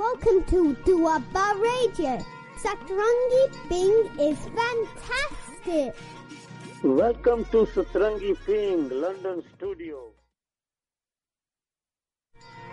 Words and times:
Welcome 0.00 0.44
to 0.44 0.74
Duaba 0.86 1.46
Radio. 1.60 2.24
Satrangi 2.56 3.42
Ping 3.68 3.96
is 4.18 4.38
fantastic. 4.56 5.94
Welcome 6.82 7.44
to 7.52 7.66
Satrangi 7.66 8.34
Ping, 8.46 8.88
London 8.88 9.42
studio. 9.54 9.98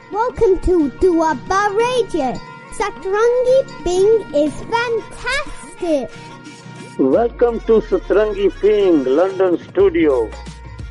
Welcome 0.10 0.62
to 0.62 0.90
Duaba 1.04 1.76
Radio. 1.76 2.32
Satrangi 2.80 3.60
Ping 3.84 4.14
is 4.44 4.56
fantastic. 4.72 6.10
Welcome 6.98 7.60
to 7.68 7.82
Satrangi 7.92 8.50
Ping, 8.62 9.04
London 9.04 9.58
studio. 9.68 10.32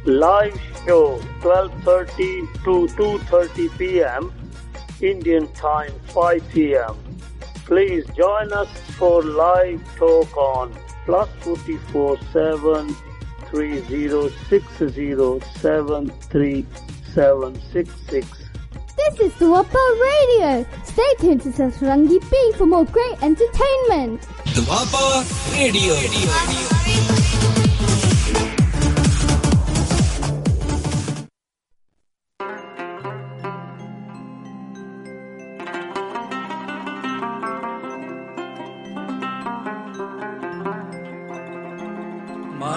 Live 0.05 0.61
show 0.85 1.19
12:30 1.41 2.45
to 2.63 2.75
2:30 3.01 3.79
p.m. 3.79 4.36
Indian 5.01 5.47
time 5.53 5.93
5 6.09 6.49
p.m. 6.53 6.97
Please 7.67 8.07
join 8.17 8.53
us 8.53 8.69
for 8.99 9.23
live 9.23 9.83
talk 9.97 10.37
on 10.37 10.73
plus 11.05 11.29
44 11.41 12.19
7 12.33 12.97
This 13.53 13.79
is 19.21 19.33
Duapa 19.35 19.83
Radio. 20.01 20.67
Stay 20.85 21.15
tuned 21.21 21.43
to 21.43 21.49
Satrangi 21.51 22.21
Ping 22.29 22.53
for 22.55 22.67
more 22.67 22.85
great 22.85 23.23
entertainment. 23.23 24.23
Duapa 24.53 25.25
Radio. 25.55 27.16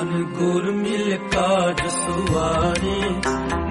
ਮਨ 0.09 0.23
ਗੁਰ 0.23 0.63
ਮਿਲ 0.71 1.17
ਕਾਜ 1.17 1.81
ਸੁਵਾਰੇ 1.88 3.09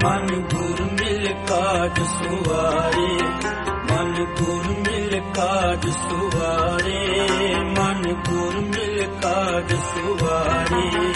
ਮਨ 0.05 0.27
ਗੁਰ 0.42 0.83
ਮਿਲ 0.92 1.27
ਕਾਜ 1.48 2.00
ਸੁਵਾਰੇ 2.03 3.08
ਮਨ 3.91 4.25
ਗੁਰ 4.41 4.69
ਮਿਲ 4.78 5.20
ਕਾਜ 5.34 5.89
ਸੁਵਾਰੇ 5.91 7.55
ਮਨ 7.78 8.12
ਗੁਰ 8.28 8.61
ਮਿਲ 8.61 9.05
ਕਾਜ 9.22 9.75
ਸੁਵਾਰੇ 9.75 11.12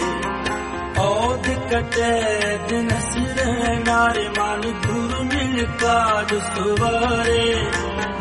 ਔਦ 0.99 1.49
ਕਟੇ 1.71 2.59
ਦਿਨ 2.69 2.89
ਸਿਰ 2.89 3.45
ਨਾਰੇ, 3.87 4.29
ਮਨ 4.29 4.71
ਗੁਰ 4.87 5.23
ਮਿਲ 5.25 5.67
ਕਾਜ 5.81 6.35
ਸੁਵਾਰੇ 6.35 7.55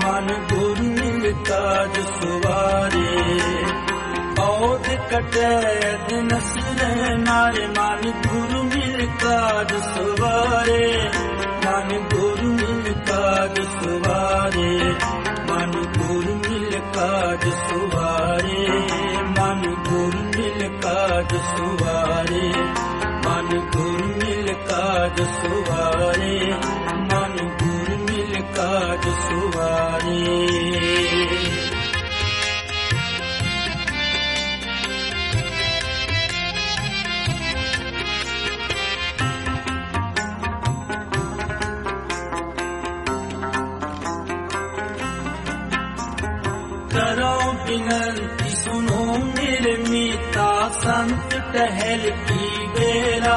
ਮਨ 0.05 0.33
ਗੁਰ 0.53 0.81
ਮਿਲ 0.81 1.33
ਕਾਜ 1.49 1.99
ਸੁਵਾਰੇ 2.13 3.19
ਔਦ 4.41 4.87
ਕਟੇ 5.11 5.97
ਦਿਨ 6.09 6.29
ਸਿਰ 6.39 7.17
ਨਾਰੇ 7.17 7.67
ਮਨ 7.67 8.11
ਗੁਰੂ 8.11 8.63
ਮਿਲ 8.63 9.05
ਕਾਜ 9.05 9.73
ਸਵਾਰੇ। 9.73 11.09
ਮਨ 11.65 11.99
ਗੁਰੂ 12.13 12.53
ਮਿਲ 12.53 12.93
ਕਾਜ 12.93 13.61
ਸਵਾਰੇ। 13.61 14.93
ਮਨ 15.51 15.71
ਗੁਰੂ 15.71 16.35
ਮਿਲ 16.35 16.81
ਕਾਜ 16.93 17.49
ਸਵਾਰੇ। 17.49 18.67
ਮਨ 19.39 19.75
ਗੁਰੂ 19.89 20.23
ਮਿਲ 20.23 20.79
ਕਾਜ 20.81 21.35
ਸਵਾਰੇ। 21.35 22.51
ਮਨ 23.25 23.59
ਗੁਰੂ 23.59 24.07
ਮਿਲ 24.07 24.53
ਕਾਜ 24.53 25.21
ਸਵਾਰੇ। 25.21 26.53
ਮਨ 27.13 27.49
ਗੁਰੂ 27.49 27.97
ਮਿਲ 27.97 28.41
ਕਾਜ 28.41 29.09
टहल 51.54 52.04
की 52.28 52.66
बेला 52.76 53.36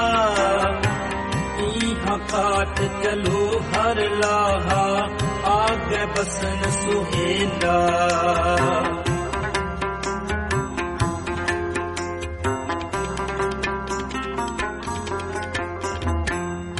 यहाँ 1.61 2.17
काट 2.33 2.79
चलो 3.03 3.41
हर 3.75 3.99
लाहा 4.21 4.83
आगे 5.55 6.05
बसन 6.17 6.69
सुहेला 6.79 7.77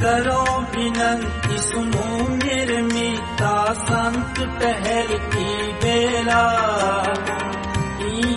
करो 0.01 0.41
विनंती 0.73 1.57
सुनो 1.67 2.05
मेरे 2.43 2.81
मीता 2.91 3.53
संत 3.87 4.37
टहल 4.61 5.09
की 5.33 5.47
बेला 5.83 6.43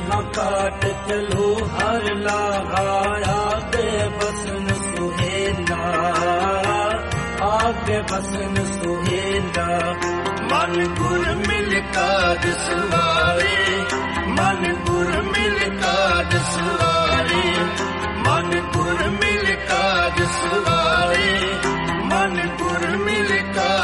ਨਾ 0.09 0.21
ਕਾਟ 0.35 0.85
ਚਲੋ 1.07 1.53
ਹਰ 1.69 2.13
ਲਾਹਾਰਾ 2.15 3.59
ਦੇ 3.71 4.07
ਬਸਨ 4.17 4.67
ਸੁਹੇਲਾ 4.85 5.77
ਆਗੇ 7.43 8.01
ਬਸਨ 8.11 8.63
ਸੁਹੇਲਾ 8.73 9.67
ਮਨ 10.51 10.85
ਗੁਰ 10.95 11.25
ਮਿਲ 11.37 11.79
ਕਾਜ 11.95 12.47
ਸਵਾਰੇ 12.59 13.55
ਮਨ 14.29 14.73
ਗੁਰ 14.85 15.11
ਮਿਲ 15.23 15.59
ਕਾਜ 15.81 16.35
ਸਵਾਰੇ 16.45 17.53
ਮਨ 18.27 18.59
ਗੁਰ 18.73 19.07
ਮਿਲ 19.11 19.55
ਕਾਜ 19.69 20.21
ਸਵਾਰੇ 20.33 21.33
ਮਨ 22.05 22.39
ਗੁਰ 22.59 22.87
ਮਿਲ 22.97 23.37
ਕਾਜ 23.55 23.76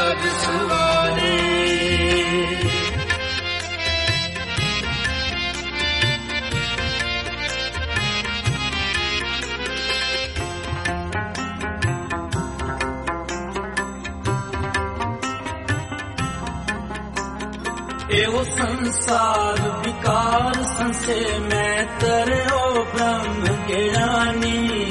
ਇਹੋ 18.14 18.42
ਸੰਸਾਰ 18.44 19.60
ਵਿਕਾਰ 19.84 20.62
ਸੰਸੇ 20.68 21.16
ਮੈਂ 21.40 21.84
ਤਰਿਓ 22.00 22.84
ਬ੍ਰਹਮ 22.84 23.44
ਗਿਆਨੀ 23.68 24.90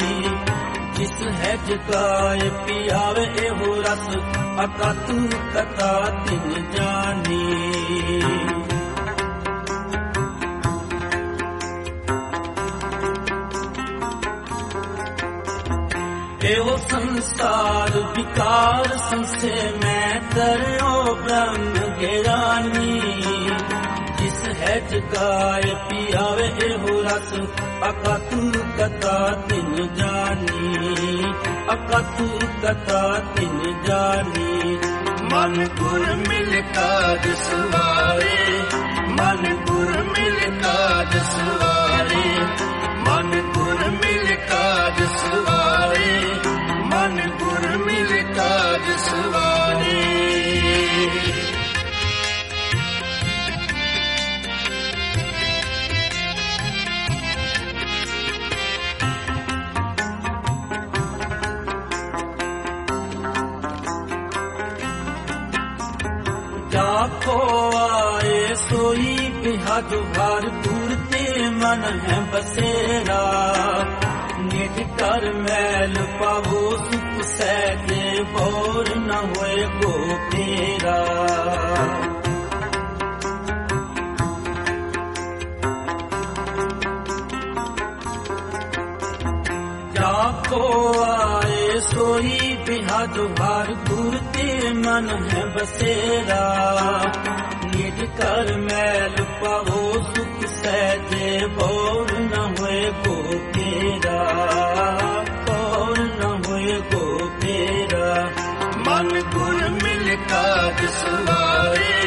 ਜਿਸ 0.95 1.21
ਹੈ 1.37 1.55
ਜਗਾਇ 1.67 2.49
ਪਿਆਵੇ 2.67 3.25
ਇਹੋ 3.45 3.75
ਰਸ, 3.81 4.07
ਅਕਤੂ 4.63 5.27
ਕਤਾ 5.53 5.93
ਤਿਨ 6.25 6.71
ਜਾਨੀ 6.71 7.41
ਇਹੋ 16.45 16.77
ਸੰਸਾਰ 16.89 17.97
ਵਿਕਾਰ 18.17 18.97
ਸੰਸੇ 19.09 19.53
ਮੈਂ 19.83 20.02
तरयो 20.34 20.92
ब्रह्म 21.24 21.86
ज्ञानी 22.00 22.92
जिस 24.18 24.40
है 24.60 24.74
जगाए 24.90 25.72
पियावे 25.88 26.48
एहो 26.66 26.94
रस 27.06 27.30
अकतु 27.88 28.40
कथा 28.78 29.16
तिन 29.48 29.74
जानी 29.98 31.32
अकतु 31.74 32.28
कथा 32.64 33.02
तिन 33.36 33.58
जानी 33.88 34.76
मन 35.32 35.56
गुर 35.80 36.04
मिल 36.28 36.52
काज 36.76 37.26
सुवारे 37.46 38.36
मन 39.18 39.42
गुर 39.70 39.92
मिल 40.12 40.38
काज 40.64 41.16
सुवारे 41.32 42.24
मन 43.08 43.34
गुर 43.56 43.84
मिल 44.00 44.34
काज 44.52 45.02
सुवारे 45.18 45.71
ਹੋਆਏ 67.27 68.55
ਸੋਈ 68.55 69.29
ਬਿਹਦ 69.29 69.93
ਵਾਰ 69.93 70.41
ਦੂਰ 70.41 70.95
ਤੇ 71.11 71.49
ਮਨ 71.49 71.83
ਹੈ 71.83 72.19
ਬਸੇਰਾ। 72.33 73.21
ਨਿਜ 74.39 74.83
ਕਰ 74.99 75.33
ਮੈਲ 75.33 75.93
ਪਾਵੋ, 76.19 76.77
ਸੁਖ 76.77 77.21
ਸਹਿ 77.21 77.77
ਕੇ 77.87 78.23
ਬੋਰ 78.23 78.95
ਨਾ 78.95 79.21
ਹੋਏ 79.21 79.65
ਕੋ 79.65 80.17
ਤੇਰਾ 80.31 81.03
ਸੋਈ 91.79 92.42
आए 92.62 92.62
सोई 92.62 92.62
बिहाद 92.66 93.16
भार 93.38 93.66
दूर 93.88 94.16
ते 94.34 94.46
मन 94.72 95.08
है 95.30 95.42
बसेरा 95.54 96.42
निज 97.74 98.00
कर 98.18 98.56
मैल 98.58 99.16
पाओ 99.40 99.82
सुख 100.10 100.44
सहजे 100.54 101.46
बोर 101.56 102.12
न 102.18 102.44
होए 102.58 102.82
गो 103.04 103.16
तेरा 103.56 104.18
बोर 105.48 105.98
न 105.98 106.30
होए 106.46 106.78
गो 106.94 107.04
तेरा 107.42 108.06
मन 108.86 109.10
गुर 109.34 109.68
मिल 109.82 110.16
काज 110.32 110.84
सवारे 111.00 112.00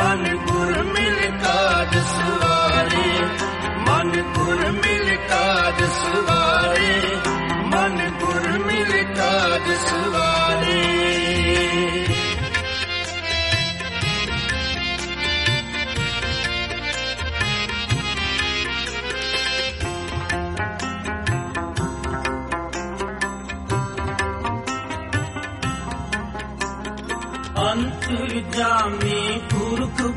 मन 0.00 0.24
गुर 0.46 0.82
मिल 0.92 1.20
काज 1.44 1.96
सवारे 2.14 3.10
मन 3.88 4.16
गुर 4.38 4.70
मिल 4.80 5.14
काज 5.32 5.82
सवारे 6.00 6.37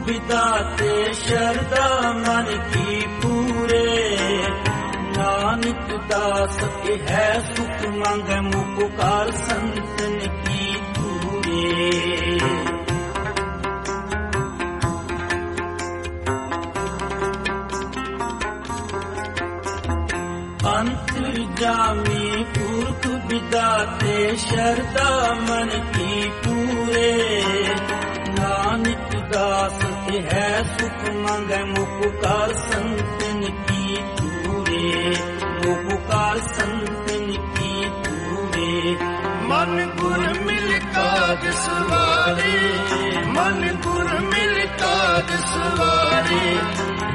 ਵਿਦਾਤੇ 0.06 1.12
ਸ਼ਰਦਾ 1.12 2.12
ਮਨ 2.12 2.70
ਕੀ 2.72 3.06
ਪੂਰੇ। 3.22 4.16
ਨਾਨਕ 5.16 6.10
ਦਾਸ 6.10 6.56
ਕੇ 6.56 6.98
ਹੈ 7.10 7.52
ਸੁਖ 7.56 7.86
ਮੰਗੈ 7.88 8.40
ਮੁਕਾਰ 8.40 9.30
ਸੰਤਨ 9.30 10.18
ਕੀ 10.18 10.76
ਪੂਰੇ। 10.94 12.38
ਅੰਤਰ 20.76 21.32
ਜਾਮੀ 21.60 22.44
ਪੁਰਖ 22.44 23.06
ਵਿਦਾਤੇ 23.06 24.36
ਸ਼ਰਦਾ 24.36 25.34
ਮਨ 25.48 25.68
ਕੀ 25.68 26.30
ਪੂਰੇ। 26.44 27.42
ਨਾਨਕ 28.38 29.32
ਦਾਸ 29.32 29.84
ਹੈ 30.20 30.62
ਸੁਖ 30.62 31.10
ਮੰਗੈ 31.10 31.64
ਮੁਕੁਕਾਰ 31.64 32.52
ਸੰਤਨ 32.54 33.40
ਕੀ 33.40 33.96
ਤੂਰੇ 34.16 35.14
ਮੁਕੁਕਾਰ 35.66 36.38
ਸੰਤਨ 36.38 37.32
ਕੀ 37.56 37.90
ਤੂਰੇ 38.04 38.96
ਮਨ 39.42 39.86
ਗੁਰ 40.00 40.18
ਮਿਲ 40.18 40.78
ਕਾਜ 40.78 41.48
ਸਵਾਰੇ, 41.50 42.54
ਮਨ 43.26 43.76
ਗੁਰ 43.84 44.20
ਮਿਲ 44.20 44.66
ਕਾਜ 44.66 45.32
ਸਵਾਰੇ, 45.40 46.56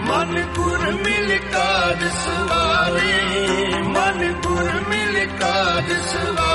ਮਨ 0.07 0.41
ਗੁਰ 0.55 0.91
ਮਿਲ 0.91 1.37
ਕਾਜ 1.37 2.03
ਸਵਾਰੇ, 2.03 3.81
ਮਨ 3.83 4.33
ਗੁਰ 4.45 4.71
ਮਿਲ 4.89 5.25
ਕਾਜ 5.39 5.91
ਸਵਾਰੇ। 5.91 6.46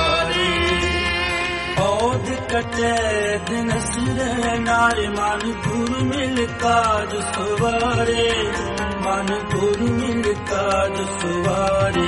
ਕਟੇ 2.53 3.37
ਦਿਨ 3.47 3.69
ਸਿਰੇ 3.81 4.57
ਨਾਲ 4.59 4.99
ਮਨ 5.09 5.39
ਗੁਰ 5.63 6.03
ਮਿਲ 6.03 6.45
ਕਾਜ 6.61 7.15
ਸੁਵਾਰੇ 7.27 8.29
ਮਨ 9.03 9.31
ਗੁਰ 9.51 9.81
ਮਿਲ 9.91 10.33
ਕਾਜ 10.49 10.97
ਸੁਵਾਰੇ 11.13 12.05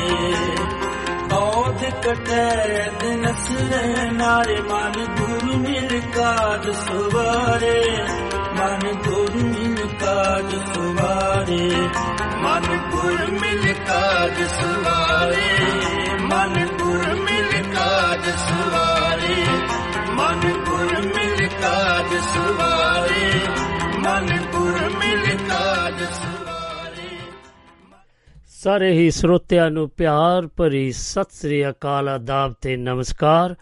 ਔਦ 1.34 1.84
ਕਟੇ 2.04 2.44
ਦਿਨ 3.02 3.26
ਸਿਰੇ 3.38 4.12
ਨਾਲ 4.12 4.54
ਮਨ 4.64 5.04
ਗੁਰ 5.16 5.56
ਮਿਲ 5.58 6.00
ਕਾਜ 6.16 6.70
ਸੁਵਾਰੇ 6.80 7.82
ਮਨ 8.56 8.94
ਗੁਰ 9.04 9.36
ਮਿਲ 9.36 9.88
ਕਾਜ 10.00 10.56
ਸੁਵਾਰੇ 10.68 11.70
ਮਨ 12.44 12.78
ਗੁਰ 12.92 13.32
ਮਿਲ 13.32 13.74
ਕਾਜ 13.88 14.44
ਸੁਵਾਰੇ 14.52 15.50
ਮਨ 16.22 16.66
ਗੁਰ 16.78 17.14
ਮਿਲ 17.16 17.64
ਕਾਜ 17.74 18.30
ਸੁਵਾਰੇ 18.40 19.44
ਮਨਪੁਰ 20.16 20.92
ਮਿਲ 21.06 21.48
ਕਾਜ 21.62 22.14
ਸੁਵਾਰੇ, 22.24 23.30
ਮਨਪੁਰ 24.00 24.80
ਮਿਲ 24.90 25.26
ਕਾਜ 25.50 26.04
ਸੁਵਾਰੇ। 26.04 27.10
ਸਾਰੇ 28.48 28.92
ਹੀ 28.92 29.10
ਸਰੋਤਿਆਂ 29.12 29.70
ਨੂੰ 29.72 29.90
ਪਿਆਰ 29.90 30.48
ਭਰੀ 30.48 30.92
ਸਤਿ 30.92 31.36
ਸ੍ਰੀ 31.36 31.70
ਅਕਾਲ 31.70 32.10
ਆਦਾਬ 32.10 32.54
ਤੇ 32.62 32.76
ਨਮਸਕਾਰ। 32.78 33.56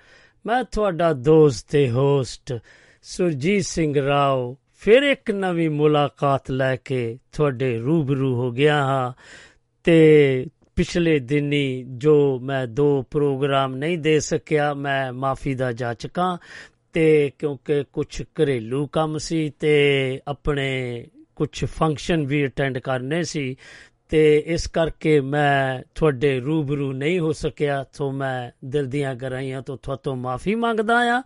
ਮੈਂ 0.46 0.64
ਤੁਹਾਡਾ 0.64 1.14
ਦੋਸਤ 1.14 1.72
ਤੇ 1.72 1.90
ਹੋਸਟ 1.92 2.54
ਸੁਰਜੀਤ 3.04 3.64
ਸਿੰਘ 3.66 4.06
ਰਾਓ 4.06 4.56
ਫਿਰ 4.80 5.04
ਇੱਕ 5.04 5.32
ਨਵੀਂ 5.32 5.70
ਮੁਲਾਕਾਤ 5.70 6.52
ਲੈ 6.52 6.76
ਕੇ 6.76 7.18
ਤੁਹਾਡੇ 7.32 7.78
ਰੂਬਰੂ 7.78 8.36
ਹੋ 8.36 8.52
ਗਿਆ 8.52 8.84
ਹਾਂ 8.84 9.14
ਤੇ 9.84 10.46
ਪਿਛਲੇ 10.75 11.20
ਦਿਨੀ 11.20 11.86
ਜੋ 11.88 12.40
ਮੈਂ 12.40 12.68
ਦੋ 12.68 13.02
ਪ੍ਰੋਗਰਾਮ 13.02 13.75
ਨਹੀਂ 13.75 13.98
ਦੇ 13.98 14.20
ਸਕਿਆ, 14.20 14.74
ਮੈਂ 14.74 15.14
ਮਾਫੀ 15.14 15.56
ਦਾ 15.56 15.72
ਜਾਚਕਾਂ 15.72 16.38
ਤੇ 16.94 17.31
ਕਿਉਂਕਿ 17.40 17.84
ਕੁਝ 17.94 18.22
ਘਰੇਲੂ 18.22 18.88
ਕੰਮ 18.88 19.18
ਸੀ 19.18 19.50
ਤੇ 19.50 20.22
ਆਪਣੇ 20.28 21.08
ਕੁਝ 21.36 21.66
ਫੰਕਸ਼ਨ 21.66 22.25
ਵੀ 22.25 22.46
ਅਟੈਂਡ 22.46 22.78
ਕਰਨੇ 22.78 23.24
ਸੀ 23.24 23.56
ਤੇ 24.10 24.44
ਇਸ 24.48 24.68
ਕਰਕੇ 24.68 25.20
ਮੈਂ 25.22 25.84
ਤੁਹਾਡੇ 25.96 26.40
ਰੂਬਰੂ 26.40 26.94
ਨਹੀਂ 26.94 27.19
ਹੋ 27.19 27.31
ਸਕਿਆ। 27.31 27.86
ਤੋਂ 27.98 28.12
ਮੈਂ 28.12 28.52
ਦਿਲ 28.66 28.86
ਦੀਆਂ 28.86 29.16
ਗਰਾਈਆਂ 29.16 29.62
ਤੋਂ 29.62 29.78
ਤੁਹਾਤੋਂ 29.78 30.16
ਮਾਫੀ 30.16 30.56
ਮੰਗਦਾ 30.56 31.19
ਆ 31.19 31.24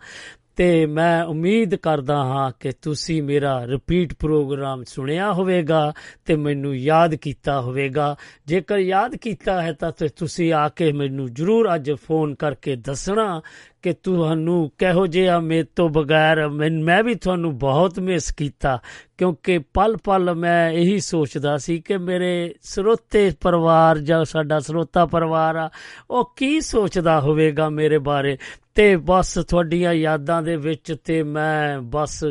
ਤੇ 0.58 0.86
ਮੈਂ 0.86 1.24
ਉਮੀਦ 1.24 1.76
ਕਰਦਾ 1.76 2.16
ਹਾਂ 2.18 2.52
ਕਿ 2.60 2.72
ਤੁਸੀਂ 2.82 3.22
ਮੇਰਾ 3.24 3.66
ਰਿਪੀਟ 3.68 4.14
ਪ੍ਰੋਗਰਾਮ 4.14 4.84
ਸੁਣਿਆ 4.84 5.32
ਹੋਵੇਗਾ 5.34 5.94
ਤੇ 6.26 6.36
ਮੈਨੂੰ 6.36 6.76
ਯਾਦ 6.78 7.16
ਕੀਤਾ 7.16 7.60
ਹੋਵੇਗਾ। 7.62 8.16
ਜੇਕਰ 8.48 8.78
ਯਾਦ 8.78 9.16
ਕੀਤਾ 9.16 9.62
ਹੈ 9.62 9.74
ਤਾਂ 9.74 9.92
ਤੇ 9.92 10.08
ਤੁਸੀਂ 10.08 10.54
ਆ 10.54 10.68
ਕੇ 10.70 10.92
ਮੈਨੂੰ 10.92 11.34
ਜਰੂਰ 11.34 11.74
ਅੱਜ 11.76 11.92
ਫੋਨ 12.08 12.36
ਕਰਕੇ 12.36 12.76
ਦੱਸਣਾ 12.76 13.42
ਕਿ 13.82 13.94
ਤੁਹਾਨੂੰ 13.94 14.72
ਕਿਹੋ 14.78 15.06
ਜਿਹਾ 15.08 15.40
ਮੇਰੇ 15.40 15.66
ਤੋਂ 15.76 15.90
ਬਗੈਰ 15.90 16.48
ਮੈਂ 16.50 16.70
ਮੈਂ 16.84 17.04
ਵੀ 17.04 17.16
ਤੁਹਾਨੂੰ 17.16 17.58
ਬਹੁਤ 17.58 18.00
ਮਿਸ 18.00 18.32
ਕੀਤਾ, 18.32 18.80
ਕਿਉਂਕਿ 19.18 19.58
ਪਲ 19.74 19.96
ਪਲ 20.04 20.34
ਮੈਂ 20.36 20.70
ਇਹੀ 20.72 21.00
ਸੋਚਦਾ 21.00 21.58
ਸੀ 21.58 21.80
ਕਿ 21.80 21.98
ਮੇਰੇ 21.98 22.54
ਸਰੋਤੇ 22.64 23.32
ਪਰਿਵਾਰ 23.42 23.98
ਜਾਂ 23.98 24.24
ਸਾਡਾ 24.26 24.60
ਸਰੋਤਾ 24.60 25.06
ਪਰਿਵਾਰ 25.06 25.56
ਆ, 25.56 25.70
ਉਹ 26.12 26.34
ਕੀ 26.36 26.60
ਸੋਚਦਾ 26.62 27.20
ਹੋਵੇਗਾ 27.22 27.70
ਮੇਰੇ 27.70 27.98
ਬਾਰੇ। 27.98 28.38
ਤੇ 28.78 28.96
ਬਸ 28.96 29.34
ਤੁਹਾਡੀਆਂ 29.34 29.94
ਯਾਦਾਂ 29.94 30.42
ਦੇ 30.42 30.56
ਵਿੱਚ 30.56 30.96
ਤੇ 31.04 31.24
ਮੈਂ 31.24 31.80
ਬਸ 31.80 32.24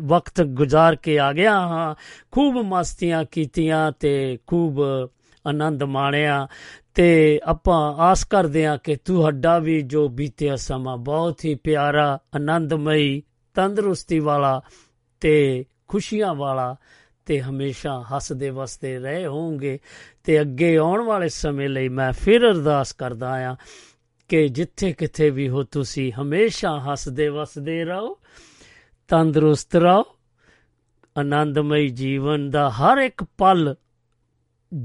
ਵਕਤ 0.00 0.42
ਗੁਜ਼ਾਰ 0.42 0.96
ਕੇ 0.96 1.18
ਆ 1.18 1.32
ਗਿਆ 1.32 1.60
ਹਾਂ। 1.60 1.94
ਖੂਬ 2.30 2.54
ਮਸਤੀਆਂ 2.54 3.24
ਕੀਤੀਆਂ 3.30 3.92
ਤੇ 3.92 4.38
ਖੂਬ 4.46 4.80
ਆਨੰਦ 5.46 5.82
ਮਾਣਿਆ। 5.82 6.48
ਤੇ 6.94 7.40
ਆਪਾਂ 7.44 7.92
ਆਸ 7.92 8.24
ਕਰਦੇ 8.24 8.66
ਹਾਂ 8.66 8.78
ਕਿ 8.84 8.96
ਤੁਹਾਡਾ 8.96 9.58
ਵੀ 9.58 9.82
ਜੋ 9.82 10.08
ਬੀਤਿਆ 10.08 10.56
ਸਮਾਂ 10.56 10.96
ਬਹੁਤ 10.96 11.44
ਹੀ 11.44 11.54
ਪਿਆਰਾ, 11.54 12.18
ਆਨੰਦਮਈ, 12.36 13.22
ਤੰਦਰੁਸਤੀ 13.54 14.18
ਵਾਲਾ 14.18 14.60
ਤੇ 15.20 15.64
ਖੁਸ਼ੀਆਂ 15.88 16.34
ਵਾਲਾ 16.34 16.76
ਤੇ 17.26 17.40
ਹਮੇਸ਼ਾ 17.40 18.04
ਹੱਸਦੇ 18.16 18.50
ਵਸਦੇ 18.50 18.98
ਰਹੇ 18.98 19.26
ਹੋਵੋਗੇ। 19.26 19.78
ਤੇ 20.24 20.40
ਅੱਗੇ 20.40 20.76
ਆਉਣ 20.76 21.02
ਵਾਲੇ 21.02 21.28
ਸਮੇਂ 21.28 21.68
ਲਈ 21.68 21.88
ਮੈਂ 21.88 22.12
ਫਿਰ 22.12 22.50
ਅਰਦਾਸ 22.50 22.92
ਕਰਦਾ 22.92 23.50
ਆ 23.50 23.56
ਕਿ 24.30 24.48
ਜਿੱਥੇ 24.48 24.92
ਕਿਥੇ 24.92 25.30
ਵੀ 25.30 25.48
ਹੋ 25.48 25.62
ਤੁਸੀਂ 25.62 26.12
ਹਮੇਸ਼ਾ 26.12 26.80
ਹੱਸਦੇ 26.80 27.28
ਵਸਦੇ 27.28 27.84
ਰਹੋ, 27.84 28.18
ਤੰਦਰੁਸਤ 29.08 29.76
ਰਹੋ। 29.76 30.04
ਆਨੰਦਮਈ 31.18 31.88
ਜੀਵਨ 31.88 32.50
ਦਾ 32.50 32.70
ਹਰ 32.70 32.98
ਇੱਕ 32.98 33.24
ਪਲ 33.24 33.74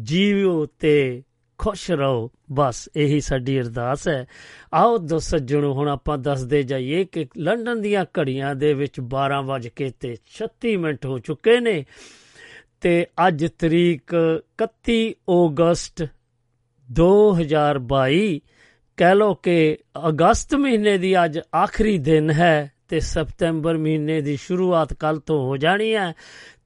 ਜੀਵੋ 0.01 0.65
ਤੇ 0.65 1.23
ਖੁਸ਼ 1.57 1.91
ਰਹੋ। 1.91 2.31
ਬਸ 2.51 2.89
ਇਹੀ 2.95 3.21
ਸਾਡੀ 3.21 3.59
ਅਰਦਾਸ 3.59 4.07
ਹੈ। 4.07 4.27
ਆਓ 4.73 4.97
ਦੋ 4.97 5.19
ਸੱਜਣੋ, 5.19 5.73
ਹੁਣ 5.73 5.89
ਆਪਾਂ 5.89 6.17
ਦੱਸਦੇ 6.17 6.63
ਜਾਈਏ 6.63 7.03
ਕਿ 7.03 7.27
ਲੰਡਨ 7.37 7.81
ਦੀਆਂ 7.81 8.05
ਘੜੀਆਂ 8.19 8.55
ਦੇ 8.55 8.73
ਵਿੱਚ 8.73 8.99
12 8.99 9.41
ਵਜ 9.41 9.67
ਕੇ 9.67 9.89
ਤੇ 9.89 10.17
36 10.31 10.75
ਮਿੰਟ 10.77 11.05
ਹੋ 11.05 11.19
ਚੁੱਕੇ 11.19 11.59
ਨੇ 11.59 11.85
ਤੇ 12.81 13.07
ਅੱਜ 13.27 13.45
ਤਰੀਕ 13.59 14.15
31 14.57 15.11
ਅਗਸਤ 15.11 16.07
2022 17.01 18.39
ਕਹਿ 18.97 19.15
ਲੋ 19.15 19.33
ਕਿ 19.33 19.77
ਅਗਸਤ 20.07 20.55
ਮਹੀਨੇ 20.55 20.97
ਦੀ 20.97 21.25
ਅੱਜ 21.25 21.39
ਆਖਰੀ 21.55 21.97
ਦਿਨ 21.97 22.31
ਹੈ 22.31 22.71
ਤੇ 22.87 22.99
ਸਪਟੈਂਬਰ 22.99 23.77
ਮਹੀਨੇ 23.77 24.21
ਦੀ 24.21 24.37
ਸ਼ੁਰੂਆਤ 24.37 24.93
ਕੱਲ 24.93 25.19
ਤੋਂ 25.19 25.45
ਹੋ 25.45 25.57
ਜਾਣੀ 25.57 25.93
ਹੈ 25.93 26.13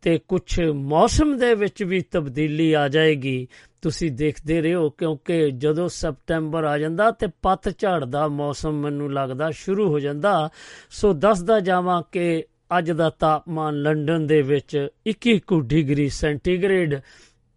ਤੇ 0.01 0.19
ਕੁਝ 0.27 0.61
ਮੌਸਮ 0.61 1.37
ਦੇ 1.37 1.55
ਵਿੱਚ 1.55 1.83
ਵੀ 1.83 2.01
ਤਬਦੀਲੀ 2.01 2.73
ਆ 2.73 2.87
ਜਾਏਗੀ। 2.87 3.47
ਤੁਸੀਂ 3.81 4.11
ਦੇਖਦੇ 4.11 4.61
ਰਹੋ 4.61 4.89
ਕਿਉਂਕਿ 4.89 5.51
ਜਦੋਂ 5.51 5.89
ਸਪਟੈਂਬਰ 5.89 6.63
ਆ 6.63 6.77
ਜਾਂਦਾ 6.77 7.11
ਤੇ 7.11 7.27
ਪੱਤ 7.41 7.69
ਝੜ 7.69 8.05
ਦਾ 8.05 8.27
ਮੌਸਮ 8.27 8.81
ਮੈਨੂੰ 8.81 9.13
ਲੱਗਦਾ 9.13 9.51
ਸ਼ੁਰੂ 9.51 9.89
ਹੋ 9.89 9.99
ਜਾਂਦਾ, 9.99 10.49
ਸੋ 10.89 11.13
ਦੱਸਦਾ 11.13 11.59
ਜਾਵਾਂ 11.59 12.03
ਕਿ 12.11 12.43
ਅੱਜ 12.77 12.91
ਦਾ 12.91 13.09
ਤਾਪਮਾਨ 13.09 13.81
ਲੰਡਨ 13.81 14.27
ਦੇ 14.27 14.41
ਵਿੱਚ 14.41 14.87
21 15.09 15.61
ਡਿਗਰੀ 15.61 16.09
ਸੈਂਟੀਗ੍ਰੇਡ 16.09 16.99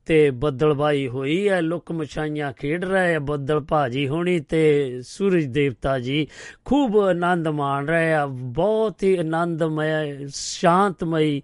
ਤੇ 0.06 0.30
ਬੱਦਲਬਾਈ 0.30 1.08
ਹੋਈ 1.08 1.48
ਹੈ 1.48 1.60
ਲੁਕ 1.60 1.92
ਮਛਾਈਆਂ 1.92 2.52
ਖੇਡ 2.52 2.84
ਰਹੇ 2.84 3.14
ਆ 3.14 3.18
ਬੱਦਲ 3.18 3.60
ਭਾਜੀ 3.60 4.08
ਹੋਣੀ 4.08 4.40
ਤੇ 4.40 5.00
ਸੂਰਜ 5.02 5.44
ਦੇਵਤਾ 5.44 5.98
ਜੀ। 5.98 6.26
ਖੂਬ 6.64 6.98
ਆਨੰਦ 6.98 7.48
ਮਾਣ 7.48 7.86
ਰਹੇ 7.86 8.12
ਆ, 8.12 8.26
ਬਹੁਤ 8.26 9.02
ਹੀ 9.02 9.16
ਆਨੰਦਮਈ, 9.16 10.26
ਸ਼ਾਂਤਮਈ 10.28 11.42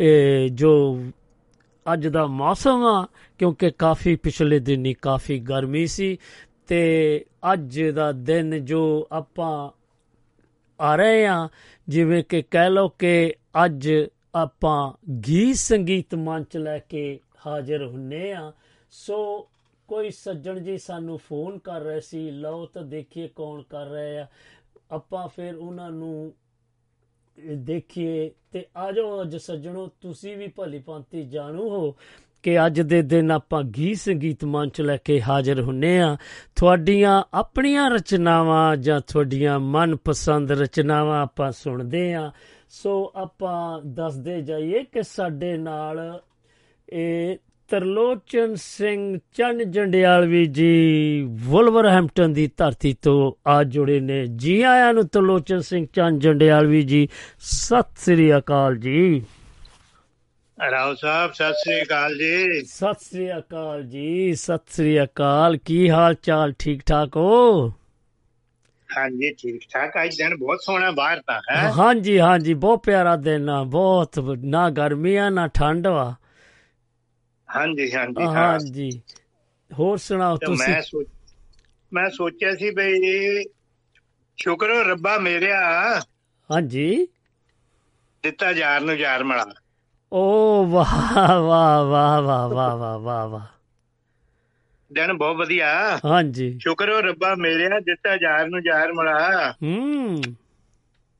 ਇਹ 0.00 0.48
ਜੋ 0.48 1.04
ਅੱਜ 1.92 2.08
ਦਾ 2.08 2.26
ਮੌਸਮ 2.26 2.84
ਆ, 2.84 3.06
ਕਿਉਂਕਿ 3.38 3.70
ਕਾਫੀ 3.70 4.16
ਪਿਛਲੇ 4.16 4.58
ਦਿਨੀ 4.58 4.94
ਕਾਫੀ 4.94 5.38
ਗਰਮੀ 5.38 5.86
ਸੀ 5.86 6.18
ਤੇ 6.66 7.24
ਅੱਜ 7.52 7.82
ਦਾ 7.82 8.12
ਦਿਨ 8.12 8.64
ਜੋ 8.64 9.08
ਆਪਾਂ 9.12 9.70
ਆ 10.80 10.96
ਰਹੇ 10.96 11.26
ਆ, 11.26 11.48
ਜਿਵੇਂ 11.88 12.24
ਕਿ 12.24 12.42
ਕਹਿ 12.42 12.70
ਲਓ 12.70 12.88
ਕਿ 12.88 13.34
ਅੱਜ 13.64 13.90
ਆਪਾਂ 14.34 15.10
ਗੀਤ 15.12 15.56
ਸੰਗੀਤ 15.56 16.14
ਮੰਚ 16.14 16.56
ਲੈ 16.56 16.78
ਕੇ 16.78 17.20
ਹਾਜ਼ਰ 17.46 17.84
ਹੁੰਨੇ 17.84 18.32
ਆ। 18.32 18.52
ਸੋ 18.90 19.48
ਕੋਈ 19.88 20.10
ਸੱਜਣ 20.10 20.58
ਜੀ 20.60 20.76
ਸਾਨੂੰ 20.78 21.18
ਫੋਨ 21.18 21.58
ਕਰ 21.58 21.80
ਰਹੇ 21.80 22.00
ਸੀ, 22.00 22.30
ਲਓ 22.30 22.66
ਤਾਂ 22.66 22.82
ਦੇਖੀਏ 22.82 23.28
ਕੌਣ 23.28 23.62
ਕਰ 23.62 23.86
ਰਹੇ 23.86 24.18
ਆ। 24.18 24.26
ਆਪਾਂ 24.90 25.26
ਫਿਰ 25.28 25.54
ਉਹਨਾਂ 25.54 25.90
ਨੂੰ 25.90 26.32
ਦੇਖੀਏ 27.56 28.30
ਤੇ 28.52 28.64
ਆ 28.76 28.90
ਜਾਓ 28.92 29.20
ਅੱਜ 29.22 29.36
ਸੱਜਣੋ, 29.36 29.86
ਤੁਸੀਂ 30.00 30.36
ਵੀ 30.36 30.48
ਭਲੀ 30.48 30.78
ਭਾਂਤੀ 30.78 31.22
ਜਾਣੂ 31.22 31.68
ਹੋ 31.68 31.94
ਕਿ 32.42 32.56
ਅੱਜ 32.66 32.80
ਦੇ 32.80 33.00
ਦਿਨ 33.02 33.30
ਆਪਾਂ 33.30 33.62
ਗੀਤ 33.76 33.98
ਸੰਗੀਤ 33.98 34.44
ਮੰਚ 34.44 34.80
ਲੈ 34.80 34.96
ਕੇ 34.96 35.20
ਹਾਜ਼ਰ 35.22 35.60
ਹੁੰਨੇ 35.60 35.98
ਆ। 36.00 36.16
ਤੁਹਾਡੀਆਂ 36.56 37.22
ਆਪਣੀਆਂ 37.34 37.88
ਰਚਨਾਵਾਂ 37.90 38.76
ਜਾਂ 38.76 39.00
ਤੁਹਾਡੀਆਂ 39.00 39.58
ਮਨਪਸੰਦ 39.60 40.52
ਰਚਨਾਵਾਂ 40.52 41.20
ਆਪਾਂ 41.22 41.50
ਸੁਣਦੇ 41.52 42.12
ਆ। 42.14 42.30
ਸੋ 42.70 43.12
ਆਪਾਂ 43.16 43.80
ਦੱਸਦੇ 43.86 44.40
ਜਾਈਏ 44.42 44.82
ਕਿ 44.84 45.02
ਸਾਡੇ 45.02 45.56
ਨਾਲ 45.56 46.20
ਇਹ 46.92 47.36
ਤਰਲੋਚਨ 47.68 48.54
ਸਿੰਘ 48.54 49.18
ਚੰਨ 49.32 49.70
ਜੰਡਿਆਲਵੀ 49.70 50.46
ਜੀ 50.46 51.28
ਵੁਲਵਰਹੈਂਪਟਨ 51.42 52.32
ਦੀ 52.32 52.50
ਧਰਤੀ 52.56 52.96
ਤੋਂ 53.02 53.32
ਆ 53.46 53.62
ਜੁੜੇ 53.64 54.00
ਨੇ। 54.00 54.26
ਜੀ 54.26 54.62
ਆਇਆਂ 54.62 54.94
ਨੂੰ 54.94 55.08
ਤਰਲੋਚਨ 55.08 55.60
ਸਿੰਘ 55.60 55.86
ਚੰਨ 55.92 56.18
ਜੰਡਿਆਲਵੀ 56.18 56.82
ਜੀ। 56.82 57.08
ਸਤਿ 57.40 58.02
ਸ੍ਰੀ 58.02 58.36
ਅਕਾਲ 58.36 58.76
ਜੀ। 58.76 59.22
ਰਾਓ 60.70 60.94
ਸਾਹਿਬ 60.94 61.32
ਸਤਿ 61.32 61.52
ਸ੍ਰੀ 61.52 61.82
ਅਕਾਲ 61.82 62.14
ਜੀ। 62.18 62.62
ਸਤਿ 62.62 63.04
ਸ੍ਰੀ 63.04 63.38
ਅਕਾਲ 63.38 63.82
ਜੀ 63.82 64.34
ਸਤਿ 64.34 64.72
ਸ੍ਰੀ 64.72 65.02
ਅਕਾਲ। 65.02 65.56
ਕੀ 65.56 65.90
ਹਾਲ 65.90 66.14
ਚਾਲ 66.14 66.52
ਠੀਕ 66.58 66.82
ਠਾਕ 66.86 67.16
ਹੋ? 67.16 67.68
ਹਾਂਜੀ 68.88 69.32
ਠੀਕ 69.32 69.62
ਠਾਕ। 69.72 69.92
ਅੱਜ 70.04 70.16
ਦਿਨ 70.18 70.36
ਬਹੁਤ 70.36 70.58
ਸੋਹਣਾ 70.62 70.90
ਬਾਹਰ 70.90 71.20
ਤਾਂ 71.26 71.40
ਹੈ। 71.50 71.70
ਹਾਂਜੀ 71.78 72.18
ਹਾਂਜੀ 72.20 72.54
ਬਹੁਤ 72.54 72.84
ਪਿਆਰਾ 72.84 73.16
ਦਿਨ 73.16 73.48
ਆ 73.48 73.62
ਬਹੁਤ 73.62 74.18
ਨਾ 74.44 74.70
ਗਰਮੀ 74.70 75.16
ਆ 75.16 75.30
ਨਾ 75.30 75.46
ਠੰਡ 75.46 75.86
ਵਾ। 75.86 76.14
ਹਾਂਜੀ 77.50 77.90
ਹਾਂਜੀ 77.92 78.28
ਹਾਂਜੀ। 78.28 78.90
ਹੋਰ 79.70 79.98
ਸੁਣਾਓ 79.98 80.36
ਤੁਸੀਂ 80.42 80.74
ਮੈਂ 80.74 80.80
ਸੋਚ 80.82 81.08
ਮੈਂ 81.92 82.08
ਸੋਚਿਆ 82.10 82.54
ਸੀ 82.54 82.70
ਬਈ 82.70 83.44
ਸ਼ੁਕਰ 84.38 84.68
ਰੱਬਾ 84.86 85.18
ਮੇਰਿਆ। 85.18 85.60
ਹਾਂਜੀ। 86.50 86.86
ਦਿੱਤਾ 88.24 88.50
ਯਾਰ 88.50 88.80
ਨੂੰ 88.80 88.94
ਯਾਰ 88.96 89.24
ਮਲਾ। 89.24 89.44
ਓ 90.12 90.22
ਵਾਹ 90.64 90.92
ਵਾਹ 91.40 91.82
ਵਾਹ 91.84 92.20
ਵਾਹ 92.22 92.48
ਵਾਹ 92.48 92.76
ਵਾਹ 92.76 92.98
ਵਾਹ 92.98 93.28
ਵਾਹ। 93.28 93.46
ਦਿਨ 94.90 95.12
ਬਹੁਤ 95.12 95.36
ਵਧੀਆ। 95.36 95.70
ਹਾਂਜੀ। 96.04 96.50
ਸ਼ੁਕਰ 96.62 96.90
ਹੋ 96.90 97.00
ਰੱਬਾ 97.00 97.34
ਮੇਰਿਆ 97.34 97.78
ਦਿੱਤਾ 97.80 98.14
ਯਾਰ 98.22 98.48
ਨੂੰ 98.48 98.60
ਯਾਰ 98.66 98.92
ਮਲਾ। 98.92 99.52
ਹੂੰ। 99.62 100.34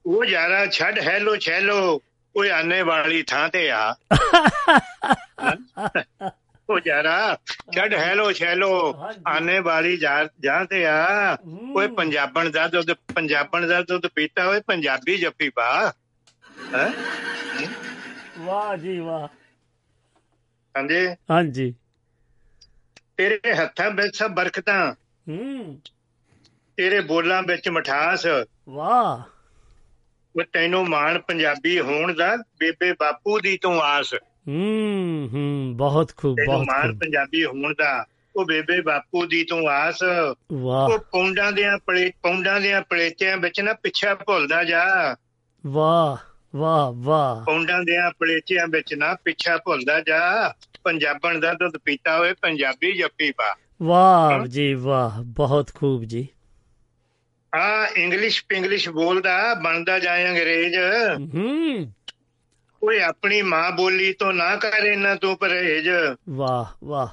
ਉਹ 0.05 0.25
ਯਾਰਾ 0.25 0.65
ਛੱਡ 0.67 0.99
ਹੈਲੋ 0.99 1.37
ਛੈਲੋ। 1.37 2.01
ਉਹ 2.37 2.45
ਆਨੇ 2.55 2.83
ਵਾਲੀ 2.83 3.23
ਥਾਂ 3.23 3.49
ਤੇ 3.49 3.71
ਆ। 3.71 3.95
ਉਹ 6.71 6.81
ਯਾਰਾ 6.87 7.39
ਛੱਡ 7.75 7.95
ਹੈਲੋ 7.95 8.33
ਛੈਲੋ। 8.33 9.05
ਆਨੇ 9.27 9.59
ਵਾਲੀ 9.59 9.97
ਜਾ 9.97 10.29
ਤੇ 10.71 10.87
ਆ। 10.87 11.37
ਓਏ 11.77 11.89
ਪੰਜਾਬਣ 11.89 12.51
ਦਾ 12.51 12.69
ਦੁੱਧ 12.69 12.93
ਪੰਜਾਬਣ 12.93 13.67
ਦਾ 13.67 13.83
ਦੁੱਧ 13.83 14.07
ਪੀਤਾ 14.07 14.49
ਓਏ 14.49 14.61
ਪੰਜਾਬੀ 14.61 15.17
ਜੱਫੀ 15.17 15.49
ਪਾ? 15.49 15.93
ਵਾਹ 18.39 18.77
ਜੀ 18.77 18.99
ਵਾਹ। 18.99 19.29
ਹਾਂਜੀ। 20.77 21.09
ਹਾਂਜੀ। 21.31 21.75
ਤੇਰੇ 23.17 23.55
ਹੱਥਾਂ 23.55 23.91
ਵਿੱਚ 23.91 24.17
ਸਭ 24.17 24.31
ਬਰਕਤਾਂ। 24.31 24.95
ਹੂੰ। 25.29 25.81
ਤੇਰੇ 26.77 27.01
ਬੋਲਾਂ 27.01 27.43
ਵਿੱਚ 27.43 27.69
ਮਠਾਸ। 27.69 28.27
ਵਾਹ। 28.69 29.40
ਉਹ 30.37 30.43
ਤੈਨੂੰ 30.53 30.89
ਮਾਣ 30.89 31.19
ਪੰਜਾਬੀ 31.19 31.81
ਹੋਣ 31.81 32.15
ਦਾ 32.15 32.37
ਬੇਬੇ 32.37 32.93
ਬਾਪੂ 32.93 33.41
ਦੀ 33.41 33.59
ਤੂੰ 33.63 33.83
ਆਸ। 33.83 34.15
ਹੂੰ 34.49 35.29
ਹੂੰ 35.33 35.77
ਬਹੁਤ 35.77 36.13
ਖੂਬ 36.17 36.37
ਬਹੁਤ 36.47 36.67
ਮਾਣ 36.67 36.95
ਪੰਜਾਬੀ 36.95 37.45
ਹੋਣ 37.45 37.75
ਦਾ 37.79 38.05
ਉਹ 38.37 38.45
ਬੇਬੇ 38.45 38.81
ਬਾਪੂ 38.81 39.27
ਦੀ 39.27 39.45
ਤੂੰ 39.45 39.69
ਆਸ। 39.69 39.99
ਵਾਹ। 40.53 40.89
ਉਹ 40.89 40.99
ਪੌਂਡਾਂ 40.99 41.53
ਦੀਆਂ 41.53 41.79
ਪਲੇ 41.87 42.13
ਪੌਂਡਾਂ 42.23 42.61
ਦੀਆਂ 42.61 42.83
ਪਲੇਟਿਆਂ 42.83 43.37
ਵਿੱਚ 43.37 43.61
ਨਾ 43.61 43.73
ਪਿੱਛਾ 43.73 44.15
ਭੁੱਲਦਾ 44.15 44.65
ਜਾ। 44.65 45.17
ਵਾਹ 45.67 46.17
ਵਾਹ 46.57 46.93
ਵਾਹ। 46.97 47.45
ਪੌਂਡਾਂ 47.45 47.83
ਦੀਆਂ 47.83 48.11
ਪਲੇਟਿਆਂ 48.11 48.67
ਵਿੱਚ 48.67 48.95
ਨਾ 48.95 49.15
ਪਿੱਛਾ 49.25 49.57
ਭੁੱਲਦਾ 49.57 50.01
ਜਾ। 50.01 50.55
ਪੰਜਾਬਣ 50.85 51.41
ਦਾ 51.41 51.53
ਦੁੱਧ 51.53 51.77
ਪੀਤਾ 51.85 52.19
ਹੋਏ 52.19 52.33
ਪੰਜਾਬੀ 52.33 52.99
ਜੱਫੀ 52.99 53.33
ਪਾ। 53.33 53.57
ਵਾਹ 53.83 54.47
ਜੀ 54.47 54.75
ਵਾਹ 54.75 55.23
ਬਹੁਤ 55.25 55.71
ਖੂਬ 55.75 56.05
ਜੀ। 56.05 56.29
ਆ 57.55 57.87
ਇੰਗਲਿਸ਼ 57.97 58.45
ਪਿੰਗਲਿਸ਼ 58.49 58.89
ਬੋਲਦਾ 58.89 59.55
ਬਣਦਾ 59.55 59.99
ਜਾਏ 59.99 60.29
ਅੰਗਰੇਜ਼। 60.29 60.77
ਹੂੰ। 61.35 61.93
ਓਏ 62.85 63.01
ਆਪਣੀ 63.01 63.43
ਮਾਂ 63.43 63.73
ਬੋਲੀ 63.73 64.13
ਤੋਂ 64.13 64.33
ਨਾ 64.33 64.57
ਕਰ 64.57 64.87
ਇਹਨਾਂ 64.87 65.17
ਤੂੰ 65.17 65.37
ਪਰਹੇਜ। 65.37 65.89
ਵਾਹ 66.29 66.65
ਵਾਹ। 66.85 67.09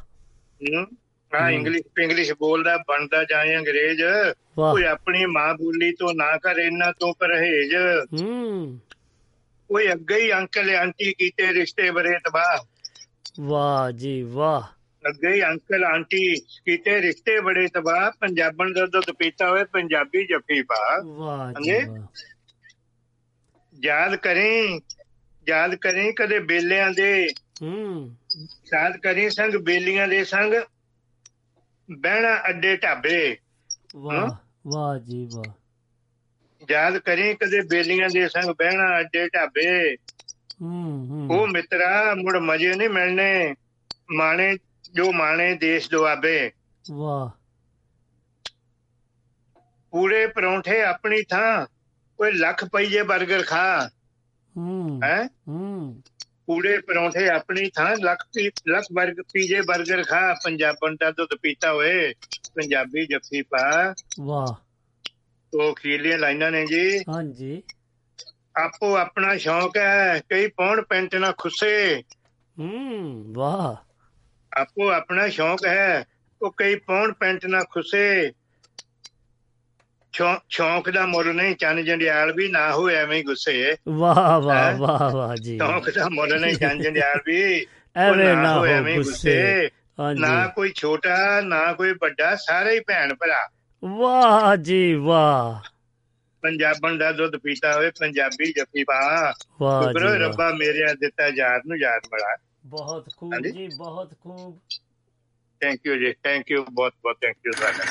ਆ 1.35 1.49
ਇੰਗਲਿਸ਼ 1.49 1.83
ਪਿੰਗਲਿਸ਼ 1.95 2.33
ਬੋਲਦਾ 2.33 2.77
ਬਣਦਾ 2.77 3.23
ਜਾਏ 3.23 3.57
ਅੰਗਰੇਜ਼। 3.57 4.01
ਓਏ 4.59 4.85
ਆਪਣੀ 4.85 5.25
ਮਾਂ 5.25 5.53
ਬੋਲੀ 5.53 5.93
ਤੋਂ 5.93 6.13
ਨਾ 6.13 6.37
ਕਰ 6.37 6.59
ਇਹਨਾਂ 6.59 6.93
ਤੋਂ 6.99 7.13
ਪਰਹੇਜ। 7.19 7.75
ਹੂੰ। 8.21 8.79
ਓਏ 9.71 9.91
ਅੱਗੇ 9.91 10.15
ਹੀ 10.15 10.33
ਅੰਕਲ 10.33 10.75
ਆਂਟੀ 10.75 11.13
ਕੀਤੇ 11.13 11.53
ਰਿਸ਼ਤੇ 11.53 11.91
ਬਰੇ 11.91 12.19
ਤਬਾਹ। 12.19 12.65
ਵਾਹ 13.41 13.91
ਜੀ 13.91 14.21
ਵਾਹ। 14.21 14.76
ਅੱਗੇ 15.07 15.33
ਹੀ 15.33 15.43
ਅੰਕਲ 15.43 15.85
ਆਂਟੀ 15.85 16.39
ਕੀਤੇ 16.39 17.01
ਰਿਸ਼ਤੇ 17.01 17.39
ਬੜੇ 17.39 17.67
ਤਬਾਹ 17.67 18.11
ਪੰਜਾਬਣ 18.11 18.73
ਦਾ 18.73 18.85
ਦੁੱਧ 18.85 19.11
ਪੀਤਾ 19.11 19.49
ਹੋਏ 19.49 19.63
ਪੰਜਾਬੀ 19.63 20.25
ਜੱਫੀ 20.25 20.61
ਪਾ। 20.61 21.01
ਵਾਹ 21.05 21.53
ਜੀ 21.61 22.03
ਯਾਦ 23.83 24.15
ਕਰੀਂ 24.15 24.81
ਯਾਦ 25.49 25.75
ਕਰੀਂ 25.75 26.13
ਕਦੇ 26.13 26.39
ਬੇਲਿਆਂ 26.39 26.91
ਦੇ। 26.91 27.27
ਹੂੰ। 27.61 28.15
ਯਾਦ 28.43 28.97
ਕਰੀਂ 28.97 29.29
ਸੰਗ 29.29 29.53
ਬੇਲੀਆਂ 29.55 30.07
ਦੇ 30.07 30.23
ਸੰਗ 30.23 30.53
ਬਹਿਣਾ 31.99 32.49
ਅੱਡੇ 32.49 32.77
ਢਾਬੇ। 32.77 33.37
ਵਾਹ 33.95 34.27
ਵਾਹ 34.67 34.99
ਜੀ 34.99 35.27
ਵਾਹ। 35.33 35.51
ਯਾਦ 36.71 36.97
ਕਰੀਂ 36.97 37.35
ਕਦੇ 37.35 37.61
ਬੇਲੀਆਂ 37.61 38.09
ਦੇ 38.09 38.29
ਸੰਗ 38.29 38.49
ਬਹਿਣਾ 38.49 38.99
ਅੱਡੇ 38.99 39.29
ਢਾਬੇ। 39.29 39.95
ਹੂੰ 40.61 41.07
ਹੂੰ। 41.07 41.27
ਉਹ 41.31 41.47
ਮਿੱਤਰਾ 41.47 42.15
ਮੁੜ 42.15 42.37
ਮਜੇ 42.37 42.73
ਨਹੀਂ 42.73 42.89
ਮਿਲਣੇ। 42.89 43.55
ਮਾਣੇ 44.11 44.57
ਜੋ 44.93 45.11
ਮਾਣੇ 45.11 45.55
ਦੇਸ਼ 45.55 45.89
ਦੁਆਬੇ। 45.91 46.51
ਵਾਹ। 46.91 47.29
ਪੂਰੇ 49.91 50.27
ਪਰੌਂਠੇ 50.27 50.81
ਆਪਣੀ 50.81 51.21
ਥਾਂ। 51.21 51.65
ਕੋਈ 52.17 52.31
ਲੱਖ 52.31 52.65
ਪਈਏ 52.65 53.01
버ਗਰ 53.01 53.43
ਖਾ। 53.43 53.89
ਹੂੰ। 54.57 54.99
ਹੈ? 55.03 55.27
ਹੂੰ। 55.47 56.01
ਪੂੜੇ 56.45 56.77
ਪਰੌਂਠੇ 56.79 57.29
ਆਪਣੀ 57.29 57.69
ਥਾਂ। 57.69 57.95
ਲੱਖ 57.95 58.23
ਪੀ 58.35 58.51
ਲੱਖ 58.67 58.83
버ਗਰ 58.83 59.23
ਪੀਜੇ 59.33 59.59
버ਗਰ 59.59 60.03
ਖਾ। 60.03 60.33
ਪੰਜਾਬਣ 60.43 60.95
ਦਾ 60.99 61.11
ਦੁੱਧ 61.11 61.35
ਪੀਤਾ 61.41 61.73
ਹੋਏ। 61.73 62.13
ਪੰਜਾਬੀ 62.55 63.05
ਜੱਫੀ 63.05 63.41
ਪਾ। 63.41 63.93
ਵਾਹ। 64.19 64.55
ਉਹ 65.57 65.75
ਖੀਲੀਆਂ 65.75 66.17
ਲਾਈਨਾਂ 66.17 66.51
ਨੇ 66.51 66.65
ਜੀ। 66.65 66.99
ਹਾਂਜੀ। 66.99 67.63
ਆਪੋ 68.55 68.95
ਆਪਣਾ 68.97 69.37
ਸ਼ੌਂਕ 69.37 69.77
ਹੈ। 69.77 70.21
ਕਈ 70.29 70.47
ਪੌਣ 70.47 70.81
ਪੈਂਟ 70.81 71.15
ਨਾ 71.15 71.33
ਖੁੱਸੇ। 71.37 72.03
ਹੂੰ 72.59 73.33
ਵਾਹ। 73.33 73.86
ਆਪੋ 74.57 74.91
ਆਪਣਾ 74.91 75.27
ਸ਼ੌਂਕ 75.27 75.65
ਹੈ। 75.65 76.05
ਉਹ 76.41 76.53
ਕਈ 76.57 76.75
ਪੌਣ 76.75 77.13
ਪੈਂਟ 77.13 77.45
ਨਾ 77.45 77.59
ਖੁੱਸੇ। 77.59 78.31
ਸ਼ੌਂਕ 80.49 80.89
ਦਾ 80.89 81.05
ਮੁੱਲ 81.05 81.35
ਨਹੀਂ 81.35 81.55
ਚੰਨ 81.55 81.85
ਜੰਡਿਆਲ 81.85 82.33
ਵੀ 82.33 82.47
ਨਾ 82.47 82.71
ਹੋਏ 82.71 82.95
ਐਵੇਂ 82.95 83.17
ਹੀ 83.17 83.23
ਗੁੱਸੇ। 83.23 83.75
ਵਾਹ 83.89 84.39
ਵਾਹ 84.41 84.55
ਹੈਂ? 84.55 84.77
ਵਾਹ 84.77 85.09
ਵਾਹ 85.09 85.35
ਜੀ। 85.35 85.57
ਸ਼ੌਂਕ 85.57 85.89
ਦਾ 85.89 86.09
ਮੁੱਲ 86.09 86.41
ਨਹੀਂ 86.41 86.55
ਚੰਨ 86.55 86.81
ਜੰਡਿਆਲ 86.81 87.19
ਵੀ 87.25 87.65
ਐਵੇਂ 87.95 88.37
ਨਾ 88.37 88.59
ਹੋ 88.59 88.65
ਐਵੇਂ 88.65 88.93
ਹੀ 88.93 88.97
ਗੁੱਸੇ। 88.97 89.69
ਨਾ 90.19 90.47
ਕੋਈ 90.47 90.71
ਛੋਟਾ 90.75 91.41
ਨਾ 91.41 91.73
ਕੋਈ 91.73 91.91
ਵੱਡਾ 91.91 92.35
ਸਾਰੇ 92.35 92.75
ਹੀ 92.75 92.79
ਭੈਣ 92.79 93.13
ਭਰਾ। 93.13 93.49
ਵਾਹ 93.85 94.55
ਜੀ 94.55 94.93
ਵਾਹ। 94.93 95.69
ਪੰਜਾਬਣ 96.41 96.97
ਦਾ 96.97 97.11
ਦੁੱਧ 97.11 97.35
ਪੀਤਾ 97.35 97.73
ਹੋਵੇ 97.73 97.91
ਪੰਜਾਬੀ 97.99 98.45
ਜੱਫੀ 98.45 98.83
ਪਾ। 98.83 99.33
ਵਾਹ 99.61 99.83
ਜੀ। 99.83 100.19
ਰੱਬਾ 100.19 100.49
ਮੇਰੇ 100.49 100.93
ਦਿੱਤਾ 100.93 101.27
ਯਾਰ 101.27 101.61
ਨੂੰ 101.67 101.77
ਯਾਦ 101.77 102.01
ਬੜਾ। 102.11 102.37
ਬਹੁਤ 102.67 103.09
ਖੂਬ 103.17 103.33
ਹਾਂਜੀ। 103.33 103.51
ਜੀ 103.51 103.67
ਬਹੁਤ 103.77 104.13
ਖੂਬ। 104.21 104.57
ਥੈਂਕ 105.61 105.85
ਯੂ 105.85 105.95
ਜੀ 105.95 106.13
ਥੈਂਕ 106.13 106.51
ਯੂ 106.51 106.65
ਬਹੁਤ 106.73 106.93
ਬਹੁਤ 107.03 107.17
ਥੈਂਕ 107.21 107.37
ਯੂ 107.45 107.51
ਤੁਹਾਡਾ। 107.51 107.83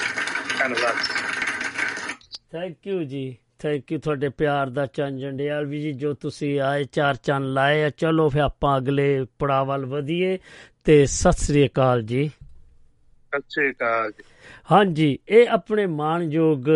ਧੰਨਵਾਦ। 0.59 0.95
ਥੈਂਕ 2.50 2.87
ਯੂ 2.87 3.02
ਜੀ 3.04 3.37
ਥੈਂਕ 3.59 3.92
ਯੂ 3.92 3.99
ਤੁਹਾਡੇ 3.99 4.28
ਪਿਆਰ 4.28 4.71
ਦਾ 4.71 4.87
ਚੰਨ 4.87 5.18
ਜੰਡਿਆਲ 5.18 5.66
ਵੀ 5.66 5.80
ਜੀ 5.80 5.92
ਜੋ 5.92 6.12
ਤੁਸੀਂ 6.14 6.61
ਆਏ 6.61 6.85
ਚਾਰ 6.85 7.14
ਚੰਨ 7.14 7.52
ਲਾਏ 7.52 7.85
ਆ। 7.85 7.90
ਚਲੋ 7.90 8.28
ਫਿਰ 8.28 8.40
ਆਪਾਂ 8.40 8.78
ਅਗਲੇ 8.78 9.26
ਪੜਾਅ 9.38 9.64
ਵੱਲ 9.64 9.87
ਵਧੀਏ 9.87 10.38
ਤੇ 10.85 11.06
ਸਤਿ 11.06 11.45
ਸ੍ਰੀ 11.45 11.66
ਅਕਾਲ 11.66 12.02
ਜੀ। 12.02 12.30
ਅੱਛੇ 13.37 13.73
ਕਾਲ 13.73 14.12
ਹਾਂਜੀ 14.73 15.18
ਇਹ 15.28 15.49
ਆਪਣੇ 15.49 15.87
ਮਾਣਯੋਗ 15.87 16.66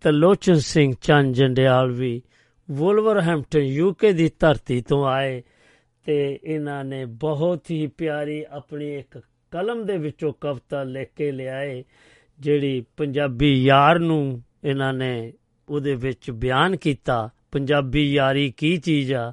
ਤਲੋਚਨ 0.00 0.54
ਸਿੰਘ 0.54 0.92
ਚੰਨ 1.02 1.32
ਜੰਡਿਆਲ 1.32 1.90
ਵੀ 1.90 2.22
ਵੁਲਵਰਹੈਂਪਟਨ 2.70 3.60
ਯੂਕੇ 3.60 4.12
ਦੀ 4.12 4.30
ਧਰਤੀ 4.38 4.80
ਤੋਂ 4.80 5.06
ਆਏ। 5.06 5.42
ਤੇ 6.08 6.40
ਇਹਨਾਂ 6.44 6.84
ਨੇ 6.84 7.04
ਬਹੁਤ 7.04 7.70
ਹੀ 7.70 7.86
ਪਿਆਰੀ 7.86 8.44
ਆਪਣੀ 8.50 8.96
ਇੱਕ 8.96 9.18
ਕਲਮ 9.50 9.86
ਦੇ 9.86 9.98
ਵਿੱਚੋਂ 9.98 10.32
ਕਵਿਤਾ 10.40 10.82
ਲਿਖ 10.82 11.08
ਕੇ 11.16 11.32
ਲਿਆਏ, 11.32 11.84
ਜਿਹੜੀ 12.40 12.84
ਪੰਜਾਬੀ 12.96 13.64
ਯਾਰ 13.64 13.98
ਨੂੰ 13.98 14.42
ਇਹਨਾਂ 14.64 14.92
ਨੇ 14.92 15.32
ਉਹਦੇ 15.68 15.94
ਵਿੱਚ 15.94 16.30
ਬਿਆਨ 16.30 16.76
ਕੀਤਾ। 16.76 17.30
ਪੰਜਾਬੀ 17.52 18.12
ਯਾਰੀ 18.12 18.54
ਕੀ 18.56 18.76
ਚੀਜ਼ 18.76 19.12
ਆ? 19.12 19.32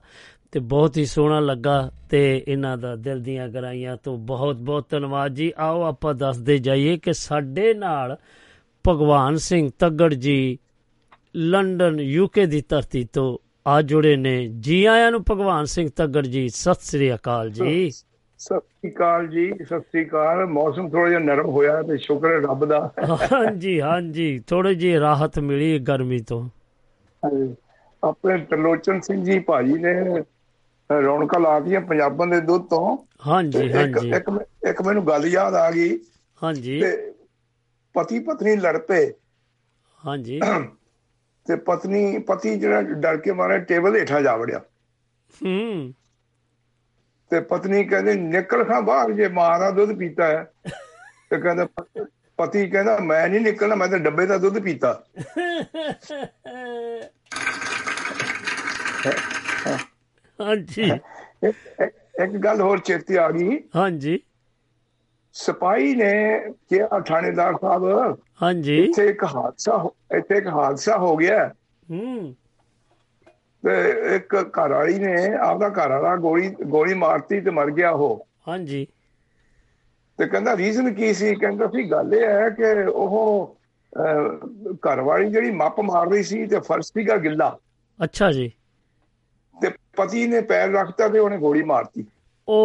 ਤੇ 0.51 0.59
ਬਹੁਤ 0.59 0.97
ਹੀ 0.97 1.05
ਸੋਹਣਾ 1.05 1.39
ਲੱਗਾ 1.39 1.91
ਤੇ 2.09 2.43
ਇਹਨਾਂ 2.47 2.77
ਦਾ 2.77 2.95
ਦਿਲ 2.95 3.19
ਦੀਆਂ 3.19 3.47
ਗਰਾਈਆਂ 3.47 3.97
ਤੋਂ 3.97 4.17
ਬਹੁਤ 4.17 4.55
ਬਹੁਤ 4.55 4.89
ਧੰਨਵਾਦ 4.89 5.33
ਜੀ। 5.33 5.53
ਆਓ 5.57 5.81
ਆਪਾਂ 5.81 6.13
ਦੱਸਦੇ 6.13 6.57
ਜਾਈਏ 6.57 6.97
ਕਿ 6.97 7.13
ਸਾਡੇ 7.13 7.73
ਨਾਲ 7.73 8.17
ਭਗਵਾਨ 8.87 9.35
ਸਿੰਘ 9.35 9.69
ਤੱਗੜ 9.79 10.13
ਜੀ 10.13 10.59
ਲੰਡਨ 11.35 11.99
ਯੂਕੇ 11.99 12.45
ਦੀ 12.45 12.63
ਧਰਤੀ 12.69 13.03
ਤੋਂ 13.13 13.44
ਆ 13.65 13.81
ਜੁੜੇ 13.81 14.15
ਨੇ। 14.15 14.47
ਜੀ 14.59 14.85
ਆਇਆਂ 14.85 15.11
ਨੂੰ 15.11 15.23
ਭਗਵਾਨ 15.31 15.65
ਸਿੰਘ 15.65 15.89
ਤੱਗੜ 15.95 16.25
ਜੀ 16.27 16.49
ਸਤਿ 16.49 16.85
ਸ੍ਰੀ 16.85 17.13
ਅਕਾਲ 17.15 17.49
ਜੀ। 17.49 17.91
ਸਤਿ 17.91 18.59
ਸ੍ਰੀ 18.59 18.91
ਅਕਾਲ 18.91 19.27
ਜੀ 19.27 19.51
ਸਤਿ 19.65 19.79
ਸ੍ਰੀ 19.79 20.05
ਅਕਾਲ। 20.05 20.45
ਮੌਸਮ 20.45 20.89
ਥੋੜਾ 20.89 21.09
ਜਿਹਾ 21.09 21.19
ਨਰਮ 21.19 21.49
ਹੋਇਆ 21.49 21.81
ਤੇ 21.81 21.97
ਸ਼ੁਕਰ 21.97 22.31
ਹੈ 22.31 22.39
ਰੱਬ 22.39 22.65
ਦਾ। 22.65 22.91
ਹਾਂਜੀ 23.33 23.81
ਹਾਂਜੀ। 23.81 24.39
ਥੋੜੀ 24.47 24.75
ਜਿਹੀ 24.75 24.99
ਰਾਹਤ 24.99 25.39
ਮਿਲੀ 25.39 25.79
ਗਰਮੀ 25.79 26.19
ਤੋਂ। 26.19 26.49
ਆਪਣੇ 28.03 28.37
ਤਰਲੋਚਨ 28.37 28.99
ਸਿੰਘ 29.01 29.23
ਜੀ 29.23 29.39
ਭਾਜੀ 29.39 29.73
ਨੇ 29.73 29.93
ਰੌਣਕਾਂ 30.89 31.39
ਲਾਤੀਆਂ 31.39 31.81
ਪੰਜਾਬਾਂ 31.81 32.27
ਦੇ 32.27 32.41
ਦੁੱਧ 32.41 32.63
ਤੋਂ। 32.63 32.97
ਹਾਂਜੀ 33.27 33.73
ਹਾਂਜੀ। 33.73 34.09
ਇੱਕ 34.09 34.29
ਇੱਕ 34.69 34.81
ਮੈਨੂੰ 34.81 35.07
ਗੱਲ 35.07 35.25
ਯਾਦ 35.25 35.53
ਆ 35.55 35.71
ਗਈ। 35.71 35.99
ਹਾਂਜੀ। 36.43 36.81
ਪਤੀ 37.93 38.19
ਪਤਨੀ 38.19 38.55
ਲੜ 38.55 38.77
ਪਏ। 38.77 39.13
ਹਾਂਜੀ। 40.03 40.39
ਤੇ 41.47 41.55
ਪਤਨੀ 41.55 42.17
ਪਤੀ 42.17 42.59
ਜਿਹੜਾ 42.59 42.81
ਡਰ 42.81 43.17
ਕੇ 43.17 43.31
ਮਾਰੇ 43.31 43.59
ਟੇਬਲ 43.59 43.95
ਹੇਠਾਂ 43.95 44.21
ਜਾ 44.21 44.35
ਵੜਿਆ। 44.35 44.61
ਹੂੰ। 45.33 45.93
ਤੇ 47.31 47.39
ਪਤਨੀ 47.39 47.83
ਕਹਿੰਦੇ 47.83 48.13
ਨਿਕਲ 48.15 48.63
ਖਾਂ 48.63 48.81
ਬਾਹਰ 48.81 49.11
ਜੇ 49.11 49.27
ਮਾਂ 49.27 49.59
ਦਾ 49.59 49.71
ਦੁੱਧ 49.71 49.97
ਪੀਤਾ 49.97 50.25
ਹੈ। 50.25 50.51
ਤੇ 51.29 51.37
ਕਹਿੰਦਾ 51.41 51.67
ਪਤੀ 52.37 52.69
ਕਹਿੰਦਾ 52.69 52.97
ਮੈਂ 52.99 53.27
ਨਹੀਂ 53.29 53.41
ਨਿਕਲਣਾ 53.41 53.75
ਮੈਂ 53.75 53.87
ਤਾਂ 53.87 53.99
ਡੱਬੇ 53.99 54.25
ਦਾ 54.25 54.37
ਦੁੱਧ 54.37 54.59
ਪੀਤਾ। 54.59 55.03
ਹਾਂਜੀ। 60.39 60.99
ਇੱਕ 62.23 62.37
ਗੱਲ 62.37 62.61
ਹੋਰ 62.61 62.79
ਚੇਤੇ 62.79 63.17
ਆ 63.17 63.31
ਗਈ। 63.31 63.59
ਹਾਂਜੀ। 63.75 64.19
ਸਿਪਾਹੀ 65.35 65.95
ਨੇ 65.95 66.11
ਕਿਹਾ 66.69 66.99
ਥਾਣੇਦਾਰ 66.99 67.55
ਸਾਹਿਬ 67.61 68.17
ਹਾਂਜੀ। 68.41 68.77
ਇੱਥੇ 68.77 69.07
ਇੱਕ 69.07 69.23
ਹਾਦਸਾ 69.23 69.89
ਇੱਥੇ 70.17 70.37
ਇੱਕ 70.37 70.47
ਹਾਦਸਾ 70.47 70.97
ਹੋ 70.97 71.15
ਗਿਆ। 71.17 71.47
ਹੂੰ। 71.91 72.35
ਤੇ 73.63 73.75
ਇੱਕ 74.15 74.35
ਘਰ 74.59 74.73
ਵਾਲੀ 74.73 74.99
ਨੇ 74.99 75.15
ਆਪਦਾ 75.35 75.69
ਘਰ 75.69 75.89
ਵਾਲਾ 75.89 76.15
ਗੋਲੀ 76.15 76.49
ਗੋਲੀ 76.67 76.93
ਮਾਰਤੀ 76.93 77.41
ਤੇ 77.41 77.51
ਮਰ 77.51 77.71
ਗਿਆ 77.71 77.91
ਉਹ। 77.91 78.27
ਹਾਂਜੀ। 78.47 78.85
ਤੇ 80.19 80.25
ਕਹਿੰਦਾ 80.27 80.55
ਰੀਜ਼ਨ 80.57 80.93
ਕੀ 80.93 81.13
ਸੀ? 81.13 81.33
ਕਹਿੰਦਾ 81.35 81.67
ਸੀ 81.67 81.83
ਗੱਲ 81.91 82.13
ਇਹ 82.13 82.25
ਹੈ 82.25 82.49
ਕਿ 82.49 82.83
ਉਹ 82.85 83.55
ਘਰ 84.87 85.01
ਵਾਲੀ 85.01 85.29
ਜਿਹੜੀ 85.31 85.51
ਮੱਪ 85.51 85.79
ਮਾਰ 85.79 86.07
ਰਹੀ 86.07 86.23
ਸੀ 86.23 86.45
ਤੇ 86.47 86.59
ਫਰਸ਼ 86.59 86.87
ਸੀਗਾ 86.87 87.17
ਗਿੱਲਾ। 87.17 87.57
ਅੱਛਾ 87.99 88.31
ਜੀ। 88.31 88.51
ਤੇ 89.57 89.69
ਪਤੀ 89.97 90.25
ਨੇ 90.27 90.41
ਪੈਰ 90.41 90.71
ਰੱਖਤਾ 90.71 91.07
ਤੇ 91.07 91.19
ਉਹਨੇ 91.19 91.37
ਗੋਲੀ 91.37 91.63
ਮਾਰਤੀ। 91.63 92.05
ਓ। 92.47 92.55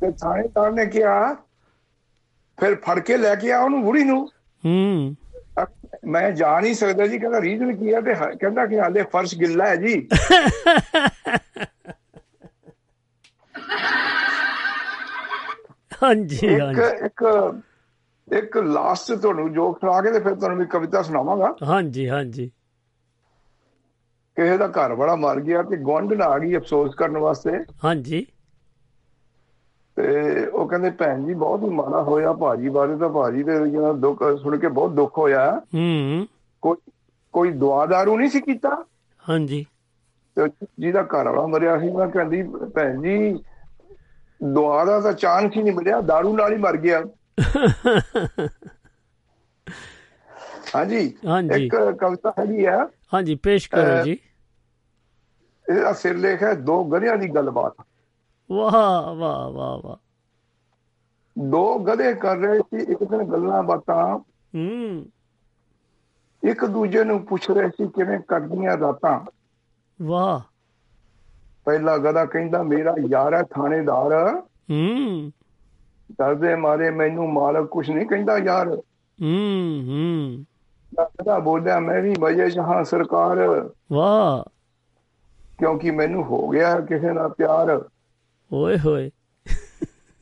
ਤੇ 0.00 0.10
ਥਾਣੇਦਾਰ 0.12 0.72
ਨੇ 0.72 0.86
ਕਿਹਾ 0.86 1.34
ਫਿਰ 2.58 2.74
ਫੜ 2.76 2.98
ਕੇ 3.00 3.16
ਲੈ 3.16 3.34
ਕੇ 3.34 3.52
ਆ 3.52 3.60
ਉਹਨੂੰ 3.60 3.82
ਬੁੜੀ 3.84 4.04
ਨੂੰ। 4.04 4.26
ਹੂੰ। 4.64 5.16
ਮੈਂ 6.04 6.30
ਜਾ 6.32 6.58
ਨਹੀਂ 6.60 6.74
ਸਕਦਾ 6.74 7.06
ਜੀ 7.06 7.18
ਕਹਿੰਦਾ 7.18 7.40
ਰੀਜ਼ਨ 7.40 7.76
ਕੀ 7.76 7.94
ਹੈ 7.94 8.00
ਤੇ 8.00 8.14
ਕਹਿੰਦਾ 8.14 8.66
ਕਿ 8.66 8.78
ਹਾਲੇ 8.80 9.02
ਫਰਸ਼ 9.02 9.34
ਗਿੱਲਾ 9.34 9.66
ਹੈ 9.66 9.76
ਜੀ। 9.76 10.08
ਹਾਂਜੀ 16.02 16.58
ਹਾਂਜੀ। 16.60 16.88
ਇੱਕ 17.06 17.22
ਇੱਕ 18.28 18.56
ਲਾਸਟ 18.56 19.12
ਤੁਹਾਨੂੰ 19.12 19.52
ਜੋਕ 19.52 19.78
ਸੁਣਾ 19.78 20.00
ਕੇ 20.02 20.10
ਤੇ 20.12 20.20
ਫਿਰ 20.20 20.34
ਤੁਹਾਨੂੰ 20.34 20.58
ਵੀ 20.58 20.66
ਕਵਿਤਾ 20.66 21.02
ਸੁਣਾਵਾਂਗਾ। 21.02 21.54
ਹਾਂਜੀ 21.62 22.08
ਹਾਂਜੀ। 22.08 22.50
ਕਿਸੇ 24.36 24.56
ਦਾ 24.58 24.66
ਘਰ 24.68 24.94
ਬੜਾ 24.94 25.14
ਮਰ 25.16 25.40
ਗਿਆ 25.40 25.62
ਤੇ 25.62 25.76
ਗੁਆਂਢਣ 25.76 26.22
ਆ 26.22 26.38
ਗਈ 26.38 26.56
ਅਫਸੋਸ 26.56 26.94
ਕਰਨ 26.94 27.18
ਵਾਸਤੇ। 27.18 27.58
ਹਾਂਜੀ। 27.84 28.26
ਤੇ 30.00 30.46
ਉਹ 30.46 30.68
ਕਹਿੰਦੇ 30.68 30.90
ਭੈਣ 30.90 31.26
ਜੀ 31.26 31.34
ਬਹੁਤ 31.34 31.62
ਹੀ 31.62 31.68
ਮਾੜਾ 31.68 32.02
ਹੋਇਆ 32.02 32.32
ਭਾਜੀ 32.32 32.68
ਬਾਰੇ 32.68 32.96
ਤਾਂ 32.96 33.08
ਭਾਜੀ 33.08 33.42
ਦੇ 33.42 33.70
ਜਿਹੜਾ 33.70 33.92
ਦੁੱਖ 33.92 34.22
ਸੁਣ 34.42 34.58
ਕੇ 34.58 34.68
ਬਹੁਤ 34.68 34.90
ਦੁੱਖ 34.90 35.18
ਹੋਇਆ। 35.18 35.62
ਹੂੰ। 35.74 36.26
ਕੋਈ 36.62 36.76
ਕੋਈ 37.32 37.50
ਦੁਆਦਾਰੂ 37.50 38.18
ਨਹੀਂ 38.18 38.28
ਸੀ 38.28 38.40
ਕੀਤਾ? 38.40 38.84
ਹਾਂਜੀ। 39.28 39.66
ਤੇ 40.36 40.66
ਜਿਹਦਾ 40.78 41.02
ਘਰ 41.02 41.28
ਵਾਲਾ 41.28 41.46
ਮਰਿਆ 41.46 41.78
ਸੀ। 41.78 41.90
ਮੈਂ 41.90 42.08
ਕਹਿੰਦੀ 42.08 42.42
ਭੈਣ 42.74 43.02
ਜੀ 43.02 43.44
ਦੁਆ 44.44 44.84
ਦਾ 44.84 45.00
ਤਾਂ 45.00 45.12
ਚਾਂਸ 45.12 45.56
ਹੀ 45.56 45.62
ਨਹੀਂ 45.62 45.72
ਮਿਲਿਆ 45.72 45.98
दारू 45.98 46.36
ਨਾਲ 46.36 46.52
ਹੀ 46.52 46.58
ਮਰ 46.58 46.76
ਗਿਆ। 46.76 47.02
ਹਾਂਜੀ। 50.76 51.14
ਹਾਂਜੀ। 51.26 51.66
ਇੱਕ 51.66 51.76
ਕਵਿਤਾ 51.76 52.34
ਹੈਗੀ 52.38 52.64
ਆ। 52.64 52.88
ਹਾਂਜੀ 53.14 53.34
ਪੇਸ਼ 53.34 53.70
ਕਰੋ 53.70 54.04
ਜੀ। 54.04 54.18
ਇਹਦਾ 55.70 55.92
ਸਿਰਲੇਖ 55.92 56.42
ਹੈ 56.42 56.54
ਦੋ 56.54 56.84
ਗਧਿਆਂ 56.84 57.16
ਦੀ 57.16 57.28
ਗੱਲਬਾਤ। 57.28 57.84
ਵਾਹ 58.52 59.14
ਵਾਹ 59.14 59.50
ਵਾਹ 59.50 59.78
ਵਾਹ। 59.78 59.96
ਦੋ 61.38 61.78
ਗਧੇ 61.78 62.14
ਕਰ 62.14 62.36
ਰਹੇ 62.36 62.58
ਸੀ 62.58 62.92
ਇੱਕ 62.92 63.04
ਦਿਨ 63.04 63.22
ਗੱਲਾਂ 63.22 63.62
ਬਾਤਾਂ। 63.62 64.18
ਹੂੰ। 64.54 65.06
ਇੱਕ 66.44 66.64
ਦੂਜੇ 66.64 67.04
ਨੂੰ 67.04 67.26
ਪੁੱਛ 67.26 67.50
ਰਹੇ 67.50 67.68
ਸੀ 67.68 67.88
ਕਿਵੇਂ 67.88 68.18
ਕੱਢਦੀਆਂ 68.18 68.78
ਰਾਤਾਂ? 68.78 69.20
ਵਾਹ। 70.02 70.40
ਪਹਿਲਾ 71.64 71.98
ਗਧਾ 71.98 72.24
ਕਹਿੰਦਾ 72.24 72.62
ਮੇਰਾ 72.62 72.94
ਯਾਰ 73.08 73.34
ਹੈ 73.34 73.42
ਥਾਣੇਦਾਰ। 73.42 74.42
ਹੂੰ। 74.70 75.32
ਡਰਦੇ 76.12 76.54
ਮਾਰੇ 76.54 76.90
ਮੈਨੂੰ 76.90 77.32
ਮਾਲਕ 77.32 77.68
ਕੁਛ 77.68 77.90
ਨਹੀਂ 77.90 78.06
ਕਹਿੰਦਾ 78.06 78.38
ਯਾਰ। 78.38 78.68
ਹੂੰ 79.22 79.82
ਹੂੰ। 79.88 80.44
ਗਧਾ 81.00 81.38
ਬੋਲਿਆ 81.38 81.80
ਮੈਂ 81.80 82.02
ਵੀ 82.02 82.14
ਮਜੇ 82.20 82.50
ਚ 82.50 82.58
ਹਾਂ 82.58 82.84
ਸਰਕਾਰ। 82.84 83.70
ਵਾਹ। 83.92 84.50
ਕਿਉਂਕਿ 85.58 85.90
ਮੈਨੂੰ 85.90 86.24
ਹੋ 86.24 86.48
ਗਿਆ 86.48 86.80
ਕਿਸੇ 86.80 87.12
ਨਾਲ 87.12 87.28
ਪਿਆਰ। 87.28 87.88
ਓਏ 88.52 88.78
ਹੋਏ। 88.78 89.10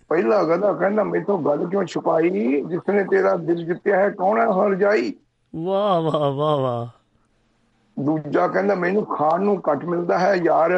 ਪਹਿਲਾ 0.08 0.42
ਗਧਾ 0.44 0.72
ਕਹਿੰਦਾ 0.72 1.04
ਮੈਥੋਂ 1.04 1.38
ਗੱਲ 1.42 1.66
ਕਿਉਂ 1.66 1.84
ਛੁਪਾਈ? 1.84 2.30
ਜਿਸਨੇ 2.62 3.04
ਤੇਰਾ 3.04 3.36
ਦਿਲ 3.36 3.64
ਜਿੱਤਿਆ 3.64 3.96
ਹੈ 3.96 4.10
ਕੌਣ 4.10 4.40
ਹੈ 4.40 4.46
ਹਰ 4.46 4.74
ਜਾਈ 4.74 5.12
ਵਾਹ 5.54 6.00
ਵਾਹ 6.02 6.30
ਵਾਹ 6.32 6.56
ਵਾਹ। 6.56 6.86
ਦੂਜਾ 7.96 8.48
ਕਹਿੰਦਾ 8.48 8.74
ਮੈਨੂੰ 8.74 9.04
ਖਾਣ 9.06 9.42
ਨੂੰ 9.42 9.62
ਘੱਟ 9.72 9.84
ਮਿਲਦਾ 9.84 10.18
ਹੈ 10.18 10.34
ਯਾਰ। 10.34 10.76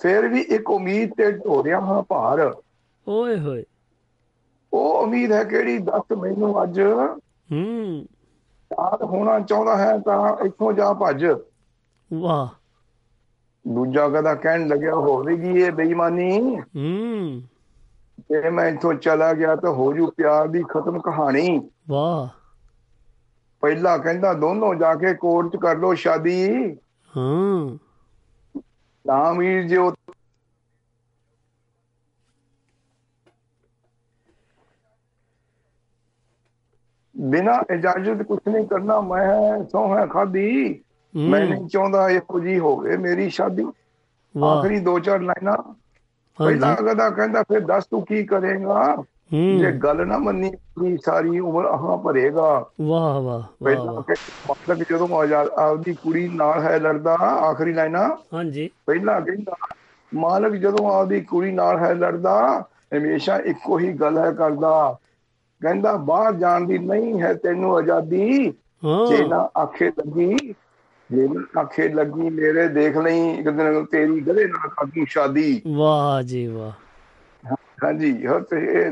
ਫਿਰ 0.00 0.28
ਵੀ 0.28 0.40
ਇੱਕ 0.40 0.70
ਉਮੀਦ 0.70 1.10
ਤੇ 1.16 1.32
ਢੋ 1.32 1.64
ਰਿਹਾ 1.64 1.80
ਹਾਂ 1.80 2.02
ਭਾਰ। 2.02 2.54
ਓਏ 3.06 3.38
ਹੋਏ। 3.38 3.64
ਉਹ 4.72 5.02
ਉਮੀਦ 5.02 5.32
ਹੈ 5.32 5.44
ਕਿਹੜੀ? 5.44 5.78
ਦੱਸ 5.78 6.12
ਮੈਨੂੰ 6.18 6.62
ਅੱਜ। 6.62 6.80
ਹੂੰ। 7.52 8.06
ਯਾਦ 8.72 9.02
ਹੋਣਾ 9.02 9.38
ਚਾਹੁੰਦਾ 9.40 9.76
ਹੈ 9.76 9.98
ਤਾਂ 9.98 10.36
ਇੱਥੋਂ 10.46 10.72
ਜਾ 10.72 10.92
ਭੱਜ। 10.92 11.26
ਵਾਹ। 12.12 12.48
ਦੂਜਾ 13.68 14.08
ਕਦਾ 14.08 14.34
ਕਹਿਣ 14.34 14.68
ਲੱਗਿਆ 14.68 14.94
ਹੋਵੇਗੀ 14.94 15.48
ਇਹ 15.48 15.72
ਬੇਈਮਾਨੀ? 15.72 16.60
ਹੂੰ। 16.60 17.42
ਜੇ 18.20 18.50
ਮੈਂ 18.50 18.66
ਇੱਥੋਂ 18.66 18.94
ਚਲਾ 18.94 19.32
ਗਿਆ 19.32 19.56
ਤਾਂ 19.56 19.70
ਹੋ 19.70 19.92
ਜੂ 19.92 20.10
ਪਿਆਰ 20.10 20.48
ਦੀ 20.48 20.62
ਖਤਮ 20.62 21.00
ਕਹਾਣੀ। 21.00 21.70
ਵਾਹ। 21.88 22.28
ਪਹਿਲਾ 23.60 23.98
ਕਹਿੰਦਾ 23.98 24.34
ਦੋਨੋਂ 24.34 24.74
ਜਾ 24.74 24.94
ਕੇ 24.94 25.14
ਕੋਰਟ 25.14 25.52
'ਚ 25.52 25.56
ਕਰ 25.56 25.76
ਲੋ 25.76 25.94
ਸ਼ਾਦੀ। 25.94 26.76
ਹਾਂ। 27.16 27.78
ਨਾ 29.06 29.32
ਵੀਰ 29.32 29.68
ਜੀ 29.68 29.76
ਉਹ 29.76 29.92
ਬਿਨਾ 37.20 37.62
ਇਜਾਜ਼ਤ 37.74 38.22
ਕੁਝ 38.22 38.38
ਨਹੀਂ 38.48 38.66
ਕਰਨਾ 38.66 39.00
ਮੈਂ 39.00 39.64
ਸੋਹਾਂ 39.64 40.06
ਖਾਦੀ। 40.06 40.83
ਮੈਂ 41.16 41.46
ਨਹੀਂ 41.46 41.68
ਚਾਹੁੰਦਾ 41.68 42.10
ਇਹੋ 42.10 42.40
ਜੀ 42.40 42.58
ਹੋਵੇ 42.58 42.96
ਮੇਰੀ 42.96 43.30
ਸ਼ਾਦੀ। 43.30 43.66
ਆਖਰੀ 44.44 44.80
ਦੋ 44.80 44.98
ਚਾਰ 44.98 45.20
ਲਾਈਨਾਂ। 45.20 45.74
ਪਹਿਲਾ 46.38 46.74
ਗਦਾ 46.74 47.10
ਕਹਿੰਦਾ 47.10 47.42
ਫਿਰ 47.42 47.60
ਦੱਸ 47.60 47.84
ਤੂੰ 47.86 48.06
ਕੀ 48.06 48.24
ਕਰੇਗਾ? 48.24 48.96
ਜੇ 49.32 49.72
ਗੱਲ 49.72 50.06
ਨਾ 50.06 50.18
ਮੰਨੀ 50.18 50.52
ਵੀ 50.78 50.98
ਸਾਰੀ 51.04 51.38
ਉਮਰ 51.38 51.64
ਆਹਾਂ 51.64 51.98
ਭਰੇਗਾ। 51.98 52.66
ਵਾਹ 52.80 53.00
ਵਾਹ 53.00 53.20
ਵਾਹ। 53.20 53.42
ਪਹਿਲਾਂ 53.64 53.94
ਮਤਲਬ 54.50 54.78
ਜਦੋਂ 54.90 55.08
ਆਪਦੀ 55.56 55.94
ਕੁੜੀ 55.94 56.28
ਨਾਲ 56.28 56.62
ਹੈ 56.62 56.78
ਲੜਦਾ 56.78 57.14
ਆਖਰੀ 57.14 57.72
ਲਾਈਨਾਂ। 57.72 58.10
ਹਾਂਜੀ। 58.34 58.70
ਪਹਿਲਾਂ 58.86 59.20
ਕਹਿੰਦਾ 59.20 59.52
ਮਾਲਕ 60.14 60.52
ਜਦੋਂ 60.52 60.94
ਆਪਦੀ 60.94 61.20
ਕੁੜੀ 61.20 61.52
ਨਾਲ 61.52 61.78
ਹੈ 61.78 61.94
ਲੜਦਾ 61.94 62.64
ਹਮੇਸ਼ਾ 62.96 63.36
ਇੱਕੋ 63.36 63.78
ਹੀ 63.78 63.92
ਗੱਲ 63.92 64.18
ਹੈ 64.18 64.32
ਕਰਦਾ। 64.32 64.98
ਕਹਿੰਦਾ 65.62 65.96
ਬਾਹਰ 65.96 66.34
ਜਾਣ 66.34 66.60
ਦੀ 66.60 66.78
ਨਹੀਂ 66.78 67.22
ਹੈ 67.22 67.34
ਤੈਨੂੰ 67.34 67.76
ਆਜ਼ਾਦੀ। 67.76 68.54
ਜੇ 69.08 69.28
ਨਾ 69.28 69.48
ਆਖੇ 69.58 69.88
ਲੱਗੀ 69.88 70.54
ਨਾ 71.10 71.60
ਆਖੇ 71.60 71.88
ਲੱਗੀ 71.90 72.30
ਮੇਰੇ 72.32 72.66
ਦੇਖ 72.70 72.96
ਲਈ 72.98 73.28
ਇੱਕ 73.30 73.48
ਦਿਨ 73.50 73.84
ਤੇਰੀ 73.86 74.20
ਗਲੇ 74.20 74.46
ਨਾਲ 74.46 74.68
ਕਾਦੀ 74.70 75.04
ਸ਼ਾਦੀ। 75.08 75.62
ਵਾਹ 75.68 76.22
ਜੀ 76.24 76.46
ਵਾਹ। 76.48 76.72
ਹਾਂਜੀ 77.84 78.26
ਹੋ 78.26 78.38
ਤੇ 78.42 78.90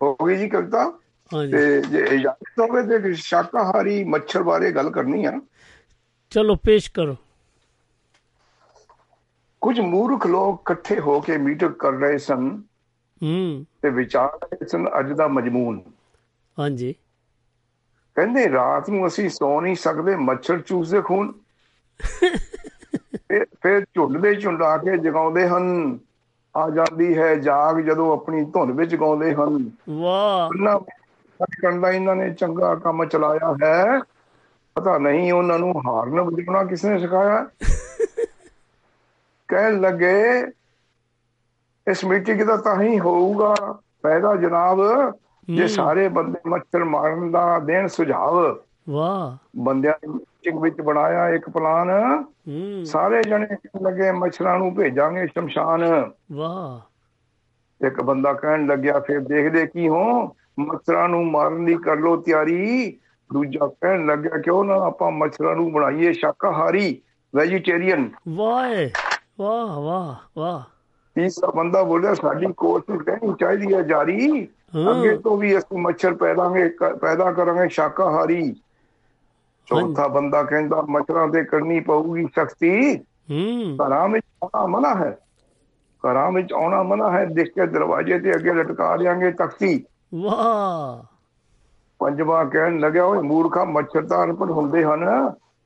ਹੋ 0.00 0.14
ਗਈ 0.26 0.36
ਜੀ 0.36 0.48
ਕਵਿਤਾ। 0.48 0.84
ਤੇ 1.30 1.60
ਜੇ 1.82 2.04
ਇਜਾਜ਼ਤ 2.10 2.60
ਹੋਵੇ 2.60 2.82
ਤੇ 2.98 3.12
ਸ਼ਾਕਾਹਾਰੀ 3.22 4.02
ਮੱਛਰ 4.06 4.42
ਬਾਰੇ 4.42 4.70
ਗੱਲ 4.72 4.90
ਕਰਨੀ 4.90 5.24
ਆ। 5.24 5.32
ਚਲੋ 6.32 6.56
ਪੇਸ਼ 6.58 6.90
ਕਰੋ। 6.90 7.16
ਕੁਝ 9.62 9.78
ਮੂਰਖ 9.82 10.26
ਲੋਕ 10.26 10.60
ਇਕੱਠੇ 10.62 10.98
ਹੋ 11.00 11.18
ਕੇ 11.20 11.36
ਮੀਟਿੰਗ 11.38 11.72
ਕਰ 11.74 11.92
ਰਹੇ 11.94 12.18
ਸਨ 12.20 12.48
ਹੂੰ। 13.20 13.64
ਤੇ 13.82 13.90
ਵਿਚਾਰ 13.90 14.38
ਰਹੇ 14.42 14.66
ਸਨ 14.66 14.88
ਅੱਜ 14.98 15.12
ਦਾ 15.12 15.28
ਮਜਮੂਨ। 15.28 15.82
ਹਾਂਜੀ। 16.56 16.94
ਕਹਿੰਦੇ 18.16 18.48
ਰਾਤ 18.50 18.88
ਨੂੰ 18.90 19.06
ਅਸੀਂ 19.06 19.28
ਸੌ 19.30 19.60
ਨਹੀਂ 19.60 19.74
ਸਕਦੇ 19.76 20.16
ਮੱਛਰ 20.18 20.60
ਚੂਸਦੇ 20.60 21.00
ਖੂਨ। 21.02 21.32
ਫਿਰ- 23.28 23.46
ਫਿਰ 23.62 23.80
ਝੁੰਡ 23.94 24.18
ਦੇ 24.18 24.34
ਝੁੰਡ 24.34 24.62
ਆ 24.62 24.76
ਕੇ 24.76 24.96
ਜਗਾਉਂਦੇ 24.98 25.48
ਹਨ। 25.48 25.98
ਆ 26.56 26.70
ਜਾਂਦੀ 26.70 27.18
ਹੈ 27.18 27.34
ਜਾਗ 27.34 27.80
ਜਦੋਂ 27.80 28.12
ਆਪਣੀ 28.12 28.44
ਧੁਨ 28.44 28.72
ਵਿੱਚ 28.72 28.96
ਗਾਉਂਦੇ 28.96 29.34
ਹਨ। 29.34 29.70
ਵਾਹ। 29.90 30.46
ਉਹਨਾਂ 30.46 30.80
ਕਰਨ 31.62 31.80
ਦਾ 31.80 31.90
ਇਹਨਾਂ 31.90 32.16
ਨੇ 32.16 32.34
ਚੰਗਾ 32.34 32.74
ਕੰਮ 32.74 33.04
ਚਲਾਇਆ 33.04 33.56
ਹੈ। 33.64 34.00
ਪਤਾ 34.74 34.98
ਨਹੀਂ 34.98 35.32
ਉਹਨਾਂ 35.32 35.58
ਨੂੰ 35.58 35.72
ਹਾਰਨ 35.78 36.20
ਵਜਾਉਣਾ 36.20 36.64
ਕਿਸ 36.64 36.84
ਨੇ 36.84 36.98
ਸਿਖਾਇਆ। 36.98 37.46
ਕਹਿਣ 39.48 39.80
ਲੱਗੇ 39.80 40.46
ਇਸ 41.90 42.04
ਮੀਟਿੰਗ 42.04 42.42
ਦਾ 42.42 42.56
ਤਾਂ 42.56 42.82
ਹੀ 42.82 43.00
ਹੋਊਗਾ। 43.00 43.54
ਫਾਇਦਾ 44.02 44.36
ਜਨਾਬ 44.36 44.78
ਜੇ। 45.54 45.68
ਸਾਰੇ 45.68 46.08
ਬੰਦੇ 46.08 46.40
ਮੱਛਰ 46.46 46.84
ਮਾਰਨ 46.84 47.30
ਦਾ 47.30 47.58
ਦੇਣ 47.58 47.86
ਸੁਝਾਵ। 47.86 48.58
ਵਾਹ। 48.90 49.36
ਬੰਦਿਆਂ 49.56 49.94
ਨੇ 50.06 50.24
ਮੀਟਿੰਗ 50.44 50.62
ਵਿੱਚ 50.62 50.80
ਬਣਾਇਆ 50.80 51.28
ਇੱਕ 51.28 51.50
ਪਲਾਨ 51.50 51.90
ਸਾਰੇ 52.84 53.22
ਜਣੇ 53.22 53.46
ਲੱਗੇ 53.82 54.12
ਮੱਛਰਾਂ 54.12 54.58
ਨੂੰ 54.58 54.74
ਭੇਜਾਂਗੇ 54.74 55.26
ਸ਼ਮਸ਼ਾਨ। 55.26 56.10
ਵਾਹ। 56.32 57.86
ਇੱਕ 57.86 58.00
ਬੰਦਾ 58.02 58.32
ਕਹਿਣ 58.32 58.66
ਲੱਗਿਆ 58.66 59.00
ਫਿਰ 59.00 59.20
ਦੇਖਦੇ 59.20 59.66
ਕੀ 59.66 59.88
ਹੋ? 59.88 60.34
ਮੱਛਰਾਂ 60.58 61.08
ਨੂੰ 61.08 61.30
ਮਾਰਨ 61.30 61.64
ਦੀ 61.64 61.74
ਕਰ 61.74 61.96
ਲੋ 61.96 62.16
ਤਿਆਰੀ। 62.16 62.98
ਦੂਜਾ 63.32 63.66
ਕਹਿਣ 63.66 64.06
ਲੱਗਿਆ 64.06 64.38
ਕਿਉਂ 64.38 64.64
ਨਾ 64.64 64.74
ਆਪਾਂ 64.74 65.10
ਮੱਛਰਾਂ 65.10 65.56
ਨੂੰ 65.56 65.72
ਬਣਾਈਏ 65.72 66.12
ਸ਼ਾਕਾਹਾਰੀ 66.12 67.02
ਵੈਜੀਟੇਰੀਅਨ 67.36 68.10
ਵਾਹ 68.28 68.74
ਵਾਹ 69.40 69.80
ਵਾਹ 69.80 70.14
ਵਾਹ। 70.38 70.62
ਤੀਸਰਾ 71.14 71.50
ਬੰਦਾ 71.50 71.82
ਬੋਲਿਆ 71.82 72.14
ਸਾਡੀ 72.14 72.46
ਕੋਸ਼ਿਸ਼ 72.56 73.08
ਰਹਿਣੀ 73.08 73.34
ਚਾਹੀਦੀ 73.40 73.74
ਹੈ 73.74 73.82
ਜਾਰੀ। 73.82 74.48
ਅੱਗੇ 74.90 75.16
ਤੋਂ 75.16 75.36
ਵੀ 75.36 75.58
ਅਸੀਂ 75.58 75.78
ਮੱਛਰ 75.78 76.14
ਪੈਦਾਂਗੇ 76.14 76.68
ਪੈਦਾ 77.00 77.32
ਕਰਾਂਗੇ 77.32 77.68
ਸ਼ਾਕਾਹਾਰੀ। 77.68 78.54
ਚੌਥਾ 79.68 80.06
ਬੰਦਾ 80.08 80.42
ਕਹਿੰਦਾ 80.42 80.80
ਮੱਛਰਾਂ 80.88 81.28
ਤੇ 81.28 81.44
ਕਰਨੀ 81.44 81.80
ਪਊਗੀ 81.82 82.26
ਸਖਤੀ। 82.36 82.96
ਹੂੰ। 83.30 83.78
ਘਰਾਂ 83.80 84.08
ਵਿੱਚ 84.08 84.24
ਆਉਣਾ 84.44 84.66
ਮਨਾ 84.68 84.94
ਹੈ। 84.96 85.10
ਘਰਾਂ 86.04 86.30
ਵਿੱਚ 86.32 86.52
ਆਉਣਾ 86.52 86.82
ਮਨਾ 86.82 87.10
ਹੈ। 87.10 87.24
ਦੇਖ 87.28 87.48
ਕੇ 87.54 87.66
ਦਰਵਾਜ਼ੇ 87.68 88.18
ਤੇ 88.18 88.34
ਅੱਗੇ 88.34 88.54
ਲਟਕਾ 88.54 88.96
ਦਿਆਂਗੇ 88.96 89.30
ਤਖਤੀ। 89.34 89.78
ਵਾਹ। 90.16 91.02
ਪੰਜਵਾਂ 92.00 92.44
ਕਹਿਣ 92.46 92.78
ਲੱਗਿਆ 92.80 93.04
ਓਏ 93.04 93.20
ਮੂਰਖਾ 93.22 93.64
ਮੱਛਰ 93.66 94.06
ਤਾਂ 94.06 94.22
ਅਨਪੜ 94.24 94.50
ਹੁੰਦੇ 94.50 94.84
ਹਨ। 94.84 95.04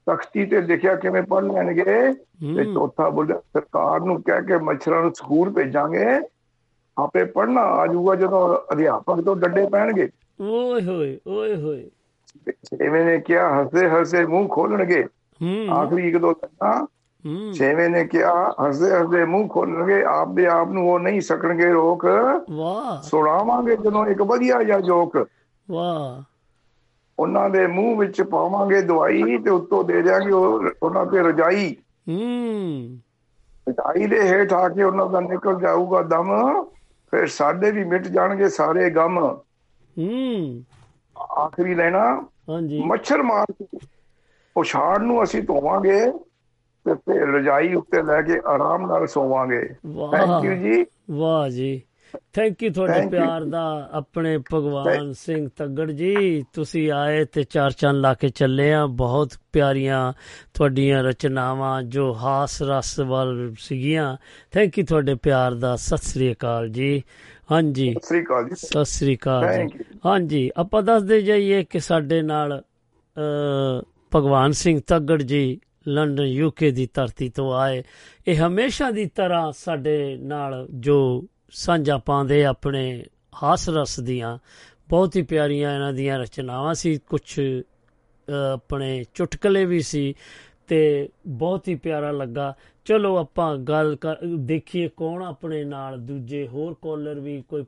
ਤਖਤੀ 0.06 0.44
ਤੇ 0.46 0.60
ਲਿਖਿਆ 0.62 0.94
ਕਿਵੇਂ 0.96 1.22
ਪੜ 1.24 1.42
ਲੈਣਗੇ? 1.44 2.12
ਤੇ 2.52 2.64
ਚੌਥਾ 2.64 3.08
ਬੋਲਿਆ 3.10 3.38
ਸਰਕਾਰ 3.48 4.00
ਨੂੰ 4.00 4.20
ਕਹਿ 4.22 4.42
ਕੇ 4.42 4.58
ਮੱਛਰਾਂ 4.64 5.02
ਨੂੰ 5.02 5.12
ਸਕੂਲ 5.14 5.50
ਭੇਜਾਂਗੇ। 5.52 6.04
ਆਪੇ 6.96 7.24
ਪੜਨਾ 7.26 7.60
ਆ 7.72 7.86
ਜਾਊਗਾ 7.86 8.14
ਜਦੋਂ 8.14 8.42
ਅਧਿਆਪਕ 8.72 9.20
ਤੋਂ 9.20 9.36
ਡੱਡੇ 9.36 9.66
ਪੈਣਗੇ। 9.68 10.08
ਓਏ 10.42 10.80
ਹੋਏ 10.82 11.18
ਓਏ 11.28 11.56
ਹੋਏ। 11.56 11.88
ਛੇਵੇਂ 12.50 13.04
ਨੇ 13.04 13.18
ਕਿਹਾ 13.18 13.60
ਹੱਸਦੇ 13.60 13.90
ਹੱਸਦੇ 13.90 14.26
ਮੂੰਹ 14.26 14.48
ਖੋਲਣਗੇ। 14.48 15.04
ਹੂੰ। 15.42 15.76
ਆਖਰੀ 15.76 16.08
ਇੱਕ 16.08 16.16
ਦੋ 16.16 16.32
ਹੂੰ। 17.26 17.52
ਛੇਵੇਂ 17.52 17.90
ਨੇ 17.90 18.04
ਕਿਹਾ 18.04 18.50
ਹੱਸਦੇ 18.50 18.90
ਹੱਸਦੇ 18.90 19.24
ਮੂੰਹ 19.24 19.48
ਖੋਲਣਗੇ 19.48 20.04
ਆਪਦੇ 20.04 20.46
ਆਪ 20.46 20.68
ਨੂੰ 20.68 20.92
ਉਹ 20.92 20.98
ਨਹੀਂ 20.98 21.20
ਸਕਣਗੇ 21.20 21.72
ਰੋਕ। 21.72 22.06
ਵਾਹ। 22.50 23.02
ਸੁਣਾਵਾਂਗੇ 23.02 23.76
ਜਦੋਂ 23.76 24.06
ਇੱਕ 24.06 24.22
ਵਧੀਆ 24.22 24.62
ਜਿਹਾ 24.62 24.80
ਜੋਕ। 24.80 25.28
ਵਾਹ। 25.70 26.22
ਉਹਨਾਂ 27.18 27.50
ਦੇ 27.50 27.66
ਮੂੰਹ 27.66 27.98
ਵਿੱਚ 27.98 28.22
ਪਾਵਾਂਗੇ 28.22 28.82
ਦਵਾਈ 28.82 29.38
ਤੇ 29.38 29.50
ਉੱਤੋਂ 29.50 29.84
ਦੇ 29.84 30.02
ਦਿਆਂਗੇ 30.02 30.32
ਉਹ- 30.32 30.70
ਉਹਨਾਂ 30.82 31.06
ਤੇ 31.06 31.18
ਰਜਾਈ। 31.18 31.76
ਹੂੰ। 32.08 32.98
ਰਜਾਈ 33.68 34.06
ਦੇ 34.06 34.28
ਹੇਠ 34.28 34.52
ਆ 34.52 34.68
ਕੇ 34.68 34.82
ਉਹਨਾਂ 34.82 35.06
ਦਾ 35.06 35.20
ਨਿਕਲ 35.20 35.60
ਜਾਊਗਾ 35.60 36.02
ਦਮ 36.02 36.64
ਫਿਰ 37.10 37.26
ਸਾਡੇ 37.26 37.70
ਵੀ 37.70 37.84
ਮਿਟ 37.84 38.08
ਜਾਣਗੇ 38.08 38.48
ਸਾਰੇ 38.48 38.90
ਗਮ। 38.90 39.38
ਹੂੰ। 39.98 40.62
ਆਖਰੀ 41.38 41.74
ਲੈਣਾ 41.74 42.28
ਹਾਂਜੀ। 42.48 42.82
ਮੱਛਰ 42.82 43.22
ਮਾਰ 43.22 43.46
ਕੇ 43.52 43.78
ਉਛਾੜ 44.56 44.98
ਨੂੰ 44.98 45.24
ਅਸੀਂ 45.24 45.42
ਧੋਵਾਂਗੇ 45.42 46.12
ਤੇ 46.86 47.38
ਰਜਾਈ 47.38 47.74
ਉੱਤੇ 47.74 48.02
ਲੈ 48.02 48.22
ਕੇ 48.22 48.40
ਆਰਾਮ 48.46 48.86
ਨਾਲ 48.86 49.06
ਸੋਵਾਂਗੇ। 49.06 49.68
ਥੈਂਕ 50.12 50.44
ਯੂ 50.44 50.54
ਜੀ। 50.54 50.86
ਵਾਹ 51.10 51.48
ਜੀ। 51.48 51.82
ਥੈਂਕ 52.32 52.62
ਯੂ 52.62 52.72
ਤੁਹਾਡੇ. 52.72 53.08
ਪਿਆਰ 53.08 53.44
ਦਾ 53.44 53.90
ਆਪਣੇ 53.92 54.38
ਭਗਵਾਨ 54.38 55.12
ਸਿੰਘ 55.12 55.48
ਤੱਗੜ 55.56 55.90
ਜੀ। 55.90 56.44
ਤੁਸੀਂ 56.52 56.92
ਆਏ 56.92 57.24
ਤੇ 57.24 57.42
ਚਾਰ 57.42 57.70
ਚੰਨ 57.70 58.00
ਲਾ 58.00 58.14
ਕੇ 58.14 58.28
ਚੱਲੇ 58.28 58.74
ਆ। 58.74 58.86
ਬਹੁਤ 58.86 59.30
ਪਿਆਰੀਆਂ 59.52 60.12
ਤੁਹਾਡੀਆਂ 60.54 61.02
ਰਚਨਾਵਾਂ 61.02 61.82
ਜੋ 61.82 62.14
ਹਾਸ 62.14 62.62
ਰਸ 62.62 63.00
ਵੱਲ 63.00 63.54
ਸੀਗੀਆਂ। 63.58 64.16
ਥੈਂਕ 64.52 64.78
ਯੂ 64.78 64.84
ਤੁਹਾਡੇ 64.84 65.14
ਪਿਆਰ 65.14 65.54
ਦਾ। 65.54 65.76
ਸਤਿ 65.76 65.98
ਸ੍ਰੀ 65.98 66.32
ਅਕਾਲ 66.32 66.68
ਜੀ। 66.68 67.02
ਹਾਂਜੀ। 67.52 67.92
ਸਤਿ 67.92 68.06
ਸ੍ਰੀ 68.06 68.22
ਅਕਾਲ 68.22 68.48
ਜੀ। 68.48 68.54
ਸਤਿ 68.54 68.84
ਸ੍ਰੀ 68.84 69.16
ਅਕਾਲ 69.16 69.66
ਜੀ. 69.66 69.84
ਹਾਂਜੀ 70.06 70.50
ਆਪਾਂ 70.56 70.82
ਦੱਸਦੇ 70.82 71.22
ਜਾਈਏ 71.22 71.64
ਕਿ 71.64 71.80
ਸਾਡੇ 71.80 72.22
ਨਾਲ 72.22 72.62
ਅ, 73.16 73.82
ਭਗਵਾਨ 74.14 74.52
ਸਿੰਘ 74.52 74.80
ਤੱਗੜ 74.86 75.22
ਜੀ 75.22 75.60
ਲੰਡਨ 75.88 76.24
ਯੂਕੇ 76.24 76.70
ਦੀ 76.70 76.88
ਧਰਤੀ 76.94 77.28
ਤੋਂ 77.28 77.54
ਆਏ। 77.54 77.82
ਇਹ 78.28 78.46
ਹਮੇਸ਼ਾ 78.46 78.90
ਦੀ 78.90 79.06
ਤਰ੍ਹਾਂ 79.06 79.52
ਸਾਡੇ 79.52 80.16
ਨਾਲ 80.16 80.66
ਜੋ 80.74 81.24
ਸਾਂਝਾ 81.50 81.98
ਪਾਉਂਦੇ 81.98 82.44
ਆਪਣੇ 82.44 83.04
ਹਾਸ 83.42 83.68
ਰਸ 83.68 84.00
ਦੀਆਂ 84.00 84.38
ਬਹੁਤ 84.88 85.16
ਹੀ 85.16 85.22
ਪਿਆਰੀਆਂ 85.22 85.74
ਇਹਨਾਂ 85.74 85.92
ਦੀਆਂ 85.92 86.18
ਰਚਨਾਵਾਂ 86.18 86.74
ਸੀ। 86.74 86.98
ਕੁਝ 86.98 87.40
ਆਪਣੇ 88.52 89.04
ਚੁਟਕਲੇ 89.14 89.64
ਵੀ 89.64 89.80
ਸੀ 89.80 90.14
ਤੇ 90.68 91.08
ਬਹੁਤ 91.26 91.68
ਹੀ 91.68 91.74
ਪਿਆਰਾ 91.74 92.10
ਲੱਗਾ। 92.10 92.54
ਚਲੋ 92.88 93.16
ਆਪਾਂ 93.16 93.56
ਗੱਲ 93.56 93.96
ਕਰ, 93.96 94.16
ਦੇਖੀਏ 94.36 94.88
ਕੌਣ 94.96 95.22
ਆਪਣੇ 95.22 95.64
ਨਾਲ, 95.64 95.98
ਦੂਜੇ 95.98 96.48
ਹੋਰ 96.48 96.74
ਕਾਲਰ 96.82 97.20
ਵੀ 97.20 97.42
ਕੋਈ 97.48 97.64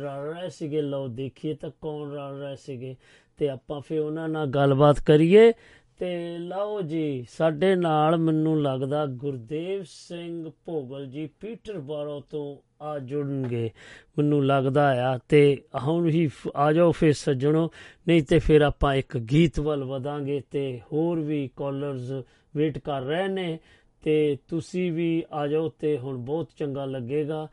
ਰਲ 0.00 0.34
ਰਹੇ 0.34 0.50
ਸੀਗੇ, 0.50 0.82
ਲਓ 0.82 1.08
ਦੇਖੀਏ 1.08 1.54
ਤਾਂ 1.54 1.70
ਕੌਣ 1.80 2.10
ਰਲ 2.10 2.40
ਰਹੇ 2.40 2.56
ਸੀਗੇ। 2.56 2.96
ਤੇ 3.36 3.48
ਆਪਾਂ 3.48 3.80
ਫੇ 3.80 3.98
ਉਹਨਾਂ 3.98 4.28
ਨਾਲ 4.28 4.46
ਗੱਲਬਾਤ 4.46 5.00
ਕਰੀਏ। 5.00 5.52
ਤੇ 5.98 6.38
ਲਓ 6.38 6.82
ਜੀ, 6.82 7.26
ਸਾਡੇ 7.30 7.74
ਨਾਲ 7.74 8.16
ਮੈਨੂੰ 8.16 8.62
ਲੱਗਦਾ 8.62 9.06
ਗੁਰਦੇਵ 9.06 9.84
ਸਿੰਘ 9.86 10.50
ਭੋਗਲ 10.64 11.06
ਜੀ 11.06 11.28
ਪੀਟਰਬoro 11.40 12.22
ਤੋਂ 12.30 12.56
ਆ 12.84 12.98
ਜੁੜਨਗੇ, 12.98 13.70
ਮੈਨੂੰ 14.18 14.46
ਲੱਗਦਾ 14.46 15.14
ਆ। 15.14 15.18
ਤੇ 15.28 15.62
ਹੁਣ 15.82 16.08
ਹੀ 16.08 16.26
ਫ- 16.26 16.48
ਆ 16.56 16.72
ਜਾਓ 16.72 16.92
ਫੇ 16.92 17.12
ਸੱਜਣੋ, 17.12 17.70
ਨਹੀਂ 18.08 18.22
ਤੇ 18.22 18.38
ਫਿਰ 18.38 18.60
ਆਪਾਂ 18.60 18.94
ਇੱਕ 18.94 19.18
ਗੀਤ 19.18 19.60
ਵੱਲ 19.60 19.84
ਵਧਾਂਗੇ 19.84 20.42
ਤੇ 20.50 20.80
ਹੋਰ 20.92 21.20
ਵੀ 21.20 21.50
ਕਾਲਰਸ 21.56 22.12
ਵੇਟ 22.56 22.78
ਕਰ 22.78 23.02
ਰਹੇ 23.02 23.28
ਨੇ। 23.28 23.58
ਤੇ 24.02 24.36
ਤੁਸੀਂ 24.48 24.92
ਵੀ 24.92 25.24
ਆ 25.32 25.46
ਜਾਓ 25.46 25.68
ਤੇ 25.68 25.98
ਹੁਣ 25.98 26.16
ਬਹੁਤ 26.16 26.48
ਚੰਗਾ 26.58 26.84
ਲੱਗੇਗਾ। 26.84 27.48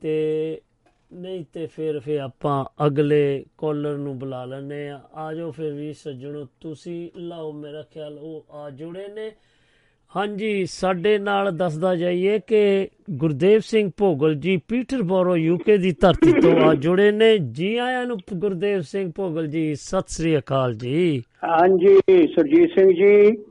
ਤੇ 0.00 0.60
ਨਹੀਂ 1.12 1.44
ਤੇ 1.52 1.66
ਫਿਰ 1.66 1.98
ਫਿਰ 1.98 2.18
ਆਪਾਂ 2.18 2.86
ਅਗਲੇ 2.86 3.44
ਕਾਲਰ 3.58 3.96
ਨੂੰ 3.96 4.18
ਬੁਲਾ 4.18 4.44
ਲੈਣੇ 4.44 4.88
ਆ 4.88 5.00
ਆ 5.14 5.34
ਜਾਓ 5.34 5.50
ਫਿਰ 5.50 5.72
ਵੀ 5.72 5.92
ਸੱਜਣੋ, 5.92 6.46
ਤੁਸੀਂ 6.60 7.10
ਲਾਓ 7.16 7.52
ਮੇਰਾ 7.52 7.82
ਖਿਆਲ, 7.82 8.18
ਉਹ 8.18 8.46
ਆ 8.50 8.70
ਜੁੜੇ 8.70 9.08
ਨੇ। 9.08 9.32
ਹਾਂਜੀ, 10.16 10.66
ਸਾਡੇ 10.66 11.18
ਨਾਲ 11.18 11.56
ਦੱਸਦਾ 11.56 11.96
ਜਾਈਏ 11.96 12.38
ਕਿ 12.46 12.88
ਗੁਰਦੇਵ 13.10 13.60
ਸਿੰਘ 13.60 13.90
ਭੋਗਲ 13.96 14.34
ਜੀ 14.34 14.56
ਪੀਟਰਬoro 14.56 15.36
ਯੂਕੇ 15.36 15.76
ਦੀ 15.76 15.92
ਧਰਤੀ 15.92 16.40
ਤੋਂ 16.40 16.60
ਆ 16.60 16.74
ਜੁੜੇ 16.74 17.12
ਨੇ। 17.12 17.38
ਜੀ 17.38 17.76
ਆਇਆਂ 17.76 18.06
ਨੂੰ 18.06 18.18
ਗੁਰਦੇਵ 18.34 18.80
ਸਿੰਘ 18.80 19.12
ਭੋਗਲ 19.16 19.46
ਜੀ, 19.46 19.74
ਸਤਿ 19.74 20.04
ਸ੍ਰੀ 20.08 20.38
ਅਕਾਲ 20.38 20.74
ਜੀ। 20.74 21.22
ਹਾਂਜੀ, 21.44 21.98
ਸੁਰਜੀਤ 22.26 22.70
ਸਿੰਘ 22.78 22.90
ਜੀ। 22.90 23.44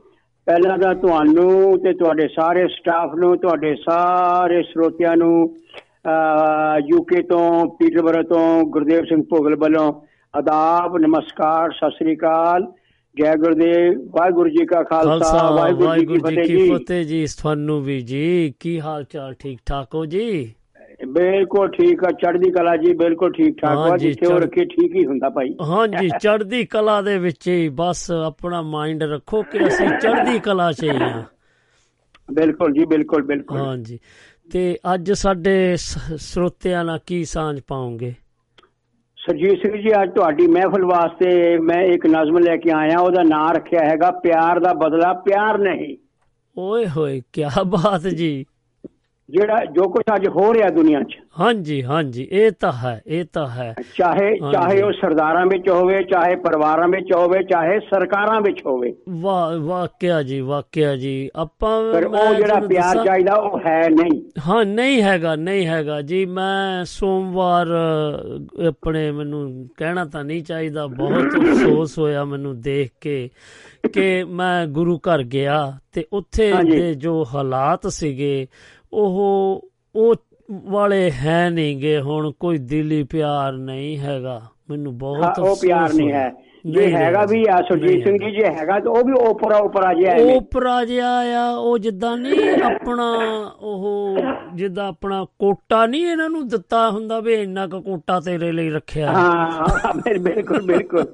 ਪਹਿਲਾਂ 0.46 0.78
ਤਾਂ 0.78 0.94
ਤੁਹਾਨੂੰ 0.94 1.78
ਤੇ 1.78 1.92
ਤੁਹਾਡੇ 1.92 2.28
ਸਾਰੇ 2.28 2.68
ਸਟਾਫ 2.68 3.14
ਨੂੰ 3.14 3.38
ਤੁਹਾਡੇ 3.38 3.74
ਸਾਰੇ 3.74 4.62
ਸਰੋਤਿਆਂ 4.62 5.16
ਨੂੰ 5.16 5.56
ਯੂਕੇ 6.88 7.22
ਤੋਂ 7.22 7.66
ਪੀਟਰਬoro 7.66 8.22
ਤੋਂ 8.28 8.64
ਗੁਰਦੇਵ 8.64 9.04
ਸਿੰਘ 9.04 9.22
ਭੋਗਲ 9.22 9.56
ਵੱਲੋਂ 9.56 9.92
ਆਦਾਬ 10.34 10.98
ਨਮਸਕਾਰ 10.98 11.70
ਸਤਿ 11.70 11.90
ਸ੍ਰੀ 11.90 12.16
ਅਕਾਲ। 12.16 12.72
ਜੈ 13.16 13.34
ਗੁਰਦੇਵ 13.36 14.02
ਵਾਹਿਗੁਰੂ 14.10 14.48
ਜੀ 14.48 14.66
ਕਾ 14.66 14.82
ਖਾਲਸਾ 14.82 15.50
ਵਾਹਿਗੁਰੂ 15.50 15.94
ਜੀ 15.94 16.06
ਕੀ 16.42 16.70
ਫਤਿਹ 16.70 17.04
ਜੀ। 17.04 17.26
ਤੁਹਾਨੂੰ 17.26 17.82
ਵੀ 17.82 18.00
ਜੀ 18.00 18.54
ਕੀ 18.60 18.80
ਹਾਲ 18.80 19.04
ਚਾਲ 19.04 19.34
ਠੀਕ 19.34 19.58
ਠਾਕ 19.66 19.94
ਹੋ 19.94 20.06
ਜੀ? 20.06 20.54
ਬਿਲਕੁਲ 21.14 21.68
ਠੀਕ 21.70 22.04
ਆ 22.04 22.10
ਚੜ੍ਹਦੀ 22.12 22.50
ਕਲਾ 22.50 22.76
ਜੀ 22.76 22.92
ਬਿਲਕੁਲ 22.94 23.32
ਠੀਕ 23.32 23.56
ਠਾਕ। 23.60 23.76
ਹਾਂਜੀ, 23.78 24.08
ਜਿੱਥੇ 24.08 24.26
ਉਹ 24.26 24.38
ਰੱਖੇ 24.40 24.64
ਠੀਕ 24.64 24.94
ਹੀ 24.96 25.04
ਹੁੰਦਾ 25.06 25.28
ਭਾਈ। 25.28 25.54
ਹਾਂਜੀ 25.68 26.08
ਚੜ੍ਹਦੀ 26.20 26.64
ਕਲਾ 26.64 27.00
ਦੇ 27.02 27.18
ਵਿੱਚ 27.18 27.48
ਹੀ 27.48 27.68
ਬਸ 27.74 28.10
ਆਪਣਾ 28.10 28.62
ਮਾਈਂਡ 28.62 29.02
ਰੱਖੋ 29.02 29.42
ਕਿ 29.42 29.66
ਅਸੀਂ 29.66 29.88
ਚੜ੍ਹਦੀ 29.90 30.38
ਕਲਾ 30.38 30.70
'ਚ 30.72 30.82
ਹੀ 30.84 30.88
ਹਾਂ। 30.88 31.22
ਬਿਲਕੁਲ 32.32 32.72
ਜੀ 32.72 32.84
ਬਿਲਕੁਲ 32.84 33.22
ਬਿਲਕੁਲ। 33.22 33.58
ਹਾਂਜੀ 33.58 33.98
ਤੇ 34.50 34.76
ਅੱਜ 34.94 35.12
ਸਾਡੇ 35.12 35.76
ਸਰੋਤਿਆਂ 35.76 36.84
ਨਾਲ 36.84 36.98
ਕੀ 37.06 37.24
ਸਾਂਝ 37.24 37.60
ਪਾਉਂਗੇ 37.68 38.14
ਸਰਜੀਤ 39.18 39.60
ਸਿੰਘ 39.62 39.76
ਜੀ 39.82 39.92
ਅੱਜ 40.02 40.10
ਤੁਹਾਡੀ 40.14 40.46
ਮਹਿਫਲ 40.46 40.84
ਵਾਸਤੇ 40.84 41.58
ਮੈਂ 41.58 41.82
ਇੱਕ 41.84 42.06
ਨਜ਼ਮ 42.06 42.38
ਲੈ 42.38 42.56
ਕੇ 42.56 42.70
ਆਇਆ 42.70 42.98
ਉਹਦਾ 42.98 43.22
ਨਾਂ 43.22 43.52
ਰੱਖਿਆ 43.54 43.84
ਹੈਗਾ 43.84 44.10
ਪਿਆਰ 44.24 44.60
ਦਾ 44.60 44.72
ਬਦਲਾ 44.74 45.12
ਪਿਆਰ 45.12 45.58
ਨਹੀਂ। 45.58 45.96
ਓਏ 46.56 46.86
ਹੋਏ 46.86 47.20
ਕੀ 47.32 47.44
ਬਾਤ 47.66 48.06
ਜੀ। 48.08 48.44
ਜਿਹੜਾ 49.30 49.64
ਜੋ 49.64 49.82
ਕੁਝ 49.82 50.02
ਅੱਜ 50.16 50.28
ਹੋ 50.28 50.54
ਰਿਹਾ 50.54 50.68
ਦੁਨੀਆ 50.68 51.02
'ਚ। 51.02 51.14
ਹਾਂਜੀ 51.40 51.84
ਹਾਂਜੀ 51.84 52.28
ਇਹ 52.30 52.50
ਤਾਂ 52.60 52.72
ਹੈ 52.72 53.02
ਇਹ 53.06 53.24
ਤਾਂ 53.32 53.48
ਹੈ। 53.48 53.74
ਚਾਹੇ। 53.98 54.36
ਚਾਹੇ 54.52 54.82
ਉਹ 54.82 54.92
ਸਰਦਾਰਾਂ 54.92 55.46
ਵਿੱਚ 55.46 55.68
ਹੋਵੇ 55.68 56.02
ਚਾਹੇ 56.02 56.36
ਪਰਿਵਾਰਾਂ 56.36 56.88
ਵਿੱਚ 56.88 57.12
ਹੋਵੇ 57.16 57.42
ਚਾਹੇ 57.42 57.80
ਸਰਕਾਰਾਂ 57.80 58.40
ਵਿੱਚ 58.40 58.60
ਹੋਵੇ। 58.66 58.94
ਵਾਹ 59.08 59.58
ਵਾਕਿਆ 59.58 60.22
ਜੀ 60.22 60.40
ਵਾਕਿਆ 60.40 60.96
ਜੀ। 60.96 61.30
ਆਪਾਂ 61.36 61.92
ਪਰ 61.92 62.04
ਉਹ 62.04 62.34
ਜਿਹੜਾ 62.34 62.60
ਪਿਆਰ 62.60 63.04
ਚਾਹੀਦਾ 63.04 63.34
ਉਹ 63.34 63.58
ਹੈ 63.66 63.88
ਨਹੀਂ। 63.90 64.22
ਹਾਂ 64.48 64.64
ਨਹੀਂ 64.64 65.02
ਹੈਗਾ 65.02 65.36
ਨਹੀਂ 65.36 65.66
ਹੈਗਾ 65.66 66.02
ਜੀ। 66.02 66.26
ਮੈਂ 66.26 66.84
ਸੋਮਵਾਰ 66.84 67.66
ਆਪਣੇ 68.68 69.10
ਮੈਨੂੰ 69.10 69.68
ਕਹਿਣਾ 69.76 70.04
ਤਾਂ 70.04 70.24
ਨਹੀਂ 70.24 70.42
ਚਾਹੀਦਾ। 70.42 70.86
ਬਹੁਤ 70.86 71.22
ਅਫਸੋਸ 71.22 71.98
ਹੋਇਆ 71.98 72.24
ਮੈਨੂੰ 72.24 72.60
ਦੇਖ 72.60 72.90
ਕੇ 73.00 73.30
ਕਿ 73.92 74.24
ਮੈਂ 74.24 74.66
ਗੁਰੂ 74.66 74.98
ਘਰ 74.98 75.22
ਗਿਆ 75.22 75.72
ਤੇ 75.92 76.04
ਉੱਥੇ। 76.12 76.52
ਦੇ 76.70 76.94
ਜੋ 76.94 77.24
ਹਾਲਾਤ 77.34 77.86
ਸੀਗੇ 77.86 78.46
ਉਹ 78.94 79.68
ਉਹ 79.94 80.14
ਵਾਲੇ 80.70 81.10
ਹੈ 81.10 81.48
ਨਹੀਂਗੇ 81.50 82.00
ਹੁਣ 82.00 82.30
ਕੋਈ 82.40 82.58
ਦਿਲੀ 82.58 83.02
ਪਿਆਰ 83.02 83.52
ਨਹੀਂ 83.52 83.98
ਹੈਗਾ 83.98 84.40
ਮੈਨੂੰ 84.70 84.96
ਬਹੁਤ 84.98 85.38
ਉਹ 85.38 85.56
ਪਿਆਰ 85.56 85.92
ਨਹੀਂ। 85.94 86.12
ਹੈ 86.12 86.32
ਜੇ 86.66 86.86
ਹੈਗਾ 86.94 87.24
ਵੀ 87.24 87.44
ਆ 87.50 87.56
ਸੁਰਜੀਤ 87.62 88.04
ਸਿੰਘ। 88.04 88.18
ਜੀ 88.18 88.30
ਜੇ 88.30 88.44
ਹੈਗਾ 88.44 88.78
ਤਾਂ 88.80 88.92
ਉਹ 88.92 89.04
ਵੀ 89.04 89.12
ਉਪਰਾ 89.28 89.56
ਉਪਰਾ 89.58 89.92
ਜਿਹਾ 89.94 90.12
ਹੈ 90.12 90.36
ਓਪਰਾ 90.36 90.84
ਜਿਹਾ 90.84 91.08
ਆ 91.40 91.50
ਉਹ 91.50 91.78
ਜਿੱਦਾਂ 91.78 92.16
ਨਹੀਂ 92.16 92.62
ਆਪਣਾ 92.62 93.08
ਉਹ 93.60 94.18
ਜਿੱਦਾਂ 94.54 94.86
ਆਪਣਾ 94.88 95.24
ਕੋਟਾ 95.38 95.84
ਨਹੀਂ 95.86 96.06
ਇਹਨਾਂ 96.06 96.28
ਨੂੰ 96.30 96.46
ਦਿੱਤਾ 96.48 96.90
ਹੁੰਦਾ 96.90 97.20
ਵੀ 97.20 97.34
ਇੰਨਾ 97.34 97.66
ਕੁ 97.66 97.80
ਕੋਟਾ 97.82 98.20
ਤੇਰੇ 98.20 98.52
ਲਈ 98.52 98.70
ਰੱਖਿਆ 98.70 99.06
ਹੈ। 99.06 99.14
ਹਾਂ 99.14 99.94
ਬਿਲ- 99.94 100.20
ਬਿਲਕੁਲ 100.22 100.62
ਬਿਲਕੁਲ 100.62 101.06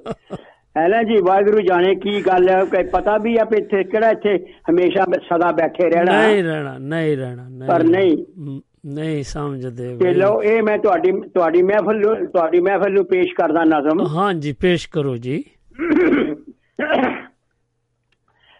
ਹੈ 0.76 0.88
ਨਾ 0.88 1.02
ਜੀ 1.02 1.16
ਵਾਹਿਗੁਰੂ 1.26 1.60
ਜਾਣੇ 1.60 1.94
ਕੀ 1.94 2.20
ਗੱਲ 2.22 2.48
ਹੈ 2.48 2.64
ਕਿ 2.64 2.82
ਪਤਾ 2.82 3.16
ਵੀ 3.18 3.36
ਆ 3.36 3.44
ਵੀ 3.44 3.56
ਇੱਥੇ 3.56 3.84
ਕਿਹੜਾ 3.84 4.10
ਇੱਥੇ 4.10 4.36
ਹਮੇਸ਼ਾ 4.70 5.04
ਸਦਾ 5.04 5.52
ਬੈਠੇ 5.52 5.90
ਰਹਿਣਾ? 5.90 6.26
ਨਹੀਂ 6.26 6.42
ਰਹਿਣਾ 6.42 6.78
ਨਹੀਂ 6.78 7.16
ਰਹਿਣਾ 7.16 7.66
ਪਰ 7.68 7.82
ਨਹੀਂ। 7.82 8.16
ਨਹੀਂ 8.86 9.22
ਸਮਝਦੇ 9.22 9.96
ਤੇ। 9.96 10.12
ਲਓ 10.14 10.42
ਇਹ 10.42 10.62
ਮੈਂ 10.62 10.78
ਤੁਹਾਡੀ 10.78 11.12
ਤੁਹਾਡੀ 11.12 11.62
ਮਹਿਫਲ 11.62 12.26
ਤੁਹਾਡੀ 12.26 12.60
ਮਹਿਫਲ 12.60 12.92
ਨੂੰ 12.92 13.04
ਪੇਸ਼ 13.04 13.34
ਕਰਦਾ 13.34 13.64
ਨਜ਼ਮ। 13.64 14.06
ਹਾਂਜੀ 14.06 14.52
ਪੇਸ਼ 14.52 14.88
ਕਰੋ 14.88 15.16
ਜੀ। 15.16 15.44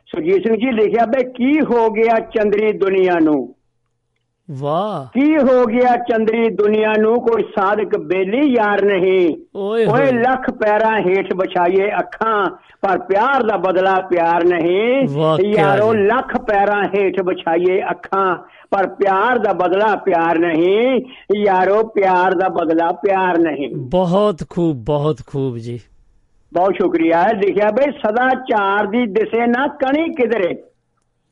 ਸੁਰਜੀਤ 0.08 0.36
ਸਿੰਘ 0.36 0.56
ਜੀ 0.56 0.70
ਲਿਖਿਆ 0.70 1.06
ਬਈ 1.06 1.24
ਕੀ 1.32 1.60
ਹੋ 1.60 1.90
ਗਿਆ 1.90 2.18
ਚੰਦਰੀ 2.18 2.72
ਦੁਨੀਆ 2.72 3.18
ਨੂੰ? 3.22 3.54
ਵਾਹ। 4.50 5.20
ਕੀ 5.20 5.36
ਹੋ 5.36 5.64
ਗਿਆ 5.64 5.96
ਚੰਦਰੀ 5.96 6.48
ਦੁਨੀਆ 6.48 6.92
ਨੂੰ? 6.98 7.20
ਕੋਈ 7.20 7.42
ਸਾਧਕ 7.42 7.96
ਬੇਲੀ 7.98 8.54
ਯਾਰ 8.54 8.84
ਨਹੀਂ। 8.84 9.36
ਓਏ 9.56 9.86
ਓਏ 9.86 10.12
ਲੱਖ 10.12 10.50
ਪੈਰਾਂ 10.50 11.00
ਹੇਠ 11.00 11.34
ਵਿਛਾਈਏ 11.36 11.90
ਅੱਖਾਂ 12.00 12.46
ਪਰ 12.80 12.98
ਪਿਆਰ 12.98 13.42
ਦਾ 13.42 13.56
ਬਦਲਾ 13.56 13.94
ਪਿਆਰ 14.00 14.44
ਨਹੀਂ। 14.44 15.08
ਯਾਰੋ। 15.44 15.92
ਲੱਖ 15.92 16.36
ਪੈਰਾਂ 16.38 16.84
ਹੇਠ 16.84 17.22
ਵਿਛਾਈਏ 17.22 17.82
ਅੱਖਾਂ 17.90 18.36
ਪਰ 18.70 18.86
ਪਿਆਰ 18.86 19.38
ਦਾ 19.38 19.52
ਬਦਲਾ 19.52 19.96
ਪਿਆਰ 19.96 20.38
ਨਹੀਂ। 20.38 21.00
ਯਾਰੋ 21.36 21.82
ਪਿਆਰ 21.82 22.34
ਦਾ 22.34 22.48
ਬਦਲਾ 22.48 22.92
ਪਿਆਰ 22.92 23.38
ਨਹੀਂ। 23.38 23.68
ਬਹੁਤ 23.76 24.44
ਖੂਬ 24.50 24.76
ਬਹੁਤ 24.76 25.18
ਖੂਬ 25.26 25.56
ਜੀ। 25.56 25.80
ਬਹੁਤ 26.52 26.74
ਸ਼ੁਕਰੀਆ। 26.74 27.26
ਲਿਖਿਆ 27.32 27.70
ਬਈ 27.70 27.90
ਸਦਾ 27.90 28.28
ਚਾਰ 28.28 28.86
ਦੀ 28.86 29.06
ਦਿਸੇ 29.06 29.46
ਨਾ 29.46 29.66
ਕਣੀ 29.66 30.08
ਕਿਧਰੇ। 30.08 30.62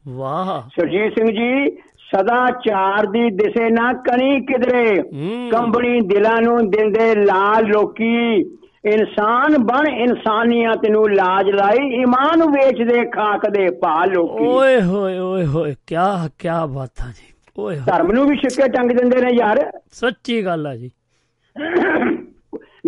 ਵਾਹ। 0.09 0.69
ਸੁਰਜੀਤ 0.69 1.13
ਸਿੰਘ 1.13 1.31
ਜੀ 1.31 1.77
ਸਦਾ 2.15 2.47
ਚਾਰ 2.51 3.07
ਦੀ 3.07 3.31
ਦਿਸੇ 3.31 3.71
ਨਾ 3.71 3.93
ਕਣੀ 3.93 4.41
ਕਿਧਰੇ। 4.41 5.01
ਹੂੰ। 5.01 5.51
ਕੰਬਣੀ 5.51 6.01
ਦਿਲਾਂ 6.01 6.43
ਨੂੰ 6.43 6.71
ਦਿੰਦੇ 6.71 7.15
ਲਾਲ 7.15 7.65
ਲੋਕੀ। 7.65 8.39
ਇਨਸਾਨ 8.85 9.59
ਬਣ 9.59 9.89
ਇਨਸਾਨੀਅਤ 9.89 10.89
ਨੂੰ 10.91 11.11
ਲਾਜ 11.11 11.51
ਲਾਈ। 11.51 11.89
ਈਮਾਨ 12.01 12.43
ਵੇਚਦੇ 12.51 13.05
ਖਾਕ 13.05 13.51
ਦੇ 13.51 13.71
ਭਾ 13.71 14.05
ਲੋਕੀ। 14.05 14.47
ਓਏ 14.47 14.83
ਹੋਏ 14.83 15.19
ਓਏ 15.19 15.47
ਹੋਏ 15.47 15.75
ਕੀ 15.87 15.95
ਕੀ 16.39 16.49
ਬਾਤਾਂ 16.69 17.09
ਜੀ। 17.09 17.35
ਓਏ 17.59 17.77
ਹੋਏ। 17.77 17.85
ਧਰਮ 17.87 18.13
ਨੂੰ 18.13 18.27
ਵੀ 18.27 18.37
ਸਿੱਕੇ 18.37 18.69
ਟੰਗ 18.69 18.91
ਦਿੰਦੇ 18.91 19.21
ਨੇ 19.21 19.29
ਯਾਰ। 19.41 19.73
ਸੱਚੀ 19.93 20.45
ਗੱਲ 20.45 20.67
ਆ 20.67 20.77
ਜੀ। 20.77 20.91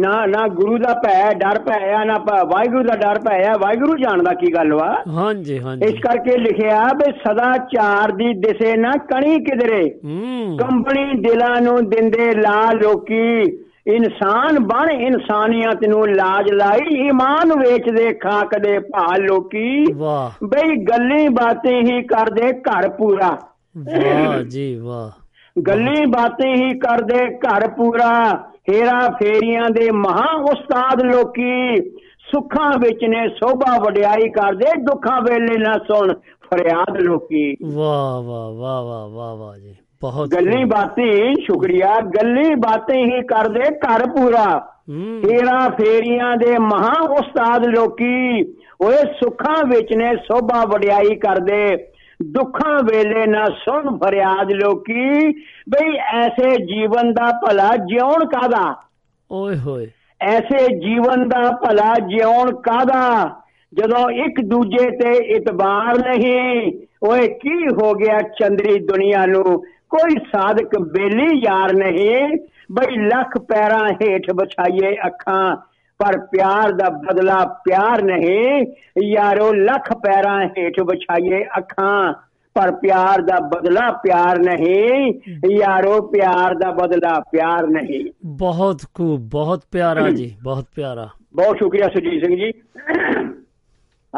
ਨਾ 0.01 0.27
ਨਾ 0.27 0.49
ਗੁਰੂ 0.49 0.79
ਦਾ 0.79 0.95
ਭੈ 0.95 1.35
ਡਰ 1.35 1.59
ਭੈ 1.59 2.05
ਨਾ 2.05 2.19
ਵਾਹਿਗੁਰੂ 2.45 2.83
ਦਾ 2.83 2.97
ਡਰ 2.97 3.19
ਭੈ 3.19 3.53
ਵਾਹਿਗੁਰੂ 3.61 3.99
ਜਾਣਦਾ 3.99 4.33
ਕੀ 4.35 4.55
ਗੱਲ 4.55 4.75
ਵਾ? 4.75 5.03
ਹਾਂਜੀ 5.09 5.55
ਇਸ 5.55 5.65
ਹਾਂਜੀ 5.65 5.87
ਕਰਕੇ 5.87 6.37
ਲਿਖਿਆ 6.39 6.85
ਵੀ 6.85 7.13
ਸਦਾ 7.13 7.57
ਚਾਰ 7.57 8.13
ਦੀ 8.13 8.33
ਦਿਸੇ 8.33 8.77
ਨਾ 8.77 8.91
ਕਣੀ 8.91 9.45
ਕਿਧਰੇ। 9.45 9.95
ਹੂੰ। 10.05 10.57
ਕੰਪਨੀ 10.59 11.21
ਦਿਲਾਂ 11.21 11.61
ਨੂੰ 11.61 11.89
ਦਿੰਦੇ 11.89 12.33
ਲਾ 12.33 12.73
ਲੋਕੀ। 12.73 13.41
ਇਨਸਾਨ 13.87 14.59
ਬਣ 14.59 14.91
ਇਨਸਾਨੀਅਤ 14.91 15.87
ਨੂੰ 15.89 16.09
ਲਾਜ 16.09 16.53
ਲਾਈ। 16.53 16.95
ਈਮਾਨ 16.95 17.59
ਵੇਚਦੇ 17.59 18.13
ਖਾਕ 18.13 18.59
ਦੇ 18.59 18.79
ਭਾ 18.79 19.17
ਲੋਕੀ। 19.17 19.93
ਵਾਹ। 19.93 20.47
ਬਈ 20.47 20.77
ਗੱਲੀ 20.77 21.29
ਬਾतें 21.29 21.81
ਹੀ 21.81 22.03
ਕਰਦੇ 22.03 22.53
ਘਰ 22.53 22.89
ਪੂਰਾ। 22.89 23.39
ਵਾਹ 23.79 24.43
ਜੀ 24.43 24.77
ਵਾਹ। 24.77 25.19
ਗੱਲੀ 25.59 26.07
ਬਾਤਾਂ 26.07 26.55
ਹੀ 26.55 26.79
ਕਰਦੇ 26.79 27.39
ਘਰ 27.39 27.69
ਪੂਰਾ। 27.69 28.45
ਹੇਰਾ 28.73 29.09
ਫੇਰੀਆਂ 29.09 29.71
ਦੇ 29.71 29.91
ਮਹਾ 29.91 30.37
ਉਸਤਾਦ 30.43 31.03
ਲੋਕੀ। 31.03 31.77
ਸੁੱਖਾਂ 32.33 32.79
ਵਿੱਚ 32.79 32.99
ਨੇ 33.05 33.29
ਸੋਭਾ 33.29 33.79
ਵਡਿਆਈ 33.79 34.29
ਕਰਦੇ। 34.29 34.83
ਦੁੱਖਾਂ 34.83 35.21
ਵੇਲੇ 35.21 35.59
ਨਾ 35.59 35.73
ਸੁਣ 35.73 36.09
ਫਰਿਆਦ 36.51 36.97
ਲੋਕੀ। 36.97 37.57
ਵਾਹ 37.65 38.23
ਵਾਹ 38.23 38.51
ਵਾਹ 38.51 38.83
ਵਾਹ 38.83 39.09
ਵਾਹ 39.09 39.37
ਵਾਹ 39.37 39.59
ਜੀ। 39.59 39.77
ਬਹੁਤ 40.01 40.29
ਗੱਲੀ 40.29 40.65
ਬਾਤਾਂ 40.65 41.35
ਸ਼ੁਕਰੀਆ। 41.45 42.01
ਗੱਲੀ 42.01 42.55
ਬਾਤਾਂ 42.55 42.97
ਹੀ 42.97 43.23
ਕਰਦੇ 43.23 43.61
ਘਰ 43.61 44.07
ਪੂਰਾ। 44.07 44.73
ਤੇਰਾ 45.23 45.69
ਫੇਰੀਆਂ 45.69 46.37
ਦੇ 46.37 46.59
ਮਹਾ 46.59 47.03
ਉਸਤਾਦ 47.03 47.67
ਲੋਕੀ। 47.67 48.43
ਓਏ 48.85 48.97
ਸੁੱਖਾਂ 48.97 49.67
ਵਿੱਚ 49.67 49.89
ਨੇ 49.97 50.17
ਸੋਭਾ 50.17 50.65
ਵਡਿਆਈ 50.65 51.15
ਕਰਦੇ। 51.15 51.77
ਦੁੱਖਾਂ 52.22 52.83
ਵੇਲੇ 52.83 53.26
ਨਾ 53.26 53.44
ਸੁਣ 53.64 53.96
ਫਰਿਆਦ 53.98 54.50
ਲੋਕੀ 54.52 55.28
ਬਈ 55.68 55.96
ਐਸੇ 56.14 56.56
ਜੀਵਨ 56.64 57.12
ਦਾ 57.12 57.30
ਭਲਾ 57.46 57.76
ਜਿਉਣ 57.76 58.24
ਕਾਦਾ 58.24 58.74
ਓਏ 59.30 59.56
ਹੋਏ। 59.56 59.90
ਐਸੇ 60.20 60.66
ਜੀਵਨ 60.78 61.28
ਦਾ 61.28 61.50
ਭਲਾ 61.50 61.94
ਜਿਉਣ 62.06 62.50
ਕਾਦਾ 62.54 63.30
ਜਦੋਂ 63.72 64.11
ਇੱਕ 64.11 64.40
ਦੂਜੇ 64.40 64.90
ਤੇ 64.90 65.12
ਇਤਬਾਰ 65.37 65.98
ਨਹੀਂ 65.98 66.72
ਓਏ 67.09 67.26
ਕੀ 67.28 67.66
ਹੋ 67.83 67.92
ਗਿਆ 67.94 68.18
ਚੰਦਰੀ 68.40 68.78
ਦੁਨੀਆ 68.78 69.26
ਨੂੰ? 69.26 69.62
ਕੋਈ 69.90 70.14
ਸਾਧਕ 70.33 70.78
ਬੇਲੀ 70.78 71.40
ਯਾਰ 71.44 71.72
ਨਹੀਂ 71.72 72.37
ਬਈ 72.72 72.96
ਲੱਖ 72.96 73.38
ਪੈਰਾਂ 73.38 73.88
ਹੇਠ 73.92 74.30
ਵਿਛਾਈਏ 74.30 74.96
ਅੱਖਾਂ 75.06 75.56
ਪਰ 76.01 76.19
ਪਿਆਰ 76.19 76.73
ਦਾ 76.73 76.89
ਬਦਲਾ 76.89 77.45
ਪਿਆਰ 77.45 78.03
ਨਹੀਂ। 78.03 78.67
ਯਾਰੋ 79.05 79.53
ਲੱਖ 79.53 79.93
ਪੈਰਾਂ 79.93 80.47
ਹੇਠ 80.47 80.81
ਵਿਛਾਈਏ 80.81 81.45
ਅੱਖਾਂ 81.59 82.13
ਪਰ 82.55 82.73
ਪਿਆਰ 82.73 83.23
ਦਾ 83.23 83.41
ਬਦਲਾ 83.41 83.91
ਪਿਆਰ 83.91 84.39
ਨਹੀਂ। 84.39 85.15
ਯਾਰੋ 85.51 86.03
ਪਿਆਰ 86.03 86.55
ਦਾ 86.55 86.71
ਬਦਲਾ 86.71 87.21
ਪਿਆਰ 87.21 87.67
ਨਹੀਂ। 87.67 88.11
ਬਹੁਤ 88.27 88.83
ਖੂਬ 88.95 89.21
ਬਹੁਤ 89.21 89.63
ਪਿਆਰਾ 89.73 90.11
ਜੀ 90.11 90.37
ਬਹੁਤ 90.43 90.65
ਪਿਆਰਾ। 90.77 91.09
ਬਹੁਤ 91.35 91.57
ਸ਼ੁਕਰੀਆ 91.57 91.89
ਸੁਜੀਤ 91.89 92.25
ਸਿੰਘ 92.25 92.37
ਜੀ। 92.37 92.53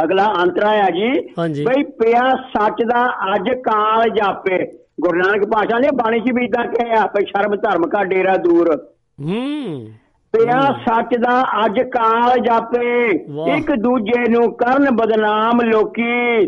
ਅਗਲਾ 0.04 0.34
ਅੰਤਰਾ 0.42 0.68
ਆ 0.68 0.86
ਜੀ। 0.90 1.20
ਬਈ 1.64 1.82
ਪਿਆ 1.82 2.36
ਸੱਚ 2.36 2.84
ਦਾ 2.84 3.34
ਅੱਜ 3.34 3.48
ਕਾਲ 3.58 4.10
ਜਾਪੇ। 4.10 4.78
ਗੁਰੂ 5.00 5.18
ਨਾਨਕ 5.18 5.44
ਪਾਸ਼ਾ 5.44 5.78
ਨੇ 5.78 5.88
ਬਾਣੀ 5.94 6.20
ਚ 6.20 6.32
ਵੀ 6.34 6.44
ਇਦਾਂ 6.44 6.66
ਕਿਹਾ 6.66 7.06
ਵੀ 7.06 7.26
ਸ਼ਰਮ 7.26 7.56
ਧਰਮ 7.56 7.82
ਕਾ 7.82 8.04
ਡੇਰਾ 8.04 8.36
ਦੂਰ। 8.36 8.88
ਹੂੰ। 9.22 9.88
ਪਿਆ 10.32 10.60
ਸੱਚ 10.60 11.16
ਦਾ 11.16 11.42
ਅੱਜ 11.64 11.80
ਕਾਲ 11.80 12.38
ਜਾਪੇ। 12.38 13.08
ਇੱਕ 13.56 13.72
ਦੂਜੇ 13.72 14.30
ਨੂੰ 14.30 14.54
ਕਰਨ 14.56 14.90
ਬਦਨਾਮ 14.90 15.60
ਲੋਕੀ। 15.60 16.44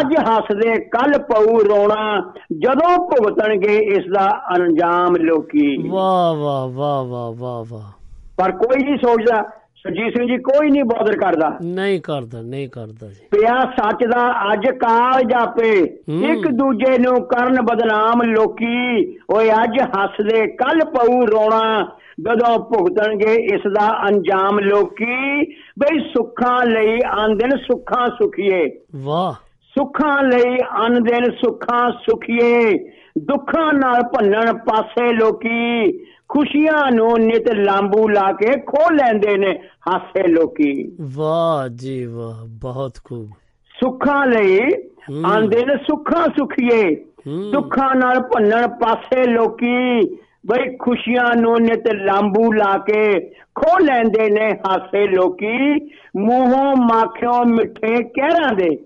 ਅੱਜ 0.00 0.14
ਹੱਸਦੇ 0.18 0.80
ਕੱਲ 0.80 1.18
ਪਊ 1.18 1.58
ਰੋਣਾ। 1.58 2.32
ਜਦੋਂ 2.58 3.08
ਭੁਗਤਣਗੇ 3.08 3.76
ਇਸ 3.76 4.04
ਦਾ 4.14 4.42
ਅੰਜਾਮ 4.56 5.16
ਲੋਕੀ। 5.16 5.88
ਵਾਹ 5.88 6.34
ਵਾਹ 6.34 6.68
ਵਾਹ 6.68 7.04
ਵਾਹ 7.04 7.32
ਵਾਹ 7.32 7.64
ਵਾਹ। 7.68 7.92
ਪਰ 8.36 8.52
ਕੋਈ 8.52 8.84
ਨਹੀਂ 8.84 8.96
ਸੋਚਦਾ। 8.96 9.42
ਸੁਰਜੀਤ 9.76 10.16
ਸਿੰਘ 10.16 10.26
ਜੀ 10.26 10.36
ਕੋਈ 10.36 10.70
ਨਹੀਂ 10.70 10.84
ਬੋਦਰ 10.84 11.16
ਕਰਦਾ। 11.16 11.58
ਨਹੀਂ 11.64 12.00
ਕਰਦਾ 12.00 12.42
ਨਹੀਂ 12.42 12.68
ਕਰਦਾ 12.68 13.06
ਜੀ। 13.06 13.26
ਪਿਆ 13.30 13.60
ਸੱਚ 13.60 14.04
ਦਾ 14.04 14.52
ਅੱਜ 14.52 14.66
ਕਾਲ 14.66 15.22
ਜਾਪੇ। 15.22 15.70
ਇੱਕ 16.08 16.48
ਦੂਜੇ 16.48 16.98
ਨੂੰ 16.98 17.26
ਕਰਨ 17.26 17.62
ਬਦਨਾਮ 17.62 18.22
ਲੋਕੀ। 18.22 19.06
ਓਏ 19.34 19.50
ਅੱਜ 19.50 19.82
ਹੱਸਦੇ 19.82 20.46
ਕੱਲ 20.46 20.84
ਪਊ 20.84 21.26
ਰੋਣਾ। 21.26 21.88
ਜਦੋਂ 22.20 22.58
ਭੁਗਤਣਗੇ 22.58 23.34
ਇਸ 23.34 23.60
ਦਾ 23.72 24.08
ਅੰਜਾਮ 24.08 24.58
ਲੋਕੀ 24.58 25.44
ਬਈ 25.78 26.00
ਸੁੱਖਾਂ 26.00 26.66
ਲਈ 26.66 27.00
ਆਂਦਨ 27.06 27.50
ਸੁੱਖਾਂ 27.50 28.06
ਸੁਖੀਏ। 28.06 28.70
ਵਾਹ। 28.96 29.32
ਸੁੱਖਾਂ 29.78 30.22
ਲਈ 30.22 30.56
ਅਨ 30.86 31.02
ਦਿਨ 31.02 31.24
ਸੁੱਖਾਂ 31.24 31.90
ਸੁਖੀਏ। 31.90 32.78
ਦੁੱਖਾਂ 33.18 33.72
ਨਾਲ 33.72 34.02
ਭੰਨਣ 34.02 34.58
ਪਾਸੇ 34.58 35.12
ਲੋਕੀ 35.12 35.92
ਖੁਸ਼ੀਆਂ 36.28 36.92
ਨੂੰ 36.92 37.14
ਨਿਤ 37.18 37.52
ਲਾਂਬੂ 37.52 38.08
ਲਾ 38.08 38.32
ਕੇ 38.32 38.60
ਖੋ 38.60 38.90
ਲੈਂਦੇ 38.90 39.36
ਨੇ 39.36 39.60
ਹਾਸੇ 39.88 40.26
ਲੋਕੀ। 40.26 40.96
ਵਾਹ 41.00 41.68
ਜੀ 41.68 42.06
ਵਾਹ 42.06 42.46
ਬਹੁਤ 42.48 42.92
ਖੂਬ। 43.04 43.28
ਸੁੱਖਾਂ 43.80 44.26
ਲਈ। 44.26 44.60
ਆਂਦੇ 45.26 45.66
ਨੇ 45.66 45.76
ਸੁੱਖਾਂ 45.76 46.26
ਸੁਖੀਏ। 46.26 46.96
ਦੁੱਖਾਂ 47.52 47.94
ਨਾਲ 47.94 48.20
ਭੰਨਣ 48.20 48.68
ਪਾਸੇ 48.68 49.24
ਲੋਕੀ 49.24 50.00
ਬਈ 50.50 50.76
ਖੁਸ਼ੀਆਂ 50.76 51.36
ਨੂੰ 51.36 51.56
ਨਿਤ 51.60 51.92
ਲਾਂਬੂ 51.92 52.52
ਲਾ 52.52 52.78
ਕੇ 52.78 53.20
ਖੋ 53.54 53.78
ਲੈਂਦੇ 53.78 54.30
ਨੇ 54.30 54.50
ਹਾਸੇ 54.50 55.08
ਲੋਕੀ। 55.08 55.74
ਮੂੰਹੋਂ 56.16 56.76
ਮਾਖਿਓ 56.76 57.44
ਮਿੱਠੇ 57.44 58.02
ਕਹਿਰਾਂ 58.02 58.52
ਦੇ। 58.54 58.78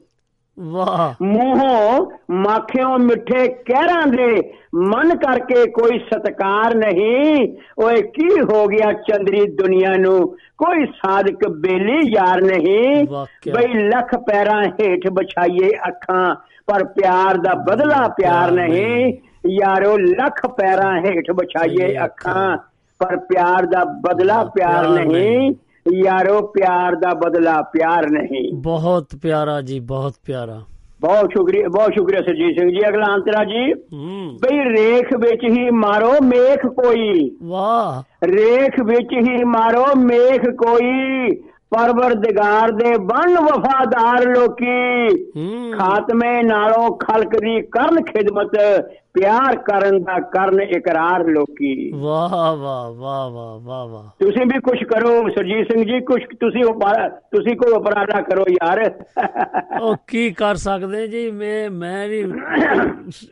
ਵਾਹ। 0.58 1.24
ਮੂੰਹੋਂ 1.24 2.06
ਮਾਖਿਓ 2.30 2.98
ਮਿੱਠੇ 2.98 3.48
ਕਹਿਰਾਂ 3.48 4.06
ਦੇ। 4.06 4.52
ਮਨ 4.74 5.16
ਕਰਕੇ 5.16 5.70
ਕੋਈ 5.70 5.98
ਸਤਕਾਰ 5.98 6.74
ਨਹੀਂ। 6.74 7.56
ਓਏ 7.84 8.02
ਕੀ 8.02 8.28
ਹੋ 8.40 8.66
ਗਿਆ 8.66 8.92
ਚੰਦਰੀ 8.92 9.46
ਦੁਨੀਆ 9.46 9.94
ਨੂੰ? 9.98 10.36
ਕੋਈ 10.58 10.86
ਸਾਧਕ 10.86 11.48
ਬੇਲੀ 11.48 12.12
ਯਾਰ 12.16 12.42
ਨਹੀਂ। 12.42 13.06
ਬਈ 13.52 13.74
ਲੱਖ 13.74 14.14
ਪੈਰਾਂ 14.14 14.62
ਹੇਠ 14.62 15.00
ਵਿਛਾਈਏ 15.06 15.68
ਅੱਖਾਂ 15.88 16.34
ਪਰ 16.66 16.84
ਪਿਆਰ 16.84 17.36
ਦਾ 17.36 17.54
ਬਦਲਾ 17.54 18.08
ਪਿਆਰ 18.08 18.50
ਨਹੀਂ। 18.50 19.12
ਯਾਰੋ 19.50 19.98
ਲੱਖ 19.98 20.46
ਪੈਰਾਂ 20.46 21.00
ਹੇਠ 21.00 21.30
ਵਿਛਾਈਏ 21.30 21.96
ਅੱਖਾਂ 22.04 22.58
ਪਰ 22.98 23.16
ਪਿਆਰ 23.16 23.66
ਦਾ 23.66 23.84
ਬਦਲਾ 23.84 24.44
ਪਿਆਰ 24.44 24.88
ਨਹੀਂ। 24.88 25.54
ਯਾਰੋ 26.04 26.40
ਪਿਆਰ 26.40 26.94
ਦਾ 26.94 27.14
ਬਦਲਾ 27.14 27.62
ਪਿਆਰ 27.62 28.10
ਨਹੀਂ। 28.10 28.52
ਬਹੁਤ 28.54 29.06
ਪਿਆਰਾ 29.22 29.60
ਜੀ 29.60 29.80
ਬਹੁਤ 29.80 30.14
ਪਿਆਰਾ। 30.26 30.60
ਬਹੁਤ 31.00 31.30
ਸ਼ੁਕਰੀਆ 31.32 31.68
ਬਹੁਤ 31.68 31.90
ਸ਼ੁਕਰੀਆ 31.94 32.20
ਸਰਜੀਤ 32.20 32.58
ਸਿੰਘ 32.58 32.70
ਜੀ 32.70 32.88
ਅਗਲਾ 32.88 33.06
ਅੰਤਰਾ 33.14 33.44
ਜੀ। 33.44 33.74
ਬਈ 34.42 34.58
ਰੇਖ 34.58 35.06
ਵਿੱਚ 35.18 35.44
ਹੀ 35.44 35.70
ਮਾਰੋ 35.70 36.12
ਮੇਖ 36.22 36.66
ਕੋਈ। 36.66 37.36
ਵਾਹ। 37.42 38.26
ਰੇਖ 38.26 38.80
ਵਿੱਚ 38.84 39.28
ਹੀ 39.28 39.44
ਮਾਰੋ 39.44 39.86
ਮੇਖ 39.96 40.42
ਕੋਈ। 40.50 41.30
ਪਰਵਰਦਿਗਾਰ 41.72 42.70
ਦੇ 42.70 42.96
ਬਣ 42.98 43.34
ਵਫਾਦਾਰ 43.40 44.26
ਲੋਕੀ 44.26 45.08
ਖਾਤਮੇ 45.72 46.42
ਨਾਲੋਂ 46.42 46.96
ਖਲਕ 46.96 47.28
ਦੀ 47.28 47.60
ਕਰਨ 47.62 48.02
ਖਿਦਮਤ 48.02 48.50
ਪਿਆਰ 49.14 49.56
ਕਰਨ 49.56 50.02
ਦਾ 50.02 50.18
ਕਰਨ 50.18 50.60
ਇਕਰਾਰ 50.60 51.24
ਲੋਕੀ। 51.24 51.92
ਵਾਹ 51.92 52.28
ਵਾਹ 52.28 52.56
ਵਾਹ 52.56 53.30
ਵਾਹ 53.30 53.60
ਵਾਹ 53.60 53.86
ਵਾਹ। 53.86 54.24
ਤੁਸੀਂ 54.24 54.46
ਵੀ 54.46 54.60
ਕੁਝ 54.60 54.84
ਕਰੋ 54.84 55.28
ਸਰਜੀਤ 55.28 55.72
ਸਿੰਘ 55.72 55.84
ਜੀ 55.84 56.00
ਕੁਝ 56.00 56.22
ਤੁਸੀਂ 56.40 56.62
ਤੁਸੀਂ 57.10 57.56
ਕੋਈ 57.56 57.72
ਉਪਰਾਲਾ 57.72 58.20
ਕਰੋ 58.20 58.44
ਯਾਰ। 58.50 58.92
ਉਹ 59.80 59.96
ਕੀ 60.06 60.30
ਕਰ 60.30 60.54
ਸਕਦੇ 60.54 61.08
ਜੀ? 61.08 61.30
ਮੈਂ 61.30 61.70
ਮੈਂ 61.70 62.08
ਵੀ 62.08 62.32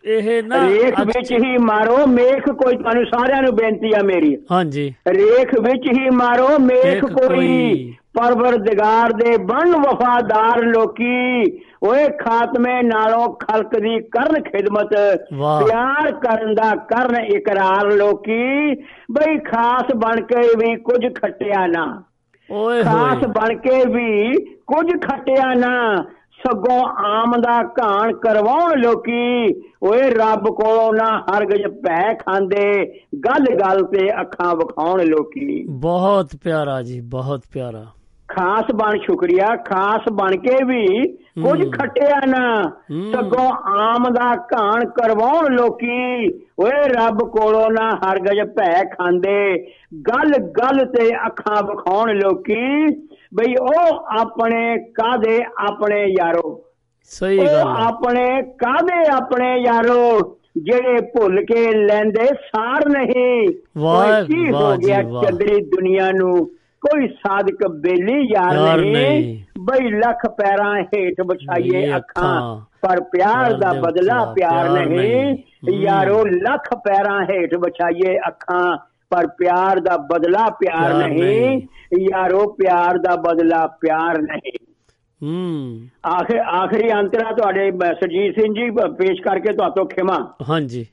ਇਹ 0.05 0.43
ਨਾ 0.43 0.69
ਰੇਖ 0.69 1.01
ਵਿੱਚ 1.01 1.33
ਹੀ 1.33 1.57
ਮਾਰੋ 1.57 2.07
ਮੇਖ 2.07 2.51
ਕੋਈ 2.51 2.77
ਤੁਹਾਨੂੰ 2.77 3.05
ਸਾਰਿਆਂ 3.05 3.43
ਨੂੰ 3.43 3.55
ਬੇਨਤੀ 3.55 3.93
ਆ 3.95 4.03
ਮੇਰੀ। 4.05 4.37
ਹਾਂਜੀ। 4.53 4.95
ਰੇਖ 5.09 5.55
ਵਿੱਚ 5.61 5.99
ਹੀ 5.99 6.11
ਮਾਰੋ 6.11 6.59
ਮੇਖ 6.59 7.05
ਕੋਈ। 7.05 7.95
ਪਰਵਰਦਿਗਾਰ 8.15 9.13
ਦੇ 9.13 9.37
ਬਣ 9.45 9.75
ਵਫਾਦਾਰ 9.81 10.63
ਲੋਕੀ 10.65 11.59
ਓਏ 11.83 12.09
ਖਾਤਮੇ 12.19 12.81
ਨਾਲੋਂ 12.83 13.29
ਖਲਕ 13.35 13.79
ਦੀ 13.79 13.99
ਕਰਨ 14.13 14.43
ਖਿਦਮਤ। 14.43 14.95
ਪਿਆਰ 15.35 16.11
ਕਰਨ 16.21 16.55
ਦਾ 16.55 16.75
ਕਰਨ 16.89 17.17
ਇਕਰਾਰ 17.27 17.91
ਲੋਕੀ 17.93 18.75
ਬਈ 19.13 19.39
ਖਾਸ 19.45 19.95
ਬਣ 19.97 20.21
ਕੇ 20.23 20.47
ਵੀ 20.57 20.75
ਕੁਝ 20.83 21.01
ਖੱਟਿਆ 21.15 21.67
ਨਾ। 21.67 21.85
ਓਏ 22.49 22.83
ਖਾਸ 22.83 23.25
ਬਣ 23.29 23.55
ਕੇ 23.59 23.85
ਵੀ 23.87 24.33
ਕੁਝ 24.67 24.87
ਖੱਟਿਆ 25.01 25.53
ਨਾ 25.55 25.77
ਸਗੋਂ 26.41 26.81
ਆਮ 27.07 27.33
ਦਾ 27.41 27.57
ਘਾਣ 27.79 28.13
ਕਰਵਾਉਣ 28.13 28.79
ਲੋਕੀ 28.81 29.55
ਓਏ 29.83 30.11
ਰੱਬ 30.11 30.47
ਕੋਲੋਂ 30.55 30.93
ਨਾ 30.95 31.09
ਹਰਗਜ 31.29 31.67
ਭੈ 31.83 32.13
ਖਾਂਦੇ 32.15 32.67
ਗੱਲ 33.25 33.47
ਗੱਲ 33.61 33.83
ਤੇ 33.85 34.09
ਅੱਖਾਂ 34.21 34.55
ਵਿਖਾਉਣ 34.57 35.03
ਲੋਕੀ। 35.05 35.63
ਬਹੁਤ 35.81 36.37
ਪਿਆਰਾ 36.45 36.81
ਜੀ 36.83 37.01
ਬਹੁਤ 37.01 37.43
ਪਿਆਰਾ। 37.53 37.87
ਖਾਸ 38.31 38.65
ਬਣ 38.75 38.99
ਸ਼ੁਕਰੀਆ 38.99 39.57
ਖਾਸ 39.57 40.01
ਬਣ 40.13 40.37
ਕੇ 40.37 40.65
ਵੀ 40.65 40.87
ਕੁਝ। 41.43 41.71
ਖੱਟਿਆ 41.71 42.21
ਨਾ। 42.27 42.63
ਸਗੋਂ 43.13 43.51
ਆਮ 43.79 44.05
ਦਾ 44.11 44.37
ਘਾਣ 44.37 44.85
ਕਰਵਾਉਣ 44.85 45.53
ਲੋਕੀ 45.53 46.29
ਓਏ 46.59 46.89
ਰੱਬ 46.89 47.19
ਕੋਲੋਂ 47.19 47.71
ਨਾ 47.71 47.91
ਹਰਗਜ 47.91 48.51
ਭੈ 48.51 48.85
ਖਾਂਦੇ। 48.85 49.67
ਗੱਲ 50.09 50.39
ਗੱਲ 50.39 50.85
ਤੇ 50.85 51.09
ਅੱਖਾਂ 51.27 51.63
ਵਿਖਾਉਣ 51.63 52.15
ਲੋਕੀ 52.15 52.87
ਬਈ 53.35 53.55
ਉਹ 53.61 53.95
ਆਪਣੇ 54.21 54.79
ਕਾਦੇ 54.79 55.41
ਆਪਣੇ 55.69 56.07
ਯਾਰੋ? 56.07 56.65
ਸਹੀ 57.05 57.39
ਗੱਲ 57.39 57.61
ਆਪਣੇ 57.87 58.43
ਕਾਦੇ 58.43 59.11
ਆਪਣੇ 59.13 59.57
ਯਾਰੋ? 59.59 60.37
ਜਿਹੜੇ 60.57 60.97
ਭੁੱਲ 61.01 61.45
ਕੇ 61.45 61.75
ਲੈਂਦੇ 61.75 62.25
ਸਾਰ 62.25 62.89
ਨਹੀਂ। 62.89 63.49
ਵਾਹ, 63.79 64.09
ਵਾਹ 64.51 64.77
ਜੀ, 64.77 65.05
ਵਾਹ। 65.11 65.25
ਚੰਦਰੀ 65.25 65.61
ਦੁਨੀਆ 65.61 66.11
ਨੂੰ? 66.13 66.51
ਕੋਈ 66.81 67.09
ਸਾਧਕ 67.09 67.69
ਬੇਲੀ 67.69 68.29
ਯਾਰ 68.33 68.79
ਨਹੀਂ। 68.81 69.43
ਬਈ 69.59 69.91
ਲੱਖ 69.91 70.29
ਪੈਰਾਂ 70.29 70.83
ਹੇਠ 70.83 71.15
ਵਿਛਾਈਏ 71.27 71.97
ਅੱਖਾਂ। 71.97 72.61
ਪਰ 72.83 73.01
ਪਿਆਰ 73.01 73.53
ਦਾ 73.53 73.73
ਬਦਲਾ 73.73 74.25
ਪਿਆਰ 74.25 74.87
ਨਹੀਂ। 74.87 75.35
ਹੂੰ। 75.35 75.75
ਯਾਰੋ 75.75 76.25
ਲੱਖ 76.25 76.75
ਪੈਰਾਂ 76.75 77.25
ਹੇਠ 77.25 77.55
ਵਿਛਾਈਏ 77.55 78.19
ਅੱਖਾਂ। 78.19 78.77
ਪਰ 79.11 79.27
ਪਿਆਰ 79.27 79.81
ਦਾ 79.81 79.97
ਬਦਲਾ 79.97 80.51
ਪਿਆਰ 80.51 80.95
ਨਹੀਂ। 81.09 81.63
ਯਾਰੋ 82.01 82.47
ਪਿਆਰ 82.47 82.99
ਦਾ 82.99 83.17
ਬਦਲਾ 83.17 83.67
ਪਿਆਰ 83.67 84.19
ਨਹੀਂ। 84.19 84.53
ਹੂੰ। 85.23 85.81
ਆਖਿਰ 86.09 86.39
ਆਖਰੀ 86.39 86.93
ਅੰਤਰਾ 86.93 87.33
ਤੁਹਾਡੇ 87.33 87.71
ਅਹ, 87.71 87.95
ਸਰਜੀਤ 87.95 88.35
ਸਿੰਘ 88.35 88.55
ਜੀ 88.55 88.71
ਪੇਸ਼ 88.71 89.23
ਕਰਕੇ 89.23 89.53
ਤੁਹਾਤੋਂ 89.53 89.87
ਖਿਮਾ। 89.87 90.35
ਹਾਂਜੀ। 90.51 90.87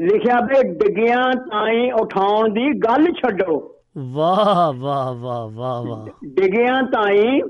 ਲਿਖਿਆ 0.00 0.40
ਵੀ 0.40 0.62
ਡਿੱਗਿਆਂ 0.62 1.36
ਤਾਈਂ 1.36 1.92
ਉਠਾਉਣ 1.92 2.48
ਦੀ 2.48 2.70
ਗੱਲ 2.78 3.12
ਛੱਡੋ। 3.12 3.74
ਵਾਹ 3.96 4.72
ਵਾਹ 4.72 5.14
ਵਾਹ 5.14 5.48
ਵਾਹ 5.48 5.82
ਵਾਹ। 5.82 6.06
ਡਿੱਗਿਆਂ 6.24 6.82
ਤਾਈਂ 6.82 7.40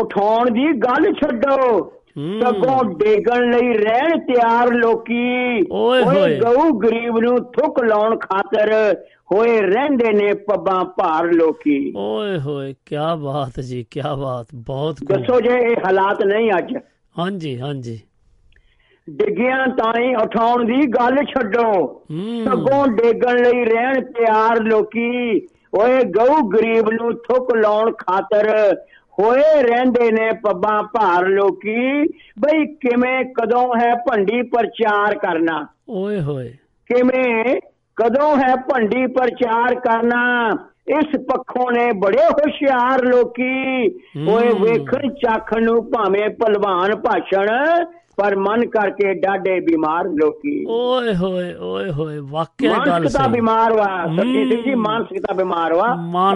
ਉਠਾਉਣ 0.00 0.50
ਦੀ 0.50 0.72
ਗੱਲ 0.72 1.12
ਛੱਡੋ। 1.12 1.90
ਸਗੋਂ 2.18 2.84
ਡੇਗਣ 2.84 3.50
ਲਈ 3.50 3.72
ਰਹਿਣ 3.72 4.18
ਤਿਆਰ 4.18 4.72
ਲੋਕੀ। 4.72 5.64
ਓਏ 5.72 6.02
ਹੋਏ। 6.02 6.38
ਗਊ 6.38 6.72
ਗਰੀਬ 6.72 7.18
ਨੂੰ 7.18 7.38
ਥੁੱਕ 7.38 7.84
ਲਾਉਣ 7.84 8.16
ਖਾਤਰ 8.16 8.96
ਹੋਏ 9.32 9.60
ਰਹਿੰਦੇ 9.60 10.12
ਨੇ 10.12 10.34
ਪੱਬਾਂ 10.34 10.84
ਭਾਰ 10.84 11.24
ਲੋਕੀ। 11.32 11.92
ਓਏ 11.96 12.38
ਹੋਏ 12.38 12.74
ਕੀ 12.86 12.96
ਬਾਤ 13.18 13.60
ਜੀ 13.60 13.86
ਕੀ 13.90 14.00
ਬਾਤ। 14.00 14.46
ਬਹੁਤ। 14.54 14.96
ਦੱਸੋ 15.04 15.40
ਜੇ 15.40 15.56
ਇਹ 15.56 15.76
ਹਾਲਾਤ 15.86 16.22
ਨਹੀਂ 16.22 16.50
ਅੱਜ। 16.58 16.74
ਹਾਂਜੀ 17.18 17.60
ਹਾਂਜੀ। 17.60 18.00
ਡਿੱਗਿਆਂ 19.10 19.66
ਤਾਈਂ 19.66 20.16
ਉਠਾਉਣ 20.16 20.64
ਦੀ 20.64 20.86
ਗੱਲ 20.86 21.16
ਛੱਡੋ। 21.16 22.02
ਸਗੋਂ 22.44 22.86
ਡੇਗਣ 22.88 23.36
ਲਈ 23.36 23.64
ਰਹਿਣ 23.64 24.00
ਤਿਆਰ 24.00 24.62
ਲੋਕੀ। 24.62 25.40
ਓਏ 25.74 26.04
ਗਊ 26.04 26.48
ਗਰੀਬ 26.48 26.90
ਨੂੰ 26.90 27.14
ਥੁੱਕ 27.14 27.56
ਲਾਉਣ 27.56 27.92
ਖਾਤਰ 27.92 28.76
ਹੋਏ 29.18 29.62
ਰਹਿੰਦੇ 29.62 30.10
ਨੇ 30.10 30.30
ਪੱਬਾਂ 30.32 30.82
ਭਾਰ 30.82 31.26
ਲੋਕੀ। 31.26 32.02
ਬਈ 32.38 32.66
ਕਿਵੇਂ 32.66 33.24
ਕਦੋਂ 33.24 33.72
ਹੈ 33.80 33.94
ਭੰਡੀ 33.94 34.42
ਪ੍ਰਚਾਰ 34.42 35.14
ਕਰਨਾ? 35.14 35.66
ਓਏ 35.90 36.20
ਹੋਏ। 36.20 36.48
ਕਿਵੇਂ 36.86 37.60
ਕਦੋਂ 37.96 38.36
ਹੈ 38.36 38.56
ਭੰਡੀ 38.56 39.06
ਪ੍ਰਚਾਰ 39.06 39.74
ਕਰਨਾ? 39.74 40.50
ਇਸ 40.88 41.20
ਪੱਖੋਂ 41.20 41.72
ਨੇ 41.72 41.92
ਬੜੇ 41.92 42.24
ਹੁਸ਼ਿਆਰ 42.24 43.04
ਲੋਕੀ। 43.04 43.88
ਓਏ। 44.28 44.48
ਵੇਖਣ 44.60 45.08
ਚਾਖਣ 45.08 45.62
ਨੂੰ 45.62 45.90
ਭਾਵੇਂ 45.90 46.28
ਭਲਵਾਨ 46.28 46.96
ਭਾਸ਼ਣ 46.96 47.48
ਪਰ 48.18 48.34
ਮਨ 48.36 48.64
ਕਰਕੇ 48.66 49.12
ਡਾਡੇ 49.14 49.58
ਬਿਮਾਰ 49.60 50.08
ਲੋਕੀ 50.14 50.64
ਓਏ 50.68 51.14
ਹੋਏ 51.14 51.52
ਓਏ 51.60 51.90
ਹੋਏ 51.90 52.18
ਵਾਕਿਆ 52.30 52.72
ਗੱਲ 52.72 52.88
ਮਾਨਸਿਕਤਾ 52.90 53.22
ਸਹੀ 53.24 53.32
ਬਿਮਾਰ 53.32 53.72
ਵਾ 53.72 53.86
ਸਰਜੀਤ 54.16 54.52
ਸਿੰਘ 54.52 54.62
ਜੀ। 54.62 54.74
ਮਾਨਸਿਕਤਾ 54.74 55.34
ਬਿਮਾਰ 55.34 55.74
ਵਾ 55.74 55.86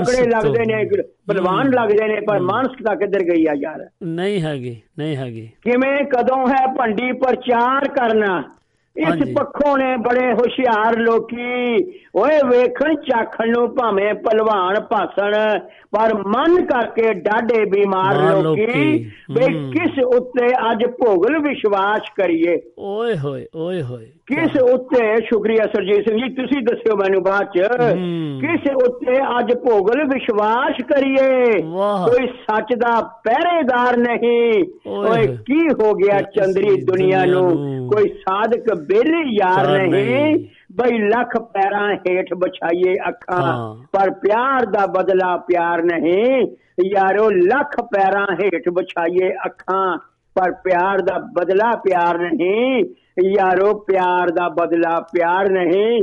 ਤਕੜੇ 0.04 0.26
ਲੱਗਦੇ 0.26 0.64
ਨੇ। 0.66 0.84
ਬਲਵਾਨ। 1.28 1.70
ਲੱਗਦੇ 1.74 2.06
ਨੇ 2.08 2.20
ਪਰ 2.20 2.40
ਮਾਨਸਿਕਤਾ 2.40 2.94
ਕਿੱਧਰ 2.94 3.22
ਗਈ 3.24 3.46
ਆ 3.46 3.52
ਯਾਰ 3.56 3.86
ਨਹੀਂ 4.04 4.40
ਹੈਗੀ 4.42 4.80
ਨਹੀਂ 4.98 5.16
ਹੈਗੀ 5.16 5.48
ਕਿਵੇਂ 5.62 6.04
ਕਦੋਂ 6.06 6.46
ਹੈ 6.48 6.66
ਭੰਡੀ 6.78 7.12
ਪ੍ਰਚਾਰ 7.18 7.88
ਕਰਨਾ 7.88 8.42
ਇਸ। 8.96 9.22
ਪੱਖੋਂ 9.36 9.76
ਨੇ 9.78 9.96
ਬੜੇ 9.96 10.32
ਹੁਸ਼ਿਆਰ 10.32 10.96
ਲੋਕੀ 10.98 11.76
ਓਏ 12.16 12.38
ਵੇਖਣ 12.48 12.94
ਚਾਖਣ 13.02 13.50
ਨੂੰ 13.50 13.68
ਭਾਵੇਂ 13.74 14.12
ਪਹਿਲਵਾਨ 14.14 14.80
ਭਾਸਣ 14.80 15.34
ਪਰ 15.92 16.14
ਮਨ 16.26 16.64
ਕਰਕੇ 16.66 17.12
ਡਾਡੇ 17.14 17.64
ਬਿਮਾਰ 17.64 18.18
ਮਾਰ 18.18 18.42
ਲੋਕੀ। 18.42 19.10
ਵੇ। 19.30 19.46
ਕਿਸ 19.72 19.98
ਉੱਤੇ 20.04 20.46
ਅੱਜ 20.70 20.84
ਭੋਗਲ 20.84 21.38
ਵਿਸ਼ਵਾਸ 21.38 22.00
ਕਰੀਏ 22.16 22.60
ਓਏ 22.78 23.16
ਹੋਏ 23.16 23.46
ਓਏ 23.56 23.82
ਹੋਏ 23.82 24.06
ਕਿਸ 24.26 24.56
ਉੱਤੇ 24.62 25.16
ਸ਼ੁਕਰੀਆ 25.16 25.64
ਸਰਜੀਤ 25.66 26.08
ਸਿੰਘ 26.08 26.18
ਜੀ 26.18 26.28
ਤੁਸੀਂ 26.34 26.62
ਦੱਸਿਓ 26.62 26.96
ਮੈਨੂੰ 26.96 27.22
ਬਾਅਦ 27.22 27.46
ਚ। 27.46 27.68
ਕਿਸ 28.40 28.70
ਉੱਤੇ 28.84 29.16
ਅੱਜ 29.38 29.52
ਭੋਗਲ 29.54 30.04
ਵਿਸ਼ਵਾਸ 30.04 30.82
ਕਰੀਏ। 30.92 31.60
ਕੋਈ 32.06 32.26
ਸੱਚ 32.26 32.74
ਦਾ 32.74 33.00
ਪਹਿਰੇਦਾਰ 33.24 33.96
ਨਹੀਂ 33.96 34.64
ਓਏ। 34.86 35.26
ਕੀ 35.26 35.68
ਹੋ 35.82 35.92
ਗਿਆ 35.94 36.20
ਚੰਦਰੀ 36.20 36.76
ਦੁਨੀਆ 36.82 37.24
ਨੂੰ। 37.24 37.50
ਕੋਈ 37.88 38.08
ਸਾਧਕ 38.08 38.74
ਬੇਲੀ 38.74 39.36
ਯਾਰ 39.36 39.86
ਨਹੀਂ। 39.86 40.46
ਬਈ 40.72 40.98
ਲੱਖ 40.98 41.38
ਪੈਰਾਂ 41.38 41.94
ਹੇਠ 41.94 42.26
ਵਿਛਾਈਏ 42.32 42.96
ਅੱਖਾਂ। 43.08 43.74
ਪਰ 43.92 44.10
ਪਿਆਰ 44.10 44.66
ਦਾ 44.66 44.86
ਬਦਲਾ 44.86 45.36
ਪਿਆਰ 45.36 45.82
ਨਹੀਂ। 45.82 46.46
ਯਾਰੋ 46.84 47.30
ਲੱਖ 47.30 47.80
ਪੈਰਾਂ 47.80 48.26
ਹੇਠ 48.34 48.68
ਵਿਛਾਈਏ 48.68 49.32
ਅੱਖਾਂ। 49.46 49.98
ਪਰ 50.34 50.52
ਪਿਆਰ 50.52 50.98
ਦਾ 50.98 51.18
ਬਦਲਾ 51.18 51.70
ਪਿਆਰ 51.76 52.18
ਨਹੀਂ। 52.18 52.84
ਯਾਰੋ 53.24 53.74
ਪਿਆਰ 53.74 54.30
ਦਾ 54.30 54.48
ਬਦਲਾ 54.48 55.00
ਪਿਆਰ 55.00 55.48
ਨਹੀਂ। 55.48 56.02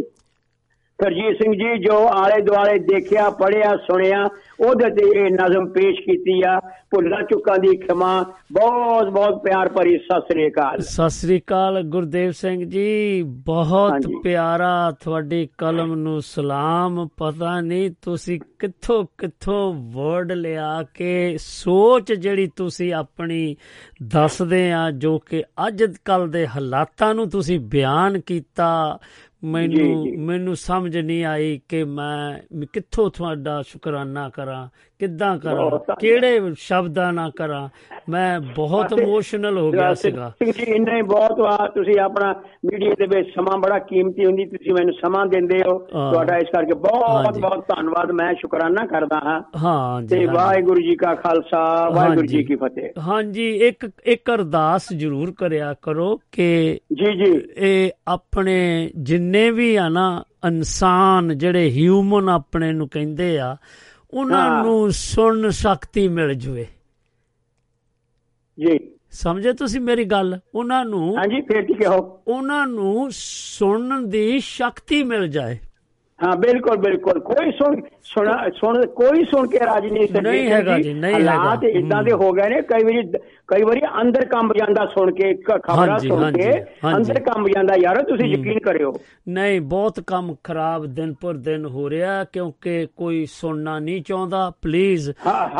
ਸਰਜੀਤ 1.03 1.37
ਸਿੰਘ 1.37 1.53
ਜੀ 1.53 1.77
ਜੋ 1.83 2.07
ਆਲੇ 2.07 2.41
ਦੁਆਲੇ 2.41 2.79
ਦੇਖਿਆ 2.79 3.29
ਪੜਿਆ 3.29 3.75
ਸੁਣਿਆ 3.77 4.23
ਉਹਦੇ 4.59 4.89
ਤੇ 4.89 5.19
ਇਹ 5.19 5.25
ਨਜ਼ਮ 5.25 5.67
ਪੇਸ਼ 5.69 5.99
ਕੀਤੀ 5.99 6.41
ਆ। 6.47 6.59
ਭੁੱਲਾਂ 6.91 7.21
ਚੁੱਕਾਂ 7.23 7.57
ਦੀ 7.59 7.75
ਖਿਮਾ 7.77 8.25
ਬਹੁਤ 8.51 9.09
ਬਹੁਤ 9.09 9.43
ਪਿਆਰ 9.43 9.69
ਭਰੀ 9.69 9.97
ਸਤਿ 9.97 10.21
ਸ੍ਰੀ 10.21 10.47
ਅਕਾਲ। 10.47 10.79
ਸਤਿ 10.79 11.09
ਸ੍ਰੀ 11.09 11.39
ਅਕਾਲ 11.39 11.81
ਗੁਰਦੇਵ 11.83 12.31
ਸਿੰਘ 12.31 12.63
ਜੀ 12.65 13.21
ਬਹੁਤ। 13.45 14.07
ਪਿਆਰਾ 14.23 14.91
ਤੁਹਾਡੀ 15.03 15.49
ਕਲਮ 15.57 15.95
ਨੂੰ 15.95 16.21
ਸਲਾਮ। 16.21 17.07
ਪਤਾ 17.17 17.61
ਨਹੀਂ 17.61 17.91
ਤੁਸੀਂ 18.01 18.39
ਕਿੱਥੋਂ 18.59 19.03
ਕਿੱਥੋਂ 19.17 19.73
ਵਰਡ 19.73 20.31
ਲਿਆ 20.31 20.83
ਕੇ 20.93 21.37
ਸੋਚ 21.37 22.13
ਜਿਹੜੀ 22.13 22.49
ਤੁਸੀਂ 22.55 22.93
ਆਪਣੀ 22.93 23.55
ਦੱਸਦੇ 24.03 24.71
ਆ 24.71 24.91
ਜੋ 24.91 25.17
ਕਿ 25.19 25.43
ਅੱਜ 25.67 25.83
ਕੱਲ 26.05 26.27
ਦੇ 26.29 26.47
ਹਾਲਾਤਾਂ 26.47 27.13
ਨੂੰ 27.13 27.29
ਤੁਸੀਂ 27.29 27.59
ਬਿਆਨ 27.59 28.19
ਕੀਤਾ 28.19 28.99
ਮੈਨੂੰ। 29.43 30.17
ਮੈਨੂੰ 30.19 30.55
ਸਮਝ 30.55 30.97
ਨਹੀਂ 30.97 31.25
ਆਈ 31.25 31.61
ਕਿ 31.69 31.83
ਮੈਂ 31.83 32.39
ਕਿੱਥੋਂ 32.73 33.11
ਤੁਹਾਡਾ 33.11 33.61
ਸ਼ੁਕਰਾਨਾ 33.61 34.29
ਕਰਾਂ 34.29 34.69
ਕਿੱਦਾਂ 34.99 35.37
ਕਰਾਂ। 35.37 35.95
ਕਿਹੜੇ 35.99 36.39
ਸ਼ਬਦਾਂ 36.57 37.11
ਨਾਲ 37.13 37.31
ਕਰਾਂ 37.31 37.67
ਮੈਂ 38.09 38.39
ਬਹੁਤ 38.55 38.91
ਇਮੋਸ਼ਨਲ 38.99 39.57
ਹੋ 39.57 39.71
ਗਿਆ 39.71 39.93
ਸੀਗਾ 39.93 40.31
ਜੀ 40.45 40.63
ਇੰਨਾ 40.65 40.95
ਹੀ 40.97 41.01
ਬਹੁਤ 41.01 41.39
ਵਾ 41.39 41.67
ਤੁਸੀਂ 41.75 41.99
ਆਪਣਾ 41.99 42.31
ਮੀਡੀਆ 42.65 42.93
ਦੇ 42.99 43.05
ਵਿੱਚ 43.07 43.29
ਸਮਾਂ 43.35 43.57
ਬੜਾ 43.57 43.77
ਕੀਮਤੀ 43.79 44.25
ਹੁੰਦੀ 44.25 44.45
ਤੁਸੀਂ 44.45 44.73
ਮੈਨੂੰ 44.73 44.93
ਸਮਾਂ 44.93 45.25
ਦਿੰਦੇ 45.25 45.59
ਹੋ 45.59 45.77
ਹਾਂ। 45.95 46.11
ਤੁਹਾਡਾ 46.11 46.37
ਇਸ 46.37 46.47
ਕਰਕੇ 46.51 46.73
ਬਹੁਤ। 46.79 47.37
ਬਹੁਤ 47.39 47.65
ਧੰਨਵਾਦ 47.67 48.11
ਮੈਂ 48.11 48.33
ਸ਼ੁਕਰਾਨਾ 48.33 48.85
ਕਰਦਾ 48.85 49.19
ਹਾਂ 49.19 49.41
ਹਾਂ 49.63 50.01
ਜੀ 50.01 50.07
ਤੇ 50.07 50.25
ਹਾਂ। 50.27 50.33
ਵਾਹਿਗੁਰੂ 50.33 50.81
ਜੀ 50.81 50.95
ਕਾ 50.95 51.13
ਖਾਲਸਾ 51.15 51.63
ਵਾਹਿਗੁਰੂ 51.89 52.27
ਜੀ। 52.27 52.43
ਕੀ 52.43 52.55
ਫਤਿਹ 52.55 52.89
ਹਾਂਜੀ 53.07 53.49
ਇੱਕ 53.67 53.89
ਇੱਕ 54.05 54.31
ਅਰਦਾਸ 54.33 54.93
ਜ਼ਰੂਰ 54.93 55.33
ਕਰਿਆ 55.37 55.73
ਕਰੋ 55.81 56.15
ਕਿ 56.31 56.79
ਜੀ 56.93 57.13
ਜੀ 57.15 57.31
ਇਹ 57.57 57.91
ਆਪਣੇ 58.07 58.57
ਜਿੰਨੇ 58.95 59.49
ਵੀ 59.51 59.75
ਆ 59.75 59.87
ਨਾ 59.89 60.23
ਇਨਸਾਨ 60.47 61.37
ਜਿਹੜੇ 61.37 61.69
ਹਿਊਮਨ 61.69 62.29
ਆਪਣੇ 62.29 62.71
ਨੂੰ 62.71 62.87
ਕਹਿੰਦੇ 62.89 63.37
ਆ 63.39 63.55
ਉਹਨਾਂ। 64.13 64.63
ਨੂੰ 64.63 64.91
ਸੁਣਨ 64.91 65.49
ਸ਼ਕਤੀ 65.51 66.07
ਮਿਲ 66.07 66.33
ਜਵੇ 66.35 66.65
ਜੀ 68.57 68.77
ਸਮਝੇ 69.11 69.53
ਤੁਸੀਂ 69.53 69.79
ਮੇਰੀ 69.81 70.03
ਗੱਲ 70.05 70.37
ਉਹਨਾਂ 70.55 70.83
ਨੂੰ 70.85 71.15
ਹਾਂਜੀ 71.17 71.41
ਫੇਰ 71.41 71.61
ਕੀ 71.65 71.73
ਕਹੋ 71.73 71.97
ਉਹਨਾਂ 72.27 72.65
ਨੂੰ 72.67 73.07
ਸੁਣਨ 73.11 74.09
ਦੀ 74.09 74.39
ਸ਼ਕਤੀ 74.39 75.01
ਮਿਲ 75.03 75.27
ਜਾਏ 75.27 75.57
ਹਾਂ 76.19 76.35
ਬਿਲਕੁਲ 76.37 76.77
ਬਿਲਕੁਲ 76.77 77.19
ਕੋਈ 77.19 77.51
ਸੁਣ 77.51 77.79
ਸੁਣਾ 78.03 78.33
ਕੋਈ 78.95 79.23
ਸੁਣ 79.25 79.47
ਕੇ 79.47 79.59
ਰਾਜੀ 79.59 79.89
ਨਹੀਂ 79.89 80.21
ਨਹੀਂ 80.21 80.49
ਹੈਗਾ 80.49 80.77
ਜੀ। 80.79 80.93
ਨਹੀਂ 80.93 81.13
ਹਾਲਾਤ 81.13 81.63
ਹੈਗਾ। 81.63 81.79
ਇਦਾਂ 81.79 82.01
ਦੇ 82.03 82.11
ਹੋ 82.13 82.31
ਗਏ 82.31 82.49
ਨੇ 82.49 82.61
ਕਈ 82.61 82.83
ਵਾਰੀ 82.83 83.01
ਕਈ 83.49 83.63
ਵਾਰੀ 83.63 83.81
ਅੰਦਰ 84.01 84.25
ਕੰਬ 84.25 84.53
ਜਾਂਦਾ 84.53 84.85
ਸੁਣ 84.85 85.11
ਕੇ 85.11 85.33
ਖਬਰਾਂ 85.33 85.99
ਸੁਣ 85.99 86.31
ਕੇ। 86.31 86.51
ਅੰਦਰ 86.97 87.19
ਕੰਬ 87.19 87.47
ਜਾਂਦਾ। 87.47 87.75
ਯਾਰ 87.75 88.03
ਤੁਸੀਂ 88.03 88.25
ਯਕੀਨ 88.25 88.59
ਕਰਿਓ। 88.59 88.93
ਨਹੀਂ 89.29 89.61
ਬਹੁਤ 89.61 89.99
ਕੰਮ 89.99 90.35
ਖਰਾਬ 90.43 90.85
ਦਿਨ 90.85 91.13
ਪਰ 91.21 91.33
ਦਿਨ 91.33 91.65
ਹੋ 91.65 91.89
ਰਿਹਾ 91.89 92.23
ਕਿਉਂਕਿ 92.23 92.87
ਕੋਈ 92.95 93.25
ਸੁਣਨਾ 93.25 93.79
ਨਹੀਂ 93.79 94.01
ਚਾਹੁੰਦਾ। 94.01 94.51
ਪਲੀਜ਼ 94.61 95.09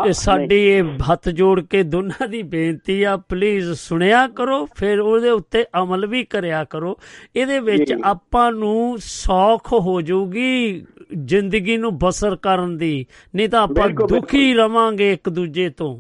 ਇਹ 0.08 0.14
ਸਾਡੀ 0.14 0.56
ਇਹ 0.56 0.84
ਹੱਥ 1.12 1.30
ਜੋੜ 1.30 1.62
ਕੇ 1.62 1.84
ਦੋਨਾਂ 1.84 2.28
ਦੀ 2.28 2.42
ਬੇਨਤੀ 2.44 3.04
ਆ। 3.04 3.18
ਪਲੀਜ਼ 3.18 3.74
ਸੁਣਿਆ 3.74 4.28
ਕਰੋ 4.28 4.68
ਫਿਰ 4.76 5.00
ਉਹਦੇ 5.00 5.30
ਉੱਤੇ 5.30 5.66
ਅਮਲ 5.84 6.06
ਵੀ 6.08 6.24
ਕਰਿਆ 6.24 6.64
ਕਰੋ। 6.64 6.98
ਇਹਦੇ 7.36 7.60
ਵਿੱਚ। 7.60 7.94
ਆਪਾਂ 8.04 8.52
ਨੂੰ 8.52 8.98
ਸੌਖ 9.00 9.74
ਹੋ 9.74 10.02
ਜਾਊਗੀ 10.02 10.86
ਜ਼ਿੰਦਗੀ 11.24 11.78
ਨੂੰ 11.78 11.98
ਬਸਰ 11.98 12.36
ਕਰਨ 12.36 12.78
ਦੀ। 12.78 13.06
ਨਹੀਂ 13.36 13.50
ਤਾਂ 13.50 13.62
ਆਪਾਂ 13.62 13.90
ਦੁਖੀ 13.90 14.54
ਰਵਾਂਗੇ 14.54 15.14
ਇੱਕ 15.14 15.30
ਦੂਜੇ 15.30 15.70
ਤੋਂ। 15.70 16.00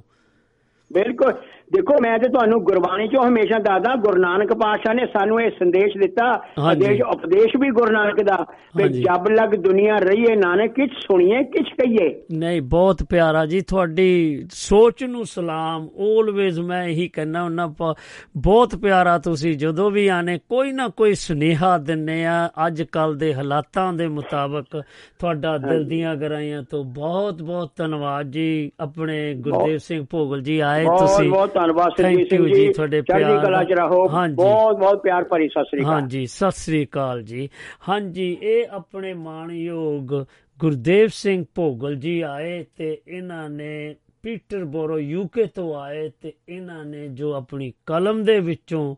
ਬਿਲਕੁਲ। 0.93 1.33
ਦੇਖੋ 1.71 1.95
ਮੈਂ 2.01 2.17
ਤੇ 2.19 2.27
ਤੁਹਾਨੂੰ 2.29 2.59
ਗੁਰਬਾਣੀ 2.63 3.07
ਚੋਂ 3.07 3.23
ਹਮੇਸ਼ਾ 3.23 3.57
ਦੱਸਦਾ 3.59 3.95
ਗੁਰੂ 3.95 4.19
ਨਾਨਕ 4.21 4.53
ਪਾਤਸ਼ਾਹ 4.53 4.93
ਨੇ 4.93 5.05
ਸਾਨੂੰ 5.07 5.39
ਇਹ 5.41 5.49
ਸੰਦੇਸ਼ 5.49 5.97
ਦਿੱਤਾ 5.97 6.23
ਹਾਂਜੀ। 6.59 7.01
ਉਪਦੇਸ਼ 7.03 7.55
ਵੀ 7.59 7.69
ਗੁਰੂ 7.71 7.91
ਨਾਨਕ 7.93 8.21
ਦਾ 8.23 8.37
ਹਾਂਜੀ। 8.79 9.01
ਜਬ 9.01 9.27
ਲਗ 9.31 9.53
ਦੁਨੀਆ 9.59 9.97
ਰਹੀਏ 9.99 10.35
ਨਾਨਕ 10.35 10.71
ਕਿਛ 10.73 10.93
ਸੁਣੀਏ 11.01 11.43
ਕਿਛ 11.47 11.67
ਕਹੀਏ 11.73 12.07
ਨਹੀਂ 12.37 12.61
ਬਹੁਤ 12.69 13.03
ਪਿਆਰਾ 13.03 13.45
ਜੀ 13.45 13.61
ਤੁਹਾਡੀ 13.61 14.07
ਸੋਚ 14.51 15.03
ਨੂੰ 15.03 15.25
ਸਲਾਮ 15.25 15.87
올ਵੇਜ਼ 16.07 16.59
ਮੈਂ 16.61 16.83
ਇਹੀ 16.85 17.07
ਕਹਿਣਾ 17.07 17.43
ਹੁੰਨਾ 17.43 17.67
ਪ- 17.79 17.93
ਬਹੁਤ 18.39 18.75
ਪਿਆਰਾ 18.75 19.17
ਤੁਸੀਂ 19.19 19.55
ਜਦੋਂ 19.57 19.89
ਵੀ 19.91 20.07
ਆਨੇ 20.07 20.37
ਕੋਈ 20.49 20.71
ਨਾ 20.71 20.87
ਕੋਈ 20.97 21.13
ਸੁਨੇਹਾ 21.17 21.77
ਦਿੰਨੇ 21.83 22.25
ਆ 22.25 22.39
ਅੱਜ 22.67 22.81
ਕੱਲ 22.91 23.15
ਦੇ 23.17 23.33
ਹਾਲਾਤਾਂ 23.33 23.91
ਦੇ 23.93 24.07
ਮੁਤਾਬਕ 24.09 24.81
ਤੁਹਾਡਾ 25.19 25.57
ਦਿਲ 25.59 25.83
ਦੀਆਂ 25.85 26.15
ਗਰਾਈਆਂ 26.15 26.63
ਤੋਂ 26.63 26.83
ਬਹੁਤ 26.93 27.41
ਬਹੁਤ 27.41 27.71
ਧੰਨਵਾਦ 27.77 28.31
ਜੀ 28.31 28.71
ਆਪਣੇ 28.79 29.33
ਗੁਰਦੇਵ 29.39 29.77
ਸਿੰਘ 29.77 30.05
ਭੋਗਲ 30.11 30.41
ਜੀ 30.41 30.59
ਆਏ 30.61 30.85
ਤੁਸੀਂ 30.85 31.29
ਧੰਨਵਾਦ 31.59 31.91
ਸਿੰਘ 31.97 32.17
you 32.35 32.47
ਜੀ 32.47 32.71
ਤੁਹਾਡੇ 32.73 33.01
ਪਿਆਰ 33.01 33.39
ਕਲਾ 33.45 33.63
ਚ। 33.63 33.71
ਰਹੋ। 33.71 34.07
ਬਹੁਤ 34.07 34.77
ਬਹੁਤ 34.77 35.01
ਪਿਆਰ 35.03 35.23
ਭਰੀ 35.23 35.47
ਸਤਿ 35.47 35.63
ਸ੍ਰੀ 35.63 35.81
ਅਕਾਲ 35.81 35.93
ਹਾਂਜੀ 35.93 36.25
ਸਤਿ 36.25 36.51
ਸ੍ਰੀ 36.51 36.85
ਅਕਾਲ 36.85 37.21
ਜੀ 37.21 37.49
ਹਾਂਜੀ 37.89 38.37
ਇਹ 38.41 38.65
ਆਪਣੇ 38.71 39.13
ਮਾਣਯੋਗ 39.13 40.13
ਗੁਰਦੇਵ 40.59 41.07
ਸਿੰਘ 41.07 41.45
ਭੋਗਲ 41.55 41.95
ਜੀ 41.95 42.21
ਆਏ 42.21 42.63
ਤੇ 42.77 42.97
ਇਹਨਾਂ 43.07 43.49
ਨੇ 43.49 43.95
ਪੀਟਰਬੋਰੋ 44.23 44.99
ਯੂਕੇ 44.99 45.45
ਤੋਂ 45.45 45.73
ਆਏ 45.75 46.09
ਤੇ 46.21 46.33
ਇਹਨਾਂ 46.49 46.85
ਨੇ 46.85 47.07
ਜੋ 47.07 47.33
ਆਪਣੀ 47.33 47.71
ਕਲਮ 47.85 48.23
ਦੇ 48.23 48.39
ਵਿੱਚੋਂ 48.39 48.95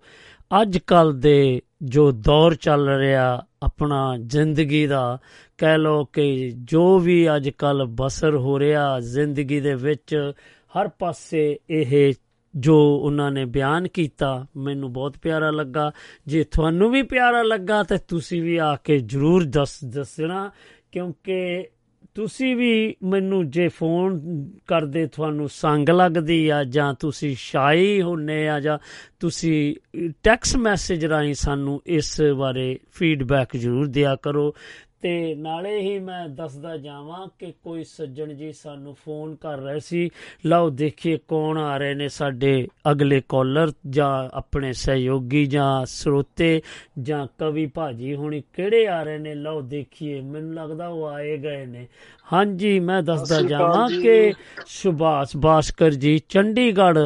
ਅੱਜ 0.62 0.78
ਕੱਲ 0.78 1.14
ਦੇ 1.14 1.62
ਜੋ 1.84 2.12
ਦੌਰ 2.12 2.56
ਚੱਲ 2.56 2.90
ਰਿਹਾ 2.90 3.46
ਆਪਣਾ 3.64 4.18
ਜ਼ਿੰਦਗੀ 4.18 4.88
ਦਾ 4.88 5.18
ਕਹਿ 5.58 5.78
ਲੋ 5.78 6.04
ਕਿ 6.06 6.52
ਜੋ 6.64 7.00
ਵੀ 7.00 7.36
ਅੱਜ 7.36 7.50
ਕੱਲ 7.50 7.86
ਬਸਰ 7.86 8.36
ਹੋ 8.36 8.60
ਰਿਹਾ 8.60 9.00
ਜ਼ਿੰਦਗੀ 9.00 9.60
ਦੇ 9.60 9.74
ਵਿੱਚ 9.76 10.32
ਹਰ 10.80 10.88
ਪਾਸੇ 11.00 11.60
ਇਹ 11.70 12.14
ਜੋ 12.56 12.96
ਉਹਨਾਂ 12.96 13.32
ਨੇ 13.32 13.46
ਬਿਆਨ 13.46 13.88
ਕੀਤਾ, 13.88 14.46
ਮੈਨੂੰ 14.58 14.94
ਬਹੁਤ 14.94 15.18
ਪਿਆਰਾ 15.18 15.52
ਲੱਗਾ। 15.52 15.92
ਜੇ 16.28 16.44
ਤੁਹਾਨੂੰ 16.44 16.92
ਵੀ 16.92 17.02
ਪਿਆਰਾ 17.02 17.42
ਲੱਗਾ 17.42 17.84
ਤੇ 17.84 17.98
ਤੁਸੀਂ 18.08 18.42
ਵੀ 18.44 18.58
ਆ 18.58 18.76
ਕੇ 18.76 19.00
ਜਰੂਰ 19.00 19.44
ਦੱਸ 19.44 19.84
ਦੱਸਣਾ, 19.84 20.52
ਕਿਉਂਕਿ 20.92 21.68
ਤੁਸੀਂ 22.14 22.56
ਵੀ 22.56 22.96
ਮੈਨੂੰ 23.04 23.50
ਜੇ 23.50 23.68
ਫੋਨ 23.68 24.20
ਕਰਦੇ 24.68 25.08
ਤੁਹਾਨੂੰ 25.08 25.50
ਸੰਗ 25.50 25.90
ਲੱਗਦੀ 25.90 26.50
ਆ 26.50 26.64
ਜਾਂ 26.64 26.94
ਤੁਸੀਂ 26.94 27.36
ਸ਼ਾਈ 27.40 28.02
ਹੁੰਨੇ 28.02 28.50
ਆ 28.50 28.60
ਜਾਂ 28.60 28.78
ਤੁਸੀਂ 29.20 29.76
ਟੈਕਸ 30.24 30.56
ਮੈਸੇਜ 30.56 31.06
ਰਾਹੀਂ 31.06 31.34
ਸਾਨੂੰ 31.34 31.82
ਇਸ 31.86 32.22
ਬਾਰੇ 32.22 32.80
ਫੀਡਬੈਕ 32.92 33.58
ਜ਼ਰੂਰ 33.58 33.88
ਦਿਆ 33.88 34.16
ਕਰੋ। 34.16 34.56
ਤੇ 35.02 35.36
ਨਾਲੇ 35.36 35.80
ਹੀ 35.82 36.00
ਮੈਂ 36.00 36.30
ਦੱਸਦਾ 36.30 36.78
ਜਾਵਾਂ 36.78 37.28
ਕਿ 37.40 37.54
ਕੋਈ 37.64 37.84
ਸੱਜਣ 37.84 38.34
ਜੀ 38.34 38.52
ਸਾਨੂੰ 38.52 38.96
ਫੋਨ 39.06 39.36
ਕਰ 39.36 39.58
ਰਹੇ 39.58 39.80
ਸੀ। 39.80 40.10
ਲਓ 40.46 40.70
ਦੇਖੀਏ 40.70 41.18
ਕੌਣ 41.28 41.58
ਆ 41.58 41.78
ਰਹੇ 41.78 41.94
ਨੇ 41.94 42.08
ਸਾਡੇ 42.10 42.68
ਅਗਲੇ 42.92 43.22
ਕਾਲਰ 43.30 43.72
ਜਾਂ 43.90 44.30
ਆਪਣੇ 44.34 44.74
ਸਹਿਯੋਗੀ 44.74 45.46
ਜਾਂ 45.46 45.86
ਸਰੋਤੇ 45.86 46.62
ਜਾਂ 47.00 47.28
ਕਵੀ 47.38 47.66
ਭਾਜੀ 47.66 48.16
ਹੁਣੀ 48.16 48.44
ਕਿਹੜੇ 48.54 48.88
ਆ 48.88 49.04
ਰਹੇ 49.04 49.18
ਨੇ? 49.18 49.36
ਲਓ 49.36 49.62
ਦੇਖੀਏ 49.62 50.22
ਮੈਨੂੰ 50.22 50.54
ਲੱਗਦਾ 50.54 50.88
ਉਹ 50.88 51.08
ਆਏ 51.08 51.38
ਗਏ 51.38 51.66
ਨੇ। 51.66 51.88
ਹਾਂਜੀ 52.34 52.80
ਮੈਂ 52.80 53.04
ਦੱਸਦਾ 53.04 53.42
ਜਾਵਾਂ 53.42 53.90
ਕਿ 53.90 54.34
ਸੁਭਾਸ਼ 54.68 55.38
ਬਾਸਕਰ 55.38 55.92
ਜੀ 55.92 56.20
ਚੰਡੀਗੜ੍ਹ 56.30 57.00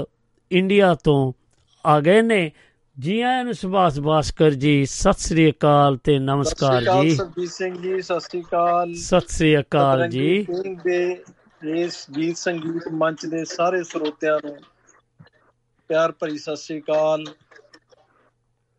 ਇੰਡੀਆ 0.51 0.95
ਤੋਂ 1.03 1.33
ਆ 1.85 1.99
ਗਏ 1.99 2.21
ਨੇ। 2.21 2.51
ਜੀ 2.97 3.19
ਆਇਆਂ 3.21 3.43
ਨੂੰ 3.43 3.53
ਸੁਭਾਸ਼ 3.53 3.99
ਬਾਸਕਰ 3.99 4.51
ਜੀ 4.53 4.85
ਸਤਿ 4.85 5.21
ਸ੍ਰੀ 5.21 5.49
ਅਕਾਲ 5.51 5.97
ਤੇ 5.97 6.17
ਨਮਸਕਾਰ 6.19 6.81
ਜੀ। 6.81 7.15
ਸਰਜੀਤ 7.15 7.49
ਸਿੰਘ 7.51 7.75
ਜੀ 7.81 8.01
ਸਤਿ 8.01 8.19
ਸ੍ਰੀ 8.19 8.41
ਅਕਾਲ। 8.41 8.93
ਸਤਿ 8.93 9.33
ਸ੍ਰੀ 9.33 9.57
ਅਕਾਲ 9.59 10.07
ਜੀ। 10.09 10.45
ਦੇ 10.83 11.23
ਇਸ 11.75 12.05
ਗੀਤ 12.15 12.37
ਸੰਗੀਤ 12.37 12.87
ਮੰਚ 12.93 13.25
ਦੇ 13.25 13.43
ਸਾਰੇ 13.45 13.83
ਸਰੋਤਿਆਂ 13.83 14.37
ਨੂੰ 14.45 14.55
ਪਿਆਰ 15.89 16.11
ਭਰੀ 16.11 16.37
ਸਤਿ 16.37 16.55
ਸ੍ਰੀ 16.55 16.79
ਅਕਾਲ। 16.81 17.23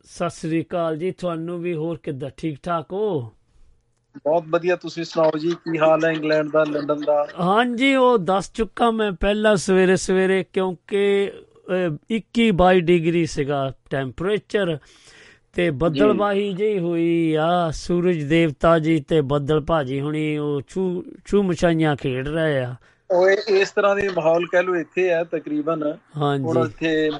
ਸਤਿ 0.06 0.30
ਸ੍ਰੀ 0.30 0.62
ਅਕਾਲ 0.62 0.96
ਜੀ 0.96 1.10
ਤੁਹਾਨੂੰ 1.12 1.60
ਵੀ 1.60 1.74
ਹੋਰ 1.74 1.96
ਕਿੱਦਾਂ? 2.02 2.30
ਠੀਕ 2.36 2.58
ਠਾਕ 2.62 2.92
ਹੋ? 2.92 3.32
ਬਹੁਤ 4.24 4.44
ਵਧੀਆ 4.48 4.76
ਤੁਸੀਂ 4.76 5.04
ਸੁਣਾਓ 5.04 5.38
ਜੀ 5.38 5.50
ਕੀ 5.64 5.78
ਹਾਲ 5.78 6.04
ਹੈ 6.04 6.10
ਇੰਗਲੈਂਡ 6.12 6.50
ਦਾ 6.50 6.64
ਲੰਡਨ 6.64 7.00
ਦਾ? 7.04 7.26
ਹਾਂਜੀ 7.40 7.94
ਉਹ 7.94 8.16
ਦੱਸ 8.18 8.50
ਚੁੱਕਾ 8.54 8.90
ਮੈਂ 8.90 9.10
ਪਹਿਲਾਂ 9.12 9.56
ਸਵੇਰੇ 9.56 9.96
ਸਵੇਰੇ 9.96 10.44
ਕਿਉਂਕਿ 10.52 11.30
21 12.12 12.50
22 12.62 12.80
ਡਿਗਰੀ 12.80 13.26
ਸੀਗਾ 13.26 13.72
ਟੈਂਪਰੇਚਰ 13.90 14.78
ਤੇ 15.54 15.70
ਬੱਦਲਬਾਹੀ 15.70 16.52
ਜਿਹੀ 16.52 16.78
ਹੋਈ 16.78 17.34
ਆ 17.34 17.70
ਸੂਰਜ 17.70 18.22
ਦੇਵਤਾ 18.24 18.78
ਜੀ 18.78 19.00
ਤੇ 19.00 19.20
ਬੱਦਲ 19.20 19.60
ਭਾਜੀ 19.60 20.00
ਹੁਣੀ 20.00 20.36
ਉਹ 20.38 20.60
ਛੂ 20.68 21.04
ਛੂ 21.24 21.42
ਮਛਾਈਆਂ 21.42 21.96
ਖੇਡ 21.96 22.28
ਰਹੇ 22.28 22.58
ਆ। 22.60 22.74
ਉਹ 23.10 23.28
ਇਸ 23.30 23.70
ਤਰ੍ਹਾਂ 23.70 23.94
ਦੇ 23.96 24.08
ਮਾਹੌਲ 24.08 24.46
ਕਹਿ 24.46 24.62
ਲੋ 24.62 24.74
ਇੱਥੇ 24.76 25.08
ਹੈ 25.10 25.24
ਤਕਰੀਬਨ। 25.24 25.82
ਹੁਣ 25.82 26.22
ਹਾਂਜੀ 26.22 26.60
ਇੱਥੇ 26.60 27.10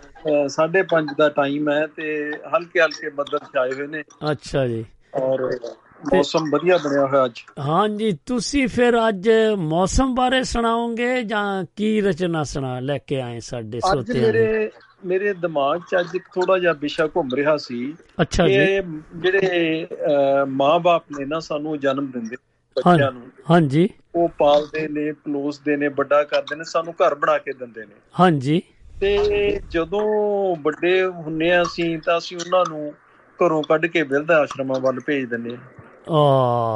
5:30 0.51 1.15
ਦਾ 1.19 1.29
ਟਾਈਮ 1.29 1.71
ਹੈ 1.71 1.87
ਤੇ 1.87 2.33
ਹਲਕੇ 2.57 2.81
ਹਲਕੇ 2.81 3.11
ਬੱਦਲ 3.11 3.39
ਛਾਏ 3.55 3.73
ਹੋਏ 3.73 3.87
ਨੇ। 3.87 4.03
ਅੱਛਾ 4.31 4.67
ਜੀ। 4.67 4.85
ਔਰ 5.15 5.51
ਮੌਸਮ 6.05 6.51
ਵਧੀਆ 6.51 6.77
ਬਣਿਆ 6.79 7.07
ਹੋਇਆ 7.07 7.25
ਅੱਜ। 7.25 7.41
ਹਾਂਜੀ 7.59 8.11
ਤੁਸੀਂ 8.27 8.67
ਫਿਰ 8.69 8.97
ਅੱਜ 9.09 9.29
ਮੌਸਮ 9.59 10.15
ਬਾਰੇ 10.15 10.43
ਸੁਣਾਓਗੇ 10.45 11.23
ਜਾਂ 11.23 11.65
ਕੀ 11.77 12.01
ਰਚਨਾ 12.01 12.43
ਸੁਣਾ 12.45 12.79
ਲੈ 12.81 12.99
ਕੇ 12.99 13.21
ਆਏ 13.23 13.41
ਸਾਡੇ 13.41 13.79
ਅੱਜ 13.79 13.99
ਸੋਤਿਆਂ 13.99 14.21
ਲਈ 14.23 14.33
ਮੇਰੇ 14.33 14.71
ਮੇਰੇ 15.05 15.33
ਦਿਮਾਗ 15.35 15.81
'ਚ 15.81 15.97
ਅੱਜ 16.01 16.15
ਇੱਕ 16.15 16.25
ਥੋੜਾ 16.35 16.59
ਜਿਹਾ 16.59 16.73
ਵਿਸ਼ਾ 16.73 17.07
ਘੁੰਮ 17.07 17.35
ਰਿਹਾ 17.35 17.57
ਸੀ 17.57 17.93
ਅੱਛਾ 18.23 18.47
ਜੀ। 18.49 18.55
ਜਿਹੜੇ 19.15 19.87
ਮਾਂ-ਬਾਪ 20.49 21.05
ਨੇ 21.19 21.25
ਨਾ 21.25 21.41
ਸਾਨੂੰ 21.41 21.79
ਜਨਮ 21.81 22.11
ਦਿੰਦੇ 22.11 22.37
ਬੱਚਿਆਂ 22.77 23.11
ਨੂੰ 23.13 23.23
ਹਾਂਜੀ। 23.51 23.89
ਉਹ 24.15 24.29
ਪਾਲਦੇ 24.39 24.87
ਨੇ 24.89 25.11
ਪਲੋਸਦੇ 25.25 25.77
ਨੇ 25.77 25.89
ਵੱਡਾ 25.89 26.23
ਕਰਦੇ 26.25 26.57
ਨੇ 26.57 26.65
ਸਾਨੂੰ 26.65 26.95
ਘਰ 27.03 27.15
ਬਣਾ 27.15 27.37
ਕੇ 27.39 27.53
ਦਿੰਦੇ 27.53 27.81
ਨੇ। 27.81 27.95
ਹਾਂਜੀ। 28.21 28.61
ਤੇ 29.01 29.61
ਜਦੋਂ 29.71 30.05
ਵੱਡੇ 30.57 31.03
ਹੁੰਨੇ 31.05 31.51
ਆ 31.53 31.63
ਅਸੀਂ 31.63 31.99
ਤਾਂ 31.99 32.17
ਅਸੀਂ 32.19 32.37
ਉਹਨਾਂ 32.37 32.65
ਨੂੰ 32.69 32.93
ਘਰੋਂ 33.39 33.63
ਕੱਢ 33.63 33.87
ਕੇ 33.87 34.03
ਬਿਰਧ 34.03 34.31
ਆਸ਼ਰਮਾਂ 34.31 34.81
ਵੱਲ 34.81 35.01
ਭੇਜ 35.01 35.25
ਦਿੰਨੇ 35.25 35.55
ਆ 35.55 35.59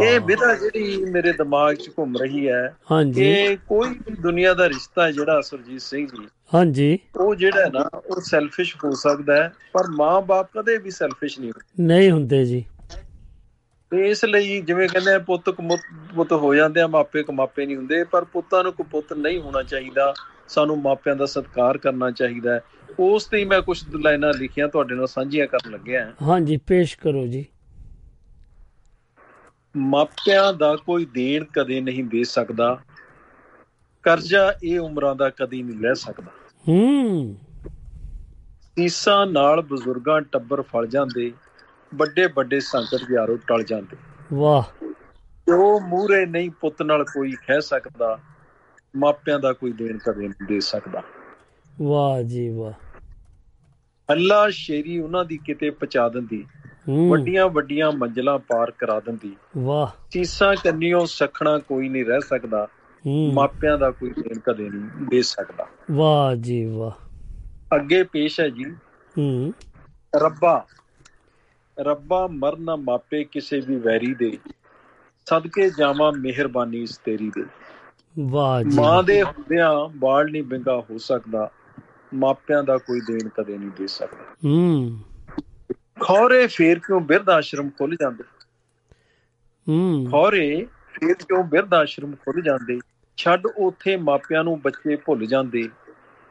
ਇਹ 0.03 0.21
ਵਿਧਾ 0.21 0.55
ਜਿਹੜੀ 0.55 1.05
ਮੇਰੇ 1.11 1.33
ਦਿਮਾਗ 1.33 1.75
'ਚ 1.75 1.91
ਘੁੰਮ 1.99 2.17
ਰਹੀ 2.17 2.49
ਹੈ 2.49 2.77
ਹਾਂਜੀ। 2.91 3.25
ਕਿ 3.25 3.57
ਕੋਈ 3.69 3.89
ਵੀ 3.89 4.17
ਦੁਨੀਆ 4.21 4.55
ਦਾ 4.55 4.69
ਰਿਸ਼ਤਾ 4.69 5.11
ਜਿਹੜਾ 5.11 5.41
ਸੁਰਜੀਤ 5.41 5.81
ਸਿੰਘ 5.81 6.07
ਜੀ 6.07 6.29
ਹਾਂਜੀ। 6.55 6.99
ਉਹ 7.21 7.35
ਜਿਹੜਾ 7.35 7.69
ਨਾ 7.73 7.89
ਉਹ 8.07 8.21
ਸੈਲਫਿਸ਼ 8.21 8.77
ਹੋ 8.85 8.91
ਸਕਦਾ 8.91 9.37
ਹੈ 9.37 9.53
ਪਰ 9.73 9.83
ਮਾਂ-ਬਾਪ 9.91 10.49
ਕਦੇ 10.59 10.77
ਵੀ 10.79 10.91
ਸੈਲਫਿਸ਼ 10.91 11.41
ਨਹੀਂ 11.41 11.51
ਹੁੰਦੇ। 11.51 11.95
ਨਹੀਂ 11.95 12.11
ਹੁੰਦੇ 12.11 12.45
ਜੀ। 12.45 12.65
ਤੇ 13.91 14.11
ਇਸ 14.11 14.25
ਲਈ 14.25 14.61
ਜਿਵੇਂ 14.63 14.89
ਕਹਿੰਦੇ 14.89 15.13
ਆ 15.15 15.19
ਪੁੱਤ 15.19 15.51
ਕਮੁੱਤ- 15.51 16.15
ਪੁੱਤ 16.15 16.33
ਹੋ 16.33 16.55
ਜਾਂਦੇ 16.55 16.81
ਆ 16.81 16.87
ਮਾਪੇ 16.87 17.23
ਕਮਾਪੇ 17.23 17.67
ਨਹੀਂ 17.67 17.77
ਹੁੰਦੇ 17.77 18.05
ਪਰ 18.05 18.25
ਪੁੱਤਾਂ 18.25 18.63
ਨੂੰ 18.63 18.73
ਕੋਈ 18.73 18.87
ਪੁੱਤ 18.91 19.13
ਨਹੀਂ 19.13 19.41
ਹੋਣਾ 19.41 19.63
ਚਾਹੀਦਾ। 19.63 20.15
ਸਾਨੂੰ 20.49 20.83
ਮਾਪਿਆਂ 20.83 21.17
ਦਾ 21.17 21.27
ਸਤਿਕਾਰ 21.27 21.79
ਕਰਨਾ 21.79 22.11
ਚਾਹੀਦਾ 22.11 22.61
ਉਸ 22.99 23.25
ਤੇ 23.25 23.45
ਮੈਂ 23.45 23.63
ਕੁਝ 23.63 23.83
ਲਾਈਨਾਂ 24.01 24.33
ਲਿਖੀਆਂ 24.33 24.69
ਤੁਹਾਡੇ 24.69 24.95
ਨਾਲ 24.95 25.07
ਸਾਂਝੀਆਂ 25.07 25.47
ਕਰਨ 25.47 25.71
ਲੱਗਿਆ 25.71 26.05
ਹਾਂ। 26.05 26.13
ਹਾਂਜੀ 26.23 26.57
ਪੇਸ਼ 26.57 26.99
ਕਰੋ 26.99 27.27
ਜੀ। 27.27 27.47
ਮਾਪਿਆਂ 29.77 30.53
ਦਾ 30.53 30.77
ਕੋਈ 30.77 31.05
ਦੇਣ 31.05 31.45
ਕਦੇ 31.45 31.81
ਨਹੀਂ 31.81 32.05
ਦੇ 32.05 32.25
ਸਕਦਾ। 32.25 32.81
ਕਰਜ਼ਾ 34.03 34.55
ਇਹ 34.65 34.81
ਉਮਰਾਂ 34.81 35.15
ਦਾ 35.15 35.31
ਕਦੀ 35.31 35.63
ਨਹੀਂ 35.63 35.79
ਲੈ 35.79 35.95
ਸਕਦਾ। 35.95 36.31
ਹੂੰ। 36.69 37.37
ਸੀਸਾਂ 38.79 39.27
ਨਾਲ 39.27 39.63
ਬਜ਼ੁਰਗਾਂ 39.63 40.21
ਟੱਬਰ 40.21 40.63
ਫਲ 40.63 40.87
ਜਾਂਦੇ 40.87 41.33
ਵੱਡੇ 41.95 42.29
ਵੱਡੇ 42.37 42.61
ਸੰਕਟ 42.61 43.11
ਯਾਰੋ 43.13 43.37
ਟਲ 43.37 43.63
ਜਾਂਦੇ। 43.63 43.97
ਵਾਹ। 44.33 44.87
ਉਹ 45.53 45.81
ਮੂਰੇ 45.81 46.27
ਨਹੀਂ 46.27 46.51
ਪੁੱਤ 46.51 46.83
ਨਾਲ 46.83 47.05
ਕੋਈ 47.05 47.33
ਕਹਿ 47.33 47.61
ਸਕਦਾ 47.61 48.19
ਮਾਪਿਆਂ 48.97 49.39
ਦਾ 49.39 49.53
ਕੋਈ 49.53 49.73
ਦੇਣ 49.73 49.99
ਕਦੇ 49.99 50.21
ਨਹੀਂ 50.21 50.47
ਦੇ 50.49 50.61
ਸਕਦਾ। 50.61 51.03
ਵਾਹ 51.83 52.23
ਜੀ 52.23 52.49
ਵਾਹ। 52.49 52.73
ਅੱਲਾ 54.11 54.51
ਸ਼ੇਰੀ 54.51 54.99
ਉਹਨਾਂ 54.99 55.25
ਦੀ 55.25 55.39
ਕਿਤੇ 55.45 55.71
ਪਹੁੰਚਾ 55.71 56.09
ਦਿੰਦੀ। 56.09 56.47
ਵੱਡੀਆਂ 56.89 57.49
ਵੱਡੀਆਂ 57.49 57.93
ਮੰਜ਼ਲਾਂ 57.93 58.39
ਪਾਰ 58.39 58.71
ਕਰਾ 58.71 59.01
ਦਿੰਦੀ। 59.01 59.37
ਵਾਹ। 59.59 59.87
ਸੀਸਾਂ 60.11 60.57
ਕੰਨੀਓ 60.65 61.05
ਸਖਣਾ 61.05 61.59
ਕੋਈ 61.59 61.89
ਨਹੀਂ 61.89 62.05
ਰਹਿ 62.05 62.21
ਸਕਦਾ। 62.21 62.69
ਮਾਪਿਆਂ 63.33 63.79
ਦਾ 63.79 63.91
ਕੋਈ 63.91 64.11
ਦੇਣ 64.11 64.39
ਕਦੇ 64.39 64.71
ਨਹੀਂ 64.71 65.07
ਦੇ 65.11 65.23
ਸਕਦਾ। 65.23 65.67
ਵਾਹ 65.91 66.35
ਜੀ 66.35 66.65
ਵਾਹ। 66.65 66.93
ਅੱਗੇ 67.77 68.03
ਪੇਸ਼ 68.03 68.41
ਹੈ 68.41 68.49
ਜੀ। 68.49 68.65
ਹੂੰ। 69.19 69.53
ਰੱਬਾ। 70.17 70.67
ਰੱਬਾ 71.81 72.27
ਮਰਨਾ 72.27 72.77
ਮਾਪੇ 72.77 73.25
ਕਿਸੇ 73.25 73.61
ਵੀ 73.61 73.77
ਵੈਰੀ 73.77 74.15
ਦੇ। 74.15 74.39
ਸਦਕੇ 75.27 75.71
ਜਾਵਾਂ 75.71 76.13
ਮਿਹਰਬਾਨੀ 76.13 76.83
ਇਸ 76.83 76.99
ਤੇਰੀ 76.99 77.31
ਦੇ। 77.31 77.45
ਵਾਹ 78.21 78.63
ਜੀ 78.63 78.71
ਮਾਂ 78.75 79.03
ਦੇ 79.03 79.23
ਹੁੰਦਿਆਂ 79.23 79.89
ਬਾਲ 79.97 80.31
ਨਹੀਂ 80.31 80.43
ਬਿੰਗਾ 80.43 80.85
ਹੋ 80.91 80.99
ਸਕਦਾ। 80.99 81.51
ਮਾਪਿਆਂ 82.15 82.63
ਦਾ 82.63 82.79
ਕੋਈ 82.79 83.01
ਦੇਣ 83.01 83.29
ਕਦੇ 83.29 83.59
ਨਹੀਂ 83.59 83.71
ਦੇ 83.79 83.87
ਸਕਦਾ। 83.87 84.25
ਹੂੰ। 84.45 84.99
ਖੌਰੇ 86.01 86.47
ਫੇਰ 86.47 86.79
ਕਿਉਂ 86.79 87.01
ਬਿਰਧ 87.01 87.31
ਆਸ਼ਰਮ 87.31 87.71
ਖੁੱਲ 87.71 87.95
ਜਾਂਦੇ? 87.95 88.25
ਹੂੰ। 89.69 90.07
ਖੌਰੇ 90.11 90.67
ਫੇਰ 90.93 91.15
ਕਿਉਂ 91.15 91.45
ਬਿਰਧ 91.45 91.75
ਆਸ਼ਰਮ 91.75 92.13
ਖੁੱਲ 92.13 92.43
ਜਾਂਦੇ? 92.43 92.79
ਛੱਡ 93.17 93.47
ਉਥੇ 93.47 93.97
ਮਾਪਿਆਂ 93.97 94.45
ਨੂੰ 94.45 94.61
ਬੱਚੇ 94.61 94.97
ਭੁੱਲ 94.97 95.27
ਜਾਂਦੇ। 95.27 95.69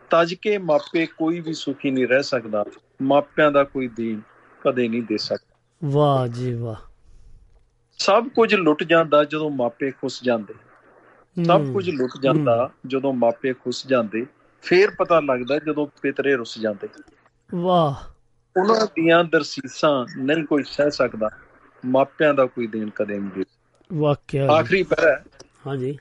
ਤਜ 0.10 0.34
ਕੇ 0.34 0.58
ਮਾਪੇ 0.58 1.06
ਕੋਈ 1.06 1.40
ਵੀ 1.40 1.54
ਸੁਖੀ 1.54 1.92
ਨਹੀਂ 1.92 2.08
ਰਹਿ 2.08 2.24
ਸਕਦਾ। 2.24 2.66
ਮਾਪਿਆਂ 3.02 3.52
ਦਾ 3.52 3.64
ਕੋਈ 3.64 3.88
ਦੇਣ 3.88 4.20
ਕਦੇ 4.62 4.88
ਨਹੀਂ 4.88 5.04
ਦੇ 5.04 5.18
ਸਕਦਾ। 5.18 5.58
ਵਾਹ 5.84 6.28
ਜੀ 6.28 6.54
ਵਾਹ। 6.54 6.76
ਸਭ 7.98 8.28
ਕੁਝ 8.28 8.56
ਲੁੱਟ 8.56 8.84
ਜਾਂਦਾ 8.84 9.24
ਜਦੋਂ 9.24 9.50
ਮਾਪੇ 9.50 9.92
ਖੁੱਸ 9.92 10.24
ਜਾਂਦੇ। 10.24 10.54
ਸਭ 11.44 11.74
ਕੁਝ 11.74 11.90
ਲੁੱਟ 11.90 12.22
ਜਾਂਦਾ 12.22 12.72
ਜਦੋਂ 12.88 13.14
ਮਾਪੇ 13.14 13.54
ਖੁੱਸ 13.54 13.88
ਜਾਂਦੇ। 13.88 14.26
ਫੇਰ 14.62 14.90
ਪਤਾ 14.90 15.20
ਲੱਗਦਾ 15.20 15.60
ਜਦੋਂ 15.60 15.88
ਪਿਤਰੇ 16.02 16.36
ਰੁੱਸ 16.36 16.60
ਜਾਂਦੇ। 16.60 16.88
ਵਾਹ। 17.56 18.19
ਉਹਨਾਂ 18.60 18.88
ਦੀਆਂ 18.95 19.24
ਦਰਸੀਸਾਂ 19.24 20.05
ਨਹੀਂ 20.18 20.43
ਕੋਈ 20.43 20.64
ਸਹਿ 20.64 20.91
ਸਕਦਾ 20.91 21.30
ਮਾਪਿਆਂ 21.86 22.34
ਦਾ 22.34 22.45
ਕੋਈ 22.45 22.68
ਦੇਣ 22.68 22.89
ਕਦੇ 22.89 23.20
ਨਹੀਂ 23.20 23.32
ਦੇ 23.36 23.43
ਵਾਕਿਆ। 23.93 24.51
ਆਖਰੀ 24.51 24.84
ਪੈਰਾ 24.84 25.24
ਹਾਂਜੀ। 25.68 25.97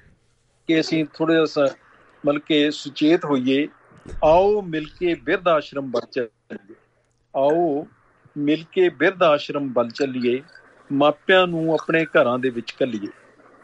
ਕਿ 0.69 0.81
ਅਸੀਂ 0.81 1.05
ਥੋੜੇ 1.15 1.35
ਜਿਹਾ 1.35 1.69
ਮਤਲਬ 2.27 2.41
ਕਿ 2.41 2.71
ਸੁਚੇਤ 2.71 3.25
ਹੋਈਏ 3.25 3.69
ਆਓ 4.25 4.63
ਮਿਲ 4.63 4.87
ਕੇ 5.01 5.15
ਬਿਰਧ 5.15 5.49
ਆਸ਼ਰਮ 5.49 5.91
ਵੱਲ 5.91 6.07
ਚੱਲੀਏ। 6.13 6.75
ਆਓ 7.37 7.87
ਮਿਲ 8.39 8.65
ਕੇ 8.73 8.89
ਬਿਰਧ 8.89 9.23
ਆਸ਼ਰਮ 9.23 9.73
ਵੱਲ 9.73 9.91
ਚੱਲੀਏ 9.91 10.43
ਮਾਪਿਆਂ 10.93 11.47
ਨੂੰ 11.47 11.75
ਆਪਣੇ 11.75 12.05
ਘਰਾਂ 12.05 12.39
ਦੇ 12.39 12.51
ਵਿੱਚ 12.51 12.71
ਕੱਲੀਏ 12.71 13.09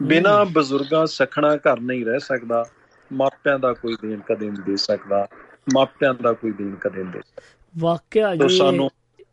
ਬਿਨਾਂ 0.03 0.45
ਬਜ਼ੁਰਗਾਂ 0.45 1.05
ਸਖਣਾ 1.05 1.55
ਘਰ 1.55 1.79
ਨਹੀਂ 1.79 2.05
ਰਹਿ 2.05 2.19
ਸਕਦਾ 2.19 2.65
ਮਾਪਿਆਂ 3.13 3.59
ਦਾ 3.59 3.73
ਕੋਈ 3.73 3.95
ਦੇਣ 4.01 4.19
ਕਦੇ 4.19 4.51
ਨਹੀਂ 4.51 4.63
ਦੇ 4.63 4.75
ਸਕਦਾ 4.75 5.27
ਮਾਪਿਆਂ 5.73 6.13
ਦਾ 6.13 6.33
ਕੋਈ 6.33 6.51
ਦੇਣ 6.51 6.75
ਕਦੇ 6.75 7.03
ਨਹੀਂ 7.03 7.13
ਦੇ 7.13 7.19
ਸਕਦਾ। 7.19 7.64
ਵਾਕਿਆ 7.77 8.35
ਜੀ 8.35 8.57
ਸਾਨੂੰ 8.57 8.89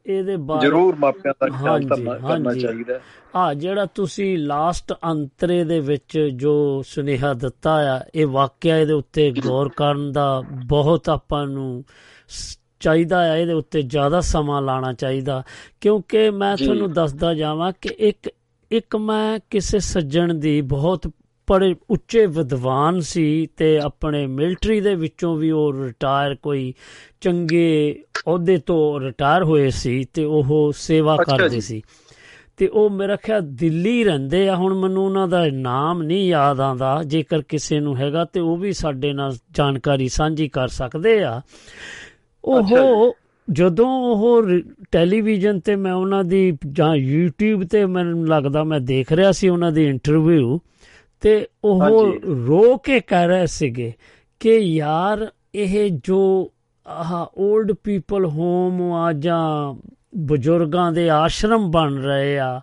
ਇਹਦੇ 0.06 0.36
ਬਾਰੇ 0.36 0.60
ਜ਼ਰੂਰ 0.60 0.96
ਮਾਪਿਆਂ 0.96 1.34
ਦਾ 1.40 1.48
ਖਿਆਲ 1.48 1.84
ਕਰਨਾ। 1.88 2.54
ਚਾਹੀਦਾ 2.54 2.94
ਹੈ। 2.94 3.00
ਆ 3.36 3.54
ਜਿਹੜਾ 3.54 3.86
ਤੁਸੀਂ 3.86 4.38
ਲਾਸਟ 4.38 4.92
ਅੰਤਰੇ 4.92 5.64
ਦੇ 5.64 5.80
ਵਿੱਚ 5.80 6.18
ਜੋ 6.34 6.82
ਸੁਨੇਹਾ 6.86 7.34
ਦਿੱਤਾ 7.34 7.96
ਆ 7.96 8.00
ਇਹ 8.14 8.26
ਵਾਕਿਆ 8.26 8.78
ਇਹਦੇ 8.78 8.92
ਉੱਤੇ 8.92 9.30
ਗੌਰ 9.30 9.68
ਕਰਨ 9.68 10.12
ਦਾ 10.12 10.42
ਬਹੁਤ 10.66 11.08
ਆਪਾਂ 11.08 11.46
ਨੂੰ 11.46 11.84
ਚਾਹੀਦਾ 12.80 13.32
ਆ 13.32 13.36
ਇਹਦੇ 13.36 13.52
ਉੱਤੇ 13.52 13.82
ਜ਼ਿਆਦਾ 13.82 14.20
ਸਮਾਂ 14.20 14.62
ਲਾਣਾ 14.62 14.92
ਚਾਹੀਦਾ 14.92 15.42
ਕਿਉਂਕਿ 15.80 16.30
ਮੈਂ। 16.30 16.56
ਤੁਹਾਨੂੰ 16.56 16.92
ਦੱਸਦਾ 16.92 17.34
ਜਾਵਾਂ 17.34 17.72
ਕਿ 17.80 17.88
ਇੱਕ 17.98 18.30
ਇੱਕ 18.70 18.96
ਮੈਂ 18.96 19.38
ਕਿਸੇ 19.50 19.78
ਸੱਜਣ 19.78 20.34
ਦੀ 20.34 20.60
ਬਹੁਤ 20.60 21.10
ਬੜੇ 21.50 21.74
ਉੱਚੇ 21.90 22.26
ਵਿਦਵਾਨ 22.26 23.00
ਸੀ 23.00 23.48
ਤੇ 23.56 23.78
ਆਪਣੇ 23.78 24.26
ਮਿਲਟਰੀ 24.26 24.80
ਦੇ 24.80 24.94
ਵਿੱਚੋਂ 24.94 25.36
ਵੀ 25.36 25.50
ਉਹ 25.50 25.72
ਰਿਟਾਇਰ 25.72 26.34
ਕੋਈ 26.34 26.74
ਚੰਗੇ 27.20 28.02
ਅਹੁਦੇ 28.26 28.58
ਤੋਂ 28.66 29.00
ਰਿਟਾਇਰ 29.00 29.42
ਹੋਏ 29.42 29.70
ਸੀ 29.70 30.04
ਤੇ 30.14 30.24
ਉਹ 30.24 30.72
ਸੇਵਾ 30.76 31.16
ਕਰਦੇ। 31.16 31.60
ਸੀ। 31.60 31.82
ਤੇ 32.56 32.66
ਉਹ 32.66 32.90
ਮੇਰਾ 32.90 33.16
ਖਿਆਲ 33.16 33.40
ਦਿੱਲੀ 33.44 34.04
ਰਹਿੰਦੇ 34.04 34.48
ਆ 34.48 34.56
ਹੁਣ 34.56 34.74
ਮੈਨੂੰ 34.74 35.04
ਉਹਨਾਂ 35.04 35.28
ਦਾ 35.28 35.46
ਨਾਮ 35.52 36.02
ਨਹੀਂ 36.02 36.28
ਯਾਦ 36.28 36.60
ਆਉਂਦਾ 36.60 37.02
ਜੇਕਰ 37.06 37.42
ਕਿਸੇ 37.42 37.80
ਨੂੰ 37.80 37.96
ਹੈਗਾ 37.96 38.24
ਤੇ 38.24 38.40
ਉਹ 38.40 38.56
ਵੀ 38.56 38.72
ਸਾਡੇ 38.72 39.12
ਨਾਲ 39.12 39.32
ਜਾਣਕਾਰੀ 39.50 40.08
ਸਾਂਝੀ 40.08 40.48
ਕਰ 40.48 40.68
ਸਕਦੇ 40.68 41.22
ਆ। 41.22 41.40
ਉਹ 42.44 42.62
ਜਦੋਂ 43.50 43.88
ਉਹ 43.88 44.42
ਟੈਲੀਵਿਜ਼ਨ 44.90 45.60
ਤੇ 45.60 45.76
ਮੈਂ 45.76 45.92
ਉਹਨਾਂ 45.92 46.24
ਦੀ 46.24 46.58
ਜਾਂ 46.72 46.96
YouTube 46.96 47.66
ਤੇ 47.70 47.86
ਮੈਨੂੰ 47.86 48.28
ਲੱਗਦਾ 48.28 48.64
ਮੈਂ 48.64 48.80
ਦੇਖ 48.80 49.12
ਰਿਹਾ 49.12 49.32
ਸੀ 49.32 49.48
ਉਹਨਾਂ 49.48 49.72
ਦੀ 49.72 49.86
ਇੰਟਰਵਿਊ। 49.86 50.58
ਤੇ 51.22 51.46
ਉਹ। 51.64 51.80
ਰੋ 52.46 52.76
ਕੇ 52.76 53.00
ਕਹਿ 53.00 53.26
ਰਹੇ 53.26 53.46
ਸੀਗੇ 53.46 53.92
ਕਿ 54.40 54.56
ਯਾਰ 54.56 55.30
ਇਹ 55.54 55.90
ਜੋ 55.90 56.52
ਆਹ 56.86 57.26
올ਡ 57.40 57.72
ਪੀਪਲ 57.72 58.24
ਹੋਮ 58.26 58.92
ਆ 58.92 59.12
ਜਾਂ 59.12 59.74
ਬਜ਼ੁਰਗਾਂ 60.16 60.92
ਦੇ 60.92 61.10
ਆਸ਼ਰਮ 61.10 61.70
ਬਣ 61.70 61.94
ਰਹੇ 61.94 62.38
ਆ 62.38 62.60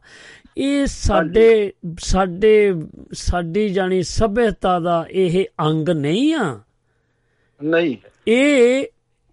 ਇਹ 0.57 0.85
ਸਾਡੇ 0.85 1.71
ਸਾਡੇ 1.99 2.73
ਸਾਡੀ 3.13 3.69
ਜਾਨੀ 3.69 4.03
ਸਭਿਅਤਾ 4.03 4.79
ਦਾ 4.79 5.05
ਇਹ 5.11 5.45
ਅੰਗ 5.59 5.89
ਨਹੀਂ 5.89 6.33
ਆ? 6.33 6.59
ਨਹੀਂ। 7.63 7.95
ਇਹ 8.27 8.85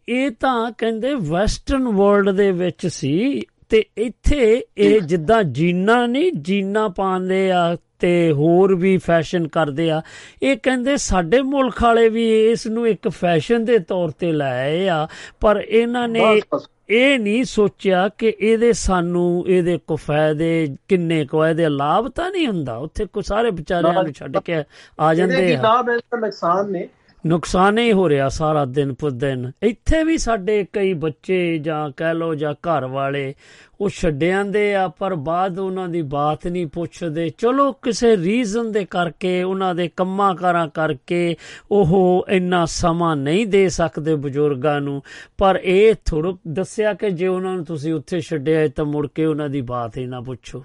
ਇਹ 0.09 0.31
ਤਾਂ 0.31 0.73
ਕਹਿੰਦੇ 0.79 1.15
ਵੈਸਟਰਨ 1.15 1.89
ਵਰਲਡ 1.89 2.31
ਦੇ 2.31 2.51
ਵਿੱਚ 2.53 2.87
ਸੀ 2.87 3.43
ਤੇ 3.69 3.85
ਇੱਥੇ 3.99 4.65
ਇਹ 4.79 5.01
ਜਿੱਦਾਂ 5.01 5.43
ਜੀਨਾ 5.43 6.07
ਨਹੀਂ 6.07 6.33
ਜੀਨਾ 6.33 6.89
ਪਾਉਂਦੇ 6.89 7.51
ਆ 7.51 7.77
ਤੇ 7.99 8.33
ਹੋਰ 8.33 8.75
ਵੀ 8.75 8.97
ਫੈਸ਼ਨ 8.99 9.49
ਕਰਦੇ 9.49 9.91
ਆ। 9.91 10.01
ਇਹ 10.43 10.57
ਕਹਿੰਦੇ 10.57 10.97
ਸਾਡੇ 10.97 11.41
ਮੁਲਕ 11.43 11.83
ਵਾਲੇ 11.83 12.09
ਵੀ 12.09 12.29
ਇਸ 12.51 12.67
ਨੂੰ 12.67 12.87
ਇੱਕ 12.89 13.09
ਫੈਸ਼ਨ 13.09 13.65
ਦੇ 13.65 13.79
ਤੌਰ 13.79 14.11
ਤੇ 14.11 14.33
ਲਾਏ 14.33 14.89
ਆ 14.89 15.07
ਪਰ 15.41 15.63
ਇਹਨਾਂ 15.69 16.09
ਨੇ 16.09 16.41
ਇਹ 16.89 17.19
ਨਹੀਂ 17.19 17.45
ਸੋਚਿਆ 17.45 18.09
ਕਿ 18.09 18.33
ਇਹਦੇ 18.41 18.73
ਸਾਨੂੰ 18.73 19.45
ਇਹਦੇ 19.49 19.79
ਕੋ 19.87 19.97
ਫਾਇਦੇ 19.97 20.77
ਕਿੰਨੇ 20.89 21.25
ਕੋ 21.25 21.47
ਇਹਦੇ 21.47 21.69
ਲਾਭ 21.69 22.09
ਤਾਂ 22.09 22.31
ਨਹੀਂ 22.31 22.47
ਹੁੰਦਾ। 22.47 22.77
ਉੱਥੇ 22.77 23.07
ਕੋ 23.07 23.21
ਸਾਰੇ 23.21 23.51
ਵਿਚਾਰਿਆਂ 23.51 24.03
ਨੂੰ 24.03 24.13
ਛੱਡ 24.13 24.39
ਕੇ 24.39 24.55
ਆ 24.55 24.61
ਇਹਦੇ 25.13 25.17
ਜਾਂਦੇ 25.17 25.47
ਕੀ 25.47 25.55
ਆ 25.55 25.63
ਲਾਭ 25.63 25.89
ਹੈ 25.89 25.97
ਤੇ 25.97 26.21
ਨੁਕਸਾਨ 26.21 26.71
ਨੇ। 26.73 26.89
ਨੁਕਸਾਨ 27.27 27.79
ਹੀ 27.79 27.93
ਹੋ 27.93 28.09
ਰਿਹਾ 28.09 28.29
ਸਾਰਾ 28.29 28.65
ਦਿਨ 28.65 28.95
ਪੁ 28.95 29.11
ਦਿਨ। 29.11 29.53
ਇੱਥੇ 29.63 30.05
ਵੀ 30.05 30.19
ਸਾਡੇ 30.19 30.67
ਕਈ 30.73 30.93
ਬੱਚੇ 30.93 31.59
ਜਾਂ 31.59 31.91
ਕਹਿ 31.97 32.15
ਲੋ 32.15 32.35
ਜਾਂ 32.35 32.53
ਘਰ 32.53 32.87
ਵਾਲੇ 32.87 33.35
ਉਹ 33.81 33.89
ਛੱਡਿਆਂਦੇ 33.89 34.75
ਆ 34.75 34.89
ਪਰ 34.89 35.15
ਬਾਅਦ 35.15 35.59
ਉਹਨਾਂ 35.59 35.89
ਦੀ 35.89 36.03
ਬਾਤ 36.03 36.47
ਨਹੀਂ 36.47 36.67
ਪੁੱਛਦੇ। 36.67 37.29
ਚਲੋ 37.29 37.73
ਕਿਸੇ 37.73 38.17
ਰੀਜ਼ਨ 38.17 38.73
ਦੇ 38.73 38.85
ਕਰਕੇ 38.85 39.43
ਉਹਨਾਂ 39.43 39.75
ਦੇ 39.75 39.91
ਕੰਮਾਂ 39.97 40.35
ਕਾਰਾਂ 40.35 40.69
ਕਰਕੇ 40.69 41.37
ਉਹ 41.71 42.27
ਇੰਨਾ 42.29 42.65
ਸਮਾਂ 42.65 43.17
ਨਹੀਂ 43.17 43.47
ਦੇ 43.47 43.69
ਸਕਦੇ 43.69 44.15
ਬਜ਼ੁਰਗਾਂ 44.15 44.81
ਨੂੰ। 44.81 45.03
ਪਰ 45.39 45.61
ਇਹ 45.63 45.95
ਥੋੜ੍ਹਾ 46.05 46.33
ਦੱਸਿਆ 46.49 46.95
ਕਿ 46.95 47.11
ਜੇ 47.11 47.27
ਉਹਨਾਂ 47.27 47.57
ਨੂੰ 47.57 47.65
ਤੁਸੀਂ 47.65 47.95
ਉੱਥੇ 47.95 48.21
ਛੱਡਿਆ 48.21 48.69
ਤਾਂ 48.69 48.85
ਮੁੜ 48.85 49.09
ਕੇ 49.15 49.25
ਉਹਨਾਂ 49.25 49.49
ਦੀ 49.49 49.61
ਬਾਤ 49.61 49.99
ਹੀ 49.99 50.07
ਨਾ 50.07 50.21
ਪੁੱਛੋ। 50.21 50.65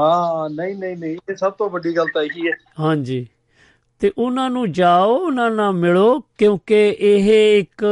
ਹਾਂ 0.00 0.50
ਨਹੀਂ 0.50 0.76
ਨਹੀਂ 0.76 0.96
ਨਹੀਂ 0.96 1.16
ਇਹ 1.30 1.36
ਸਭ 1.36 1.52
ਤੋਂ 1.52 1.70
ਵੱਡੀ 1.70 1.96
ਗੱਲ 1.96 2.06
ਤਾਂ 2.14 2.22
ਇਹੀ 2.22 2.46
ਹੈ। 2.46 2.52
ਹਾਂਜੀ। 2.80 3.26
ਤੇ 4.04 4.12
ਉਹਨਾਂ 4.18 4.50
ਨੂੰ 4.50 4.72
ਜਾਓ 4.72 5.18
ਉਹਨਾਂ 5.18 5.50
ਨਾਲ 5.50 5.72
ਮਿਲੋ 5.72 6.20
ਕਿਉਂਕਿ 6.38 6.96
ਇਹ 7.00 7.58
ਇੱਕ 7.58 7.84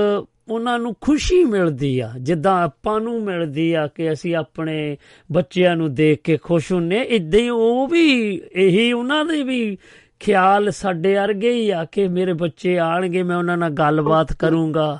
ਉਹਨਾਂ 0.48 0.78
ਨੂੰ 0.78 0.96
ਖੁਸ਼ੀ 1.00 1.44
ਮਿਲਦੀ 1.44 2.00
ਆ। 2.00 2.12
ਜਿੱਦਾਂ 2.20 2.62
ਆਪਾਂ 2.62 3.00
ਨੂੰ 3.00 3.22
ਮਿਲਦੀ 3.22 3.72
ਆ 3.72 3.86
ਕਿ 3.86 4.12
ਅਸੀਂ 4.12 4.36
ਆਪਣੇ 4.36 4.96
ਬੱਚਿਆਂ 5.32 5.76
ਨੂੰ 5.76 5.94
ਦੇਖ 5.94 6.20
ਕੇ 6.20 6.36
ਖੁਸ਼ 6.36 6.72
ਹੁੰਨੇ 6.72 7.00
ਇਦਾਂ 7.00 7.40
ਹੀ 7.40 7.48
ਉਹ 7.48 7.88
ਵੀ 7.88 8.40
ਇਹੀ 8.52 8.92
ਉਹਨਾਂ 8.92 9.24
ਦੇ 9.24 9.42
ਵੀ 9.42 9.78
ਖਿਆਲ 10.20 10.70
ਸਾਡੇ 10.70 11.14
ਵਰਗੇ 11.14 11.52
ਹੀ 11.52 11.70
ਆ 11.70 11.84
ਕਿ 11.84 12.08
ਮੇਰੇ 12.08 12.32
ਬੱਚੇ 12.32 12.78
ਆਣਗੇ 12.78 13.22
ਮੈਂ 13.22 13.36
ਉਹਨਾਂ 13.36 13.56
ਨਾਲ 13.56 13.70
ਗੱਲਬਾਤ 13.70 14.32
ਕਰੂੰਗਾ। 14.32 14.98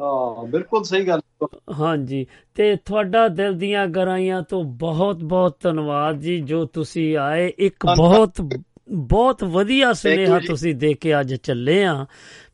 ਹਾਂ 0.00 0.46
ਬਿਲਕੁਲ 0.46 0.84
ਸਹੀ 0.84 1.06
ਗੱਲ 1.06 1.20
ਹਾਂਜੀ। 1.72 2.26
ਤੇ 2.54 2.76
ਤੁਹਾਡਾ 2.76 3.28
ਦਿਲ 3.28 3.52
ਦੀਆਂ 3.52 3.86
ਗਰਾਈਆਂ 3.86 4.42
ਤੋਂ 4.42 4.64
ਬਹੁਤ 4.64 5.16
ਬਹੁਤ 5.16 5.56
ਧੰਨਵਾਦ 5.62 6.20
ਜੀ 6.20 6.40
ਜੋ 6.40 6.64
ਤੁਸੀਂ 6.64 7.16
ਆਏ। 7.16 7.52
ਇੱਕ 7.58 7.86
ਬਹੁਤ 7.96 8.32
ਬਹੁਤ 8.88 9.44
ਵਧੀਆ 9.44 9.92
ਸੁਨੇਹਾ 9.92 10.38
ਤੁਸੀਂ 10.38 10.74
ਦੇ 10.74 10.94
ਕੇ 10.94 11.20
ਅੱਜ 11.20 11.34
ਚੱਲੇ 11.34 11.84
ਆ। 11.84 12.06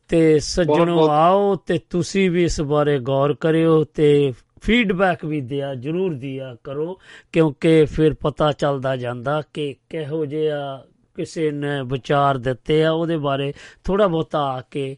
ਤੇ 0.08 0.38
ਸੱਜਣੋ 0.38 1.08
ਆਓ 1.08 1.54
ਤੇ 1.54 1.78
ਤੁਸੀਂ 1.90 2.30
ਵੀ 2.30 2.44
ਇਸ 2.44 2.60
ਬਾਰੇ 2.60 2.98
ਗੌਰ 2.98 3.34
ਕਰਿਓ 3.34 3.84
ਤੇ 3.84 4.32
ਫੀਡਬੈਕ 4.62 5.24
ਵੀ 5.24 5.40
ਦਿਆ 5.40 5.74
ਜਰੂਰ 5.74 6.14
ਦਿਆ 6.14 6.56
ਕਰੋ 6.64 6.98
ਕਿਉਂਕਿ 7.32 7.84
ਫਿਰ 7.84 8.14
ਪਤਾ 8.14 8.52
ਚੱਲਦਾ 8.52 8.96
ਜਾਂਦਾ 8.96 9.42
ਕਿ 9.54 9.76
ਕਿਹੋ 9.88 10.26
ਜਿਹਾ 10.26 10.84
ਕਿਸੇ 11.14 11.50
ਨੇ 11.50 11.68
ਵਿਚਾਰ 11.86 12.38
ਦਿੱਤੇ 12.38 12.84
ਆ 12.84 12.90
ਉਹਦੇ 12.90 13.16
ਬਾਰੇ 13.16 13.52
ਥੋੜਾ 13.84 14.06
ਬਹੁਤਾ 14.06 14.38
ਆ 14.42 14.60
ਕੇ 14.60 14.96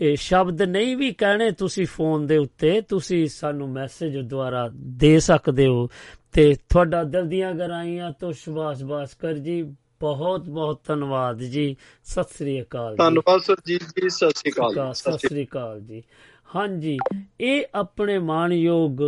ਇਹ 0.00 0.16
ਸ਼ਬਦ 0.16 0.62
ਨਹੀਂ 0.62 0.96
ਵੀ 0.96 1.12
ਕਹਿਣੇ 1.12 1.50
ਤੁਸੀਂ 1.50 1.86
ਫੋਨ 1.86 2.26
ਦੇ 2.26 2.36
ਉੱਤੇ 2.36 2.80
ਤੁਸੀਂ 2.80 3.26
ਸਾਨੂੰ 3.26 3.68
ਮੈਸੇਜ 3.68 4.18
ਦੁਆਰਾ 4.18 4.70
ਦੇ 4.76 5.20
ਸਕਦੇ 5.20 5.66
ਹੋ। 5.66 5.88
ਤੇ 6.32 6.56
ਤੁਹਾਡਾ 6.68 7.04
ਦਿਲ 7.04 7.28
ਦੀਆਂ 7.28 7.54
ਗਰਾਈਆਂ 7.54 8.12
ਤੋਂ 8.20 8.32
ਸ਼ਬਾਸ਼ 8.32 8.84
ਬਾਸਕਰ 8.84 9.32
ਜੀ 9.32 9.74
ਬਹੁਤ 10.00 10.48
ਬਹੁਤ 10.48 10.80
ਧੰਨਵਾਦ 10.86 11.38
ਜੀ। 11.38 11.76
ਸਤਿ 12.04 12.34
ਸ੍ਰੀ 12.34 12.60
ਅਕਾਲ 12.62 12.96
ਧੰਨਵਾਦ 12.96 13.40
ਸਰਜੀਤ 13.40 13.82
ਜੀ 13.82 14.08
ਸਤਿ 14.08 14.30
ਸ੍ਰੀ 14.30 14.50
ਅਕਾਲ। 14.50 14.92
ਸਤਿ 14.92 15.28
ਸ੍ਰੀ 15.28 15.44
ਅਕਾਲ 15.44 15.80
ਜੀ। 15.80 16.02
ਹਾਂਜੀ 16.56 16.98
ਇਹ 17.40 17.64
ਆਪਣੇ 17.74 18.18
ਮਾਨਯੋਗ 18.18 19.02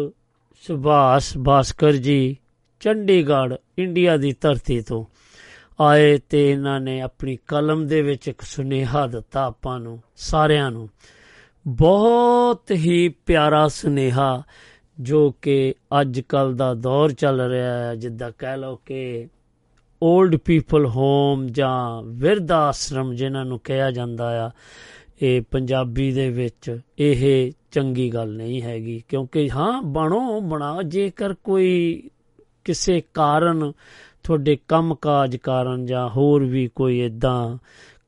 ਸੁਭਾਸ਼ 0.64 1.36
ਬਾਸਕਰ 1.38 1.92
ਜੀ 1.92 2.36
ਚੰਡੀਗੜ੍ਹ 2.80 3.54
ਇੰਡੀਆ 3.78 4.16
ਦੀ 4.16 4.34
ਧਰਤੀ 4.40 4.80
ਤੋਂ 4.80 5.04
ਆਏ 5.80 6.18
ਤੇ 6.18 6.50
ਇਹਨਾਂ 6.50 6.80
ਨੇ 6.80 7.00
ਆਪਣੀ 7.00 7.36
ਕਲਮ 7.48 7.86
ਦੇ 7.86 8.02
ਵਿੱਚ 8.02 8.28
ਇੱਕ 8.28 8.42
ਸੁਨੇਹਾ 8.42 9.06
ਦਿੱਤਾ 9.06 9.44
ਆਪਾਂ 9.44 9.78
ਨੂੰ 9.80 10.00
ਸਾਰਿਆਂ 10.16 10.70
ਨੂੰ। 10.70 10.88
ਬਹੁਤ 11.66 12.70
ਹੀ 12.70 13.08
ਪਿਆਰਾ 13.26 13.66
ਸੁਨੇਹਾ 13.68 14.42
ਜੋ 14.98 15.30
ਕਿ 15.42 15.74
ਅੱਜ 16.00 16.20
ਕੱਲ 16.20 16.54
ਦਾ 16.54 16.74
ਦੌਰ 16.74 17.12
ਚੱਲ 17.12 17.40
ਰਿਹਾ 17.40 17.72
ਹੈ 17.78 17.94
ਜਿੱਦਾਂ 17.94 18.30
ਕਹਿ 18.38 18.56
ਲਓ 18.56 18.76
ਕਿ 18.76 19.28
올ਡ 20.02 20.36
ਪੀਪਲ 20.36 20.86
ਹੋਮ 20.86 21.46
ਜਾਂ 21.46 22.02
ਵਿਰਧ 22.02 22.52
ਆਸ਼ਰਮ 22.52 23.14
ਜਿਨ੍ਹਾਂ 23.14 23.44
ਨੂੰ 23.44 23.58
ਕਿਹਾ 23.58 23.90
ਜਾਂਦਾ 23.90 24.46
ਆ, 24.46 24.50
ਇਹ 25.22 25.42
ਪੰਜਾਬੀ 25.50 26.12
ਦੇ 26.12 26.30
ਵਿੱਚ 26.30 26.78
ਇਹ 26.98 27.52
ਚੰਗੀ 27.70 28.14
ਗੱਲ 28.14 28.36
ਨਹੀਂ 28.36 28.62
ਹੈਗੀ। 28.62 29.02
ਕਿਉਂਕਿ 29.08 29.50
ਹਾਂ, 29.50 29.82
ਬਣੋ 29.82 30.40
ਬਣਾ, 30.40 30.82
ਜੇਕਰ 30.82 31.34
ਕੋਈ 31.34 32.02
ਕਿਸੇ 32.64 33.02
ਕਾਰਨ 33.14 33.72
ਤੁਹਾਡੇ 34.24 34.58
ਕੰਮਕਾਜ 34.68 35.36
ਕਾਰਨ 35.36 35.86
ਜਾਂ 35.86 36.08
ਹੋਰ 36.08 36.44
ਵੀ 36.44 36.68
ਕੋਈ 36.68 37.00
ਇਦਾਂ 37.00 37.58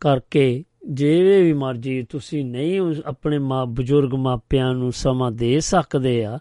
ਕਰਕੇ 0.01 0.65
ਜਿਹੜੇ 0.91 1.43
ਵੀ 1.43 1.53
ਮਰਜ਼ੀ 1.53 2.03
ਤੁਸੀਂ 2.03 2.45
ਨਹੀਂ 2.45 2.81
ਆਪਣੇ 3.07 3.39
ਮਾਂ, 3.39 3.67
ਬਜ਼ੁਰਗ 3.67 4.15
ਮਾਪਿਆਂ 4.15 4.75
ਨੂੰ 4.75 4.93
ਸਮਾਂ 4.93 5.33
ਦੇ 5.33 5.61
ਸਕਦੇ 5.61 6.25
ਆ 6.25 6.39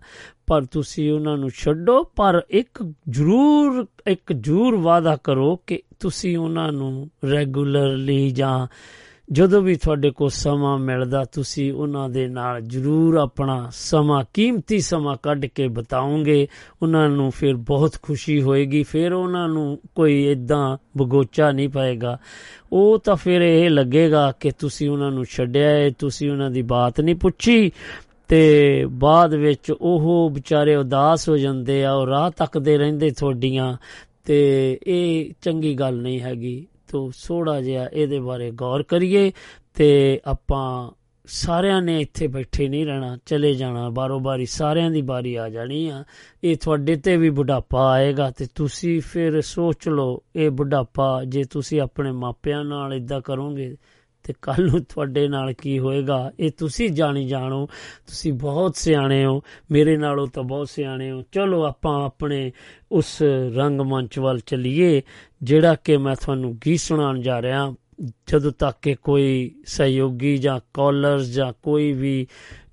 ਪਰ 0.48 0.66
ਤੁਸੀਂ 0.66 1.12
ਉਹਨਾਂ 1.12 1.38
ਨੂੰ 1.38 1.50
ਛੱਡੋ, 1.50 2.04
ਪਰ 2.04 2.42
ਇੱਕ 2.50 2.94
ਜ਼ਰੂਰ 3.10 3.86
ਇੱਕ 4.08 4.34
ਜ਼ਰੂਰ 4.34 4.76
ਵਾਅਦਾ 4.76 5.18
ਕਰੋ 5.24 5.56
ਕਿ 5.56 5.82
ਤੁਸੀਂ 6.00 6.38
ਉਹਨਾਂ 6.38 6.72
ਨੂੰ 6.72 7.10
ਰੈਗੂਲਰਲੀ 7.32 8.30
ਜਾਂ 8.30 8.68
ਜਦੋਂ 9.32 9.62
ਵੀ 9.62 9.76
ਤੁਹਾਡੇ 9.76 10.12
ਕੋਲ 10.12 10.30
ਸਮਾਂ 10.30 10.78
ਮਿਲਦਾ, 10.78 11.26
ਤੁਸੀਂ 11.26 11.74
ਉਹਨਾਂ 11.74 12.10
ਦੇ 12.10 12.28
ਨਾਲ 12.28 12.62
ਜ਼ਰੂਰ 12.62 13.16
ਆਪਣਾ 13.16 13.70
ਸਮਾਂ, 13.72 14.24
ਕੀਮਤੀ 14.34 14.80
ਸਮਾਂ 14.80 15.18
ਕੱਢ 15.24 15.46
ਕੇ 15.46 15.68
ਬਤਾਉਂਗੇ 15.68 16.48
ਉਹਨਾਂ 16.82 17.10
ਨੂੰ 17.10 17.32
ਫਿਰ 17.32 17.56
ਬਹੁਤ 17.56 17.96
ਖੁਸ਼ੀ 18.02 18.42
ਹੋਏਗੀ। 18.42 18.84
ਫਿਰ 18.84 19.14
ਉਹਨਾਂ 19.14 19.50
ਨੂੰ 19.50 19.80
ਕੋਈ 19.96 20.32
ਇਦਾਂ 20.32 20.78
ਬਗੋਚਾ 20.98 21.52
ਨਹੀਂ 21.52 21.70
ਪਾਏਗਾ। 21.70 22.18
ਉਹ 22.72 23.00
ਤਾਂ 23.00 23.16
ਫਿਰ 23.16 23.42
ਇਹ 23.42 23.70
ਲੱਗੇਗਾ 23.70 24.32
ਕਿ 24.32 24.52
ਤੁਸੀਂ 24.60 24.90
ਉਹਨਾਂ 24.90 25.12
ਨੂੰ 25.12 25.26
ਛੱਡਿਆ 25.26 25.70
ਹੈ 25.70 25.90
ਤੁਸੀਂ 26.00 26.32
ਉਹਨਾਂ 26.32 26.52
ਦੀ 26.52 26.62
ਬਾਤ 26.62 27.02
ਨਹੀਂ 27.02 27.16
ਪੁੱਛੀ। 27.16 27.72
ਤੇ 28.28 28.86
ਬਾਅਦ 28.86 29.34
ਵਿੱਚ 29.34 29.72
ਉਹ 29.72 30.30
ਵਿਚਾਰੇ 30.30 30.76
ਉਦਾਸ 30.76 31.30
ਹੋ 31.30 31.38
ਜਾਂਦੇ 31.38 31.86
ਆ, 31.86 31.94
ਉਹ 31.94 32.08
ਰਾਹ 32.08 32.32
ਤੱਕਦੇ 32.32 32.78
ਰਹਿੰਦੇ 32.78 33.10
ਤੁਹਾਡੀਆਂ, 33.10 33.78
ਤੇ 34.26 34.80
ਇਹ 34.88 35.32
ਚੰਗੀ 35.42 35.74
ਗੱਲ 35.74 36.02
ਨਹੀਂ 36.02 36.22
ਹੈਗੀ। 36.22 36.68
ਤੋਂ 36.88 37.12
ਥੋੜਾ 37.28 37.62
ਜਿਹਾ 37.62 37.88
ਇਹਦੇ 37.94 38.20
ਬਾਰੇ 38.20 38.52
ਗੌਰ 38.52 38.84
ਕਰੀਏ 38.84 39.32
ਤੇ 39.76 40.20
ਆਪਾਂ 40.26 40.92
ਸਾਰਿਆਂ 41.26 41.82
ਨੇ 41.82 42.00
ਇੱਥੇ 42.02 42.28
ਬੈਠੇ 42.28 42.68
ਨਹੀਂ 42.68 42.86
ਰਹਿਣਾ, 42.86 43.18
ਚਲੇ 43.26 43.54
ਜਾਣਾ, 43.54 43.90
ਬਾਰੋ 43.90 44.20
ਬਾਰੀ 44.20 44.46
ਸਾਰਿਆਂ 44.46 44.92
ਦੀ 44.92 45.02
ਬਾਰੀ 45.02 45.36
ਆ 45.36 45.50
ਜਾਣੀ 45.50 45.88
ਆ। 45.88 46.04
ਇਹ 46.44 46.56
ਤੁਹਾਡੇ 46.58 46.96
ਤੇ 46.96 47.18
ਵੀ 47.18 47.30
ਬੁਢਾਪਾ 47.30 47.92
ਆਏਗਾ 47.92 48.30
ਤੇ 48.32 48.48
ਤੁਸੀਂ 48.56 49.02
ਫਿਰ 49.02 49.42
ਸੋਚ 49.42 49.90
ਲਓ, 49.90 50.22
ਇਹ 50.36 50.50
ਬੁਢਾਪਾ 50.50 51.24
ਜੇ 51.24 51.44
ਤੁਸੀਂ 51.44 51.82
ਆਪਣੇ 51.82 52.12
ਮਾਪਿਆਂ 52.12 52.64
ਨਾਲ 52.66 52.94
ਇਦਾਂ 52.94 53.22
ਕਰੋਗੇ 53.22 53.76
ਤੇ 54.28 54.34
ਕੱਲ 54.42 54.72
ਨੂੰ 54.72 54.84
ਤੁਹਾਡੇ 54.84 55.28
ਨਾਲ 55.28 55.54
ਕੀ 55.54 55.80
ਹੋਏਗਾ? 55.80 56.32
ਇਹ 56.40 56.52
ਤੁਸੀਂ 56.58 56.90
ਜਾਣੀ 56.90 57.28
ਜਾਣੋ। 57.28 57.66
ਤੁਸੀਂ 58.08 58.34
ਬਹੁਤ 58.34 58.76
ਸਿਆਣੇ 58.76 59.26
ਹੋ। 59.26 59.42
ਮੇਰੇ 59.72 59.98
ਨਾਲੋਂ 59.98 60.28
ਤਾਂ 60.28 60.44
ਬਹੁਤ 60.44 60.70
ਸਿਆਣੇ 60.70 61.12
ਹੋ। 61.12 61.24
ਚਲੋ 61.32 61.64
ਆਪਾਂ 61.64 62.06
ਆਪਣੇ 62.06 62.52
ਉਸ 62.92 63.24
ਰੰਗ 63.56 63.82
ਮੰਚ 63.82 64.20
ਵੱਲ 64.20 64.40
ਚੱਲੀਏ, 64.40 65.02
ਜਿਹੜਾ 65.44 65.76
ਕਿ 65.76 65.98
ਮੈਂ 65.98 66.16
ਤੁਹਾਨੂੰ 66.16 66.58
ਗੀਤ 66.66 66.80
ਸੁਣਾਉਣ 66.80 67.22
ਜਾ 67.22 67.42
ਰਿਹਾ। 67.42 67.76
ਜਦੋਂ 68.28 68.52
ਤੱਕ 68.52 68.78
ਕਿ 68.82 68.96
ਕੋਈ 68.96 69.56
ਸਹਿਯੋਗੀ 69.66 70.38
ਜਾਂ 70.38 70.60
ਕਾਲਰਸ 70.74 71.26
ਜਾਂ 71.26 71.54
ਕੋਈ 71.64 71.92
ਵੀ 71.92 72.28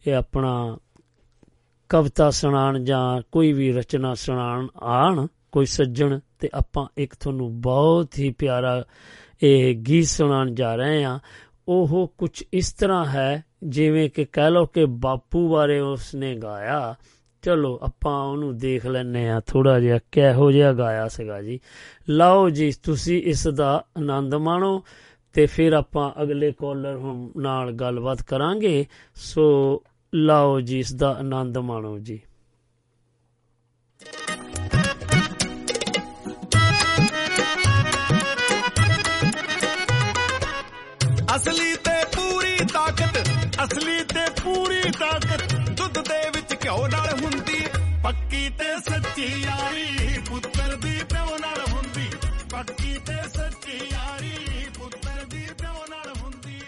ਇਹ 0.07 0.15
ਆਪਣਾ 0.15 0.79
ਕਵਿਤਾ 1.89 2.31
ਸੁਣਾਉਣ 2.31 2.85
ਜਾਂ 2.85 3.23
ਕੋਈ 3.33 3.53
ਵੀ 3.53 3.73
ਰਚਨਾ 3.73 4.15
ਸੁਣਾਉਣ 4.15 4.69
ਆਣ, 4.83 5.27
ਕੋਈ 5.53 5.67
ਸੱਜਣ, 5.67 6.19
ਤੇ 6.39 6.49
ਆਪਾਂ 6.55 6.87
ਇੱਕ 6.99 7.15
ਤੁਹਾਨੂੰ 7.21 7.61
ਬਹੁਤ 7.61 8.19
ਹੀ 8.19 8.31
ਪਿਆਰਾ 8.31 8.85
ਇਹ 9.43 9.77
ਗੀਤ 9.77 10.07
ਸੁਣਾਉਣ 10.07 10.55
ਜਾ 10.55 10.77
ਰਹੇ 10.77 11.05
ਹਾਂ। 11.05 11.19
ਉਹ 11.69 12.15
ਕੁਝ 12.19 12.43
ਇਸ 12.53 12.73
ਤਰ੍ਹਾਂ 12.73 13.07
ਹੈ, 13.07 13.45
ਜਿਵੇਂ 13.63 14.11
ਕਿ 14.11 14.25
ਕਹਿ 14.25 14.51
ਲਓ 14.51 14.67
ਕਿ 14.67 14.85
ਬਾਪੂ 14.85 15.49
ਬਾਰੇ 15.49 15.81
ਉਸਨੇ 15.81 16.35
ਗਾਇਆ। 16.35 16.95
ਚਲੋ, 17.43 17.79
ਆਪਾਂ 17.83 18.25
ਉਹਨੂੰ 18.25 18.59
ਦੇਖ 18.59 18.87
ਲੈਨੇ 18.87 19.31
ਆ 19.31 19.41
ਥੋੜਾ 19.41 19.81
ਜਿਹਾ 19.81 19.99
ਕਿਹੋ 20.13 20.53
ਜਿਹਾ 20.53 20.73
ਗਾਇਆ 20.73 21.09
ਸੀਗਾ 21.09 21.43
ਜੀ। 21.43 21.61
ਲਓ 22.09 22.51
ਜੀ, 22.51 22.73
ਤੁਸੀਂ 22.83 23.23
ਇਸ 23.23 23.49
ਦਾ 23.49 23.87
ਆਨੰਦ 23.99 24.35
ਮਾਣੋ 24.35 24.85
ਤੇ 25.33 25.47
ਫਿਰ 25.47 25.73
ਆਪਾਂ 25.73 26.23
ਅਗਲੇ 26.23 26.53
ਕਾਲਰ 26.53 26.99
ਨਾਲ 27.37 27.73
ਗੱਲਬਾਤ 27.73 28.23
ਕਰਾਂਗੇ। 28.23 28.87
ਸੋ, 29.15 29.83
ਲਓ 30.15 30.61
ਜੀ, 30.61 30.79
ਇਸ 30.79 30.95
ਦਾ 30.95 31.13
ਆਨੰਦ 31.13 31.59
ਮਾਣੋ 31.59 31.99
ਜੀ। 31.99 32.21
ਪੱਕੀ 48.05 48.49
ਤੇ 48.49 48.81
ਸੱਚੀ 48.81 49.43
ਯਾਰੀ, 49.43 50.19
ਪੁੱਤਰ 50.31 50.77
ਦੀ 50.77 51.05
ਪਿਓ 51.11 51.39
ਨਾਲ 51.39 51.73
ਹੁੰਦੀ। 51.73 52.17
ਪੱਕੀ 52.53 52.93
ਤੇ 53.07 53.29
ਸੱਚੀ 53.29 53.87
ਯਾਰੀ, 53.93 54.65
ਪੁੱਤਰ 54.79 55.25
ਦੀ 55.31 55.47
ਪਿਓ 55.59 55.87
ਨਾਲ 55.91 56.15
ਹੁੰਦੀ। 56.23 56.61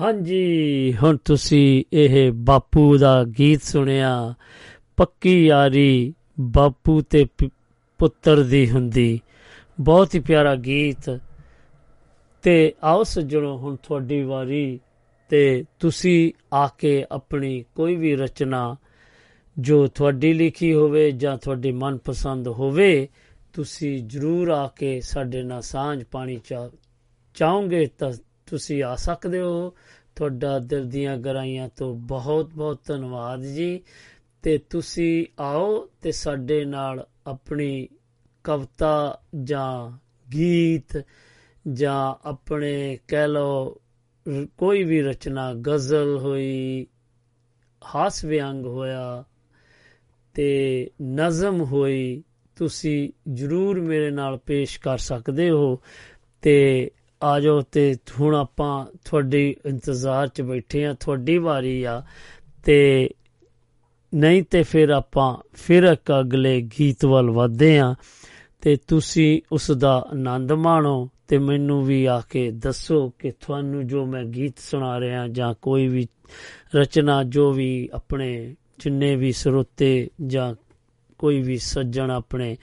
ਹਾਂਜੀ, 0.00 0.94
ਹੁਣ 1.02 1.16
ਤੁਸੀਂ 1.24 1.84
ਇਹ 1.92 2.32
ਬਾਪੂ 2.32 2.98
ਦਾ 2.98 3.24
ਗੀਤ 3.24 3.62
ਸੁਣਿਆ। 3.62 4.34
ਪੱਕੀ 4.96 5.46
ਯਾਰੀ 5.46 6.14
ਬਾਪੂ 6.40 7.00
ਤੇ 7.00 7.26
ਪੁੱਤਰ 7.98 8.42
ਦੀ 8.42 8.70
ਹੁੰਦੀ। 8.70 9.20
ਬਹੁਤ 9.80 10.14
ਹੀ 10.14 10.20
ਪਿਆਰਾ 10.20 10.54
ਗੀਤ। 10.54 11.20
ਤੇ 12.42 12.74
ਆਓ 12.82 13.02
ਸੱਜਣੋ, 13.02 13.58
ਹੁਣ 13.58 13.76
ਤੁਹਾਡੀ 13.76 14.22
ਵਾਰੀ 14.22 14.80
ਤੇ 15.28 15.64
ਤੁਸੀਂ 15.78 16.32
ਆ 16.52 16.68
ਕੇ 16.68 17.06
ਆਪਣੀ 17.12 17.64
ਕੋਈ 17.74 17.96
ਵੀ 17.96 18.16
ਰਚਨਾ 18.16 18.76
ਜੋ 19.58 19.86
ਤੁਹਾਡੀ 19.86 20.32
ਲਿਖੀ 20.32 20.74
ਹੋਵੇ 20.74 21.10
ਜਾਂ 21.10 21.38
ਤੁਹਾਡੀ 21.38 21.72
ਮਨਪਸੰਦ 21.72 22.48
ਹੋਵੇ, 22.48 23.08
ਤੁਸੀਂ 23.52 24.02
ਜਰੂਰ 24.02 24.48
ਆ 24.48 24.68
ਕੇ 24.68 25.00
ਸਾਡੇ 25.00 25.42
ਨਾਲ 25.42 25.62
ਸਾਂਝ 25.62 26.04
ਪਾਣੀ 26.04 26.40
ਚਾਹੋਗੇ 27.34 27.86
ਤਾਂ 27.86 28.12
ਤੁਸੀਂ 28.46 28.82
ਆ 28.82 28.94
ਸਕਦੇ 28.96 29.40
ਹੋ। 29.40 29.74
ਤੁਹਾਡਾ 30.16 30.58
ਦਿਲ 30.58 30.88
ਦੀਆਂ 30.88 31.16
ਗਰਾਈਆਂ 31.16 31.68
ਤੋਂ 31.76 31.94
ਬਹੁਤ 31.94 32.54
ਬਹੁਤ 32.54 32.80
ਧੰਨਵਾਦ 32.84 33.42
ਜੀ। 33.42 33.80
ਤੇ 34.42 34.58
ਤੁਸੀਂ 34.58 35.26
ਆਓ 35.40 35.88
ਤੇ 36.02 36.12
ਸਾਡੇ 36.12 36.64
ਨਾਲ 36.64 37.06
ਆਪਣੀ 37.26 37.88
ਕਵਿਤਾ 38.44 39.20
ਜਾਂ 39.42 39.98
ਗੀਤ 40.32 41.04
ਜਾਂ 41.72 42.28
ਆਪਣੇ 42.28 42.98
ਕਹਿ 43.08 43.28
ਲਓ, 43.28 43.76
ਕੋਈ 44.58 44.84
ਵੀ 44.84 45.02
ਰਚਨਾ, 45.02 45.54
ਗਜ਼ਲ 45.54 46.18
ਹੋਈ, 46.18 46.86
ਹਾਸ 47.94 48.24
ਵਿਅੰਗ 48.24 48.66
ਹੋਇਆ 48.66 49.24
ਤੇ 50.34 50.90
ਨਜ਼ਮ 51.02 51.60
ਹੋਈ 51.60 52.22
ਤੁਸੀਂ 52.56 53.10
ਜਰੂਰ 53.34 53.80
ਮੇਰੇ 53.80 54.10
ਨਾਲ 54.10 54.38
ਪੇਸ਼ 54.46 54.80
ਕਰ 54.80 54.98
ਸਕਦੇ 54.98 55.50
ਹੋ 55.50 55.80
ਤੇ 56.42 56.90
ਆ 57.22 57.40
ਜਾਓ 57.40 57.60
ਤੇ 57.60 57.96
ਹੁਣ 58.20 58.34
ਆਪਾਂ 58.34 58.86
ਤੁਹਾਡੀ 59.04 59.56
ਇੰਤਜ਼ਾਰ 59.66 60.28
'ਚ 60.28 60.42
ਬੈਠੇ 60.42 60.84
ਆ 60.84 60.94
ਤੁਹਾਡੀ 60.94 61.38
ਵਾਰੀ 61.38 61.84
ਆ। 61.84 62.02
ਤੇ 62.64 63.10
ਨਹੀਂ 64.14 64.42
ਤੇ 64.42 64.62
ਫਿਰ 64.62 64.88
ਆਪਾਂ 64.88 65.36
ਫਿਰ 65.52 65.82
ਇੱਕ 65.82 66.12
ਅਗਲੇ 66.20 66.68
ਗੀਤ 66.78 67.04
ਵੱਲ 67.04 67.30
ਵਧਦੇ 67.30 67.78
ਆ 67.78 67.94
ਤੇ 68.60 68.76
ਤੁਸੀਂ 68.76 69.40
ਉਸ 69.52 69.70
ਦਾ 69.70 70.08
ਆਨੰਦ 70.12 70.52
ਮਾਣੋ 70.52 71.10
ਤੇ 71.28 71.38
ਮੈਨੂੰ 71.38 71.84
ਵੀ 71.84 72.04
ਆ 72.04 72.22
ਕੇ 72.30 72.50
ਦੱਸੋ 72.50 73.12
ਕਿ 73.18 73.30
ਤੁਹਾਨੂੰ 73.30 73.86
ਜੋ 73.86 74.06
ਮੈਂ 74.06 74.24
ਗੀਤ 74.24 74.58
ਸੁਣਾ 74.58 75.00
ਰਿਹਾ 75.00 75.28
ਜਾਂ 75.28 75.54
ਕੋਈ 75.62 75.88
ਵੀ 75.88 76.06
ਰਚਨਾ 76.74 77.22
ਜੋ 77.24 77.52
ਵੀ 77.52 77.88
ਆਪਣੇ 77.92 78.54
ਜਿੰਨੇ 78.78 79.16
ਵੀ 79.16 79.32
ਸਰੋਤੇ 79.32 80.10
ਜਾਂ 80.26 80.54
ਕੋਈ 81.18 81.42
ਵੀ 81.42 81.58
ਸੱਜਣ 81.58 82.10
ਆਪਣੇ 82.10 82.56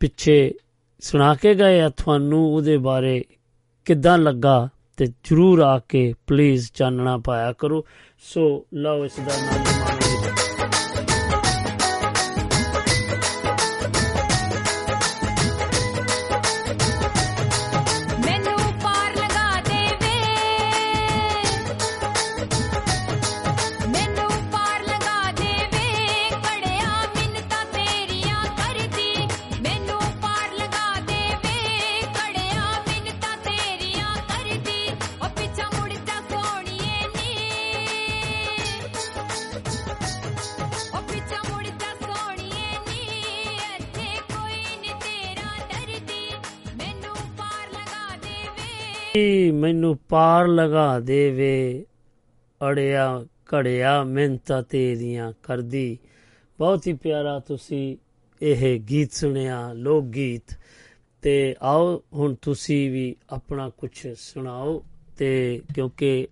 ਪਿੱਛੇ 0.00 0.54
ਸੁਣਾ 1.00 1.34
ਕੇ 1.34 1.54
ਗਏ 1.54 1.80
ਆ, 1.80 1.88
ਤੁਹਾਨੂੰ 1.88 2.54
ਉਹਦੇ 2.54 2.76
ਬਾਰੇ 2.76 3.24
ਕਿੱਦਾਂ 3.84 4.18
ਲੱਗਾ 4.18 4.68
ਤੇ 4.96 5.06
ਜਰੂਰ 5.06 5.60
ਆ 5.60 5.78
ਕੇ 5.78 6.14
ਪਲੀਜ਼ 6.26 6.70
ਚਾਨਣਾ 6.74 7.18
ਪਾਇਆ 7.18 7.52
ਕਰੋ। 7.52 7.86
ਸੋ 8.18 8.66
ਲਓ 8.74 9.04
ਇਸ 9.04 9.16
ਦਾ 9.16 9.36
ਨਾਮ 9.42 9.91
ਮੈਨੂੰ 49.52 49.98
ਪਾਰ 50.08 50.48
ਲਗਾ 50.48 51.00
ਦੇਵੇ। 51.00 51.84
ਅੜਿਆ 52.70 53.24
ਘੜਿਆ 53.54 54.04
ਮਿਹਨਤਾਂ 54.04 54.62
ਤੇਰੀਆਂ 54.62 55.32
ਕਰਦੀ। 55.42 55.98
ਬਹੁਤ 56.58 56.86
ਹੀ 56.86 56.92
ਪਿਆਰਾ 56.92 57.38
ਤੁਸੀਂ 57.38 57.96
ਇਹ 58.42 58.80
ਗੀਤ 58.80 59.12
ਸੁਣਿਆ, 59.12 59.72
ਲੋਕ 59.72 60.04
ਗੀਤ। 60.04 60.58
ਤੇ 61.22 61.56
ਆਓ 61.62 62.02
ਹੁਣ 62.12 62.34
ਤੁਸੀਂ 62.34 62.90
ਵੀ 62.90 63.16
ਆਪਣਾ 63.30 63.68
ਕੁਝ 63.68 64.08
ਸੁਣਾਓ 64.14 64.84
ਤੇ 65.18 65.62
ਕਿਉਂਕਿ 65.74 66.28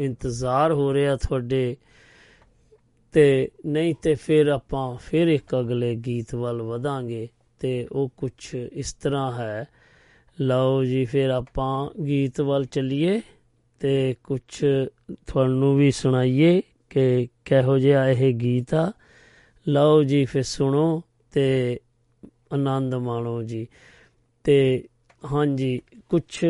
ਇੰਤਜ਼ਾਰ 0.00 0.72
ਹੋ 0.72 0.94
ਰਿਹਾ 0.94 1.16
ਤੁਹਾਡੇ। 1.16 1.76
ਤੇ 3.12 3.50
ਨਹੀਂ 3.66 3.94
ਤੇ 4.02 4.14
ਫਿਰ 4.14 4.46
ਆਪਾਂ 4.46 4.96
ਫਿਰ 4.96 5.28
ਇੱਕ 5.28 5.60
ਅਗਲੇ 5.60 5.94
ਗੀਤ 5.94 6.34
ਵੱਲ 6.34 6.62
ਵਧਾਂਗੇ। 6.62 7.28
ਤੇ 7.60 7.88
ਉਹ 7.92 8.10
ਕੁਝ 8.16 8.54
ਇਸ 8.54 8.94
ਤਰ੍ਹਾਂ 8.94 9.32
ਹੈ। 9.32 9.64
ਲਓ 10.40 10.84
ਜੀ, 10.84 11.04
ਫਿਰ 11.04 11.30
ਆਪਾਂ 11.30 12.02
ਗੀਤ 12.02 12.40
ਵੱਲ 12.40 12.64
ਚੱਲੀਏ 12.64 13.20
ਤੇ 13.80 14.16
ਕੁਝ 14.24 14.64
ਤੁਹਾਨੂੰ 15.26 15.76
ਵੀ 15.76 15.90
ਸੁਣਾਈਏ 15.90 16.62
ਕਿ 16.90 17.28
ਕਿਹੋ 17.44 17.78
ਜਿਹਾ 17.78 18.08
ਇਹ 18.08 18.34
ਗੀਤ 18.34 18.74
ਆ। 18.74 18.92
ਲਓ 19.68 20.02
ਜੀ, 20.02 20.24
ਫਿਰ 20.24 20.42
ਸੁਣੋ 20.42 21.02
ਤੇ 21.32 21.80
ਆਨੰਦ 22.52 22.94
ਮਾਣੋ 22.94 23.42
ਜੀ। 23.42 23.66
ਤੇ 24.44 24.84
ਹਾਂਜੀ 25.32 25.80
ਕੁਝ 26.08 26.44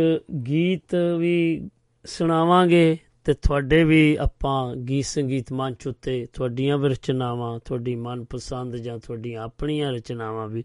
ਗੀਤ 0.47 0.95
ਵੀ 1.18 1.70
ਸੁਣਾਵਾਂਗੇ 2.05 2.99
ਤੇ 3.24 3.33
ਤੁਹਾਡੇ 3.33 3.85
ਵੀ 3.85 4.16
ਆਪਾਂ 4.16 4.76
ਗੀਤ 4.76 5.05
ਸੰਗੀਤ 5.05 5.53
ਮੰਚ 5.53 5.87
ਉੱਤੇ 5.87 6.26
ਤੁਹਾਡੀਆਂ 6.33 6.78
ਵੀ 6.78 6.89
ਰਚਨਾਵਾਂ, 6.89 7.61
ਤੁਹਾਡੀ 7.64 7.95
ਮਨਪਸੰਦ 7.95 8.76
ਜਾਂ 8.76 8.99
ਤੁਹਾਡੀਆਂ 8.99 9.43
ਆਪਣੀਆਂ 9.43 9.93
ਰਚਨਾਵਾਂ 9.93 10.49
ਵੀ 10.49 10.64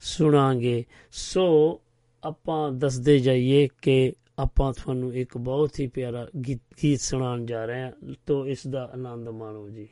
ਸੁਣਾਂਗੇ। 0.00 0.84
ਸੋ 1.12 1.80
ਆਪਾਂ 2.24 2.72
ਦੱਸਦੇ 2.72 3.18
ਜਾਈਏ 3.18 3.68
ਕਿ 3.82 4.12
ਆਪਾਂ 4.38 4.72
ਤੁਹਾਨੂੰ 4.72 5.14
ਇੱਕ 5.14 5.38
ਬਹੁਤ 5.38 5.80
ਹੀ 5.80 5.86
ਪਿਆਰਾ 5.86 6.28
ਗੀਤ 6.46 6.60
ਗੀਤ 6.82 7.00
ਸੁਣਾਉਣ 7.00 7.46
ਜਾ 7.46 7.64
ਰਹੇ 7.64 7.82
ਹਾਂ 7.82 7.92
ਤੋਂ 8.26 8.46
ਇਸ 8.46 8.66
ਦਾ 8.66 8.90
ਆਨੰਦ 8.92 9.28
ਮਾਣੋ 9.28 9.68
ਜੀ। 9.68 9.88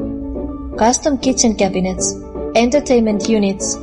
Custom 0.78 1.17
Kitchen 1.17 1.55
Cabinets 1.55 2.13
Entertainment 2.55 3.30
Units 3.30 3.78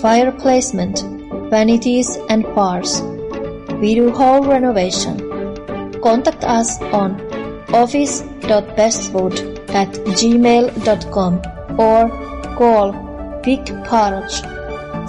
Fire 0.00 0.30
Placement 0.30 1.02
Vanities 1.50 2.16
and 2.28 2.44
Bars 2.54 3.02
We 3.81 3.95
do 3.95 4.11
home 4.11 4.47
renovation 4.49 5.17
Contact 6.01 6.43
us 6.45 6.81
on 6.93 7.19
office.bestwood 7.73 9.39
at 9.73 9.89
gmail.com 10.19 11.41
or 11.79 12.09
call 12.57 12.91
Vic 13.45 13.65
Parch 13.85 14.33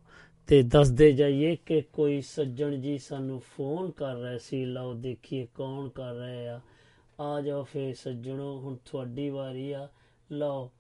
ਤੇ 0.47 0.63
ਦੱਸਦੇ 0.63 1.13
ਜਾਈਏ 1.13 1.57
ਕਿ 1.67 1.81
ਕੋਈ 1.81 2.21
ਸੱਜਣ 2.21 2.77
ਜੀ 2.77 2.99
ਸਾਨੂੰ 2.99 3.41
ਫੋਨ 3.41 3.91
ਕਰ 3.91 4.15
ਰਹੇ 4.15 4.39
ਸੀ 4.39 4.65
ਲਓ 4.65 4.95
ਦੇਖੀਏ 4.95 5.47
ਕੌਣ 5.55 5.89
ਕਰ 5.89 6.15
ਰਹੇ 6.15 6.49
ਆ। 6.49 6.61
ਆ 7.21 7.41
ਜਾਓ 7.41 7.63
ਫੇ 7.63 7.93
ਸੱਜਣੋ 7.93 8.59
ਹੁਣ 8.59 8.77
ਤੁਹਾਡੀ 8.85 9.31
ਵਾਰੀ 9.31 9.73
ਆ। 9.73 9.89
ਲਓ 10.33 10.71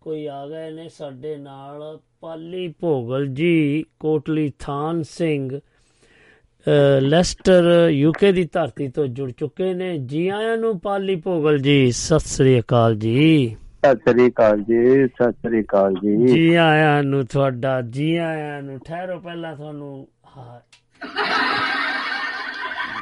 ਕੋਈ 0.00 0.26
ਆ 0.26 0.48
ਗਏ 0.48 0.70
ਨੇ 0.70 0.88
ਸਾਡੇ 0.88 1.36
ਨਾਲ 1.36 2.00
ਪਾਲੀ 2.20 2.68
ਭੋਗਲ 2.68 3.26
ਜੀ 3.26 3.84
ਕੋਟਲੀ 4.00 4.52
ਥਾਨ 4.58 5.02
ਸਿੰਘ। 5.02 5.58
ਅ, 5.58 5.60
ਲੈਸਟਰ 7.00 7.88
ਯੂਕੇ 7.90 8.32
ਦੀ 8.32 8.48
ਧਰਤੀ 8.52 8.88
ਤੋਂ 8.88 9.06
ਜੁੜ 9.06 9.30
ਚੁੱਕੇ 9.30 9.74
ਨੇ। 9.74 9.98
ਜੀ 9.98 10.28
ਆਇਆਂ 10.28 10.56
ਨੂੰ 10.56 10.80
ਪਾਲੀ 10.80 11.16
ਭੋਗਲ 11.16 11.58
ਜੀ 11.58 11.90
ਸਤਿ 11.90 12.18
ਸ੍ਰੀ 12.18 12.60
ਅਕਾਲ 12.60 12.94
ਜੀ। 12.94 13.56
ਸਤਿ 13.86 13.96
ਸ੍ਰੀ 13.96 14.28
ਅਕਾਲ 14.28 14.60
ਜੀ 14.60 15.06
ਸਤਿ 15.06 15.32
ਸ੍ਰੀ 15.32 15.62
ਅਕਾਲ 15.62 15.94
ਜੀ। 15.94 16.26
ਜੀ 16.26 16.54
ਆਇਆਂ 16.54 17.02
ਨੂੰ 17.02 17.24
ਤੁਹਾਡਾ 17.26 17.80
ਜੀ 17.80 18.16
ਆਇਆਂ 18.16 18.62
ਨੂੰ 18.62 18.78
ਠਹਿਰੋ 18.78 19.18
ਪਹਿਲਾਂ 19.18 19.56
ਤੁਹਾਨੂੰ। 19.56 20.08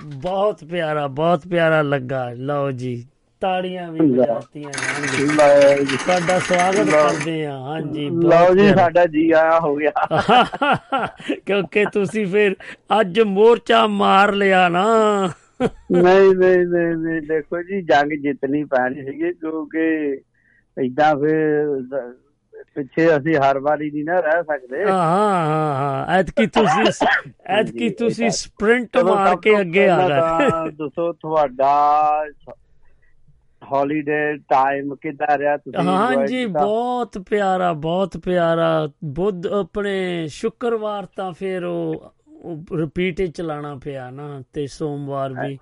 ਬਹੁਤ 0.05 0.65
ਪਿਆਰਾ 0.65 1.07
ਬਹੁਤ 1.07 1.49
ਪਿਆਰਾ 1.49 1.83
ਲੱਗਾ। 1.83 2.31
ਲਓ 2.31 2.71
ਜੀ 2.71 3.07
ਤਾੜੀਆਂ 3.43 3.91
ਵੀ 3.93 4.01
ਵਜਾਤੀਆਂ 4.11 4.71
ਜਾਣਗੀਆਂ। 4.71 5.87
ਤੁਹਾਡਾ 5.99 6.39
ਸਵਾਗਤ। 6.39 6.91
ਕਰਦੇ 6.91 7.45
ਆ 7.47 7.53
ਹਾਂਜੀ 7.59 8.09
ਲਓ 8.11 8.55
ਜੀ। 8.55 8.69
ਸਾਡਾ 8.69 9.05
ਜੀ 9.07 9.31
ਆਇਆ 9.31 9.59
ਹੋ 9.61 9.75
ਗਿਆ। 9.77 9.93
ਕਿਉਂਕਿ 11.47 11.85
ਤੁਸੀਂ 11.93 12.27
ਫਿਰ 12.27 12.57
ਅੱਜ 13.01 13.21
ਮੋਰਚਾ 13.21 13.87
ਮਾਰ 13.87 14.33
ਲਿਆ 14.33 14.69
ਨਾ। 14.69 14.85
ਨਹੀਂ 15.93 16.35
ਨਹੀਂ 16.35 16.59
ਨਹੀਂ 16.97 17.21
ਦੇਖੋ 17.23 17.63
ਜੀ 17.63 17.81
ਜੰਗ 17.83 18.13
ਜਿੱਤਣੀ 18.23 18.65
ਪੈਣੀ 18.65 19.05
ਸੀਗੀ 19.05 19.33
ਕਿਉਂਕਿ 19.33 19.87
ਇਦਾਂ 20.77 21.15
ਫਿਰ 21.17 21.83
ਪਿੱਛੇ 22.75 23.07
ਅਸੀਂ 23.17 23.35
ਹਰ 23.37 23.59
ਵਾਰੀ 23.59 23.91
ਨਹੀਂ 23.91 24.05
ਨਾ 24.05 24.19
ਰਹਿ 24.21 24.43
ਸਕਦੇ। 24.43 24.85
ਹਾਂ 24.85 24.93
ਹਾਂ 24.93 25.75
ਹਾਂ 25.75 26.19
ਐਤਕੀ 26.19 26.47
ਤੁਸੀਂ 26.47 26.85
ਐਤਕੀ 27.51 27.89
ਤੁਸੀਂ 27.91 28.31
ਸਪ੍ਰਿੰਟ 28.31 28.97
ਮਾਰ 28.99 29.37
ਕੇ 29.37 29.61
ਅੱਗੇ 29.61 29.89
ਆ 29.89 29.99
ਗਏ। 30.09 30.71
ਦੱਸੋ 30.71 31.13
ਤੁਹਾਡਾ 31.13 31.73
ਹੌਲੀਡੇ 33.73 34.37
ਟਾਈਮ 34.49 34.95
ਕਿੱਦਾਂ 34.95 35.39
ਰਿਹਾ 35.39 35.57
ਤੁਸੀਂ 35.57 35.99
ਹਾਂਜੀ? 35.99 36.45
ਬਹੁਤ 36.47 37.19
ਪਿਆਰਾ 37.31 37.73
ਬਹੁਤ 37.73 38.17
ਪਿਆਰਾ। 38.17 38.89
ਬੁੱਧ 39.13 39.47
ਆਪਣੇ 39.47 40.27
ਸ਼ੁੱਕਰਵਾਰ 40.31 41.07
ਤਾਂ 41.17 41.33
ਫਿਰ 41.33 41.65
ਉਹ 41.65 42.13
ਰਿਪੀਟ 42.79 43.21
ਹੀ 43.21 43.27
ਚਲਾਣਾ 43.29 43.75
ਪਿਆ 43.77 44.11
ਨਾ 44.11 44.43
ਤੇ 44.53 44.67
ਸੋਮਵਾਰ 44.67 45.33
ਵੀ। 45.35 45.59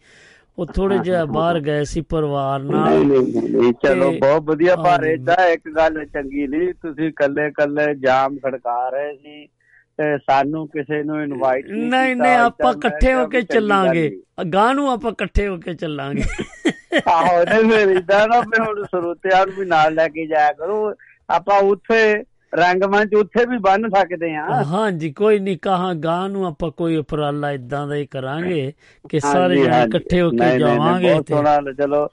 ਉਹ 0.59 0.67
ਥੋੜੇ 0.67 0.99
ਜਿਹਾ 0.99 1.25
ਬਾਹਰ 1.27 1.61
ਗਏ 1.61 1.85
ਸੀ 1.85 2.01
ਪਰਿਵਾਰ 2.01 2.63
ਨਾਲ। 2.63 3.05
ਨਹੀਂ 3.05 3.73
ਚਲੋ 3.83 4.11
ਬਹੁਤ 4.13 4.43
ਵਧੀਆ। 4.43 4.77
ਪਰ। 4.77 5.05
ਏਦਾਂ 5.05 5.37
ਇੱਕ 5.49 5.69
ਗੱਲ 5.77 6.05
ਚੰਗੀ 6.05 6.47
ਨਹੀਂ 6.47 6.73
ਤੁਸੀਂ 6.83 7.13
ਕੱਲੇ 7.17 7.51
ਕੱਲੇ 7.51 7.95
ਜਾਮ 7.95 8.39
ਖੜਕਾ 8.39 8.89
ਰਹੇ 8.89 9.17
ਸੀ। 9.17 9.47
ਸਾਨੂੰ 10.01 10.69
ਕਿਸੇ 10.69 11.03
ਨੂੰ 11.03 11.23
ਇਨਵਾਈਟ 11.23 11.67
ਨਹੀਂ 11.67 11.85
ਨਹੀਂ 11.87 12.17
ਨਹੀਂ 12.17 12.37
ਆਪਾਂ 12.37 12.73
ਇਕੱਠੇ 12.73 13.15
ਹੋ 13.15 13.27
ਕੇ 13.27 13.43
ਚੱਲਾਂਗੇ। 13.43 14.11
ਗਾਂ 14.55 14.75
ਨੂੰ 14.75 14.91
ਆਪਾਂ 14.91 15.11
ਇਕੱਠੇ 15.11 15.49
ਹੋ 15.49 15.57
ਕੇ 15.57 15.75
ਚੱਲਾਂਗੇ। 15.75 16.23
ਆਹੋ 17.09 17.43
ਨਹੀਂ 17.45 17.71
ਫਿਰ 17.71 17.89
ਇਦਾਂ 17.89 18.27
ਨਾ 18.29 18.41
ਫਿਰ 18.41 18.61
ਹੁਣ 18.63 18.83
ਸਰੋਤਿਆਂ 18.85 19.47
ਨੂੰ 19.47 19.55
ਵੀ 19.55 19.67
ਨਾਲ 19.67 19.95
ਲੈ 19.95 20.09
ਕੇ 20.09 20.27
ਜਾਇਆ 20.27 20.53
ਕਰੋ। 20.53 20.95
ਆਪਾਂ 21.31 21.61
ਉੱਥੇ 21.63 22.25
ਰੰਗਮੰਚ 22.55 23.15
ਉੱਥੇ 23.15 23.45
ਵੀ 23.47 23.59
ਬੰਨ 23.59 23.89
ਸਕਦੇ 23.89 24.35
ਆ 24.35 24.63
ਹਾਂਜੀ 24.65 25.13
ਕੋਈ 25.13 25.39
ਨਹੀਂ 25.39 25.59
ਕਹਾ 25.63 25.93
ਗਾਂ 25.95 26.29
ਨੂੰ 26.29 26.47
ਆਪਾਂ 26.47 26.71
ਕੋਈ 26.71 26.97
ਉਪਰਾਲਾ 26.97 27.51
ਇਦਾਂ 27.53 27.87
ਦਾ 27.89 27.95
ਹੀ 27.95 28.07
ਕਰਾਂਗੇ 28.07 28.73
ਕਿ 29.11 29.21
ਸਾਰੇ 29.21 29.57
ਜਣੇ। 29.57 29.83
ਇਕੱਠੇ 29.83 30.21
ਹੋ 30.21 30.31
ਕੇ 30.31 30.59
ਜਾਵਾਂਗੇ 30.59 31.13
ਬਹੁਤ 31.13 31.29
ਸੋਹਣਾ 31.29 31.73
ਚਲੋ। 31.73 32.09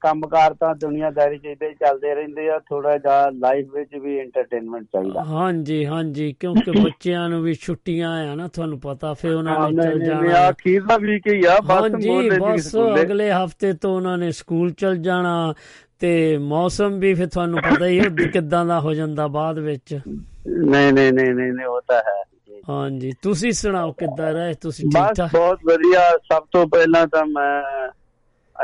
ਕੰਮਕਾਰ 0.00 0.54
ਤਾਂ 0.54 0.74
ਦੁਨੀਆਦਾਰੀ 0.74 1.38
ਚ 1.38 1.44
ਏਦਾਂ 1.44 1.68
ਹੀ 1.68 1.74
ਚੱਲਦੇ 1.74 2.14
ਰਹਿੰਦੇ 2.14 2.48
ਆ 2.50 2.58
ਥੋੜਾ 2.58 2.98
ਜਿਹਾ 2.98 3.30
ਲਾਈਫ 3.30 3.66
ਵਿੱਚ 3.74 3.94
ਵੀ 3.94 4.18
ਐਂਟਰਟੇਨਮੈਂਟ 4.18 4.84
ਚਾਹੀਦਾ। 4.84 5.24
ਹਾਂਜੀ 5.24 5.86
ਹਾਂਜੀ 5.86 6.32
ਕਿਉਂਕਿ 6.40 6.70
ਬੱਚਿਆਂ 6.84 7.28
ਨੂੰ 7.28 7.42
ਵੀ 7.42 7.54
ਛੁੱਟੀਆਂ 7.54 8.30
ਆ 8.30 8.34
ਨਾ 8.34 8.48
ਤੁਹਾਨੂੰ 8.48 8.80
ਪਤਾ 8.80 9.14
ਫਿਰ 9.14 9.34
ਉਹਨਾਂ 9.34 9.70
ਨੇ 9.70 9.82
ਚੱਲ 9.82 9.98
ਜਾਣਾ। 9.98 10.36
ਆ 10.38 10.50
ਅਖੀਰ 10.50 10.82
ਦਾ 10.82 10.96
ਵੀਕ 10.96 11.26
ਹੀ 11.26 11.44
ਆ 11.44 11.58
ਬਸ 11.60 11.92
ਦੀ 11.92 12.30
ਬਸ। 12.40 12.76
ਅਗਲੇ 13.02 13.30
ਹਫ਼ਤੇ 13.32 13.72
ਤੋਂ 13.72 13.96
ਉਹਨਾਂ 13.96 14.18
ਨੇ 14.18 14.30
ਸਕੂਲ 14.32 14.72
ਚਲ 14.72 14.96
ਜਾਣਾ 14.96 15.54
ਤੇ 16.00 16.38
ਮੌਸਮ 16.38 16.98
ਵੀ 16.98 17.14
ਫਿਰ 17.14 17.26
ਤੁਹਾਨੂੰ 17.26 17.58
ਪਤਾ 17.62 17.86
ਹੀ 17.86 18.00
ਹੈ 18.00 18.28
ਕਿਦਾਂ 18.32 18.66
ਦਾ 18.66 18.80
ਹੋ 18.80 18.94
ਜਾਂਦਾ 18.94 19.26
ਬਾਅਦ 19.26 19.58
ਵਿੱਚ। 19.58 19.94
ਨਹੀਂ 19.94 20.92
ਨਹੀਂ 20.92 21.12
ਨਹੀਂ 21.12 21.34
ਨਹੀਂ 21.34 21.52
ਨਹੀਂ 21.52 21.66
ਉਹ 21.66 21.80
ਤਾਂ 21.88 21.96
ਹੈ। 21.96 22.22
ਹਾਂਜੀ 22.68 23.12
ਤੁਸੀਂ 23.22 23.52
ਸੁਣਾਓ 23.52 23.92
ਕਿੱਦਾਂ 23.92 24.32
ਰਹੇ 24.32 24.54
ਤੁਸੀਂ 24.54 24.84
ਠੀਕ 24.84 25.02
ਬਸ 25.02 25.16
ਠਾਕ 25.16 25.32
ਬਹੁਤ 25.32 25.58
ਵਧੀਆ 25.64 26.00
ਸਭ 26.18 26.42
ਤੋਂ 26.52 26.66
ਪਹਿਲਾਂ 26.66 27.06
ਤਾਂ 27.06 27.26
ਮੈਂ 27.26 27.62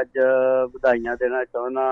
ਅੱਜ 0.00 0.18
ਵਧਾਈਆਂ 0.74 1.16
ਦੇਣਾ 1.16 1.44
ਚਾਹੁੰਦਾ 1.44 1.82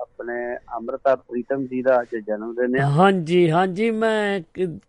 ਆਪਣੇ 0.00 0.56
ਅੰਮ੍ਰਿਤਾ 0.76 1.14
ਪ੍ਰੀਤਮ 1.16 1.66
ਜੀ 1.66 1.82
ਦਾ 1.82 2.00
ਅੱਜ 2.02 2.16
ਜਨਮ 2.16 2.54
ਦਿਨ 2.54 2.80
ਆ। 2.80 2.86
ਹਾਂਜੀ 2.88 3.50
ਹਾਂਜੀ 3.50 3.90
ਮੈਂ 3.90 4.40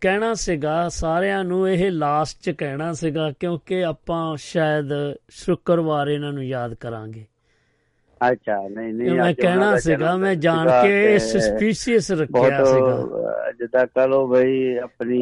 ਕਹਿਣਾ 0.02 0.34
ਸੀਗਾ 0.34 0.90
ਸਾਰਿਆਂ 0.90 1.44
ਨੂੰ 1.44 1.70
ਇਹ 1.70 1.92
ਲਾਸਟ 1.92 2.42
ਚ 2.42 2.50
ਕਹਿਣਾ 2.50 2.92
ਸੀਗਾ 2.94 3.32
ਕਿਉਂਕਿ 3.40 3.84
ਆਪਾਂ 3.86 4.36
ਸ਼ਾਇਦ 4.40 4.94
ਸ਼ੁੱਕਰਵਾਰ 5.30 6.08
ਇਹਨਾਂ 6.08 6.34
ਨੂੰ 6.34 6.46
ਯਾਦ 6.46 6.74
ਕਰਾਂਗੇ। 6.74 7.26
ਅੱਛਾ 8.22 8.56
ਨਹੀਂ 8.68 8.94
ਨਹੀਂ 8.94 9.12
ਮੈਂ 9.12 9.34
ਕਹਿਣਾ 9.34 9.78
ਸੀਗਾ 9.78 10.16
ਮੈਂ 10.18 10.36
ਜਾਣ 10.36 10.70
ਕੇ 10.84 11.18
ਸਸਪੀਸ਼ੀਅਸ 11.20 12.12
ਰੱਖਿਆ 12.12 12.64
ਸੀਗਾ। 12.66 13.52
ਜਿੱਦਾਂ 13.60 13.86
ਕਹ 13.88 14.08
ਲੋ 14.08 14.28
ਬਈ 14.28 14.78
ਆਪਣੀ 14.78 15.20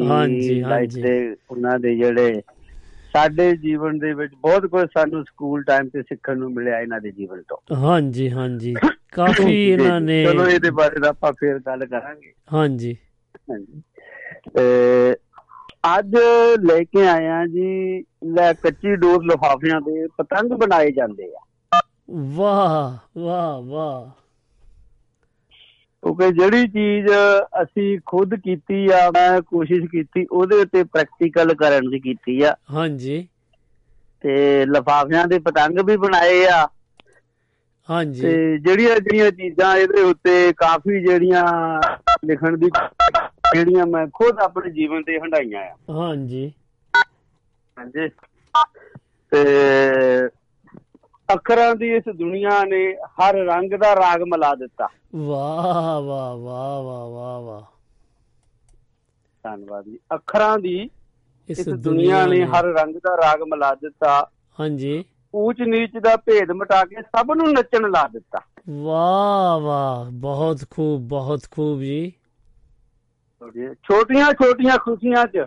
ਲਾਈਫ। 0.60 0.94
ਦੇ 0.94 1.36
ਉਹਨਾਂ 1.50 1.78
ਦੇ 1.78 1.94
ਜਿਹੜੇ 1.96 2.42
ਸਾਡੇ 3.16 3.56
ਜੀਵਨ 3.56 3.98
ਦੇ 3.98 4.12
ਵਿੱਚ 4.14 4.34
ਬਹੁਤ 4.34 4.66
ਕੁਝ 4.66 4.88
ਸਾਨੂੰ 4.94 5.24
ਸਕੂਲ 5.24 5.62
ਟਾਈਮ 5.62 5.88
ਤੇ 5.88 6.02
ਸਿੱਖਣ 6.02 6.38
ਨੂੰ 6.38 6.52
ਮਿਲਿਆ 6.52 6.80
ਇਹਨਾਂ 6.80 7.00
ਦੇ 7.00 7.10
ਜੀਵਨ 7.12 7.42
ਤੋਂ। 7.48 7.76
ਹਾਂਜੀ 7.76 8.30
ਹਾਂਜੀ। 8.30 8.74
ਕਾਫੀ 9.12 9.68
ਇਹਨਾਂ 9.70 10.00
ਨੇ 10.00 10.24
ਚਲੋ 10.24 10.46
ਇਹਦੇ 10.46 10.70
ਬਾਰੇ 10.70 11.08
ਆਪਾਂ 11.08 11.32
ਫੇਰ 11.32 11.58
ਗੱਲ 11.58 11.86
ਕਰਾਂਗੇ। 11.86 12.32
ਹਾਂਜੀ। 12.52 12.96
ਅੱਜ 15.98 16.16
ਲੈ 16.64 16.84
ਕੇ 16.84 17.06
ਆਇਆ 17.08 17.46
ਜੀ 17.46 18.00
ਲੈ 18.24 18.52
ਕੱਚੀ 18.52 18.96
ਡੋਰ 18.96 19.24
ਲਿਫਾਫਿਆਂ 19.24 19.80
ਦੇ 19.80 20.06
ਪਤੰਗ 20.06 20.50
ਬਣਾਏ 20.50 20.90
ਜਾਂਦੇ 20.90 21.32
ਆ। 21.34 21.80
ਵਾਹ 22.14 22.96
ਵਾਹ 23.20 23.62
ਵਾਹ। 23.62 24.25
ਕਿਉਂਕਿ 26.06 26.32
ਜਿਹੜੀ 26.32 26.68
ਚੀਜ਼ 26.68 27.06
ਅਸੀਂ 27.62 27.98
ਖੁਦ 28.06 28.34
ਕੀਤੀ 28.34 28.88
ਆ 28.90 29.10
ਮੈਂ 29.10 29.40
ਕੋਸ਼ਿਸ਼ 29.40 29.84
ਕੀਤੀ 29.84 30.26
ਉਹਦੇ 30.30 30.56
ਉੱਤੇ 30.56 30.84
ਪ੍ਰੈਕਟੀਕਲ 30.84 31.54
ਕਰਨ 31.54 31.90
ਦੀ 31.90 32.00
ਕੀਤੀ 32.00 32.42
ਆ। 32.42 32.56
ਹਾਂਜੀ। 32.72 33.28
ਤੇ 34.20 34.66
ਲਿਫਾਫਿਆਂ 34.66 35.26
ਦੇ 35.26 35.38
ਪਤੰਗ 35.38 35.78
ਵੀ 35.78 35.96
ਬਣਾਏ 35.96 36.46
ਆ। 36.46 36.68
ਹਾਂਜੀ। 37.90 38.20
ਤੇ 38.20 38.58
ਜਿਹੜੀਆਂ 38.58 38.96
ਜਿਹੜੀਆਂ 38.96 39.30
ਚੀਜ਼ਾਂ 39.30 39.76
ਇਹਦੇ 39.76 40.02
ਉੱਤੇ 40.02 40.52
ਕਾਫੀ 40.52 41.00
ਜਿਹੜੀਆਂ 41.00 41.44
ਲਿਖਣ 42.24 42.56
ਦੀ 42.56 42.70
ਜਿਹੜੀਆਂ 43.54 43.86
ਮੈਂ 43.86 44.06
ਖੁਦ 44.14 44.38
ਆਪਣੇ 44.38 44.70
ਜੀਵਨ 44.70 45.02
ਤੇ 45.02 45.18
ਹੰਡਾਈਆਂ 45.18 45.60
ਆ। 45.60 45.74
ਹਾਂਜੀ। 45.90 46.52
ਹਾਂਜੀ। 47.78 48.08
ਤੇ 49.30 49.44
ਅੱਖਰਾਂ 51.34 51.74
ਦੀ 51.74 51.94
ਇਸ 51.94 52.02
ਦੁਨੀਆ 52.16 52.64
ਨੇ 52.64 52.96
ਹਰ 52.96 53.34
ਰੰਗ 53.34 53.70
ਦਾ 53.70 53.96
ਰਾਗ 53.96 54.22
ਮਿਲਾ 54.22 54.54
ਦਿੱਤਾ। 54.54 54.88
ਵਾਹ 55.14 56.00
ਵਾਹ 56.00 56.36
ਵਾਹ 56.36 56.82
ਵਾਹ 56.82 57.08
ਵਾਹ 57.08 57.40
ਵਾਹ। 57.40 57.62
ਧੰਨਵਾਦ 59.42 59.84
ਜੀ। 59.84 59.98
ਅੱਖਰਾਂ 60.14 60.58
ਦੀ 60.58 60.90
ਇਸ 61.48 61.68
ਦੁਨੀਆ 61.68 62.26
ਨੇ 62.26 62.44
ਹਰ 62.44 62.64
ਰੰਗ 62.64 62.96
ਦਾ 62.96 63.16
ਰਾਗ 63.16 63.42
ਮਿਲਾ 63.42 63.74
ਦਿੱਤਾ। 63.74 64.30
ਹਾਂਜੀ। 64.60 65.04
ਊਚ 65.36 65.56
ਨੀਚ 65.60 65.90
ਦਾ 65.98 66.16
ਭੇਦ 66.16 66.50
ਮਿਟਾ 66.50 66.84
ਕੇ 66.84 67.02
ਸਭ 67.02 67.32
ਨੂੰ 67.36 67.52
ਨੱਚਣ 67.52 67.90
ਲਾ 67.90 68.08
ਦਿੱਤਾ। 68.08 68.40
ਵਾਹ 68.70 69.60
ਵਾਹ। 69.60 70.10
ਬਹੁਤ 70.10 70.60
ਖੂਬ 70.70 71.00
ਬਹੁਤ 71.00 71.40
ਖੂਬ 71.50 71.80
ਜੀ 71.80 72.12
ਛੋਟੀਆਂ 73.72 74.32
ਛੋਟੀਆਂ 74.32 74.78
ਖੁਸ਼ੀਆਂ 74.78 75.26
'ਚ 75.26 75.46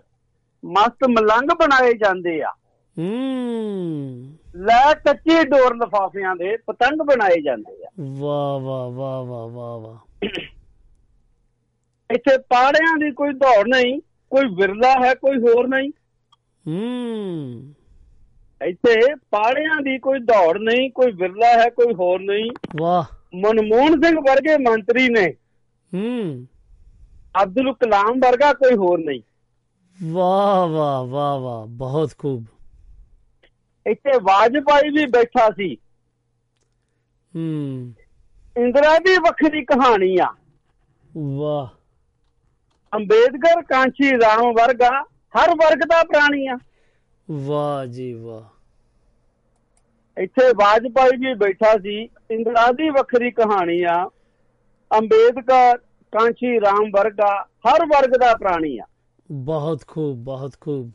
ਮਸਤ 0.65 1.07
ਮਲੰਗ 1.09 1.49
ਬਣਾਏ 1.51 1.93
ਜਾਂਦੇ 1.93 2.41
ਆ। 2.41 2.49
ਹੂੰ। 2.97 4.38
ਲੈ 4.55 4.93
ਕੱਚੇ 4.93 5.43
ਡੋਰ 5.43 5.75
ਲਫਾਫਿਆਂ 5.75 6.35
ਦੇ 6.35 6.57
ਪਤੰਗ 6.57 6.97
ਬਣਾਏ 6.97 7.41
ਜਾਂਦੇ 7.41 7.85
ਆ। 7.85 7.89
ਵਾਹ 7.99 8.59
ਵਾਹ 8.59 8.89
ਵਾਹ 8.89 9.23
ਵਾਹ 9.23 9.47
ਵਾਹ 9.47 9.79
ਵਾਹ। 9.79 10.25
ਇੱਥੇ 12.13 12.37
ਪਾੜਿਆਂ 12.37 12.97
ਦੀ 12.97 13.11
ਕੋਈ 13.11 13.33
ਦੌੜ 13.33 13.67
ਨਹੀਂ 13.67 14.01
ਕੋਈ 14.29 14.45
ਵਿਰਲਾ 14.45 14.95
ਹੈ 15.05 15.13
ਕੋਈ 15.13 15.37
ਹੋਰ 15.37 15.67
ਨਹੀਂ। 15.67 15.91
ਹੂੰ। 16.67 17.73
ਇੱਥੇ 18.67 19.15
ਪਾੜਿਆਂ 19.15 19.81
ਦੀ 19.81 19.99
ਕੋਈ 19.99 20.19
ਦੌੜ 20.19 20.57
ਨਹੀਂ 20.57 20.91
ਕੋਈ 20.91 21.11
ਵਿਰਲਾ 21.11 21.47
ਹੈ 21.47 21.69
ਕੋਈ 21.69 21.93
ਹੋਰ 21.93 22.19
ਨਹੀਂ। 22.19 22.51
ਵਾਹ। 22.79 23.03
ਮਨਮੋਹਨ 23.35 24.01
ਸਿੰਘ 24.01 24.19
ਵਰਗੇ 24.19 24.57
ਮੰਤਰੀ 24.57 25.09
ਨੇ। 25.09 25.33
ਹੂੰ। 25.93 26.47
ਅਬਦੁਲ 27.43 27.73
ਕਲਾਮ 27.73 28.19
ਵਰਗਾ 28.19 28.53
ਕੋਈ 28.53 28.75
ਹੋਰ 28.75 28.99
ਨਹੀਂ। 28.99 29.21
ਵਾਹ 30.11 30.67
ਵਾਹ 30.67 31.05
ਵਾਹ 31.05 31.39
ਵਾਹ 31.39 31.67
ਬਹੁਤ 31.67 32.11
ਖੂਬ। 32.17 32.45
ਇੱਥੇ 33.89 34.11
ਵਾਜਪਾਈ 34.21 34.89
ਵੀ 34.89 35.05
ਬੈਠਾ 35.05 35.49
ਸੀ। 35.49 35.75
ਹੂੰ। 37.35 37.93
ਇੰਦਰਾ 38.57 38.97
ਦੀ 38.97 39.17
ਵੱਖਰੀ 39.17 39.65
ਕਹਾਣੀ 39.65 40.17
ਆ। 40.17 40.33
ਵਾਹ। 41.17 41.67
ਅੰਬੇਦਕਰ 42.95 43.61
ਕਾਂਚੀ 43.61 44.11
ਰਾਮ 44.11 44.53
ਵਰਗਾ 44.53 45.03
ਹਰ 45.03 45.49
ਵਰਗ 45.49 45.77
ਦਾ 45.77 46.03
ਪ੍ਰਾਣੀ 46.03 46.47
ਆ। 46.47 46.57
ਵਾਹ 47.31 47.85
ਜੀ 47.85 48.13
ਵਾਹ। 48.13 48.43
ਇੱਥੇ 50.17 50.49
ਵਾਜਪਾਈ 50.49 51.17
ਵੀ 51.17 51.33
ਬੈਠਾ 51.33 51.77
ਸੀ। 51.77 52.03
ਇੰਦਰਾ 52.31 52.71
ਦੀ 52.71 52.89
ਵੱਖਰੀ 52.89 53.31
ਕਹਾਣੀ 53.31 53.83
ਆ। 53.83 54.09
ਅੰਬੇਦਕਰ 54.97 55.77
ਕਾਂਚੀ 56.11 56.61
ਰਾਮ 56.61 56.91
ਵਰਗਾ 56.91 57.43
ਹਰ 57.43 57.85
ਵਰਗ 57.85 58.09
ਦਾ 58.09 58.35
ਪ੍ਰਾਣੀ 58.35 58.79
ਆ। 58.79 58.85
ਬਹੁਤ 59.31 59.87
ਖੂਬ 59.87 60.17
ਬਹੁਤ 60.17 60.53
ਖੂਬ। 60.61 60.91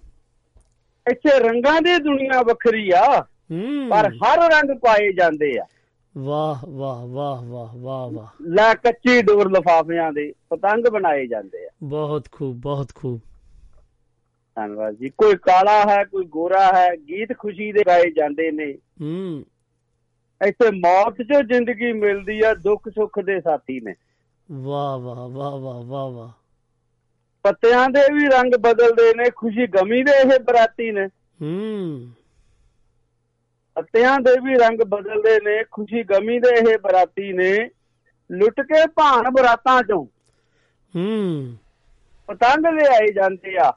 ਇੱਥੇ 1.10 1.40
ਰੰਗਾਂ 1.40 1.82
ਦੀ 1.82 1.96
ਦੁਨੀਆ 1.98 2.42
ਵੱਖਰੀ 2.42 2.90
ਆ 2.90 3.26
ਪਰ 3.90 4.12
ਹਰ 4.14 4.50
ਰੰਗ 4.50 4.78
ਪਾਏ 4.78 5.12
ਜਾਂਦੇ 5.12 5.58
ਆ। 5.58 5.66
ਵਾਹ 6.18 6.66
ਵਾਹ 6.70 7.06
ਵਾਹ 7.06 7.42
ਵਾਹ 7.42 7.78
ਵਾਹ 7.78 8.10
ਵਾਹ। 8.10 8.26
ਲੈ 8.42 8.74
ਕੱਚੀ 8.74 9.22
ਡੋਰ 9.22 9.50
ਲਫਾਫਿਆਂ 9.50 10.12
ਦੇ 10.12 10.32
ਪਤੰਗ 10.50 10.88
ਬਣਾਏ 10.88 11.26
ਜਾਂਦੇ 11.26 11.66
ਆ। 11.66 11.68
ਬਹੁਤ 11.82 12.28
ਖੂਬ 12.32 12.56
ਬਹੁਤ 12.56 12.94
ਖੂਬ। 12.94 13.20
ਧੰਨਵਾਦ 14.54 14.94
ਜੀ। 14.94 15.08
ਕੋਈ 15.08 15.34
ਕਾਲਾ 15.36 15.84
ਹੈ 15.88 16.04
ਕੋਈ 16.04 16.24
ਗੋਰਾ 16.24 16.66
ਹੈ 16.66 16.90
ਗੀਤ 16.96 17.38
ਖੁਸ਼ੀ 17.38 17.72
ਦੇ 17.72 17.82
ਗਾਏ 17.86 18.10
ਜਾਂਦੇ 18.10 18.50
ਨੇ। 18.50 18.74
ਹੂੰ। 19.00 19.44
ਇੱਥੇ 20.46 20.70
ਮੌਤ 20.70 21.14
'ਚੋਂ 21.20 21.42
ਜ਼ਿੰਦਗੀ 21.42 21.92
ਮਿਲਦੀ 21.92 22.40
ਆ 22.40 22.54
ਦੁੱਖ 22.54 22.88
ਸੁੱਖ 22.88 23.20
ਦੇ 23.20 23.40
ਸਾਥੀ 23.40 23.80
ਨੇ। 23.80 23.94
ਵਾਹ 24.52 24.98
ਵਾਹ 24.98 25.28
ਵਾਹ 25.28 25.58
ਵਾਹ 25.58 25.82
ਵਾਹ 25.82 26.10
ਵਾਹ। 26.10 26.43
ਪੱਤਿਆਂ 27.44 27.88
ਦੇ 27.88 28.12
ਵੀ 28.12 28.26
ਰੰਗ 28.26 28.54
ਬਦਲਦੇ 28.60 29.14
ਨੇ 29.14 29.30
ਖੁਸ਼ੀ 29.36 29.66
ਗਮੀ 29.66 30.02
ਦੇ 30.02 30.12
ਇਹ 30.12 30.40
ਬਰਾਤੀ 30.40 30.90
ਨੇ। 30.90 31.06
ਹੂੰ। 31.42 32.08
ਪੱਤਿਆਂ 33.74 34.20
ਦੇ 34.20 34.40
ਵੀ 34.44 34.54
ਰੰਗ 34.54 34.78
ਬਦਲਦੇ 34.82 35.40
ਨੇ 35.44 35.64
ਖੁਸ਼ੀ 35.70 36.02
ਗਮੀ 36.02 36.38
ਦੇ 36.38 36.48
ਇਹ 36.48 36.78
ਬਰਾਤੀ 36.78 37.32
ਨੇ। 37.32 37.70
ਲੁੱਟ 38.30 38.60
ਕੇ 38.60 38.86
ਭਾਣ 38.86 39.30
ਬਰਾਤਾਂ 39.30 39.82
ਚੋਂ। 39.82 40.04
ਹੂੰ। 40.96 41.56
ਪਤੰਗ 42.26 42.66
ਲਿਆਏ 42.66 43.12
ਜਾਂਦੇ 43.12 43.56
ਆ। 43.56 43.72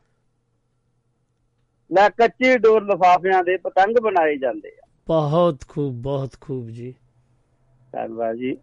ਲੈ 1.92 2.10
ਕੱਚੀ 2.10 2.58
ਡੋਰ 2.58 2.84
ਲਫਾਫਿਆਂ 2.84 3.44
ਦੇ 3.44 3.58
ਪਤੰਗ 3.58 3.96
ਬਣਾਏ 4.02 4.38
ਜਾਂਦੇ 4.38 4.72
ਆ। 4.84 4.88
ਬਹੁਤ 5.08 5.58
ਖੂਬ 5.68 5.94
ਬਹੁਤ 5.94 6.32
ਖੂਬ 6.42 6.68
ਜੀ। 6.70 6.94
ਧੰਨਵਾਦ 7.92 8.36
ਜੀ 8.36 8.58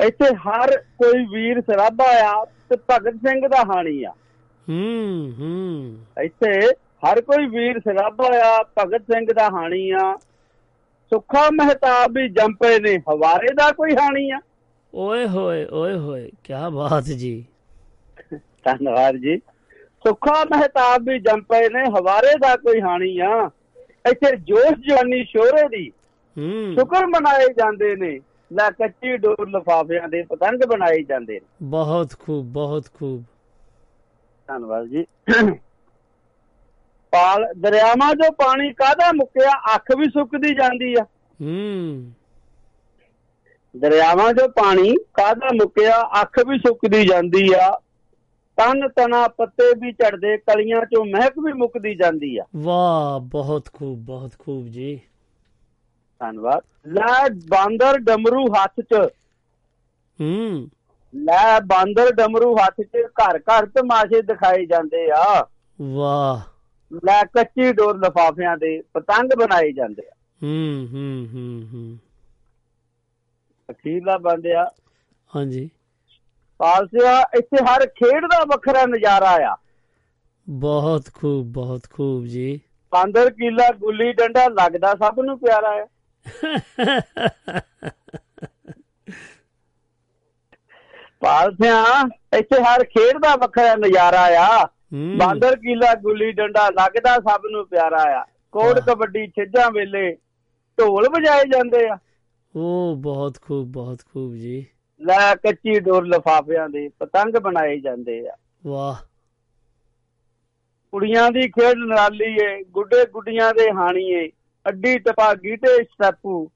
ਇੱਥੇ 0.00 0.34
ਹਰ 0.34 0.78
ਕੋਈ 0.80 1.26
ਵੀਰ 1.34 1.60
ਸਰਾਭਾ 1.60 2.04
ਆ 2.04 2.44
ਤੇ 2.44 2.76
ਭਗਤ 2.90 3.14
ਸਿੰਘ 3.14 3.48
ਦਾ 3.48 3.74
ਹਾਣੀ 3.74 4.04
ਆ। 4.04 4.14
ਹੂੰ 4.68 5.34
ਹੂੰ। 5.38 5.98
ਇੱਥੇ 6.22 6.66
ਹਰ 6.72 7.20
ਕੋਈ 7.20 7.46
ਵੀਰ 7.46 7.80
ਸਰਾਭਾ 7.80 8.24
ਆ 8.26 8.62
ਭਗਤ 8.62 9.02
ਸਿੰਘ 9.02 9.32
ਦਾ 9.32 9.48
ਹਾਣੀ 9.48 9.90
ਆ। 9.90 10.18
ਸੁੱਖਾ 11.10 11.48
ਮਹਿਤਾਬ 11.50 12.12
ਵੀ 12.12 12.28
ਜੰਪੇ 12.28 12.78
ਨੇ 12.78 12.96
ਹਵਾਰੇ 12.96 13.54
ਦਾ 13.54 13.70
ਕੋਈ 13.70 13.90
ਹਾਣੀ 13.90 14.30
ਆ। 14.30 14.40
ਓਏ 14.94 15.26
ਹੋਏ 15.28 15.66
ਓਏ 15.72 15.94
ਹੋਏ 15.94 16.30
ਕੀ 16.44 16.52
ਬਾਤ 16.72 17.02
ਜੀ। 17.02 17.44
ਧੰਨਵਾਦ 18.34 19.16
ਜੀ। 19.16 19.38
ਸੁੱਖਾ 20.06 20.44
ਮਹਿਤਾਬ 20.44 21.08
ਵੀ 21.08 21.18
ਜੰਪੇ 21.18 21.68
ਨੇ 21.68 21.82
ਹਵਾਰੇ 21.90 22.38
ਦਾ 22.38 22.56
ਕੋਈ 22.56 22.80
ਹਾਣੀ 22.80 23.18
ਆ। 23.18 23.50
ਇੱਥੇ 24.10 24.36
ਜੋਸ਼ 24.36 24.88
ਜਵਾਨੀ 24.88 25.24
ਸ਼ੋਰੇ 25.24 25.68
ਦੀ 25.68 25.92
ਹੂੰ। 26.38 26.74
ਸ਼ੁਕਰ 26.74 27.06
ਮਨਾਏ 27.06 27.46
ਜਾਂਦੇ 27.46 27.96
ਨੇ। 27.96 28.20
ਲੈ 28.52 28.70
ਕੱਚੀ 28.70 29.16
ਡੋਰ 29.16 29.50
ਲਫਾਫਿਆਂ 29.50 30.08
ਦੇ 30.08 30.22
ਪਤੰਗ 30.22 30.60
ਬਣਾਏ 30.68 31.02
ਜਾਂਦੇ 31.02 31.34
ਨੇ। 31.34 31.46
ਬਹੁਤ 31.62 32.12
ਖੂਬ 32.18 32.46
ਬਹੁਤ 32.46 32.84
ਖੂਬ। 32.94 33.24
ਧੰਨਵਾਦ 34.48 34.86
ਜੀ। 34.86 35.04
ਪਾਲ 37.10 37.46
ਦਰਿਆਵਾਂ 37.56 38.10
'ਚੋਂ 38.10 38.32
ਪਾਣੀ 38.32 38.72
ਕਾਹਦਾ 38.72 39.12
ਮੁੱਕਿਆ? 39.12 39.74
ਅੱਖ 39.74 39.96
ਵੀ 39.96 40.04
ਸੁੱਕਦੀ 40.04 40.54
ਜਾਂਦੀ 40.54 40.94
ਆ। 40.94 41.02
ਹੂੰ। 41.42 42.12
ਦਰਿਆਵਾਂ 43.76 44.30
'ਚੋਂ 44.30 44.48
ਪਾਣੀ 44.48 44.94
ਕਾਹਦਾ 45.14 45.48
ਮੁੱਕਿਆ? 45.54 46.22
ਅੱਖ 46.22 46.46
ਵੀ 46.46 46.58
ਸੁੱਕਦੀ 46.58 47.06
ਜਾਂਦੀ 47.06 47.52
ਆ। 47.54 47.80
ਤਨ 48.56 48.88
ਤਨਾ 48.88 49.28
ਪੱਤੇ 49.28 49.74
ਵੀ 49.80 49.92
ਝੜਦੇ 49.92 50.36
ਕਲੀਆਂ 50.36 50.80
'ਚੋਂ 50.80 51.04
ਮਹਿਕ 51.04 51.32
ਵੀ 51.38 51.52
ਮੁੱਕਦੀ 51.52 51.94
ਜਾਂਦੀ 51.94 52.38
ਆ। 52.38 52.44
ਵਾਹ 52.56 53.20
ਬਹੁਤ 53.20 53.68
ਖੂਬ 53.72 53.98
ਬਹੁਤ 53.98 54.32
ਖੂਬ 54.38 54.66
ਜੀ। 54.66 55.00
ਧੰਨਵਾਦ। 56.18 56.62
ਲੈ 56.86 57.28
ਬਾਂਦਰ 57.48 57.98
ਡਮਰੂ 57.98 58.46
ਹੱਥ 58.46 58.80
'ਚ। 58.80 59.08
ਹੂੰ। 60.20 60.68
ਲੈ 61.14 61.60
ਬਾਂਦਰ 61.60 62.12
ਡਮਰੂ 62.12 62.56
ਹੱਥ 62.56 62.80
'ਚ 62.80 62.96
ਘਰ 62.96 63.38
ਘਰ 63.38 63.66
ਤਮਾਸ਼ੇ 63.66 64.22
ਦਿਖਾਏ 64.22 64.66
ਜਾਂਦੇ 64.66 65.10
ਆ। 65.10 65.48
ਵਾਹ। 65.82 66.42
ਲੈ 67.04 67.24
ਕੱਚੀ 67.24 67.72
ਡੋਰ 67.72 67.98
ਲਫਾਫਿਆਂ 67.98 68.56
ਦੇ 68.56 68.82
ਪਤੰਗ 68.94 69.30
ਬਣਾਏ 69.38 69.72
ਜਾਂਦੇ 69.72 70.08
ਆ। 70.08 70.12
ਹੂੰ 70.42 70.88
ਹੂੰ 70.92 71.28
ਹੂੰ 71.34 71.68
ਹੂੰ। 71.72 71.98
ਅਖੀਰਲਾ 73.70 74.18
ਬੰਦਿਆ 74.18 74.70
ਹਾਂਜੀ। 75.36 75.70
ਪਾਲਸਿਆ 76.58 77.24
ਇੱਥੇ 77.38 77.64
ਹਰ 77.64 77.86
ਖੇਡ 77.86 78.24
ਦਾ 78.24 78.44
ਵੱਖਰਾ 78.44 78.86
ਨਜ਼ਾਰਾ 78.86 79.52
ਆ। 79.52 79.56
ਬਹੁਤ 80.48 81.02
ਖੂਬ 81.14 81.46
ਬਹੁਤ 81.46 81.80
ਖੂਬ 81.92 82.26
ਜੀ। 82.26 82.60
ਬਾਂਦਰ 82.92 83.30
ਕੀਲਾ 83.30 83.70
ਗੁੱਲੀ 83.70 84.12
ਡੰਡਾ 84.12 84.48
ਲੱਗਦਾ 84.48 84.94
ਸਭ 84.94 85.20
ਨੂੰ 85.20 85.38
ਪਿਆਰਾ 85.38 85.68
ਆ। 85.68 85.86
ਪਾਲਸਿਆ 91.20 91.84
ਇੱਥੇ 92.38 92.62
ਹਰ 92.62 92.84
ਖੇਡ 92.84 93.18
ਦਾ 93.18 93.36
ਵੱਖਰਾ 93.36 93.74
ਨਜ਼ਾਰਾ 93.76 94.28
ਆ। 94.30 94.68
ਬਾਂਦਰ 94.94 95.56
ਕੀਲਾ 95.56 95.94
ਗੁੱਲੀ 95.94 96.32
ਡੰਡਾ 96.32 96.68
ਲੱਗਦਾ 96.68 97.16
ਸਭ 97.16 97.42
ਨੂੰ 97.50 97.68
ਪਿਆਰਾ 97.68 98.04
ਆ। 98.20 98.24
ਕੋੜ 98.52 98.80
ਕਬੱਡੀ 98.80 99.26
ਛਿੱਜਾਂ 99.26 99.70
ਵੇਲੇ 99.70 100.14
ਢੋਲ 100.78 101.08
ਵਜਾਏ 101.08 101.44
ਜਾਂਦੇ 101.44 101.88
ਆ। 101.88 101.98
ਉਹ 102.56 102.96
ਬਹੁਤ 102.96 103.38
ਖੂਬ 103.42 103.72
ਬਹੁਤ 103.72 103.98
ਖੂਬ 103.98 104.34
ਜੀ। 104.34 104.66
ਲੈ 105.00 105.34
ਕੱਚੀ 105.34 105.80
ਡੋਰ 105.80 106.06
ਲਫਾਫਿਆਂ 106.06 106.68
ਦੇ 106.68 106.88
ਪਤੰਗ 106.88 107.36
ਬਣਾਏ 107.36 107.80
ਜਾਂਦੇ 107.80 108.28
ਆ। 108.28 108.36
ਵਾਹ। 108.66 108.96
ਕੁੜੀਆਂ 110.92 111.30
ਦੀ 111.30 111.48
ਖੇਡ 111.48 111.78
ਨਿਰਾਲੀ 111.78 112.36
ਏ 112.42 112.64
ਗੁੱਡੇ 112.64 113.06
ਗੁੱਡੀਆਂ 113.06 113.54
ਦੇ 113.54 113.70
ਹਾਣੀ 113.70 114.10
ਏ। 114.10 114.28
ਅੱਡੀ 114.68 114.98
ਟਪਾ 114.98 115.34
ਗੀਟੇ 115.34 115.84
ਸਟੈਪੂ 115.84 116.50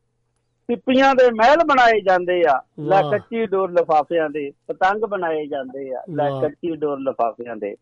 ਸਿੱਪੀਆਂ 0.69 1.15
ਦੇ 1.15 1.31
ਮਹਿਲ 1.31 1.65
ਬਣਾਏ 1.67 2.01
ਜਾਂਦੇ 2.01 2.43
ਆ 2.49 2.61
ਲੈ। 2.81 3.01
ਕੱਚੀ 3.11 3.47
ਡੋਰ 3.47 3.71
ਲਫਾਫਿਆਂ 3.73 4.29
ਦੇ 4.31 4.51
ਪਤੰਗ 4.67 5.05
ਬਣਾਏ 5.05 5.47
ਜਾਂਦੇ 5.47 5.91
ਆ 5.95 6.03
ਲੈ। 6.11 6.29
ਕੱਚੀ 6.41 6.75
ਡੋਰ 6.77 7.01
ਲਫਾਫਿਆਂ 7.01 7.57
ਦੇ 7.57 7.75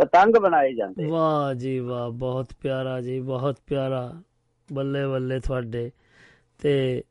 ਪਤੰਗ 0.00 0.36
ਬਣਾਏ 0.36 0.72
ਜਾਂਦੇ। 0.72 1.06
ਵਾਹ 1.06 1.54
ਜੀ 1.54 1.78
ਵਾਹ 1.78 2.10
ਬਹੁਤ 2.10 2.52
ਪਿਆਰਾ 2.62 3.00
ਜੀ 3.00 3.20
ਬਹੁਤ 3.20 3.56
ਪਿਆਰਾ 3.66 4.10
ਬੱਲੇ 4.68 5.06
ਬੱਲੇ 5.06 5.38
ਤੁਹਾਡੇ 5.40 5.90
ਤੇ 6.62 7.02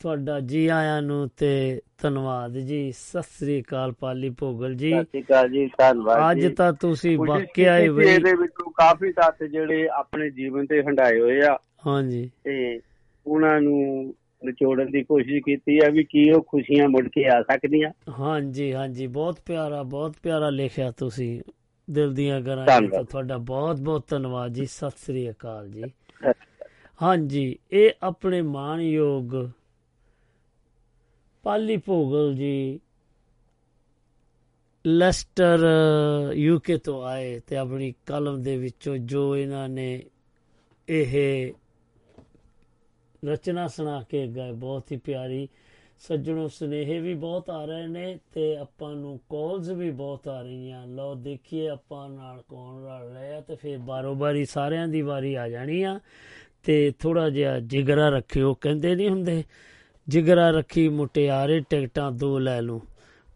ਤੁਹਾਡਾ 0.00 0.38
ਜੀ 0.40 0.66
ਆਇਆਂ 0.66 1.00
ਨੂੰ 1.02 1.28
ਤੇ 1.36 1.80
ਧੰਨਵਾਦ 2.02 2.52
ਜੀ 2.52 2.80
ਸਤਿ 2.92 3.22
ਸ੍ਰੀ 3.22 3.60
ਅਕਾਲ 3.62 3.92
ਪਾਲੀ 3.92 4.30
ਭੋਗਲ 4.30 4.74
ਜੀ 4.74 4.90
ਸਤਿ 4.92 5.04
ਸ਼੍ਰੀ 5.04 5.22
ਅਕਾਲ 5.22 5.48
ਜੀ 5.48 5.66
ਧੰਨਵਾਦ 5.78 6.30
ਅੱਜ। 6.30 6.46
ਤਾਂ 6.54 6.72
ਤੁਸੀਂ 6.72 7.16
ਵਾਕਿਆ 7.18 7.78
ਹੀ 7.78 7.88
ਬਈ 7.88 8.06
ਇਹਦੇ 8.06 8.32
ਵਿੱਚੋਂ 8.34 8.70
ਕਾਫੀ 8.70 9.12
ਤੱਤ 9.12 9.44
ਜਿਹੜੇ 9.44 9.86
ਆਪਣੇ 9.88 10.30
ਜੀਵਨ 10.30 10.66
ਤੇ 10.66 10.82
ਹੰਡਾਏ 10.82 11.20
ਹੋਏ 11.20 11.40
ਆ 11.42 11.56
ਹਾਂਜੀ 11.86 12.30
ਤੇ 12.44 12.80
ਉਹਨਾਂ 13.26 13.60
ਨੂੰ 13.60 14.14
ਨਿਚੋੜਨ 14.44 14.90
ਦੀ 14.90 15.02
ਕੋਸ਼ਿਸ਼ 15.02 15.44
ਕੀਤੀ 15.44 15.78
ਆ 15.78 15.88
ਵੀ 15.92 16.04
ਕੀ 16.04 16.30
ਉਹ 16.30 16.42
ਖੁਸ਼ੀਆਂ 16.42 16.88
ਮੁੜ 16.88 17.08
ਕੇ 17.08 17.28
ਆ 17.28 17.42
ਸਕਦੀਆਂ। 17.42 18.12
ਹਾਂਜੀ 18.20 18.72
ਹਾਂਜੀ। 18.72 19.06
ਬਹੁਤ 19.06 19.38
ਪਿਆਰਾ 19.46 19.82
ਬਹੁਤ 19.82 20.14
ਪਿਆਰਾ 20.22 20.50
ਲਿਖਿਆ 20.50 20.90
ਤੁਸੀਂ 20.90 21.42
ਦਿਲ 21.90 22.14
ਦੀਆਂ 22.14 22.40
ਗਰਾਂ। 22.40 22.66
ਤੁਹਾਡਾ 23.04 23.38
ਬਹੁਤ 23.38 23.80
ਬਹੁਤ 23.80 24.08
ਧੰਨਵਾਦ 24.08 24.52
ਜੀ। 24.52 24.66
ਸਤਿ 24.66 24.90
ਸ੍ਰੀ 24.90 25.30
ਅਕਾਲ 25.30 25.68
ਜੀ। 25.68 25.82
ਹਾਂਜੀ 27.02 27.58
ਇਹ 27.72 27.90
ਆਪਣੇ 28.02 28.42
ਮਾਣਯੋਗ 28.42 29.48
ਪਾਲੀ 31.42 31.76
ਭੋਗਲ 31.76 32.34
ਜੀ 32.34 32.80
ਲੈਸਟਰ 34.86 35.58
ਯੂਕੇ 36.34 36.78
ਤੋਂ 36.78 37.04
ਆਏ 37.04 37.40
ਤੇ 37.40 37.56
ਆਪਣੀ 37.56 37.94
ਕਲਮ 38.06 38.42
ਦੇ 38.42 38.56
ਵਿੱਚੋਂ 38.56 38.96
ਜੋ 38.96 39.36
ਇਹਨਾਂ 39.36 39.68
ਨੇ 39.68 40.02
ਇਹ 40.88 41.52
ਰਚਨਾ 43.24 43.66
ਸੁਣਾ 43.68 44.02
ਕੇ 44.08 44.26
ਗਏ 44.26 44.52
ਬਹੁਤ 44.52 44.92
ਹੀ 44.92 44.96
ਪਿਆਰੀ 44.96 45.48
ਸੱਜਣੋ 45.98 46.48
ਸੁਨੇਹੇ 46.48 46.98
ਵੀ 47.00 47.14
ਬਹੁਤ 47.14 47.50
ਆ 47.50 47.64
ਰਹੇ 47.64 47.86
ਨੇ 47.86 48.18
ਤੇ 48.34 48.56
ਆਪਾਂ 48.56 48.94
ਨੂੰ 48.94 49.18
ਕਾਲਸ 49.30 49.68
ਵੀ 49.68 49.90
ਬਹੁਤ 49.90 50.28
ਆ 50.28 50.40
ਰਹੀਆਂ। 50.42 50.86
ਲਓ 50.86 51.14
ਦੇਖੀਏ 51.14 51.68
ਆਪਾਂ 51.68 52.08
ਨਾਲ 52.08 52.42
ਕੌਣ 52.48 52.82
ਰਲ 52.84 53.16
ਰਿਹਾ 53.16 53.40
ਤੇ 53.40 53.54
ਫਿਰ 53.54 53.78
ਬਾਰੋ 53.78 54.14
ਬਾਰੀ 54.14 54.44
ਸਾਰਿਆਂ 54.44 54.88
ਦੀ 54.88 55.02
ਵਾਰੀ 55.02 55.34
ਆ 55.34 55.48
ਜਾਣੀ 55.48 55.82
ਆ। 55.82 56.00
ਤੇ 56.62 56.92
ਥੋੜਾ 56.98 57.30
ਜਿਹਾ 57.30 57.58
ਜਿਗਰਾ 57.60 58.08
ਰੱਖਿਓ, 58.08 58.54
ਕਹਿੰਦੇ 58.54 58.94
ਨਹੀਂ 58.94 59.08
ਹੁੰਦੇ? 59.08 59.44
ਜਿਗਰਾ 60.08 60.50
ਰੱਖੀ 60.50 60.88
ਮੁਟਿਆਰੇ 60.88 61.60
ਟਿਕਟਾਂ 61.60 62.12
ਦੋ 62.12 62.38
ਲੈ 62.38 62.60
ਲਓ 62.62 62.80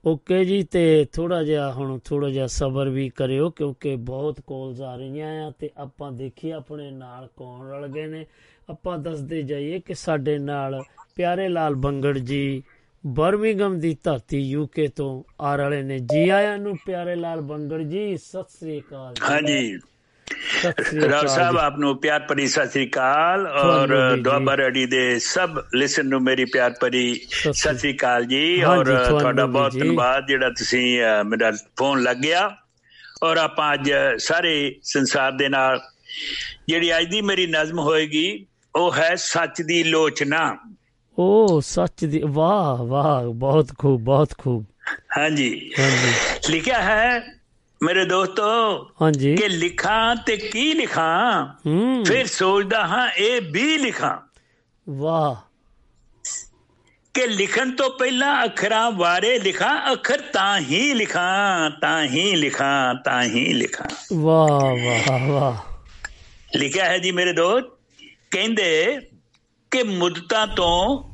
ਓਕੇ 0.07 0.45
ਜੀ, 0.45 0.63
ਤੇ 0.63 1.05
ਥੋੜਾ 1.05 1.43
ਜਿਹਾ 1.43 1.73
ਹੁਣ 1.73 1.99
ਥੋੜਾ 1.99 2.29
ਜਿਹਾ 2.31 2.47
ਸਬਰ 2.47 2.89
ਵੀ 2.89 3.09
ਕਰਿਓ 3.09 3.51
ਕਿਉਂਕਿ 3.51 3.97
ਬਹੁਤ 3.97 4.41
ਕਾਲਸ 4.41 4.81
ਆ 4.81 4.97
ਰਹੀਆਂ 4.97 5.47
ਆ 5.47 5.53
ਤੇ 5.59 5.71
ਆਪਾਂ 5.77 6.13
ਦੇਖੀਏ 6.13 6.53
ਆਪਣੇ 6.53 6.91
ਨਾਲ 6.91 7.29
ਕੌਣ 7.37 7.67
ਰਲ 7.69 7.89
ਗਏ 7.89 8.07
ਨੇ। 8.07 8.27
ਆਪਾਂ 8.69 8.97
ਦੱਸਦੇ 8.99 9.43
ਜਾਈਏ 9.43 9.79
ਕਿ 9.81 9.95
ਸਾਡੇ 9.95 10.37
ਨਾਲ 10.39 10.81
ਪਿਆਰੇ 11.17 11.49
ਲਾਲ 11.49 11.75
ਬੰਗੜ 11.85 12.17
ਜੀ 12.19 12.63
ਬਰਮਿੰਗਮ 13.05 13.79
ਦੀ 13.81 13.97
ਧਰਤੀ 14.05 14.39
ਯੂਕੇ 14.41 14.87
ਤੋਂ 14.97 15.11
ਆ 15.41 15.55
ਰਹੇ 15.57 15.83
ਨੇ 15.83 15.99
ਜੀ 16.13 16.29
ਆਇਆਂ 16.29 16.57
ਨੂੰ 16.59 16.77
ਪਿਆਰੇ 16.87 17.15
ਲਾਲ 17.17 17.41
ਬੰਗੜ 17.41 17.81
ਜੀ 17.83 18.17
ਸਤਿ 18.17 18.59
ਸ੍ਰੀ 18.59 18.79
ਅਕਾਲ। 18.81 19.15
ਹਾਂਜੀ 19.23 19.77
ਅਕਾਲ 20.69 21.27
ਸਾਹਿਬ। 21.29 21.57
ਆਪ 21.59 21.79
ਨੂੰ 21.79 21.97
ਪਿਆਰ 22.01 22.21
ਭਰੀ 22.29 22.47
ਸਤਿ 22.47 22.69
ਸ੍ਰੀ 22.71 22.87
ਅਕਾਲ 22.89 23.47
ਔਰ 23.47 23.95
ਦੁਆਬਾ 24.17 24.57
ਰੈਡੀ 24.57 24.85
ਦੇ 24.87 25.19
ਸਭ 25.19 25.59
ਲਿਸਨ 25.75 26.07
ਨੂੰ 26.07 26.23
ਮੇਰੀ 26.23 26.45
ਪਿਆਰ 26.53 26.75
ਭਰੀ 26.81 27.15
ਸਤਿ 27.33 27.79
ਸ੍ਰੀ 27.79 27.95
ਅਕਾਲ 27.95 28.25
ਜੀ 28.25 28.63
ਔਰ 28.63 28.85
ਤੁਹਾਡਾ 29.09 29.47
ਬਹੁਤ। 29.47 29.79
ਧੰਨਵਾਦ 29.79 30.27
ਜਿਹੜਾ 30.27 30.51
ਤੁਸੀਂ 30.59 30.85
ਮੇਰਾ 31.27 31.51
ਫੋਨ 31.79 32.03
ਲੱਗ 32.03 32.17
ਗਿਆ 32.17 32.51
ਔਰ 33.23 33.37
ਆਪਾਂ 33.37 33.73
ਅੱਜ 33.75 33.91
ਸਾਰੇ 34.19 34.55
ਸੰਸਾਰ 34.85 35.33
ਦੇ 35.33 35.49
ਨਾਲ 35.49 35.81
ਜਿਹੜੀ 36.69 36.97
ਅੱਜ 36.99 37.07
ਦੀ 37.11 37.21
ਮੇਰੀ 37.23 37.47
ਨਜ਼ਮ 37.47 37.79
ਹੋਏਗੀ 37.79 38.27
ਉਹ 38.77 38.95
ਹੈ 38.95 39.15
ਸੱਚ 39.17 39.63
ਦੀ 39.63 39.85
ਲੋਚਨਾ। 39.85 40.57
ਓ 41.19 41.61
ਸੱਚ 41.61 42.05
ਦੀ 42.05 42.21
ਵਾਹ 42.27 42.85
ਵਾਹ 42.85 43.25
ਬਹੁਤ 43.25 43.71
ਖੂਬ 43.79 44.03
ਬਹੁਤ 44.03 44.35
ਖੂਬ। 44.39 44.65
ਹਾਂਜੀ। 45.19 45.71
ਹਾਂਜੀ। 45.79 46.13
ਲਿਖਿਆ 46.51 46.83
ਹੈ 46.83 47.23
ਮੇਰੇ 47.83 48.05
ਦੋਸਤੋ 48.05 48.43
ਹਾਂਜੀ। 49.03 49.37
ਕਿ 49.37 49.49
ਲਿਖਾਂ 49.49 50.17
ਤੇ 50.17 50.37
ਕੀ 50.37 50.75
ਲਿਖਾਂ 50.75 51.55
ਫਿਰ 52.05 52.27
ਸੋਚਦਾ 52.27 52.87
ਹਾਂ 52.87 53.11
ਇਹ 53.13 53.41
ਵੀ 53.41 53.79
ਲਿਖਾਂ। 53.79 54.19
ਵਾਹ। 54.89 55.35
ਕਿ 57.15 57.27
ਲਿਖਣ 57.27 57.71
ਤੋਂ 57.71 57.91
ਪਹਿਲਾਂ 57.91 58.45
ਅੱਖਰਾਂ 58.45 58.91
ਬਾਰੇ 58.91 59.39
ਲਿਖਾਂ 59.39 59.93
ਅੱਖਰ 59.93 60.21
ਤਾਂ 60.21 60.61
ਹੀ 60.61 60.95
ਲਿਖਾਂ 60.95 61.71
ਤਾਂ 61.71 62.05
ਹੀ 62.05 62.37
ਲਿਖਾਂ 62.37 62.95
ਤਾਂ 62.95 63.23
ਹੀ 63.23 63.53
ਲਿਖਾਂ। 63.53 63.89
ਵਾਹ 64.17 64.77
ਵਾਹ 64.85 65.29
ਵਾਹ। 65.29 65.75
ਲਿਖਿਆ 66.57 66.85
ਹੈ 66.85 66.99
ਜੀ 66.99 67.13
ਮੇਰੇ 67.13 67.33
ਦੋਸਤ। 67.33 67.76
ਕਹਿੰਦੇ 68.31 69.01
ਕਿ 69.71 69.83
ਮੁੱਦਤਾਂ 69.83 70.47
ਤੋਂ 70.47 71.11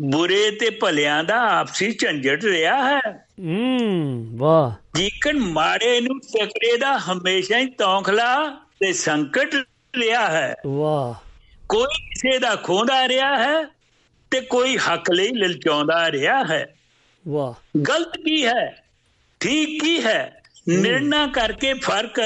ਬੁਰੇ 0.00 0.50
ਤੇ 0.50 0.70
ਭਲਿਆਂ 0.70 1.24
ਦਾ 1.24 1.60
ਆਪਸੀ 1.60 1.92
ਝੰਜਟ 1.92 2.44
ਰਿਹਾ 2.44 2.90
ਹੈ। 2.90 3.26
ਹੂੰ 3.40 4.28
ਵਾਹ। 4.36 4.70
ਜੀਕਣ 4.94 5.38
ਮਾੜੇ 5.38 6.00
ਨੂੰ 6.00 6.20
ਤਕੜੇ 6.20 6.76
ਦਾ 6.76 6.98
ਹਮੇਸ਼ਾ 6.98 7.58
ਹੀ 7.58 7.66
ਤੌਖਲਾ 7.66 8.50
ਤੇ 8.80 8.92
ਸੰਕਟ 8.92 9.54
ਰਿਹਾ 9.96 10.28
ਹੈ। 10.28 10.54
ਵਾਹ। 10.66 11.14
ਕੋਈ 11.68 12.06
ਕਿਸੇ 12.06 12.38
ਦਾ 12.38 12.56
ਖੋਂਦਾ 12.56 13.08
ਰਿਹਾ 13.08 13.38
ਹੈ 13.38 13.64
ਤੇ 14.30 14.40
ਕੋਈ 14.40 14.76
ਹੱਕ 14.76 15.10
ਲਈ 15.10 15.28
ਲਲਚਾਉਂਦਾ 15.28 16.12
ਰਿਹਾ 16.12 16.44
ਹੈ। 16.44 16.74
ਵਾਹ। 17.28 17.78
ਗਲਤ 17.80 18.16
ਕੀ 18.16 18.46
ਹੈ? 18.46 18.84
ਠੀਕ 19.40 19.84
ਕੀ 19.84 20.04
ਹੈ? 20.04 20.42
ਨਿਰਣਾ 20.68 21.26
ਕਰਕੇ 21.26 21.74
ਫ਼ਰਕ 21.74 22.20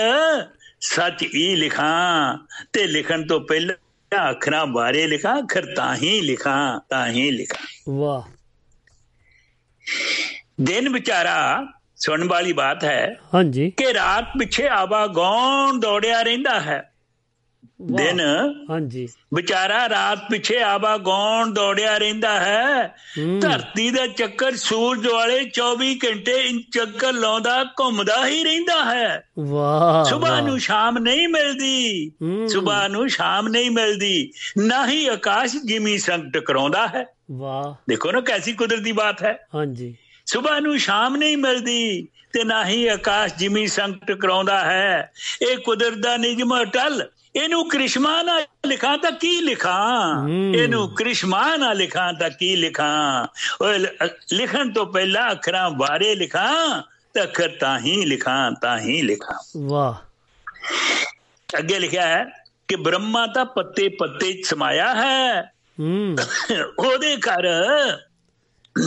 ਸੱਚ 0.80 1.22
ਹੀ 1.22 1.57
ਲਿਖਾਂ 1.57 2.39
ਤੇ 2.72 2.87
ਲਿਖਣ 2.87 3.26
ਤੋਂ 3.26 3.41
ਪਹਿਲਾਂ 3.41 3.74
ਅੱਖਰਾਂ 4.16 4.66
ਬਾਰੇ 4.66 5.06
ਲਿਖਾਂ 5.06 5.38
ਅੱਖਰ 5.38 5.74
ਤਾਂ 5.74 5.96
ਹੀ 5.96 6.20
ਲਿਖਾਂ 6.20 6.80
ਤਾਂ 6.90 7.08
ਹੀ 7.08 7.30
ਲਿਖਾਂ। 7.30 7.92
ਵਾਹ। 7.92 8.22
ਦਿਨ 10.60 10.88
ਵਿਚਾਰਾ 10.88 11.66
ਸੁਣਨ 11.96 12.28
ਵਾਲੀ 12.28 12.52
ਬਾਤ 12.52 12.84
ਹੈ 12.84 13.16
ਹਾਂਜੀ। 13.34 13.70
ਕਿ 13.70 13.94
ਰਾਤ 13.94 14.24
ਪਿੱਛੇ 14.38 14.68
ਆਵਾ 14.68 15.06
ਗੌਣ 15.06 15.80
ਦੌੜਿਆ 15.80 16.22
ਰਹਿੰਦਾ 16.22 16.60
ਹੈ। 16.60 16.91
ਦਿਨ 17.91 18.20
ਹਾਂਜੀ। 18.70 19.09
ਵਿਚਾਰਾ 19.35 19.89
ਰਾਤ 19.89 20.18
ਪਿੱਛੇ 20.30 20.62
ਆਵਾ 20.62 20.97
ਗੌਣ 20.97 21.53
ਦੌੜਿਆ 21.53 21.99
ਰਹਿੰਦਾ 21.99 22.41
ਹੈ। 22.41 22.95
ਧਰਤੀ 23.41 23.91
ਦਾ 23.91 24.07
ਚੱਕਰ 24.07 24.57
ਸੂਰਜ 24.57 25.07
ਵਾਲੇ 25.07 25.51
24 25.51 25.99
ਘੰਟੇ 26.05 26.53
ਚੱਕਰ 26.72 27.12
ਲਾਉਂਦਾ 27.12 27.64
ਘੁੰਮਦਾ 27.64 28.26
ਹੀ 28.26 28.45
ਰਹਿੰਦਾ 28.45 28.85
ਹੈ। 28.85 29.28
ਵਾਹ 29.39 30.05
ਸਵੇਰ। 30.05 30.43
ਨੂੰ 30.43 30.59
ਸ਼ਾਮ 30.59 30.99
ਨਹੀਂ 30.99 31.28
ਮਿਲਦੀ। 31.28 32.11
ਸਵੇਰ 32.49 32.89
ਨੂੰ 32.89 33.09
ਸ਼ਾਮ 33.09 33.49
ਨਹੀਂ 33.49 33.70
ਮਿਲਦੀ। 33.70 34.33
ਨਾ 34.59 34.87
ਹੀ 34.87 35.07
ਆਕਾਸ਼ 35.07 35.57
ਜਿਮੀ 35.57 35.99
ਸੰਗ 35.99 36.33
ਟਕਰਾਉਂਦਾ 36.33 36.87
ਹੈ। 36.87 37.07
ਵਾਹ। 37.30 37.74
ਦੇਖੋ 37.89 38.12
ਨਾ 38.12 38.20
ਕੈਸੀ 38.20 38.53
ਕੁਦਰਤੀ 38.53 38.93
ਬਾਤ 38.93 39.22
ਹੈ। 39.22 39.47
ਹਾਂਜੀ। 39.55 39.95
ਸਵੇਰ 40.26 40.61
ਨੂੰ 40.61 40.78
ਸ਼ਾਮ 40.78 41.16
ਨਹੀਂ 41.16 41.37
ਮਿਲਦੀ 41.37 42.09
ਤੇ 42.33 42.45
ਨਾ 42.45 42.64
ਹੀ 42.66 42.87
ਆਕਾਸ਼ 42.87 43.35
ਜਿਮੀ 43.35 43.66
ਸੰਗ 43.66 43.95
ਟਕਰਾਉਂਦਾ 43.95 44.64
ਹੈ। 44.64 45.12
ਇਹ 45.43 45.59
ਕੁਦਰਤ 45.59 45.99
ਦਾ 45.99 46.16
ਨਿਯਮ 46.16 46.62
ਅਟਲ 46.62 47.09
ਇਹਨੂੰ 47.37 47.68
ਕ੍ਰਿਸ਼ਮਾ 47.68 48.22
ਨਾ 48.22 48.41
ਲਿਖਾਂ 48.66 48.99
ਤਾਂ 48.99 49.12
ਕੀ 49.12 49.41
ਲਿਖਾਂ? 49.41 50.28
ਇਹਨੂੰ 50.28 50.95
ਕ੍ਰਿਸ਼ਮਾ 50.95 51.57
ਨਾ 51.57 51.72
ਲਿਖਾਂ 51.72 52.12
ਤਾਂ 52.12 52.30
ਕੀ 52.30 52.57
ਲਿਖਾਂ? 52.57 53.26
ਓਏ 53.62 53.78
ਲਿਖਣ 54.33 54.72
ਤੋਂ 54.72 54.87
ਪਹਿਲਾਂ 54.87 55.30
ਅੱਖਰਾਂ 55.33 55.70
ਬਾਰੇ 55.70 56.14
ਲਿਖਾਂ 56.14 56.83
ਤਾਂ 57.14 57.22
ਅੱਖਰ 57.22 57.49
ਤਾਂ 57.61 57.78
ਹੀ 57.78 58.05
ਲਿਖਾਂ 58.05 58.53
ਤਾਂ 58.53 58.78
ਹੀ 58.78 59.03
ਲਿਖਾਂ। 59.03 59.39
ਵਾਹ। 59.59 59.95
ਅੱਗੇ 61.59 61.78
ਲਿਖਿਆ 61.78 62.07
ਹੈ 62.07 62.45
ਕਿ 62.68 62.76
ਬ੍ਰਹਮਾ 62.76 63.26
ਤਾਂ 63.26 63.45
ਪੱਤੇ 63.45 63.89
ਪੱਤੇ 63.89 64.43
ਸਮਾਇਆ 64.43 64.95
ਹੂੰ। 65.80 66.16
ਉਹਦੇ 66.78 67.16
ਘਰ 67.16 67.49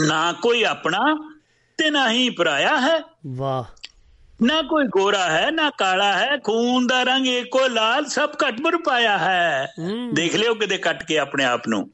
ਨਾ 0.06 0.32
ਕੋਈ 0.32 0.62
ਆਪਣਾ 0.62 1.32
ਤੇ 1.78 1.90
ਨਾ 1.90 2.10
ਹੀ 2.10 2.30
ਪਰਾਇਆ 2.30 2.80
ਹੈ। 2.80 3.00
ਵਾਹ। 3.26 3.64
ਨਾ 4.42 4.62
ਕੋਈ 4.62 4.84
ਗੋਰਾ 4.84 5.30
ਹੈ 5.30 5.50
ਨਾ 5.50 5.70
ਕਾਲਾ 5.70 6.12
ਹੈ 6.12 6.36
ਖੂਨ 6.38 6.86
ਦਾ 6.86 7.02
ਰੰਗ 7.02 7.26
ਇੱਕੋ 7.26 7.68
ਲਾਲ 7.68 8.04
ਸਭ 8.04 8.30
ਘਟਮਰ 8.48 8.76
ਪਾਇਆ 8.76 9.18
ਹੈ। 9.18 9.66
ਦੇਖ 10.12 10.34
ਲਿਓ 10.36 10.54
ਕਿਤੇ 10.54 10.78
ਕੱਟ 10.78 11.04
ਕੇ 11.04 11.18
ਆਪਣੇ 11.18 11.44
ਆਪ 11.44 11.68
ਨੂੰ। 11.68 11.90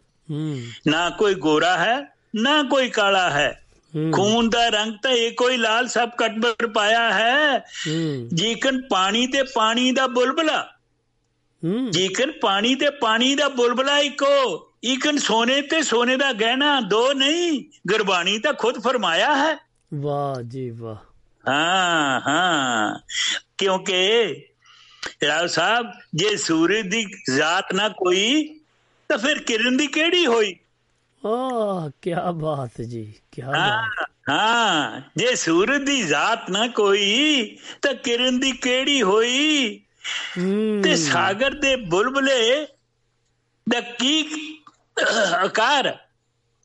ਨਾ 0.88 1.10
ਕੋਈ 1.10 1.34
ਗੋਰਾ 1.34 1.76
ਹੈ 1.76 2.14
ਨਾ 2.36 2.62
ਕੋਈ 2.62 2.88
ਕਾਲਾ 2.88 3.30
ਹੈ। 3.30 3.64
ਖੂਨ 4.12 4.50
ਦਾ 4.50 4.68
ਰੰਗ 4.68 4.92
ਤਾਂ 5.02 5.10
ਇੱਕੋ 5.10 5.48
ਹੀ 5.48 5.56
ਲਾਲ 5.56 5.88
ਸਭ 5.88 6.08
ਘਟਮਰ 6.26 6.66
ਪਾਇਆ 6.66 7.12
ਹੈ। 7.12 7.64
ਜੀਕਨ 8.34 8.82
ਪਾਣੀ 8.82 9.26
ਤੇ 9.26 9.42
ਪਾਣੀ 9.42 9.92
ਦਾ 9.92 10.06
ਬੁਲਬਲਾ। 10.06 10.68
ਜੀਕਨ 11.90 12.32
ਪਾਣੀ 12.32 12.74
ਤੇ 12.74 12.90
ਪਾਣੀ 12.90 13.34
ਦਾ 13.34 13.48
ਬੁਲਬਲਾ 13.48 13.98
ਇੱਕੋ। 13.98 14.68
ਇਕਨ 14.84 15.18
ਸੋਨੇ 15.18 15.62
ਤੇ 15.62 15.82
ਸੋਨੇ 15.82 16.16
ਦਾ 16.16 16.32
ਗਹਿਣਾ 16.32 16.80
ਦੋ 16.80 17.12
ਨਹੀਂ 17.12 17.64
ਗੁਰਬਾਣੀ 17.88 18.38
ਤਾਂ 18.38 18.52
ਖੁਦ 18.52 18.82
ਫਰਮਾਇਆ 18.82 19.36
ਹੈ। 19.36 19.56
ਵਾਹ 19.94 20.42
ਜੀ 20.42 20.70
ਵਾਹ। 20.70 21.11
ਹਾਂ 21.48 22.20
ਹਾਂ। 22.20 22.94
ਕਿਉਂਕਿ 23.58 24.34
ਰਾਓ 25.26 25.46
ਸਾਹਿਬ 25.46 25.86
ਜੇ 26.14 26.36
ਸੂਰਜ 26.36 26.86
ਦੀ 26.86 27.06
ਜ਼ਾਤ 27.36 27.74
ਨਾ 27.74 27.88
ਕੋਈ 27.88 28.58
ਤਾਂ 29.08 29.18
ਫਿਰ 29.18 29.38
ਕਿਰਨ 29.38 29.76
ਦੀ 29.76 29.86
ਕਿਹੜੀ 29.86 30.26
ਹੋਈ? 30.26 30.56
ਆਹ 31.26 31.90
ਕੀ 32.02 32.14
ਬਾਤ 32.34 32.80
ਜੀ 32.80 33.14
ਕੀ 33.32 33.42
ਬਾਤ। 33.42 33.56
ਹਾਂ। 33.56 33.82
ਹਾਂ 34.30 35.00
ਜੇ 35.16 35.34
ਸੂਰਜ 35.34 35.82
ਦੀ 35.82 36.02
ਜ਼ਾਤ 36.02 36.50
ਨਾ 36.50 36.66
ਕੋਈ 36.66 37.58
ਤਾਂ 37.82 37.94
ਕਿਰਨ 37.94 38.40
ਦੀ 38.40 38.52
ਕਿਹੜੀ 38.52 39.02
ਹੋਈ? 39.02 39.80
ਤੇ 40.84 40.96
ਸਾਗਰ 40.96 41.50
ਦੇ 41.50 41.76
ਬੁਲਬਲੇ 41.76 42.66
ਦਾ 43.70 43.80
ਕੀ 43.80 44.24
ਆਕਾਰ? 45.34 45.96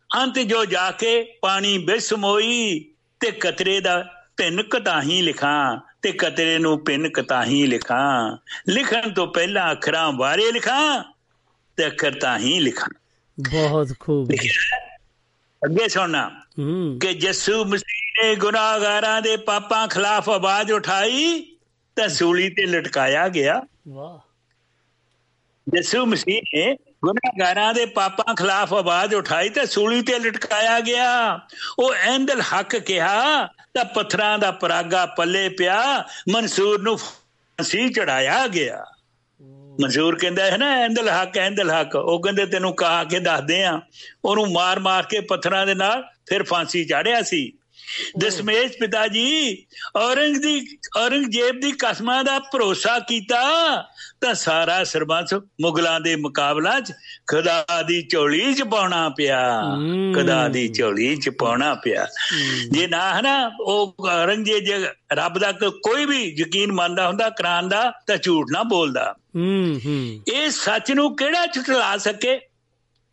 ਅੰਤ 0.10 0.40
ਜੋ 0.40 0.66
ਜਾ 0.66 0.92
ਕੇ 0.92 1.38
ਪਾਣੀ 1.42 1.78
ਬਿਸਮੋਈ 1.78 2.94
ਤੇ 3.20 3.32
ਕਤਰੇ 3.32 3.80
ਦਾ 3.80 4.16
ਪਿੰਨ 4.38 4.64
ਕਤਾਹੀ 4.64 5.22
ਲਿਖਾਂ 5.22 5.78
ਤੇ 6.02 6.12
ਕਤਰੇ 6.12 6.58
ਨੂੰ 6.58 6.84
ਪਿੰਨ 6.84 7.10
ਕਤਾਹੀ 7.10 7.68
ਲਿਖਾਂ। 7.68 8.38
ਲਿਖਣ 8.70 9.14
ਤੋਂ 9.14 9.28
ਪਹਿਲਾਂ 9.28 9.72
ਅੱਖਰਾਂ 9.72 10.12
ਬਾਰੇ 10.12 10.52
ਲਿਖਾਂ 10.52 11.04
ਤੇ 11.78 11.88
ਅੱਖਰ 11.88 12.12
ਤਾਂ 12.12 12.40
ਹੀ 12.40 12.60
ਲਿਖਾਂ। 12.60 12.90
ਬਹੁਤ 13.40 13.94
ਖੂਬ। 14.00 14.32
ਅੱਗੇ 15.66 15.88
ਸੁਣਨਾ। 15.88 16.42
ਕਿ 17.02 17.10
ਯਿਸੂ 17.10 17.66
ਮਸੀਹ 17.66 18.24
ਨੇ 18.24 18.36
ਗੁਨਾਹਗਾਰਾਂ 18.36 19.22
ਦੇ 19.22 19.38
ਪਾਪਾਂ 19.38 19.88
ਖਿਲਾਫ 19.88 20.30
ਆਵਾਜ਼ 20.30 20.72
ਉਠਾਈ 20.72 21.56
ਤਾਂ 21.96 22.10
ਸੂਲੀ 22.10 22.50
ਤੇ 22.50 22.66
ਲਟਕਾਇਆ 22.66 23.30
ਗਿਆ। 23.30 23.62
ਵਾਹ। 23.88 24.20
ਯਿਸੂ 25.78 26.06
ਮਸੀਹ 26.06 26.42
ਨੇ 26.56 26.78
ਗੁਨਾਹਗਾਰਾਂ 27.06 27.74
ਦੇ 27.74 27.86
ਪਾਪਾਂ 27.86 28.36
ਖਿਲਾਫ 28.36 28.74
ਆਵਾਜ਼ 28.74 29.16
ਉਠਾਈ 29.16 29.50
ਤੇ 29.50 29.66
ਸੂਲੀ 29.66 30.02
ਤੇ 30.02 30.20
ਲਟਕਾਇਆ 30.20 30.80
ਗਿਆ। 30.80 31.40
ਉਹ 31.80 31.94
ਐਂਦਲ 31.94 32.42
ਹੱਕ 32.42 32.78
ਕਿਹਾ 32.78 33.50
ਤਾਂ 33.74 33.86
ਪੱਥਰਾਂ 33.86 34.39
ਦਾ 34.39 34.51
ਪਰਾਗਾ 34.51 35.05
ਪੱਲੇ 35.05 35.49
ਪਿਆ, 35.49 36.03
ਮਨਸੂਰ 36.30 36.82
ਨੂੰ 36.82 36.97
ਫਾਂਸੀ 36.97 37.89
ਚੜਾਇਆ 37.89 38.47
ਗਿਆ। 38.47 38.86
ਮਨਸੂਰ 39.82 40.18
ਕਹਿੰਦਾ 40.20 40.45
ਹੈ 40.45 40.57
ਨਾ 40.57 40.80
ਐਂਦਲ 40.80 41.09
ਹੱਕ 41.09 41.38
ਐਂਦਲ 41.38 41.82
ਹੱਕ। 41.82 41.95
ਉਹ 41.95 42.22
ਕਹਿੰਦੇ, 42.22 42.45
ਤੈਨੂੰ 42.45 42.76
ਕਹਾ 42.76 43.03
ਕੇ 43.03 43.20
ਦੱਸਦੇ 43.20 43.63
ਆ। 43.63 43.82
ਉਹਨੂੰ 44.26 44.51
ਮਾਰ 44.51 44.80
ਮਾਰ 44.80 45.03
ਕੇ 45.03 45.20
ਪੱਥਰਾਂ 45.20 45.65
ਦੇ 45.65 45.76
ਨਾਲ 45.76 46.03
ਫਿਰ 46.28 46.43
ਫਾਂਸੀ 46.43 46.86
ਚਾੜਿਆ 46.86 47.22
ਸੀ। 47.22 47.51
ਦਸ਼ਮੇਸ਼ 48.20 48.74
ਪਿਤਾ 48.80 49.08
ਜੀ 49.08 49.66
ਔਰੰਗ 49.96 50.36
ਦੀ 50.38 50.78
ਔਰੰਗਜ਼ੇਬ 50.98 51.60
ਦੀ 51.60 51.72
ਕਸਮਾਂ 51.72 52.24
ਦਾ 52.24 52.40
ਭਰੋਸਾ 52.40 53.00
ਕੀਤਾ 53.00 53.42
ਤਾਂ 54.22 54.34
ਸਾਰਾ 54.34 54.84
ਸਰਬੰਸ 54.84 55.34
ਮੁਗਲਾਂ 55.34 56.02
ਦੇ 56.02 56.16
ਮੁਕਾਬਲਾ 56.16 56.80
'ਚ 56.80 56.94
ਖੁਦਾ 57.28 57.66
ਦੀ 57.88 58.08
ਝੋਲੀ 58.12 58.54
'ਚ 58.54 58.64
ਪਾਉਣਾ 58.64 59.10
ਪਿਆ। 59.10 59.62
ਖੁਦਾ 60.16 60.48
ਦੀ 60.48 60.68
ਝੋਲੀ 60.68 61.16
'ਚ 61.16 61.30
ਪਾਉਣਾ 61.30 61.74
ਪਿਆ। 61.74 62.08
ਜੇ 62.72 62.88
ਨਾ 62.88 63.16
ਹੈ 63.16 63.22
ਨਾ 63.22 63.52
ਉਹ 63.62 63.96
ਔਰੰਗਜ਼ੇਬ 64.10 64.60
ਜੇ 64.60 64.88
ਰੱਬ 65.14 65.40
ਦਾ 65.40 65.52
ਕੋਈ 65.70 66.06
ਵੀ 66.06 66.36
ਯਕੀਨ 66.40 66.72
ਮੰਨਦਾ 66.72 67.08
ਹੁੰਦਾ 67.08 67.30
ਕੁਰਾਨ 67.30 67.70
ਦਾ 67.70 67.94
ਤਾਂ 68.08 68.18
ਝੂਠ 68.18 68.46
ਨਾ 68.52 68.64
ਬੋਲਦਾ। 68.64 69.16
ਹੂੰ 69.36 69.80
ਹੂੰ। 69.86 70.20
ਇਹ 70.34 70.50
ਸੱਚ 70.50 70.92
ਨੂੰ 70.92 71.16
ਕਿਹੜਾ 71.16 71.46
ਝੁਠਲਾ 71.46 71.98
ਸਕੇ? 71.98 72.40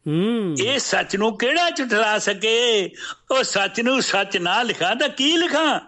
ਹੂੰ। 0.07 0.57
ਇਹ 0.61 0.79
ਸੱਚ 0.79 1.17
ਨੂੰ 1.17 1.39
ਕਿਹੜਾ 1.39 1.71
ਝੁਠਲਾ 1.71 2.19
ਸਕੇ? 2.19 2.91
ਉਹ 3.31 3.45
ਸੱਚ 3.45 3.81
ਨੂੰ 3.81 4.03
ਸੱਚ 4.03 4.37
ਨਾ 4.37 4.63
ਲਿਖਾਂ 4.63 4.97
ਤਾਂ 4.97 5.09
ਕੀ 5.09 5.37
ਲਿਖਾਂ? 5.37 5.81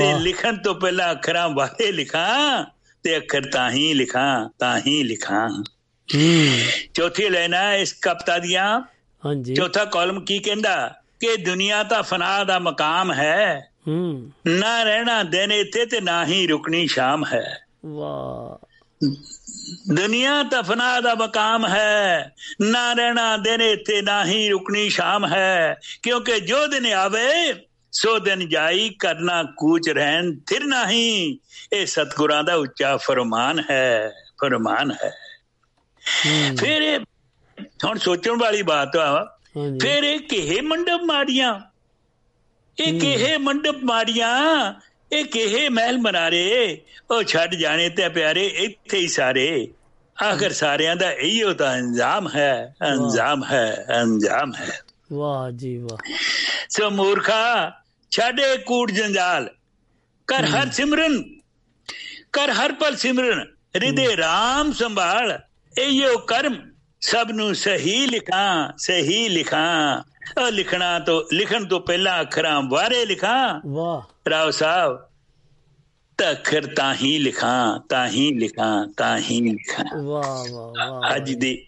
ਤੇ। 0.00 0.18
ਲਿਖਣ 0.18 0.56
ਤੋਂ 0.56 0.74
ਪਹਿਲਾਂ 0.74 1.12
ਅੱਖਰਾਂ 1.12 1.48
ਬਾਰੇ 1.48 1.92
ਲਿਖਾਂ 1.92 2.64
ਤੇ 3.02 3.16
ਅੱਖਰ 3.16 3.42
ਤਾਂ 3.52 3.70
ਹੀ 3.70 3.94
ਲਿਖਾਂ 3.94 4.48
ਤਾਂ 4.58 4.80
ਹੀ 4.86 5.02
ਲਿਖਾਂ। 5.02 5.64
ਹੂੰ। 6.14 6.58
ਚੌਥੀ 6.94 7.28
ਲੈਣਾ 7.28 7.74
ਇਸ 7.74 7.92
ਕਪਤਾ 8.02 8.38
ਦੀਆਂ। 8.38 8.80
ਹਾਂਜੀ। 9.26 9.54
ਚੌਥਾ 9.54 9.84
ਕਾਲਮ 9.84 10.24
ਕੀ 10.24 10.38
ਕਹਿੰਦਾ? 10.38 10.94
ਕਿ 11.20 11.36
ਦੁਨੀਆ 11.36 11.82
ਤਾਂ 11.82 12.02
ਫਨਾ 12.02 12.44
ਦਾ 12.44 12.58
ਮਕਾਮ 12.58 13.12
ਹੈ। 13.12 13.70
ਹੂੰ। 13.88 14.30
ਨਾ 14.46 14.82
ਰਹਿਣਾ 14.82 15.22
ਦਿਨ 15.22 15.52
ਇੱਥੇ 15.52 15.86
ਤੇ 15.86 16.00
ਨਾ 16.00 16.26
ਹੀ 16.26 16.46
ਰੁਕਣੀ 16.46 16.86
ਸ਼ਾਮ 16.86 17.24
ਹੈ। 17.32 17.58
ਵਾਹ। 17.86 18.66
ਦੁਨੀਆ 19.94 20.42
ਤਫਨਾ 20.42 21.00
ਦਾ 21.00 21.14
ਮਕਾਮ 21.14 21.66
ਹੈ। 21.66 22.32
ਨਾ 22.62 22.92
ਰਹਿਣਾ 22.92 23.36
ਦਿਨ 23.36 23.60
ਇੱਥੇ 23.60 24.02
ਨਾ 24.02 24.24
ਹੀ 24.24 24.48
ਰੁਕਣੀ 24.48 24.88
ਸ਼ਾਮ 24.88 25.26
ਹੈ। 25.26 25.80
ਕਿਉਂਕਿ 26.02 26.40
ਜੋ 26.40 26.66
ਦਿਨ 26.66 26.86
ਆਵੇ 26.86 27.54
ਸੋ 27.92 28.18
ਦਿਨ 28.18 28.48
ਜਾਈ 28.48 28.90
ਕਰਨਾ 28.98 29.42
ਕੂਚ 29.42 29.90
ਰਹਿਣ 29.90 30.36
ਥਿਰ 30.46 30.64
ਨਹੀਂ। 30.64 31.38
ਇਹ 31.72 31.86
ਸਤਗੁਰਾਂ 31.86 32.44
ਦਾ 32.44 32.54
ਉੱਚਾ 32.54 32.96
ਫਰਮਾਨ 32.96 33.62
ਹੈ 33.70 34.10
ਫਰਮਾਨ 34.40 34.92
ਹੈ। 34.92 35.12
ਫਿਰ 36.58 36.82
ਇਹ 36.82 36.98
ਹੁਣ 37.84 37.98
ਸੋਚਣ 37.98 38.36
ਵਾਲੀ 38.38 38.62
ਬਾਤ 38.62 38.96
ਆ 38.96 39.38
ਫਿਰ 39.82 40.04
ਇਹ 40.04 40.18
ਕਿਹੇ 40.18 40.60
ਮੰਡਪ 40.60 41.00
ਮਾਰੀਆਂ 41.04 41.60
ਇਹ 42.78 43.00
ਕਿਹੇ 43.00 43.36
ਮੰਡਪ 43.36 43.76
ਮਾਰੀਆਂ 43.84 44.72
ਇਹ 45.12 45.24
ਕਿਹੇ 45.24 45.68
ਮਹਿਲ 45.68 45.98
ਮਨਾਰੇ? 45.98 46.80
ਉਹ 47.10 47.22
ਛੱਡ 47.22 47.54
ਜਾਣੇ 47.54 47.88
ਤੇ 47.88 48.08
ਪਿਆਰੇ 48.08 48.46
ਇੱਥੇ 48.46 48.98
ਹੀ 48.98 49.08
ਸਾਰੇ। 49.08 49.68
ਆਖਰ 50.24 50.52
ਸਾਰਿਆਂ 50.52 50.96
ਦਾ 50.96 51.12
ਇਹੋ 51.12 51.52
ਤਾਂ 51.52 51.78
ਅੰਜਾਮ 51.78 52.28
ਹੈ 52.36 52.74
ਅੰਜਾਮ 52.82 53.44
ਹੈ 53.44 53.86
ਅੰਜਾਮ 54.02 54.54
ਹੈ। 54.54 54.80
ਵਾਹ 55.12 55.50
ਜੀ 55.50 55.76
ਵਾਹ। 55.76 56.12
ਸੋ 56.68 56.90
ਮੂਰਖਾ 56.90 57.72
ਛੱਡੇ 58.10 58.56
ਕੂਟ 58.56 58.90
ਜੰਜਾਲ। 58.90 59.50
ਕਰ 60.26 60.44
ਹਰ 60.44 60.70
ਸਿਮਰਨ 60.70 61.40
ਕਰ 62.32 62.50
ਹਰ 62.50 62.72
ਪਲ 62.72 62.96
ਸਿਮਰਨ 62.96 63.40
ਹਿਰਦੇ 63.76 64.06
RAM 64.06 64.72
ਸੰਭਾਲ। 64.72 65.38
ਇਹੋ 65.78 66.18
ਕਰਮ 66.18 66.72
ਸਭ 67.00 67.28
ਨੂੰ 67.30 67.54
ਸਹੀ 67.54 68.06
ਲਿਖਾਂ 68.06 68.72
ਸਹੀ 68.78 69.28
ਲਿਖਾਂ। 69.28 70.02
ਉਹ 70.42 70.50
ਲਿਖਣਾ 70.50 70.98
ਤੋਂ 70.98 71.22
ਲਿਖਣ 71.32 71.64
ਤੋਂ 71.64 71.80
ਪਹਿਲਾਂ 71.80 72.20
ਅੱਖਰਾਂ 72.20 72.62
ਬਾਰੇ 72.62 73.06
ਲਿਖਾਂ। 73.06 73.60
ਵਾਹ। 73.66 74.30
ਰਾਓ 74.30 74.50
ਸਾਹਿਬ 74.50 75.00
ਤਾਂ 76.18 76.30
ਅੱਖਰ 76.30 76.66
ਤਾਂ 76.66 76.94
ਹੀ 76.94 77.18
ਲਿਖਾਂ 77.18 77.78
ਤਾਂ 77.88 78.08
ਹੀ 78.08 78.38
ਲਿਖਾਂ 78.38 78.86
ਤਾਂ 78.96 79.18
ਹੀ 79.18 79.40
ਲਿਖਾਂ। 79.40 80.02
ਵਾਹ 80.02 80.52
ਵਾਹ 80.52 80.90
ਵਾਹ 80.90 81.16
ਅੱਜ 81.16 81.32
ਦੀ 81.32 81.66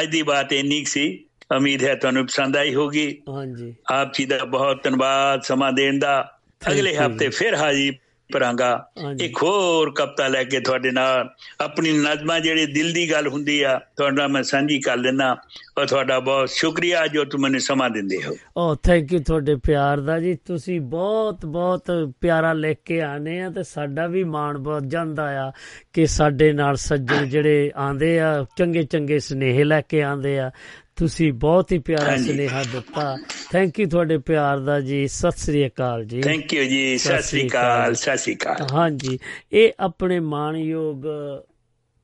ਅੱਜ 0.00 0.08
ਦੀ 0.08 0.22
ਬਾਤ 0.22 0.52
ਇੰਨੀ 0.52 0.84
ਸੀ 0.84 1.24
ਉਮੀਦ 1.56 1.84
ਹੈ 1.84 1.94
ਤੁਹਾਨੂੰ 1.94 2.26
ਪਸੰਦ 2.26 2.56
ਆਈ 2.56 2.74
ਹੋਗੀ 2.74 3.22
ਹਾਂਜੀ। 3.28 3.74
ਆਪ 3.92 4.14
ਜੀ 4.14 4.24
ਦਾ 4.24 4.44
ਬਹੁਤ 4.44 4.82
ਧੰਨਵਾਦ 4.82 5.42
ਸਮਾਂ 5.42 5.72
ਦੇਣ 5.72 5.98
ਦਾ। 5.98 6.38
ਅਗਲੇ 6.70 6.96
ਹਫ਼ਤੇ 6.96 7.28
ਫਿਰ 7.28 7.54
ਹਾਜ਼ਰ 7.54 7.92
ਪਰਾਂਗਾ। 8.32 8.88
ਇੱਕ 9.20 9.42
ਹੋਰ 9.42 9.90
ਕਪਤਾ 9.90 10.28
ਲੈ 10.28 10.44
ਕੇ 10.44 10.60
ਤੁਹਾਡੇ 10.60 10.90
ਨਾਲ। 10.90 11.28
ਆਪਣੀ 11.60 11.92
ਨਜ਼ਮਾਂ 11.92 12.40
ਜਿਹੜੀ 12.40 12.66
ਦਿਲ 12.66 12.92
ਦੀ 12.92 13.10
ਗੱਲ 13.10 13.28
ਹੁੰਦੀ 13.28 13.62
ਆ 13.62 13.80
ਤੁਹਾਡਾ 13.96 14.26
ਮੈਂ 14.28 14.42
ਸਾਂਝੀ 14.42 14.80
ਕਰ 14.80 14.96
ਲੈਣਾ 14.96 15.36
ਔਰ 15.78 15.86
ਤੁਹਾਡਾ 15.86 16.18
ਬਹੁਤ 16.20 16.50
ਸ਼ੁਕਰੀਆ 16.50 17.06
ਜੋ 17.06 17.24
ਤੁਸੀਂ 17.24 17.42
ਮੈਨੂੰ 17.42 17.60
ਸਮਾਂ 17.60 17.90
ਦਿੰਦੇ 17.90 18.18
ਹੋ। 18.26 18.36
ਓ 18.56 18.74
ਥੈਂਕ 18.74 19.12
ਯੂ 19.12 19.20
ਤੁਹਾਡੇ 19.20 19.54
ਪਿਆਰ 19.54 20.00
ਦਾ 20.00 20.18
ਜੀ। 20.20 20.34
ਤੁਸੀਂ 20.34 20.80
ਬਹੁਤ 20.80 21.46
ਬਹੁਤ 21.46 22.12
ਪਿਆਰਾ 22.20 22.52
ਲਿਖ 22.52 22.78
ਕੇ 22.84 23.00
ਆਨੇ 23.02 23.40
ਆ 23.42 23.50
ਤੇ 23.50 23.62
ਸਾਡਾ 23.62 24.06
ਵੀ 24.06 24.24
ਮਾਣ 24.24 24.58
ਬਹੁਤ 24.58 24.88
ਜਾਂਦਾ 24.88 25.48
ਆ 25.48 25.52
ਕਿ 25.92 26.06
ਸਾਡੇ 26.06 26.52
ਨਾਲ 26.52 26.76
ਸੱਜਣ 26.76 27.26
ਜਿਹੜੇ 27.26 27.72
ਆਂਦੇ 27.76 28.20
ਆ 28.20 28.44
ਚੰਗੇ 28.56 28.82
ਚੰਗੇ 28.82 29.18
ਸੁਨੇਹੇ 29.18 29.64
ਲੈ 29.64 29.80
ਕੇ 29.80 30.02
ਆਂਦੇ 30.02 30.38
ਆ। 30.38 30.50
ਤੁਸੀਂ 30.96 31.32
ਬਹੁਤ 31.32 31.72
ਹੀ 31.72 31.78
ਪਿਆਰਾ। 31.78 32.16
ਸੁਨੇਹਾ 32.16 32.62
ਦਿੱਤਾ। 32.72 33.16
ਥੈਂਕ 33.52 33.80
ਯੂ 33.80 33.88
ਤੁਹਾਡੇ 33.88 34.18
ਪਿਆਰ 34.18 34.58
ਦਾ 34.58 34.80
ਜੀ। 34.80 35.06
ਸਤਿ 35.08 35.30
ਸ੍ਰੀ 35.30 35.66
ਅਕਾਲ 35.66 36.04
ਜੀ। 36.04 36.20
ਥੈਂਕ 36.22 36.54
ਯੂ 36.54 36.64
ਜੀ। 36.64 36.98
ਸਤਿ 36.98 37.22
ਸ੍ਰੀ 37.22 37.46
ਅਕਾਲ 37.48 37.94
ਸਤਿ 37.94 38.16
ਸ੍ਰੀ 38.16 38.34
ਅਕਾਲ। 38.34 38.66
ਹਾਂਜੀ। 38.72 39.18
ਇਹ 39.52 39.72
ਆਪਣੇ 39.80 40.20
ਮਾਣਯੋਗ 40.20 41.06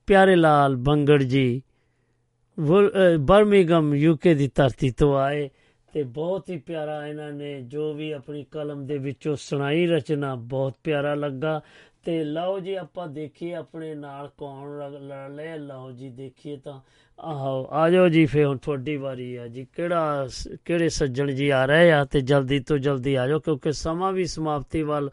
ਪਿਆਰੇ 0.09 0.37
ਲਾਲ 0.37 0.77
ਬੰਗੜ 0.77 1.23
ਜੀ 1.23 1.62
ਬਰਮਿੰਗਮ 3.19 3.95
ਯੂਕੇ 3.95 4.35
ਦੀ 4.35 4.51
ਧਰਤੀ 4.55 4.91
ਤੋਂ 4.91 5.17
ਆਏ 5.19 5.49
ਤੇ 5.93 6.03
ਬਹੁਤ 6.03 6.51
ਹੀ 6.51 6.57
ਪਿਆਰਾ 6.57 7.07
ਇਹਨਾਂ 7.07 7.33
ਨੇ 7.33 7.61
ਜੋ 7.61 7.93
ਵੀ 7.95 8.11
ਆਪਣੀ 8.12 8.45
ਕਲਮ 8.51 8.87
ਦੇ 8.87 8.99
ਵਿੱਚੋਂ 8.99 9.37
ਸੁਣਾਈ 9.37 9.87
ਰਚਨਾ 9.87 10.35
ਬਹੁਤ 10.35 10.75
ਪਿਆਰਾ 10.85 11.15
ਲੱਗਾ। 11.15 11.61
ਤੇ 12.05 12.25
ਲਓ 12.25 12.59
ਜੀ 12.61 12.75
ਆਪਾਂ 12.75 13.07
ਦੇਖੀਏ 13.09 13.55
ਆਪਣੇ 13.55 13.95
ਨਾਲ 13.95 14.29
ਕੌਣ 14.39 14.79
ਲੜ 14.79 15.31
ਲੈ 15.31 15.57
ਲਓ 15.57 15.91
ਜੀ 15.91 16.09
ਦੇਖੀਏ 16.09 16.57
ਤਾਂ 16.57 16.81
ਆਹੋ, 17.20 17.68
ਆ 17.70 17.90
ਜਾਓ 17.90 18.09
ਜੀ 18.09 18.26
ਫੇ 18.26 18.44
ਹੁਣ 18.44 18.56
ਤੁਹਾਡੀ 18.56 18.97
ਵਾਰੀ 18.97 19.36
ਆ 19.36 19.48
ਜੀ। 19.48 19.66
ਕਿਹੜਾ 19.76 20.26
ਸ- 20.28 20.48
ਕਿਹੜੇ 20.64 20.88
ਸੱਜਣ 20.88 21.30
ਜੀ 21.30 21.51
ਆ 21.51 21.66
ਰਹੇ 21.66 21.92
ਆ 21.92 22.05
ਤੇ 22.05 22.20
ਜਲਦੀ 22.20 22.60
ਤੋਂ 22.60 22.78
ਜਲਦੀ 22.78 23.14
ਆ 23.14 23.28
ਜਾਓ 23.28 23.38
ਕਿਉਂਕਿ 23.38 23.72
ਸਮਾਂ 23.72 24.12
ਵੀ 24.12 24.24
ਸਮਾਪਤੀ 24.24 24.82
ਵੱਲ 24.82 25.10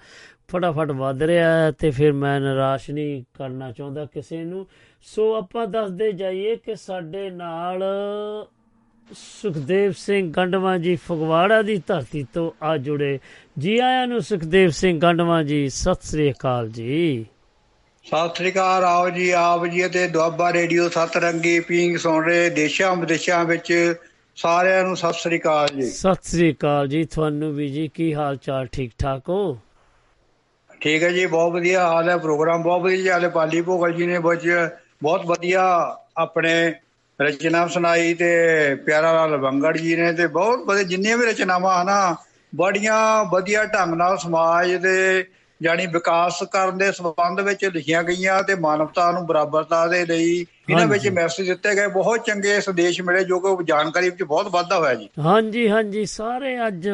ਫਟਾਫਟ 0.47 0.91
ਵੱਧ 0.91 1.23
ਰਿਹਾ 1.23 1.53
ਹੈ 1.53 1.71
ਤੇ 1.71 1.91
ਫਿਰ 1.91 2.13
ਮੈਂ 2.13 2.39
ਨਿਰਾਸ਼ 2.39 2.91
ਨਹੀਂ 2.91 3.23
ਕਰਨਾ 3.34 3.71
ਚਾਹੁੰਦਾ 3.71 4.05
ਕਿਸੇ 4.05 4.43
ਨੂੰ। 4.43 4.67
ਸੋ 5.01 5.35
ਆਪਾਂ 5.35 5.67
ਦੱਸਦੇ 5.67 6.11
ਜਾਈਏ 6.11 6.55
ਕਿ 6.55 6.75
ਸਾਡੇ 6.75 7.29
ਨਾਲ 7.29 7.84
ਸੁਖਦੇਵ 9.13 9.91
ਸਿੰਘ 9.91 10.31
ਗੰਡਵਾ 10.31 10.77
ਜੀ 10.77 10.95
ਫਗਵਾੜਾ 10.95 11.61
ਦੀ 11.61 11.81
ਧਰਤੀ 11.88 12.27
ਤੋਂ 12.34 12.51
ਆ 12.63 12.77
ਜੁੜੇ। 12.77 13.19
ਜੀ 13.57 13.79
ਆਇਆਂ 13.79 14.07
ਨੂੰ 14.07 14.21
ਸੁਖਦੇਵ 14.21 14.69
ਸਿੰਘ 14.69 14.99
ਗੰਡਵਾ 14.99 15.43
ਜੀ, 15.43 15.69
ਸਤਿ 15.69 16.07
ਸ੍ਰੀ 16.07 16.31
ਅਕਾਲ 16.31 16.69
ਜੀ। 16.69 17.25
ਸਤਿ 18.07 18.35
ਸ੍ਰੀ 18.35 18.51
ਅਕਾਲ 18.51 18.84
ਆਓ 18.85 19.09
ਜੀ 19.09 19.29
ਆਪ 19.38 19.65
ਜੀ 19.67 19.88
ਤੇ 19.89 20.07
ਦੁਆਬਾ 20.07 20.51
ਰੇਡੀਓ 20.53 20.88
ਸਤਰੰਗੀ 20.89 21.59
ਪੀਂਗ 21.61 21.97
ਸੁਣ 21.97 22.23
ਰਹੇ 22.25 22.49
ਦੇਸ਼ਾਂ 22.49 22.95
ਵਿਦੇਸ਼ਾਂ 22.95 23.43
ਵਿੱਚ 23.45 23.73
ਸਾਰਿਆਂ 24.38 24.84
ਨੂੰ 24.84 24.95
ਸਤਿ 24.97 25.19
ਸ੍ਰੀ 25.19 25.39
ਅਕਾਲ 25.39 25.67
ਜੀ। 25.69 25.89
ਸਤਿ 25.91 26.29
ਸ੍ਰੀ 26.29 26.51
ਅਕਾਲ 26.53 26.88
ਜੀ 26.88 27.03
ਤੁਹਾਨੂੰ 27.05 27.53
ਵੀ 27.53 27.67
ਜੀ 27.67 27.88
ਕੀ 27.88 28.13
ਹਾਲ 28.13 28.38
ਚਾਲ 28.38 28.67
ਠੀਕ 28.71 28.91
ਠਾਕ 28.99 29.29
ਹੋ? 29.29 29.57
ਠੀਕ 30.81 31.03
ਹੈ 31.03 31.09
ਜੀ 31.11 31.25
ਬਹੁਤ 31.25 31.51
ਵਧੀਆ 31.53 31.88
ਹਾਲ 31.88 32.09
ਹੈ 32.09 32.17
ਪ੍ਰੋਗਰਾਮ 32.17 32.63
ਬਹੁਤ 32.63 32.81
ਵਧੀਆ 32.81 33.13
ਹਾਲੇ 33.13 33.27
ਪਾਲੀ 33.29 33.61
ਭੋਗਲ 33.61 33.93
ਜੀ 33.93 34.05
ਨੇ 34.05 34.19
ਬਹੁਤ 34.19 34.45
ਬਹੁਤ 35.03 35.25
ਵਧੀਆ 35.25 35.61
ਆਪਣੇ 36.17 36.53
ਰਚਨਾ 37.19 37.65
ਸੁਣਾਈ 37.67 38.13
ਤੇ 38.13 38.29
ਪਿਆਰਾ 38.85 39.11
ਲਾਲ 39.13 39.38
ਬੰਗੜ 39.38 39.75
ਜੀ 39.77 39.95
ਨੇ 39.95 40.11
ਤੇ 40.13 40.27
ਬਹੁਤ 40.29 40.65
ਵਧੀਆ 40.65 40.84
ਜਿੰਨੀਆਂ 40.84 41.17
ਵੀ 41.17 41.25
ਰਚਨਾਵਾਂ 41.25 41.81
ਹਨਾ 41.81 42.15
ਬੜੀਆਂ 42.53 42.99
ਵਧੀਆ 43.31 43.63
ਢੰਗ 43.65 43.93
ਨਾਲ 43.93 44.17
ਸਮਾਜ 44.17 44.73
ਦੇ 44.75 45.23
ਜਾਨੀ 45.61 45.85
ਵਿਕਾਸ 45.85 46.43
ਕਰਨ 46.51 46.77
ਦੇ 46.77 46.91
ਸੰਬੰਧ 46.91 47.39
ਵਿੱਚ 47.39 47.65
ਲਿਖੀਆਂ 47.65 48.03
ਗਈਆਂ 48.03 48.43
ਤੇ 48.43 48.55
ਮਾਨਵਤਾ 48.55 49.11
ਨੂੰ 49.11 49.25
ਬਰਾਬਰਤਾ 49.25 49.88
ਦੇ 49.88 50.05
ਲਈ 50.05 50.45
ਇਹਨਾਂ 50.69 50.88
ਵਿੱਚ। 50.88 51.07
ਮੈਸੇਜ 51.07 51.47
ਦਿੱਤੇ 51.47 51.75
ਗਏ। 51.75 51.88
ਬਹੁਤ 51.88 52.25
ਚੰਗੇ 52.25 52.61
ਸੰਦੇਸ਼ 52.61 53.01
ਮਿਲੇ 53.01 53.23
ਜੋ 53.23 53.39
ਕਿ 53.39 53.63
ਜਾਣਕਾਰੀ 53.63 54.09
ਵਿੱਚ 54.09 54.23
ਬਹੁਤ 54.23 54.47
ਵਾਧਾ 54.47 54.79
ਹੋਇਆ 54.79 54.95
ਜੀ। 54.95 55.09
ਹਾਂਜੀ 55.19 55.69
ਹਾਂਜੀ। 55.69 56.05
ਸਾਰੇ 56.05 56.67
ਅੱਜ 56.67 56.89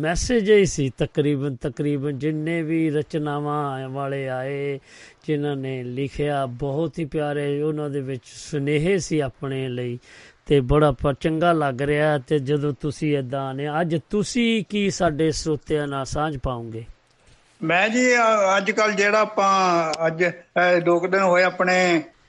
ਮੈਸੇਜ 0.00 0.50
ਹੀ 0.50 0.66
ਸੀ 0.66 0.92
ਤਕਰੀਬਨ 0.98 1.56
ਤਕਰੀਬਨ 1.56 2.18
ਜਿੰਨੇ 2.18 2.62
ਵੀ 2.62 2.90
ਰਚਨਾਵਾਂ 2.90 3.88
ਵਾਲੇ 3.88 4.28
ਆਏ 4.28 4.80
ਜਿਨ੍ਹਾਂ 5.26 5.56
ਨੇ 5.56 5.82
ਲਿਖਿਆ 5.82 6.46
ਬਹੁਤ 6.46 6.98
ਹੀ 6.98 7.04
ਪਿਆਰੇ 7.04 7.62
ਉਹਨਾਂ 7.62 7.90
ਦੇ 7.90 8.00
ਵਿੱਚ 8.00 8.22
ਸੁਨੇਹੇ 8.24 8.98
ਸੀ 8.98 9.20
ਆਪਣੇ 9.20 9.68
ਲਈ 9.68 9.98
ਤੇ 10.46 10.60
ਬੜਾ 10.60 10.94
ਚੰਗਾ 11.20 11.52
ਲੱਗ 11.52 11.82
ਰਿਹਾ 11.82 12.18
ਤੇ 12.18 12.38
ਜਦੋਂ 12.38 12.72
ਤੁਸੀਂ 12.80 13.18
ਇਦਾਂ 13.18 13.54
ਨੇ 13.54 13.80
ਅੱਜ 13.80 13.96
ਤੁਸੀਂ 14.10 14.64
ਕੀ 14.68 14.90
ਸਾਡੇ 14.90 15.32
ਸਰੋਤਿਆਂ 15.32 15.86
ਨਾਲ 15.88 16.04
ਸਾਂਝ 16.04 16.38
ਪਾਉਂਗੇ? 16.38 16.84
ਮੈਂ 17.60 17.88
ਜੀ 17.88 18.04
ਅੱਜ 18.56 18.70
ਕੱਲ 18.70 18.92
ਜਿਹੜਾ 18.92 19.20
ਆਪਾਂ 19.20 20.06
ਅੱਜ 20.06 20.24
ਦੋ 20.84 20.98
ਦਿਨ 21.06 21.20
ਹੋਏ 21.22 21.42
ਆਪਣੇ 21.42 21.76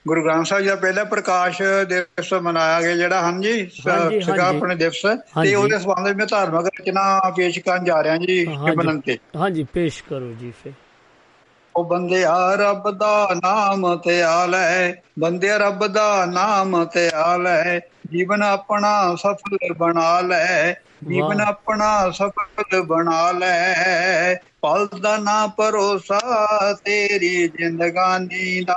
ਗੁਰੂ 0.08 0.24
ਗ੍ਰੰਥ 0.24 0.46
ਸਾਹਿਬ 0.46 0.64
ਜੀ 0.64 0.70
ਦਾ 0.70 0.76
ਪਹਿਲਾ 0.76 1.04
ਪ੍ਰਕਾਸ਼ 1.04 1.62
ਦਿਵਸ 1.90 2.34
ਮਨਾਇਆ 2.34 2.82
ਗਿਆ 2.82 2.96
ਜਿਹੜਾ 2.96 3.22
ਹਾਂਜੀ, 3.22 3.54
ਹਾਂਜੀ। 3.82 4.40
ਆਪਣੇ 4.40 4.76
ਦਿਵਸ। 4.76 5.02
ਤੇ 5.42 5.54
ਉਹਦੇ 5.56 5.78
ਸੰਬੰਧ 5.80 6.08
ਵਿੱਚ 6.08 6.18
ਮੈਂ 6.18 6.26
ਧਾਰਮਿਕ 6.28 6.68
ਰਚਨਾ 6.80 7.20
ਪੇਸ਼ 7.38 7.60
ਕਰਨ 7.60 7.84
ਜਾ 7.84 8.02
ਰਿਹਾ 8.04 8.18
ਜੀ 8.18 8.46
ਸਿਮਰਨ 8.46 9.00
ਤੇ। 9.00 9.18
ਹਾਂਜੀ 9.38 9.64
ਪੇਸ਼ 9.74 10.04
ਕਰੋ 10.04 10.32
ਜੀ 10.34 10.52
ਫੇ 10.64 10.74
ਉਹ 11.76 11.84
ਬੰਦਿਆ 11.84 12.34
ਰੱਬ 12.56 12.90
ਦਾ 12.92 13.28
ਨਾਮ 13.36 13.96
ਧਿਆਲ 13.98 14.56
ਹੈ 14.56 15.02
ਬੰਦਿਆ 15.20 15.58
ਰੱਬ 15.58 15.86
ਦਾ 15.88 16.26
ਨਾਮ 16.26 16.84
ਧਿਆਲ 16.86 17.48
ਹੈ 17.48 17.80
ਜੀਵਨ 18.12 18.44
ਆਪਣਾ 18.44 19.16
ਸਫਲ 19.16 19.74
ਬਣਾ 19.74 20.20
ਲੈ। 20.22 20.74
ਜੀਵਨ। 21.02 21.42
ਆਪਣਾ 21.42 22.10
ਸਫਲ 22.12 22.82
ਬਣਾ 22.84 23.32
ਲੈ। 23.32 24.36
ਪਲ 24.62 24.88
ਦਾ 25.02 25.16
ਨਾ 25.18 25.46
ਭਰੋਸਾ 25.48 26.20
ਤੇਰੀ 26.86 27.48
ਜ਼ਿੰਦਗਾਨੀ 27.50 28.62
ਦਾ 28.62 28.76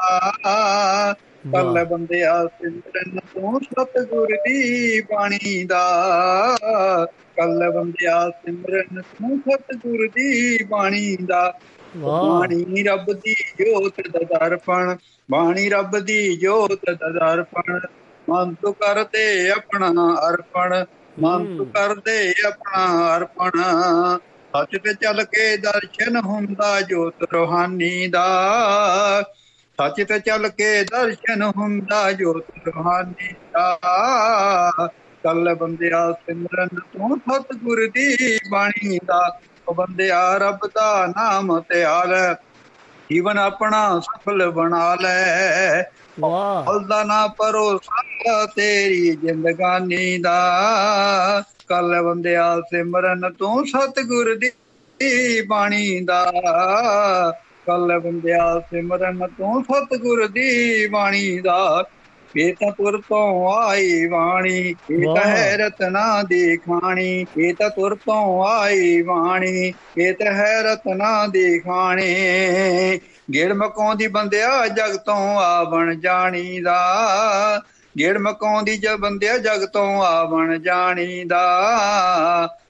ਕੱਲ 1.52 1.84
ਬੰਦਿਆ 1.84 2.32
ਸਿਮਰਨ 2.48 3.18
ਤੂੰ 3.18 3.60
ਸਤਿਗੁਰ 3.62 4.36
ਦੀ 4.38 5.00
ਬਾਣੀ 5.10 5.64
ਦਾ। 5.64 5.82
ਕੱਲ 7.36 7.70
ਬੰਦਿਆ 7.72 8.18
ਸਿਮਰਨ 8.30 9.00
ਤੂੰ 9.02 9.38
ਸਤਿਗੁਰ 9.40 10.08
ਦੀ 10.08 10.64
ਬਾਣੀ 10.64 11.16
ਦਾ। 11.26 11.50
ਬਾਣੀ 12.02 12.82
ਰੱਬ 12.82 13.12
ਦੀ 13.14 13.34
ਜੋਤ 13.58 14.00
ਦਾ 14.08 14.22
ਦਰਪਣ 14.30 14.94
ਬਾਣੀ 15.28 15.68
ਰੱਬ 15.68 15.98
ਦੀ 15.98 16.36
ਜੋਤ 16.36 16.78
ਦਾ 16.90 17.08
ਦਰਪਣ। 17.10 17.78
ਮਨ 18.28 18.54
ਤੂੰ 18.54 18.72
ਕਰਦੇ 18.74 19.50
ਆਪਣਾ 19.50 19.88
ਅਰਪਣ। 20.28 20.84
ਮਨ 21.16 21.46
ਤੂੰ 21.48 21.66
ਕਰਦੇ 21.68 22.32
ਆਪਣਾ 22.46 23.16
ਅਰਪਣ। 23.16 23.60
ਸੱਚ 24.52 24.76
ਤੇ 24.78 24.92
ਚੱਲ 24.96 25.22
ਕੇ 25.26 25.56
ਦਰਸ਼ਨ 25.58 26.16
ਹੁੰਦਾ 26.24 26.80
ਜੋਤ 26.82 27.22
ਰੋਹਾਨੀ 27.32 28.06
ਦਾ। 28.08 28.24
ਸੱਚ 29.78 30.00
ਤੇ 30.02 30.18
ਚੱਲ 30.20 30.48
ਕੇ 30.50 30.82
ਦਰਸ਼ਨ 30.86 31.42
ਹੁੰਦਾ 31.52 32.10
ਜੋਤ 32.12 32.44
ਰੋਹਾਨੀ 32.66 33.32
ਦਾ। 33.52 34.88
ਕੱਲ 35.24 35.54
ਬੰਦਿਆ 35.54 36.00
ਸਿਮਰਨ 36.14 36.68
ਤੂੰ 36.92 37.16
ਸਤਿਗੁਰ 37.20 37.86
ਦੀ 37.90 38.38
ਬਾਣੀ 38.48 38.98
ਦਾ। 39.04 39.20
ਉਹ 39.66 39.74
ਬੰਦਿਆ 39.74 40.20
ਰੱਬ 40.38 40.66
ਦਾ 40.74 41.06
ਨਾਮ 41.08 41.58
ਧਿਆਲ। 41.62 42.14
ਜੀਵਨ 43.10 43.38
ਆਪਣਾ 43.38 43.78
ਸਫਲ 44.02 44.50
ਬਣਾ 44.52 44.94
ਲੈ। 44.96 45.82
ਵਾਹ। 46.18 46.66
ਫਲ 46.66 46.78
ਦਾ 46.86 47.02
ਨਾ 47.04 47.26
ਭਰੋਸਾ 47.28 48.44
ਤੇਰੀ 48.56 49.10
ਜ਼ਿੰਦਗਾਨੀ 49.16 50.18
ਦਾ। 50.18 50.36
ਕੱਲ 51.68 52.00
ਬੰਦਿਆ 52.02 52.44
ਸਿਮਰਨ 52.60 53.32
ਤੂੰ 53.32 53.64
ਸਤਿਗੁਰ 53.66 54.34
ਦੀ 54.34 54.50
ਬਾਣੀ 55.46 56.00
ਦਾ। 56.00 56.24
ਕੱਲ 57.66 57.98
ਬੰਦਿਆ 58.00 58.44
ਸਿਮਰਨ 58.60 59.26
ਤੂੰ 59.28 59.62
ਸਤਿਗੁਰ 59.64 60.26
ਦੀ 60.28 60.86
ਬਾਣੀ 60.86 61.38
ਦਾ। 61.40 61.58
ਇਹ 62.34 62.54
ਤਾਂ 62.54 62.70
ਆਈ 63.50 64.06
ਬਾਣੀ 64.06 64.74
ਇਹ। 64.90 65.04
ਹੈ 65.26 65.56
ਰਤਨਾ 65.56 66.22
ਦੀ 66.22 66.56
ਖਾਣੀ। 66.56 67.26
ਇਹ 67.38 67.54
ਤਾਂ 67.54 67.68
ਤੁਰ 67.70 67.94
ਤੋਂ 67.96 68.44
ਆਈ 68.46 69.00
ਬਾਣੀ 69.02 69.72
ਇਹ 69.98 70.12
ਤਾਂ 70.14 70.32
ਹੈ 70.32 70.60
ਰਤਨਾ 70.62 71.26
ਦੀ 71.26 71.58
ਖਾਣੀ। 71.60 72.14
ਗੇੜ 73.28 73.52
ਮਕਾਉਂਦੀ 73.52 74.06
ਬੰਦਿਆ 74.06 74.66
ਜਗ 74.68 74.96
ਤੋਂ 74.96 75.38
ਆਵਣ 75.38 75.94
ਜਾਣੀ 76.00 76.60
ਦਾ 76.60 76.78
ਗੇੜ 77.94 78.16
ਮਕਾਉਂਦੀ 78.18 78.76
ਜ 78.76 78.88
ਬੰਦਿਆ 79.00 79.38
ਜਗ 79.38 79.64
ਤੋਂ 79.66 80.02
ਆਵਣ 80.02 80.58
ਜਾਣੀ 80.58 81.24
ਦਾ 81.24 81.42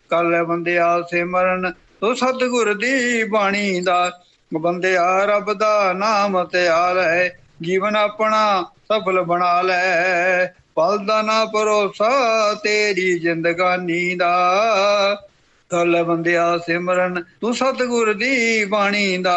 ਕੱਲ 0.09 0.43
ਬੰਦਿਆ 0.45 1.01
ਸਿਮਰਨ 1.03 1.73
ਤੂੰ 2.01 2.17
ਸਤਿਗੁਰ 2.17 2.75
ਦੀ 2.75 3.25
ਬਾਣੀ 3.25 3.81
ਦਾ 3.81 4.11
ਬੰਦਿਆ 4.53 5.25
ਰੱਬ 5.25 5.53
ਦਾ 5.53 5.93
ਨਾਮ 5.93 6.45
ਧਿਆਲ 6.45 6.99
ਹੈ 6.99 7.31
ਜੀਵਨ 7.63 7.97
ਆਪਣਾ 7.97 8.63
ਸਫਲ 8.85 9.23
ਬਣਾ 9.23 9.61
ਲੈ। 9.63 10.47
ਪਲ 10.75 10.99
ਦਾ 11.07 11.21
ਨਾ 11.23 11.45
ਭਰੋਸਾ 11.45 12.11
ਤੇਰੀ 12.55 13.19
ਜ਼ਿੰਦਗਾਨੀ 13.19 14.15
ਦਾ। 14.15 14.33
ਕੱਲ 15.75 16.03
ਬੰਦਿਆ 16.05 16.59
ਸਿਮਰਨ 16.59 17.23
ਤੂੰ 17.41 17.55
ਸਤਿਗੁਰ 17.55 18.13
ਦੀ 18.15 18.65
ਬਾਣੀ 18.65 19.17
ਦਾ। 19.19 19.37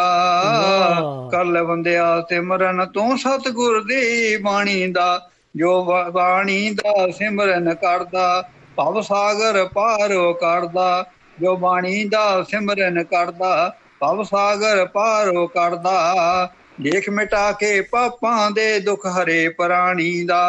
ਕੱਲ 1.30 1.62
ਬੰਦਿਆ 1.64 2.20
ਸਿਮਰਨ 2.20 2.84
ਤੂੰ 2.86 3.18
ਸਤਿਗੁਰ 3.18 3.82
ਦੀ 3.84 4.36
ਬਾਣੀ 4.36 4.86
ਦਾ। 4.92 5.28
ਜੋ 5.56 5.84
ਬਾਣੀ 6.10 6.70
ਦਾ 6.70 7.10
ਸਿਮਰਨ 7.10 7.74
ਕਰਦਾ 7.74 8.50
ਭਵ 8.76 9.00
ਸਾਗਰ 9.00 9.64
ਪਾਰ 9.64 10.14
ਕਰਦਾ। 10.40 11.04
ਜੋ 11.40 11.56
ਬਾਣੀ 11.56 12.04
ਦਾ 12.04 12.42
ਸਿਮਰਨ 12.42 13.02
ਕਰਦਾ 13.04 13.76
ਭਵ 14.00 14.22
ਸਾਗਰ 14.22 14.84
ਪਾਰ 14.86 15.32
ਕਰਦਾ। 15.54 16.52
ਦੇਖ 16.80 17.08
ਮਿਟਾ 17.10 17.50
ਕੇ 17.52 17.80
ਪਾਪਾਂ 17.80 18.50
ਦੇ 18.50 18.78
ਦੁੱਖ 18.80 19.06
ਹਰੇ 19.06 19.48
ਪ੍ਰਾਣੀ 19.48 20.24
ਦਾ। 20.24 20.40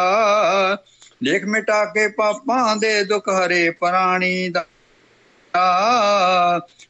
ਲੇਖ 1.22 1.44
ਮਿਟਾ 1.44 1.84
ਕੇ 1.84 2.08
ਪਾਪਾਂ 2.08 2.76
ਦੇ 2.76 3.04
ਦੁੱਖ 3.04 3.28
ਹਰੇ 3.28 3.70
ਪ੍ਰਾਣੀ 3.70 4.48
ਦਾ। 4.48 4.64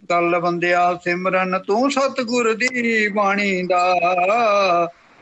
ਕੱਲ 0.08 0.38
ਬੰਦਿਆ 0.40 0.82
ਸਿਮਰਨ 1.04 1.58
ਤੂੰ 1.58 1.90
ਸਤਿਗੁਰ 1.90 2.52
ਦੀ 2.54 3.08
ਬਾਣੀ 3.08 3.62
ਦਾ। 3.66 3.82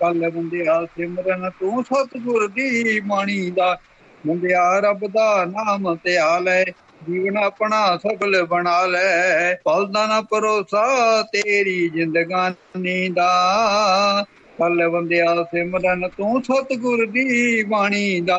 ਕੱਲ 0.00 0.30
ਬੰਦਿਆ 0.30 0.84
ਸਿਮਰਨ 0.86 1.50
ਤੂੰ 1.50 1.82
ਸਤਿਗੁਰ 1.84 2.46
ਦੀ 2.48 3.00
ਬਾਣੀ 3.00 3.50
ਦਾ। 3.50 3.76
ਬੰਦਿਆ 4.24 4.62
ਰੱਬ 4.80 5.06
ਦਾ 5.08 5.44
ਨਾਮ 5.46 5.94
ਧਿਆ 5.96 6.38
ਲੈ, 6.38 6.62
ਜੀਵਨ 7.02 7.36
ਆਪਣਾ 7.38 7.80
ਸਫਲ 7.96 8.42
ਬਣਾ 8.46 8.84
ਲੈ। 8.86 9.54
ਪਲਦਾ 9.64 10.06
ਨਾ 10.06 10.20
ਭਰੋਸਾ 10.22 10.86
ਤੇਰੀ 11.32 11.88
ਜ਼ਿੰਦਗਾਨੀ 11.88 13.08
ਦਾ। 13.08 14.24
ਕੱਲ 14.58 14.88
ਬੰਦਿਆ 14.88 15.34
ਸਿਮਰਨ 15.44 16.08
ਤੂੰ 16.08 16.42
ਸਤਿਗੁਰ 16.42 17.04
ਦੀ 17.06 17.62
ਬਾਣੀ 17.64 18.20
ਦਾ। 18.20 18.38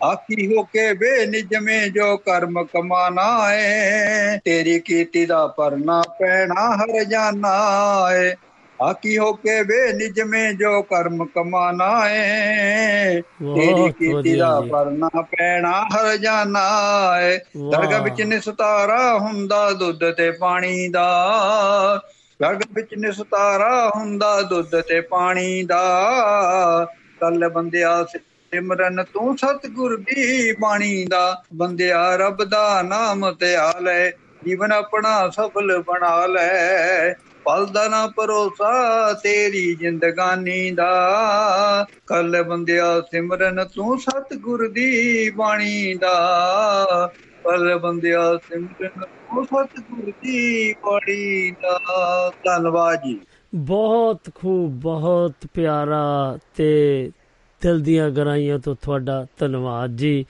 ਆਖੀ 0.00 0.46
ਹੋ 0.48 0.62
ਕੇ 0.64 0.92
ਬੇਨਿਜਮੇ 0.94 1.78
ਜੋ 1.88 2.16
ਕਰਮ 2.18 2.62
ਕਮਾਨਾ 2.64 3.28
ਏ 3.54 4.38
ਤੇਰੀ 4.44 4.78
ਕੀਤੀ 4.80 5.24
ਦਾ 5.26 5.46
ਪਰਨਾ 5.48 6.00
ਪੈਣਾ 6.18 6.70
ਹਰ 6.76 7.02
ਜਾਣਾ 7.04 7.54
ਏ। 8.14 8.34
ਆਖੀ 8.78 9.16
ਹੋ 9.18 9.32
ਕੇ 9.34 9.62
ਬੇਨਿਜਮੇ 9.62 10.52
ਜੋ 10.54 10.80
ਕਰਮ 10.82 11.24
ਕਮਾਨਾ 11.26 11.90
ਏ 12.10 13.20
ਤੇਰੀ 13.54 13.90
ਕੀਤੀ 13.90 14.34
ਦਾ। 14.36 14.60
ਪਰਨਾ 14.70 15.22
ਪੈਣਾ 15.22 15.72
ਹਰ 15.86 16.16
ਜਾਣਾ 16.16 16.66
ਏ। 17.20 17.38
ਦਰਗਾਹ 17.70 18.00
ਵਿੱਚ 18.00 18.20
ਨਿਸਤਾਰਾ 18.22 19.18
ਹੁੰਦਾ 19.18 19.70
ਦੁੱਧ 19.72 20.04
ਤੇ 20.10 20.30
ਪਾਣੀ 20.30 20.88
ਦਾ। 20.88 21.06
ਦਰਗਾਹ 22.40 22.72
ਵਿੱਚ 22.72 22.94
ਨਿਸਤਾਰਾ 22.94 23.88
ਹੁੰਦਾ 23.96 24.40
ਦੁੱਧ 24.42 24.80
ਤੇ 24.80 25.00
ਪਾਣੀ 25.00 25.62
ਦਾ। 25.64 25.80
ਕੱਲ 27.20 27.48
ਬੰਦਿਆ 27.48 28.02
ਸਿਮਰਨ 28.54 29.04
ਤੂੰ 29.04 29.38
ਸਤਿਗੁਰ 29.38 29.96
ਦੀ 29.96 30.52
ਬਾਣੀ 30.52 31.06
ਦਾ, 31.10 31.42
ਬੰਦਿਆ 31.54 32.16
ਰੱਬ 32.16 32.44
ਦਾ 32.44 32.82
ਨਾਮ 32.82 33.32
ਧਿਆ 33.32 33.72
ਲੈ, 33.80 34.10
ਜੀਵਨ 34.44 34.72
ਆਪਣਾ 34.72 35.28
ਸਫਲ 35.28 35.82
ਬਣਾ 35.86 36.26
ਲੈ। 36.26 37.12
ਪਲ 37.44 37.66
ਦਾ 37.66 37.88
ਨਾ 37.88 38.06
ਭਰੋਸਾ 38.16 39.12
ਤੇਰੀ 39.12 39.74
ਜ਼ਿੰਦਗਾਨੀ 39.74 40.70
ਦਾ। 40.70 41.16
ਕੱਲ 42.06 42.42
ਬੰਦਿਆ 42.42 43.00
ਸਿਮਰਨ 43.00 43.64
ਤੂੰ 43.64 43.98
ਸਤਿਗੁਰ 43.98 44.68
ਦੀ 44.68 45.30
ਬਾਣੀ 45.30 45.94
ਦਾ। 45.94 47.12
ਪਲ 47.42 47.78
ਬੰਦਿਆ 47.78 48.38
ਸਿਮਰਨ 48.48 49.04
ਤੂੰ 49.04 49.44
ਸਤਿਗੁਰ 49.44 50.12
ਦੀ 50.22 50.72
ਬਾਣੀ 50.72 51.50
ਦਾ। 51.50 51.80
ਧੰਨਵਾਦ 52.44 52.98
ਜੀ। 53.04 53.20
ਬਹੁਤ 53.54 54.20
ਖੂਬ, 54.34 54.70
ਬਹੁਤ 54.70 55.34
ਪਿਆਰਾ 55.54 56.38
ਤੇ 56.56 57.10
ਦਿਲ 57.66 57.80
ਦੀਆਂ 57.80 58.10
ਗਹਿਰਾਈਆਂ 58.10 58.58
ਤੋਂ 58.58 58.76
ਤੁਹਾਡਾ 58.82 59.26
ਧੰਨਵਾਦ 59.38 59.96
ਜੀ 59.96 60.26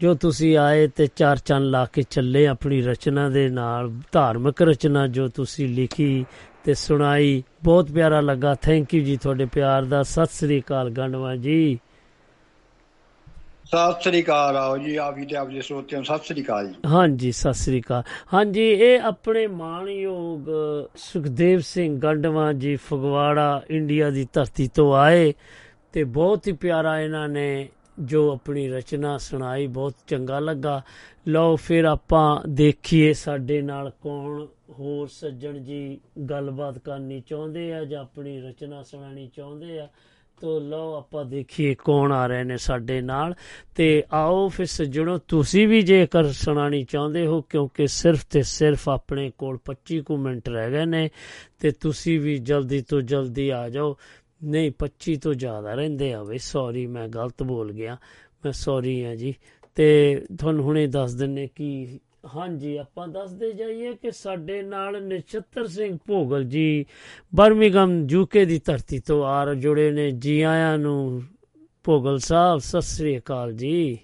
ਜੋ 0.00 0.14
ਤੁਸੀਂ 0.14 0.56
ਆਏ 0.58 0.86
ਤੇ 0.86 1.06
ਚਾਰ 1.16 1.36
ਚੰਨ 1.36 1.64
ਲਾ 1.70 1.84
ਕੇ 1.84 2.02
ਚੱਲੇ 2.02 2.46
ਆਪਣੀ 2.46 2.80
ਰਚਨਾ 2.82 3.28
ਦੇ 3.28 3.48
ਨਾਲ 3.48 3.90
ਧਾਰਮਿਕ 4.12 4.62
ਰਚਨਾ 4.62 5.06
ਜੋ 5.06 5.28
ਤੁਸੀਂ 5.28 5.68
ਲਿਖੀ 5.68 6.26
ਤੇ 6.64 6.74
ਸੁਣਾਈ। 6.74 7.42
ਬਹੁਤ 7.64 7.90
ਪਿਆਰਾ 7.90 8.20
ਲੱਗਾ। 8.20 8.54
ਥੈਂਕ 8.54 8.94
ਯੂ 8.94 9.04
ਜੀ 9.04 9.16
ਤੁਹਾਡੇ 9.16 9.44
ਪਿਆਰ 9.44 9.84
ਦਾ। 9.84 10.02
ਸਤਿ 10.02 10.26
ਸ੍ਰੀ 10.26 10.60
ਅਕਾਲ 10.60 10.90
ਗੰਡਵਾ 10.90 11.36
ਜੀ। 11.36 11.78
ਸਤਿ 13.64 14.02
ਸ੍ਰੀ 14.02 14.22
ਅਕਾਲ 14.22 14.56
ਆਓ 14.56 14.76
ਜੀ 14.78 14.96
ਆਪ 14.96 15.18
ਜੀ 15.18 15.26
ਤੇ 15.26 15.36
ਆਪ 15.36 15.50
ਜੀ 15.50 15.62
ਸਰੋਤਿਆਂ 15.62 16.02
ਸਤਿ 16.02 16.18
ਸ੍ਰੀ 16.18 16.42
ਅਕਾਲ 16.42 16.68
ਜੀ। 16.68 16.74
ਹਾਂਜੀ 16.86 17.32
ਸਤਿ 17.32 17.52
ਸ੍ਰੀ 17.52 17.80
ਅਕਾਲ। 17.80 18.02
ਹਾਂਜੀ 18.34 18.62
ਇਹ 18.62 19.00
ਆਪਣੇ 19.00 19.46
ਮਾਣਯੋਗ 19.46 20.48
ਸੁਖਦੇਵ 20.96 21.58
ਸਿੰਘ 21.58 22.00
ਗੰਡਵਾ 22.00 22.52
ਜੀ 22.52 22.76
ਫਗਵਾੜਾ 22.76 23.62
ਇੰਡੀਆ 23.70 24.10
ਦੀ 24.10 24.28
ਧਰਤੀ 24.32 24.70
ਤੋਂ 24.74 24.94
ਆਏ। 24.96 25.34
ਤੇ 25.92 26.04
ਬਹੁਤ 26.04 26.48
ਹੀ 26.48 26.52
ਪਿਆਰਾ 26.52 27.00
ਇਹਨਾਂ 27.00 27.28
ਨੇ 27.28 27.68
ਜੋ 27.98 28.32
ਆਪਣੀ 28.32 28.68
ਰਚਨਾ 28.68 29.18
ਸੁਣਾਈ, 29.18 29.66
ਬਹੁਤ 29.66 29.94
ਚੰਗਾ 30.06 30.40
ਲੱਗਾ। 30.40 30.82
ਲਓ 31.28 31.56
ਫਿਰ 31.56 31.84
ਆਪਾਂ 31.84 32.48
ਦੇਖੀਏ 32.48 33.12
ਸਾਡੇ 33.12 33.62
ਨਾਲ 33.62 33.90
ਕੌਣ 33.90 34.46
ਹੋਰ 34.70 35.08
ਸੱਜਣ 35.08 35.58
ਜੀ 35.58 36.00
ਗੱਲਬਾਤ 36.30 36.78
ਕਰਨੀ 36.78 37.20
ਚਾਹੁੰਦੇ 37.20 37.74
ਆ 37.74 37.84
ਜਾਂ 37.84 38.00
ਆਪਣੀ 38.00 38.40
ਰਚਨਾ 38.40 38.82
ਸੁਣਾਣੀ 38.82 39.30
ਚਾਹੁੰਦੇ 39.36 39.78
ਆ। 39.78 39.88
ਤੋ 40.40 40.60
ਲਓ 40.60 40.94
ਆਪਾਂ 40.94 41.24
ਦੇਖੀਏ 41.24 41.74
ਕੌਣ 41.74 42.12
ਆ 42.12 42.26
ਰਹੇ 42.26 42.44
ਨੇ 42.44 42.56
ਸਾਡੇ 42.56 43.00
ਨਾਲ। 43.00 43.34
ਤੇ 43.74 44.04
ਆਓ 44.12 44.48
ਫਿਰ 44.48 44.66
ਸੱਜਣੋ, 44.66 45.18
ਤੁਸੀਂ 45.18 45.68
ਵੀ 45.68 45.82
ਜੇਕਰ 45.82 46.24
ਸੁਣਾਣੀ 46.24 46.84
ਚਾਹੁੰਦੇ 46.84 47.26
ਹੋ, 47.26 47.40
ਕਿਉਂਕਿ 47.42 47.86
ਸਿਰਫ 47.86 48.26
ਤੇ 48.30 48.42
ਸਿਰਫ 48.42 48.88
ਆਪਣੇ 48.88 49.32
ਕੋਲ 49.38 49.58
25 49.64 50.00
ਕੁ 50.00 50.16
ਮਿੰਟ 50.16 50.48
ਰਹਿ 50.48 50.70
ਗਏ 50.70 50.84
ਨੇ, 50.84 51.10
ਤੇ 51.58 51.70
ਤੁਸੀਂ 51.70 52.20
ਵੀ 52.20 52.38
ਜਲਦੀ 52.38 52.80
ਤੋਂ 52.80 53.00
ਜਲਦੀ 53.00 53.50
ਆ 53.50 53.68
ਜਾਓ। 53.68 53.96
ਨਹੀਂ 54.44 54.72
25 54.78 55.16
ਤੋਂ 55.16 55.34
ਜ਼ਿਆਦਾ 55.34 55.74
ਰਹਿੰਦੇ 55.74 56.12
ਆ 56.12 56.22
ਵੇ 56.22 56.38
ਸੌਰੀ 56.38 56.86
ਮੈਂ 56.86 57.08
ਗਲਤ 57.08 57.42
ਬੋਲ 57.42 57.72
ਗਿਆ। 57.72 57.96
ਮੈਂ 58.44 58.52
ਸੌਰੀ 58.52 59.02
ਆ 59.02 59.14
ਜੀ। 59.14 59.34
ਤੇ 59.74 60.26
ਤੁਹਾਨੂੰ 60.38 60.64
ਹੁਣੇ 60.64 60.86
ਦੱਸ 60.86 61.14
ਦਿੰਨੇ 61.14 61.48
ਕਿ 61.54 61.98
ਹਾਂਜੀ 62.34 62.76
ਆਪਾਂ 62.76 63.08
ਦੱਸਦੇ 63.08 63.52
ਜਾਈਏ 63.52 63.94
ਕਿ 63.94 64.10
ਸਾਡੇ 64.10 64.62
ਨਾਲ 64.62 65.02
ਨਛੱਤਰ 65.02 65.66
ਸਿੰਘ 65.66 65.98
ਭੋਗਲ 66.06 66.44
ਜੀ 66.44 66.86
ਬਰਮਿੰਗਮ 67.34 68.06
ਯੂਕੇ 68.10 68.44
ਦੀ 68.44 68.60
ਧਰਤੀ 68.64 68.98
ਤੋਂ 68.98 69.24
ਆ 69.24 69.54
ਜੁੜੇ 69.54 69.90
ਨੇ। 69.90 70.10
ਜੀ 70.10 70.42
ਆਇਆਂ 70.42 70.78
ਨੂੰ 70.78 71.22
ਭੋਗਲ 71.84 72.18
ਸਾਹਿਬ 72.18 72.58
ਸਤਿ 72.58 72.82
ਸ੍ਰੀ 72.82 73.18
ਅਕਾਲ 73.18 73.52
ਜੀ। 73.52 73.98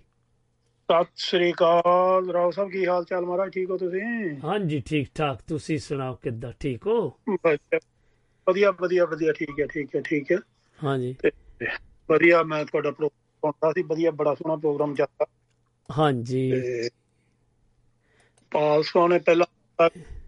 ਸਤਿ 0.90 1.12
ਸ੍ਰੀ 1.16 1.52
ਅਕਾਲ। 1.52 2.31
ਰਾਓ 2.31 2.51
ਸਾਹਿਬ 2.51 2.70
ਕੀ 2.70 2.86
ਹਾਲ 2.86 3.05
ਚਾਲ? 3.05 3.24
ਮਹਾਰਾਜ 3.24 3.52
ਠੀਕ 3.52 3.70
ਹੋ 3.70 3.77
ਤੁਸੀਂ? 3.77 4.02
ਹਾਂਜੀ 4.44 4.82
ਠੀਕ 4.86 5.09
ਠਾਕ 5.15 5.40
ਤੁਸੀਂ 5.47 5.78
ਸੁਣਾਓ 5.78 6.15
ਕਿੱਦਾਂ 6.15 6.52
ਠੀਕ 6.61 6.86
ਹੋ? 6.86 7.19
ਵਧੀਆ 8.46 8.70
ਵਧੀਆ 8.72 9.04
ਵਧੀਆ 9.06 9.32
ਠੀਕ 9.34 9.60
ਹੈ 9.60 9.66
ਠੀਕ 9.68 9.96
ਹੈ 9.96 10.00
ਠੀਕ 10.02 10.32
ਹੈ। 10.32 10.38
ਹਾਂਜੀ। 10.78 11.14
ਵਧੀਆ 12.08 12.42
ਮੈਂ 12.44 12.64
ਤੁਹਾਡਾ 12.64 12.90
ਪ੍ਰੋਗਰਾਮ 12.90 13.50
ਸੁਣਦਾ 13.52 13.72
ਸੀ 13.72 13.82
ਵਧੀਆ 13.88 14.10
ਬੜਾ 14.12 14.34
ਸੋਹਣਾ 14.34 14.56
ਪ੍ਰੋਗਰਾਮ 14.56 14.94
ਚੱਲਦਾ। 14.94 15.26
ਹਾਂਜੀ। 15.88 16.44
ਪਾਲਸੋ 18.52 19.06
ਨੇ 19.08 19.18
ਪਹਿਲਾਂ 19.20 19.46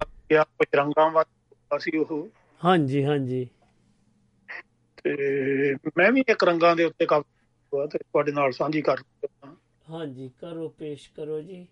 ਕਿਹਾ 0.01 0.43
ਕੁਝ 0.45 0.67
ਰੰਗਾਂ 0.77 1.11
ਵਾਲਾ 1.11 1.79
ਸੀ 1.79 1.97
ਉਹ। 1.99 2.29
ਹਾਂਜੀ 2.61 3.05
ਹਾਂਜੀ। 3.05 3.47
ਤੇ 4.99 5.75
ਮੈਂ 5.97 6.11
ਵੀ 6.13 6.25
ਇੱਕ 6.29 6.45
ਰੰਗਾਂ 6.45 6.75
ਦੇ 6.77 6.85
ਉੱਤੇ 6.85 7.07
ਕੰਮ 7.07 7.23
ਤੇ 7.73 7.99
ਤੁਹਾਡੇ 7.99 8.33
ਨਾਲ 8.33 8.53
ਸਾਂਝੀ 8.53 8.83
ਕਰ 8.83 9.03
ਹਾਂਜੀ 9.87 10.29
ਕਰੋ 10.39 10.69
ਪੇਸ਼ 10.79 11.11
ਕਰੋ 11.13 11.41
ਜੀ। 11.43 11.67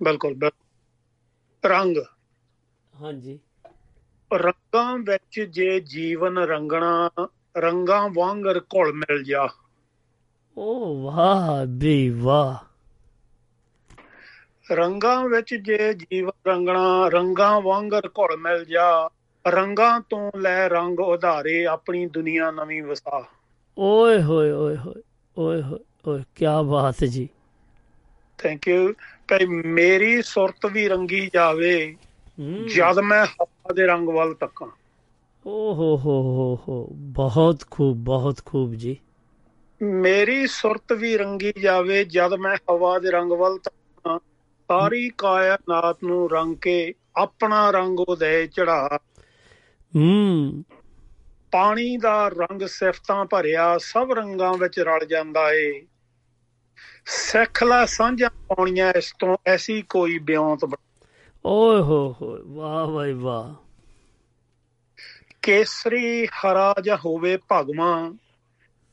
ਬਿਲਕੁਲ 0.00 0.34
ਬਿਲਕੁਲ। 0.34 0.50
ਰੰਗ। 1.64 1.96
ਹਾਂਜੀ। 2.94 3.38
ਰੰਗਾਂ 4.32 4.96
ਵਿੱਚ 5.00 5.40
ਜੇ 5.50 5.78
ਜੀਵਨ 5.86 6.38
ਰੰਗਣਾ 6.40 7.08
ਰੰਗਾਂ 7.58 8.08
ਵਾਂਗਰ 8.08 8.60
ਘੁਲ 8.74 8.92
ਮਿਲ 8.94 9.22
ਜਾ। 9.24 9.48
ਓ 10.56 10.68
ਵਾਹ 11.02 11.64
ਬੀ 11.74 12.08
ਵਾਹ। 12.16 12.56
ਰੰਗਾਂ 14.70 15.24
ਵਿੱਚ 15.28 15.54
ਜੇ 15.56 15.92
ਜੀਵਨ 15.94 16.30
ਰੰਗਣਾ 16.46 17.08
ਰੰਗਾਂ 17.08 17.60
ਵਾਂਗਰ 17.60 18.08
ਘੁਲ 18.18 18.36
ਮਿਲ 18.38 18.64
ਜਾ। 18.64 18.86
ਰੰਗਾਂ 19.44 20.00
ਤੋਂ 20.00 20.30
ਲੈ 20.38 20.68
ਰੰਗ 20.68 21.00
ਉਧਾਰੇ 21.00 21.64
ਆਪਣੀ 21.66 22.06
ਦੁਨੀਆ 22.08 22.50
ਨਵੀਂ 22.50 22.82
ਵਸਾ। 22.82 23.24
ਓਏ 23.76 24.20
ਹੋਏ 24.22 24.50
ਓਏ 24.52 24.76
ਹੋਏ 24.76 25.02
ਓਏ 25.36 25.62
ਹੋਏ 25.62 25.78
ਓਏ 26.06 26.22
ਕੀ 26.36 26.44
ਬਾਤ 26.66 27.04
ਜੀ। 27.06 27.28
ਥੈਂਕ 28.38 28.66
ਯੂ 28.68 28.92
ਕਈ 29.28 29.46
ਮੇਰੀ 29.70 30.20
ਸੁਰਤ 30.22 30.66
ਵੀ 30.66 30.86
ਰੰਗੀ 30.88 31.28
ਜਾਵੇ। 31.34 31.74
ਜਦ 32.74 32.98
ਮੈਂ 32.98 33.26
ਹਵਾ 33.26 33.72
ਦੇ 33.74 33.86
ਰੰਗ 33.86 34.08
ਵੱਲ 34.08 34.34
ਤੱਕਾਂ 34.34 34.68
ਓ 35.46 35.74
ਹੋ 35.74 35.96
ਹੋ 35.96 36.22
ਹੋ 36.22 36.58
ਹੋ 36.68 36.88
ਬਹੁਤ 36.92 37.64
ਖੂਬ 37.70 37.96
ਬਹੁਤ 37.96 38.40
ਖੂਬ 38.44 38.74
ਜੀ। 38.74 38.96
ਮੇਰੀ 39.82 40.46
ਸੁਰਤ 40.46 40.92
ਵੀ 40.92 41.16
ਰੰਗੀ 41.16 41.52
ਜਾਵੇ 41.62 42.04
ਜਦ 42.04 42.34
ਮੈਂ 42.34 42.56
ਹਵਾ 42.70 42.98
ਦੇ 42.98 43.10
ਰੰਗ 43.10 43.32
ਵੱਲ 43.32 43.58
ਤੱਕਾਂ 43.58 44.18
ਸਾਰੀ 44.68 45.10
ਕਾਇਨਾਤ 45.18 45.96
ਨੂੰ 46.04 46.30
ਰੰਗ 46.30 46.56
ਕੇ 46.56 46.94
ਆਪਣਾ 47.16 47.70
ਰੰਗ 47.70 48.00
ਉਹਦੇ 48.00 48.46
ਚੜਾ। 48.46 48.98
ਹੂੰ। 49.96 50.64
ਪਾਣੀ 51.52 51.96
ਦਾ 51.96 52.28
ਰੰਗ 52.28 52.62
ਸਿਫਤਾਂ 52.66 53.24
ਭਰਿਆ 53.24 53.78
ਸਭ 53.78 54.08
ਰੰਗਾਂ 54.14 54.54
ਵਿੱਚ 54.54 54.80
ਰਲ 54.80 55.06
ਜਾਂਦਾ 55.06 55.52
ਏ। 55.52 55.82
ਸਿੱਖ 57.06 57.64
ਲੈ 57.64 57.84
ਸਾਂਝਾਂ 57.84 58.30
ਪਾਉਣੀਆਂ 58.30 58.92
ਇਸ 58.92 59.12
ਤੋਂ 59.18 59.36
ਐਸੀ 59.46 59.82
ਕੋਈ 59.82 60.18
ਬਿਉਂਤ 60.18 60.64
ਬਣ- 60.64 60.91
ਓਏ 61.46 61.80
ਹੋ 61.80 62.16
ਹੋ 62.20 62.38
ਵਾਹ 62.46 62.86
ਵਾਹ 62.86 63.14
ਵਾਹ। 63.14 63.54
ਕੇਸਰੀ 65.42 66.26
ਹਰਾ 66.26 66.74
ਜਾਂ 66.82 66.96
ਹੋਵੇ 66.96 67.38
ਭਗਵਾਂ 67.52 68.12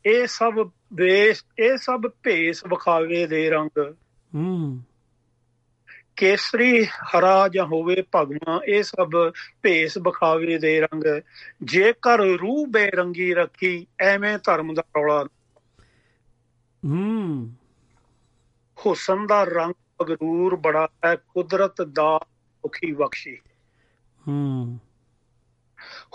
ਇਹ 0.06 0.28
ਸਭ 0.28 0.72
ਵੇਸ 0.94 1.46
ਇਹ 1.60 1.78
ਸਭ 1.78 2.02
ਭੇਸ 2.24 2.66
ਵਿਖਾਵੇ 2.66 3.28
ਦੇ 3.28 3.50
ਰੰਗ। 3.50 3.96
ਹੂੰ। 4.36 4.82
ਕੇਸਰੀ 6.16 6.86
ਹਰਾ 6.86 7.48
ਜਾਂ 7.48 7.66
ਹੋਵੇ 7.66 8.04
ਭਗਵਾਂ 8.16 8.60
ਇਹ 8.68 8.84
ਸਭ 8.84 9.12
ਭੇਸ 9.62 9.98
ਵਿਖਾਵੇ 9.98 10.58
ਦੇ 10.58 10.82
ਰੰਗ। 10.82 11.22
ਜੇਕਰ 11.64 12.18
ਰੂਹ 12.18 12.68
ਬੇਰੰਗੀ 12.68 13.34
ਰੱਖੀ 13.34 13.88
ਐਵੇਂ 14.00 14.38
ਧਰਮ 14.44 14.74
ਦਾ 14.74 14.84
ਰੌਲਾ 14.98 15.26
ਹੂੰ। 16.86 17.52
ਹੁਸਨ 18.86 19.28
ਦਾ 19.28 19.44
ਰੰਗ 19.44 19.74
ਮਗਰੂਰ 20.02 20.56
ਬੜਾ 20.56 20.88
ਹੈ 21.06 21.16
ਕੁਦਰਤ 21.16 21.82
ਦਾ 21.82 22.20
ਮੁਖੀ 22.64 22.92
ਬਖਸ਼ੀ। 22.94 23.38
ਹੂੰ। 24.22 24.36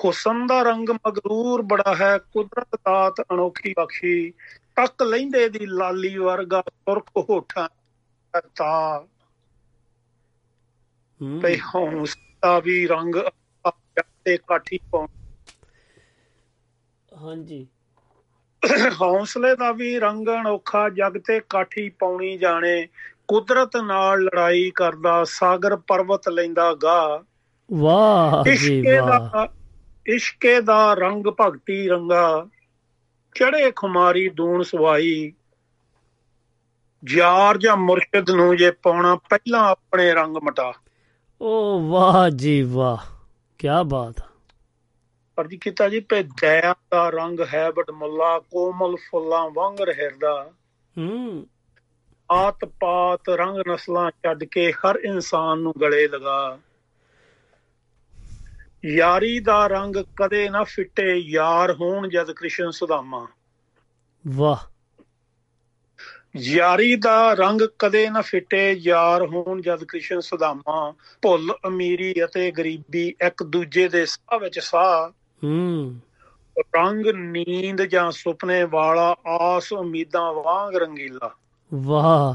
ਹੁਸਨ 0.04 0.46
ਦਾ 0.46 0.60
ਰੰਗ 0.62 0.88
ਮਗਰੂਰ 0.90 1.62
ਬੜਾ 1.62 1.94
ਹੈ 1.94 2.16
ਕੁਦਰਤ 2.32 2.74
ਦਾਤ 2.76 3.20
ਅਨੋਖੀ 3.22 3.72
ਬਖਸ਼ੀ। 3.78 4.32
ਤੱਕ 4.76 5.02
ਲੈਂਦੇ 5.02 5.48
ਦੀ 5.48 5.66
ਲਾਲੀ 5.66 6.16
ਵਰਗਾ 6.18 6.62
ਸੁਰਖ 6.68 7.10
ਹੋਠਾਂ 7.30 7.68
ਤਾ 8.56 9.06
ਤੇ 11.40 11.56
ਹੌਸਲਾ 11.66 12.58
ਵੀ 12.60 12.86
ਰੰਗ 12.86 13.14
ਤੇ 14.24 14.36
ਕਾਠੀ 14.38 14.78
ਪਾਉਂ 14.92 15.06
ਹਾਂਜੀ। 17.12 17.66
ਹੌਸਲੇ 19.00 19.54
ਦਾ 19.56 19.70
ਵੀ 19.72 19.98
ਰੰਗ 19.98 20.28
ਅਨੋਖਾ 20.30 20.88
ਜਗ 20.88 21.18
ਤੇ 21.18 21.40
ਕਾਠੀ 21.48 21.88
ਪਾਉਣੀ 21.90 22.36
ਜਾਣੇ। 22.38 22.76
ਕੁਦਰਤ 23.28 23.76
ਨਾਲ 23.76 24.20
ਲੜਾਈ 24.20 24.72
ਕਰਦਾ 24.74 25.24
ਸਾਗਰ 25.24 25.76
ਪਰਬਤ 25.76 26.28
ਲੈਂਦਾ 26.28 26.74
ਗਾ। 26.74 27.22
ਵਾਹ 27.72 28.44
ਜੀ 28.44 28.50
ਇਸ਼ਕੇ 28.50 28.98
ਵਾਹ। 28.98 29.06
ਦਾ 29.06 29.48
ਇਸ਼ਕੇ 30.06 30.60
ਦਾ 30.60 30.94
ਰੰਗ 30.94 31.26
ਭਗਤੀ 31.40 31.88
ਰੰਗਾ 31.88 32.46
ਚੜੇ 33.34 33.72
ਖੁਮਾਰੀ 33.76 34.28
ਦੂਣ 34.28 34.62
ਸਵਾਈ 34.62 35.32
ਯਾਰ 37.08 37.58
ਜਾਂ 37.58 37.76
ਮੁਰਸ਼ਿਦ 37.76 38.30
ਨੂੰ 38.30 38.56
ਜੇ 38.56 38.70
ਪਾਉਣਾ 38.70 39.16
ਪਹਿਲਾਂ 39.16 39.60
ਆਪਣੇ 39.60 40.14
ਰੰਗ 40.14 40.36
ਮਟਾ। 40.36 40.72
ਓ 41.42 41.80
ਵਾਹ 41.88 42.30
ਜੀ 42.30 42.62
ਵਾਹ 42.62 42.96
ਕੀ 43.58 43.68
ਬਾਤ। 43.86 44.22
ਪਰ 45.36 45.46
ਜੀ 45.46 45.56
ਕੀਤਾ 45.56 45.88
ਜੀ 45.88 46.00
ਪੇ 46.00 46.22
ਦਇਆ 46.22 46.74
ਦਾ 46.90 47.10
ਰੰਗ 47.10 47.40
ਹੈ 47.54 47.70
ਬਟ 47.70 47.90
ਮੁੱਲਾ 47.90 48.38
ਕੋਮਲ 48.38 48.96
ਫੁੱਲਾਂ 48.96 49.50
ਵਾਂਗ 49.54 49.80
ਰਹਿਰਦਾ। 49.80 50.50
ਹੂੰ। 50.98 51.46
ਆਤ 52.30 52.64
ਪਾਤ 52.64 53.28
ਰੰਗ 53.28 53.58
ਨਸਲਾਂ 53.68 54.10
ਛੱਡ 54.10 54.44
ਕੇ 54.44 54.72
ਹਰ 54.72 55.00
ਇਨਸਾਨ 55.04 55.58
ਨੂੰ 55.58 55.74
ਗਲੇ 55.80 56.08
ਲਗਾ। 56.08 56.58
ਯਾਰੀ 58.86 59.40
ਦਾ 59.40 59.66
ਰੰਗ 59.66 59.96
ਕਦੇ 59.96 60.48
ਨਾ 60.48 60.64
ਫਿੱਟੇ 60.64 61.14
ਯਾਰ 61.16 61.72
ਹੋਣ 61.72 62.08
ਜਦ 62.08 62.32
ਕ੍ਰਿਸ਼ਨ 62.32 62.70
ਸੁਦਾਮਾ। 62.70 63.28
ਵਾਹ। 64.26 64.74
ਯਾਰੀ 66.36 66.96
ਦਾ 66.96 67.34
ਰੰਗ 67.34 67.60
ਕਦੇ 67.78 68.10
ਨਾ 68.10 68.20
ਫਿੱਟੇ 68.20 68.72
ਯਾਰ 68.72 69.26
ਹੋਣ 69.26 69.60
ਜਦ 69.60 69.84
ਕ੍ਰਿਸ਼ਨ 69.84 70.20
ਸੁਦਾਮਾ। 70.20 70.94
ਭੁੱਲ 71.22 71.54
ਅਮੀਰੀ 71.66 72.14
ਅਤੇ 72.24 72.50
ਗਰੀਬੀ 72.50 73.14
ਇੱਕ 73.26 73.42
ਦੂਜੇ 73.42 73.88
ਦੇ 73.88 74.06
ਸਾਹ 74.06 74.38
ਵਿੱਚ 74.38 74.58
ਸਾਹ। 74.58 75.10
ਹੂੰ। 75.44 76.00
ਰੰਗ 76.58 77.06
ਨੀਂਦ 77.06 77.82
ਜਾਂ 77.82 78.10
ਸੁਪਨੇ 78.10 78.64
ਵਾਲਾ 78.64 79.16
ਆਸ 79.26 79.72
ਉਮੀਦਾਂ 79.72 80.32
ਵਾਂਗ 80.32 80.76
ਰੰਗੀਲਾ। 80.76 81.34
ਵਾਹ। 81.74 82.34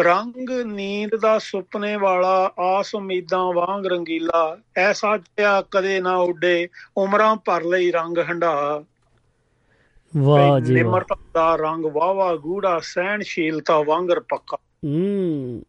ਰੰਗ 0.00 0.50
ਨੀਂਦ 0.50 1.16
ਦਾ 1.16 1.38
ਸੁਪਨੇ 1.38 1.96
ਵਾਲਾ 1.96 2.52
ਆਸ 2.58 2.94
ਉਮੀਦਾਂ 2.94 3.52
ਵਾਂਗ 3.52 3.86
ਰੰਗੀਲਾ 3.86 4.56
ਐਸਾ 4.76 5.16
ਜਿਹਾ 5.16 5.62
ਕਦੇ 5.62 6.00
ਨਾ 6.00 6.16
ਉੱਡੇ 6.16 6.68
ਉਮਰਾਂ 6.96 7.36
ਭਰ 7.36 7.64
ਲਈ 7.64 7.90
ਰੰਗ 7.90 8.18
ਹੰਡਾ। 8.18 8.84
ਵਾਹ 10.16 10.60
ਜੀ 10.60 10.74
ਨਿਮਰਤਾ 10.74 11.16
ਦਾ 11.34 11.56
ਰੰਗ 11.56 11.84
ਵਾਵਾ 11.84 12.36
ਗੂੜਾ 12.36 12.80
ਸਹਿਣਸ਼ੀਲਤਾ 12.82 13.82
ਵਾਂਗਰ 13.82 14.20
ਪੱਕਾ। 14.20 14.56
ਹੂੰ। 14.84 15.62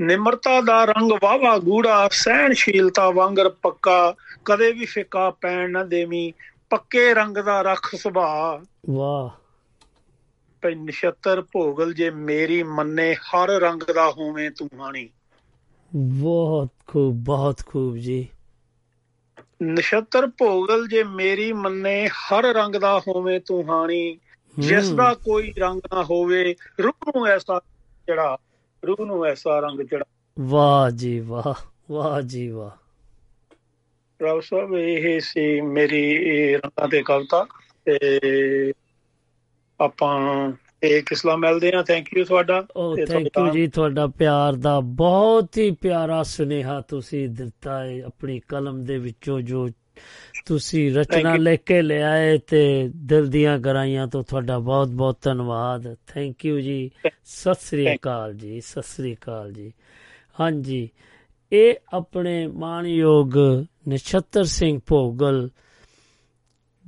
ਨਿਮਰਤਾ 0.00 0.60
ਦਾ 0.60 0.84
ਰੰਗ 0.84 1.12
ਵਾਵਾ 1.22 1.58
ਗੂੜਾ 1.58 2.08
ਸਹਿਣਸ਼ੀਲਤਾ 2.12 3.10
ਵਾਂਗਰ 3.10 3.48
ਪੱਕਾ 3.48 4.14
ਕਦੇ 4.44 4.72
ਵੀ 4.72 4.84
ਫਿੱਕਾ 4.84 5.30
ਪੈਣ 5.30 5.70
ਨਾ 5.70 5.84
ਦੇਵੀਂ 5.84 6.32
ਪੱਕੇ 6.70 7.14
ਰੰਗ 7.14 7.36
ਦਾ 7.36 7.62
ਰੱਖ 7.62 7.94
ਸੁਭਾਅ। 7.94 8.66
ਵਾਹ। 8.90 9.39
ਪੈ 10.62 10.70
ਨਛੱਤਰ 10.70 11.42
ਭੋਗਲ 11.42 11.94
ਜੇ 11.94 12.10
ਮੇਰੀ 12.10 12.62
ਮੰਨੇ 12.62 13.14
ਹਰ 13.14 13.48
ਰੰਗ 13.48 13.80
ਦਾ 13.94 14.10
ਹੋਵੇਂ 14.10 14.50
ਤੂੰ 14.50 14.68
ਹਾਣੀ। 14.80 15.08
ਬਹੁਤ 15.94 16.68
ਖੂਬ 16.86 17.14
ਬਹੁਤ 17.14 17.60
ਖੂਬ 17.66 17.96
ਜੀ। 17.96 18.28
ਨਛੱਤਰ 19.62 20.26
ਭੋਗਲ 20.26 20.88
ਜੇ 20.88 21.04
ਮੇਰੀ 21.04 21.52
ਮੰਨੇ 21.52 22.08
ਹਰ 22.08 22.44
ਰੰਗ 22.44 22.74
ਦਾ 22.74 22.98
ਹੋਵੇਂ 22.98 23.40
ਤੂੰ 23.40 23.68
ਹਾਣੀ। 23.68 24.18
ਜਿਸ। 24.58 24.90
ਦਾ 24.90 25.14
ਕੋਈ 25.14 25.52
ਰੰਗ 25.58 25.80
ਨਾ 25.94 26.02
ਹੋਵੇ 26.02 26.56
ਰੂਹ 26.82 27.12
ਨੂੰ 27.16 27.26
ਐਸਾ 27.26 27.60
ਚੜਾ 28.06 28.38
ਰੂਹ 28.86 29.06
ਨੂੰ 29.06 29.24
ਐਸਾ 29.24 29.60
ਰੰਗ 29.60 29.80
ਚੜਾ। 29.80 30.04
ਵਾਹ 30.40 30.90
ਜੀ 30.90 31.20
ਵਾਹ 31.20 31.54
ਵਾਹ 31.90 32.20
ਜੀ 32.20 32.48
ਵਾਹ। 32.48 32.70
ਰਾਵ 34.22 34.40
ਸਾਹਿਬ 34.40 34.74
ਇਹ 34.74 35.20
ਸੀ 35.20 35.60
ਮੇਰੀ 35.60 36.16
ਰੰਗਾਂ 36.56 36.88
ਤੇ 36.88 37.02
ਕਵਿਤਾ 37.02 37.46
ਤੇ 37.84 38.20
ਆਪਾਂ 39.80 40.52
ਇਹ 40.82 41.02
ਕਿਸਲਾ 41.02 41.36
ਮਿਲਦੇ 41.36 41.72
ਆ 41.74 41.82
ਥੈਂਕ 41.82 42.06
ਯੂ 42.18 42.24
ਤੁਹਾਡਾ 42.24 42.66
ਓ 42.76 42.96
ਤੇ 42.96 43.06
ਥੈਂਕ 43.06 43.26
ਯੂ 43.26 43.50
ਜੀ 43.50 43.66
ਤੁਹਾਡਾ 43.66 44.06
ਪਿਆਰ 44.06 44.52
ਦਾ 44.52 44.80
ਬਹੁਤ 44.80 45.58
ਹੀ 45.58 45.70
ਪਿਆਰਾ 45.70 46.22
ਸੁਨੇਹਾ 46.22 46.80
ਤੁਸੀਂ 46.80 47.28
ਦਿੱਤਾ 47.28 47.84
ਹੈ 47.84 48.02
ਆਪਣੀ 48.02 48.40
ਕਲਮ 48.48 48.84
ਦੇ 48.84 48.98
ਵਿੱਚੋਂ 48.98 49.40
ਜੋ 49.40 49.68
ਤੁਸੀਂ 50.46 50.94
ਰਚਨਾ. 50.94 51.36
ਲਿਖ 51.36 51.60
ਕੇ 51.60 51.82
ਲਿਆਏ 51.82 52.38
ਤੇ 52.38 52.90
ਦਿਲ 52.96 53.26
ਦੀਆਂ 53.26 53.58
ਗਰਾਈਆਂ 53.58 54.06
ਤੋਂ 54.06 54.22
ਤੁਹਾਡਾ 54.22 54.58
ਬਹੁਤ 54.58 54.88
ਬਹੁਤ 54.88 55.16
ਧੰਨਵਾਦ। 55.22 55.96
ਥੈਂਕ 56.06 56.46
ਯੂ 56.46 56.60
ਜੀ। 56.60 56.90
ਸਤਿ 57.24 57.54
ਸ੍ਰੀ 57.54 57.94
ਅਕਾਲ 57.94 58.34
ਜੀ 58.34 58.60
ਸਤਿ 58.60 58.82
ਸ੍ਰੀ 58.82 59.14
ਅਕਾਲ 59.14 59.52
ਜੀ। 59.52 59.72
ਹਾਂਜੀ 60.40 60.90
ਇਹ 61.52 61.74
ਆਪਣੇ 61.92 62.46
ਮਾਨਯੋਗ 62.46 63.36
ਨਛੱਤਰ 63.88 64.44
ਸਿੰਘ 64.44 64.80
ਭੋਗਲ 64.86 65.48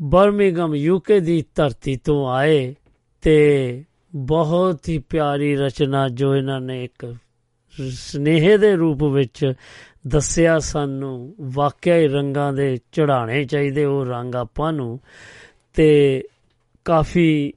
ਬਰਮਿੰਗਮ 0.03 0.75
ਯੂਕੇ 0.75 1.21
ਦੀ 1.21 1.45
ਧਰਤੀ 1.55 1.97
ਤੋਂ 1.97 2.29
ਆਏ। 2.29 2.75
ਤੇ 3.23 3.85
ਬਹੁਤ 4.15 4.89
ਹੀ 4.89 4.99
ਪਿਆਰੀ 4.99 5.57
ਰਚਨਾ 5.57 6.09
ਜੋ 6.09 6.37
ਇਹਨਾਂ 6.37 6.61
ਨੇ 6.61 6.85
ਇੱਕ 6.85 7.15
ਸਨੇਹ 7.91 8.59
ਦੇ 8.59 8.77
ਰੂਪ 8.77 9.05
ਵਿੱਚ 9.05 9.53
ਦੱਸਿਆ 10.07 10.59
ਸਾਨੂੰ, 10.59 11.35
ਵਾਕਿਆ 11.41 11.97
ਹੀ 11.97 12.07
ਰੰਗਾਂ 12.07 12.53
ਦੇ 12.53 12.77
ਚੜਾਣੇ 12.77 13.45
ਚਾਹੀਦੇ, 13.45 13.85
ਉਹ 13.85 14.05
ਰੰਗ 14.05 14.35
ਆਪਾਂ 14.35 14.73
ਨੂੰ। 14.73 15.01
ਤੇ 15.75 16.23
ਕਾਫੀ 16.85 17.53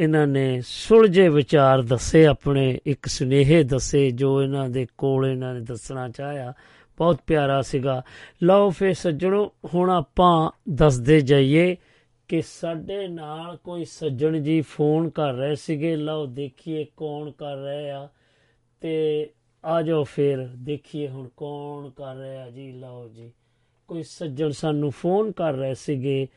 ਇਹਨਾਂ 0.00 0.26
ਨੇ 0.26 0.62
ਸੁਲਝੇ 0.66 1.28
ਵਿਚਾਰ 1.28 1.82
ਦੱਸੇ, 1.82 2.26
ਆਪਣੇ 2.26 2.78
ਇੱਕ 2.86 3.06
ਸੁਨੇਹੇ 3.06 3.62
ਦੱਸੇ 3.62 4.10
ਜੋ 4.10 4.42
ਇਹਨਾਂ 4.42 4.68
ਦੇ 4.68 4.86
ਕੋਲ 4.98 5.26
ਇਹਨਾਂ 5.26 5.54
ਨੇ 5.54 5.60
ਦੱਸਣਾ 5.60 6.08
ਚਾਹਿਆ। 6.08 6.52
ਬਹੁਤ 6.98 7.18
ਪਿਆਰਾ 7.26 7.62
ਸੀਗਾ। 7.62 8.02
ਲਓ 8.42 8.70
ਫੇ 8.70 8.94
ਸੱਜਣੋ, 8.94 9.52
ਹੁਣ 9.74 9.90
ਆਪਾਂ 9.90 10.50
ਦੱਸਦੇ 10.68 11.20
ਜਾਈਏ 11.20 11.76
ਕਿ 12.30 12.42
ਸਾਡੇ 12.42 13.08
ਨਾਲ 13.08 13.56
ਕੋਈ 13.56 13.84
ਸੱਜਣ 13.84 14.42
ਜੀ 14.42 14.60
ਫੋਨ 14.60 15.10
ਕਰ 15.10 15.32
ਰਹੇ 15.32 15.54
ਸੀਗੇ, 15.54 15.96
ਲਓ 15.96 16.26
ਦੇਖੀਏ 16.26 16.86
ਕੌਣ 16.96 17.30
ਕਰ 17.30 17.56
ਰਹੇ 17.56 17.90
ਆ। 17.90 18.08
ਤੇ 18.80 19.30
ਆ 19.64 19.82
ਜਾਓ 19.82 20.04
ਫਿਰ 20.04 20.48
ਦੇਖੀਏ 20.56 21.08
ਹੁਣ 21.08 21.28
ਕੌਣ 21.36 21.90
ਕਰ 21.90 22.16
ਰਿਹਾ 22.16 22.50
ਜੀ, 22.50 22.72
ਲਓ 22.72 23.08
ਜੀ। 23.08 23.32
ਕੋਈ 23.88 24.02
ਸੱਜਣ 24.02 24.50
ਸਾਨੂੰ 24.50 24.90
ਫੋਨ 24.90 25.32
ਕਰ 25.32 25.52
ਰਹੇ 25.52 25.74
ਸੀਗੇ 25.74 26.28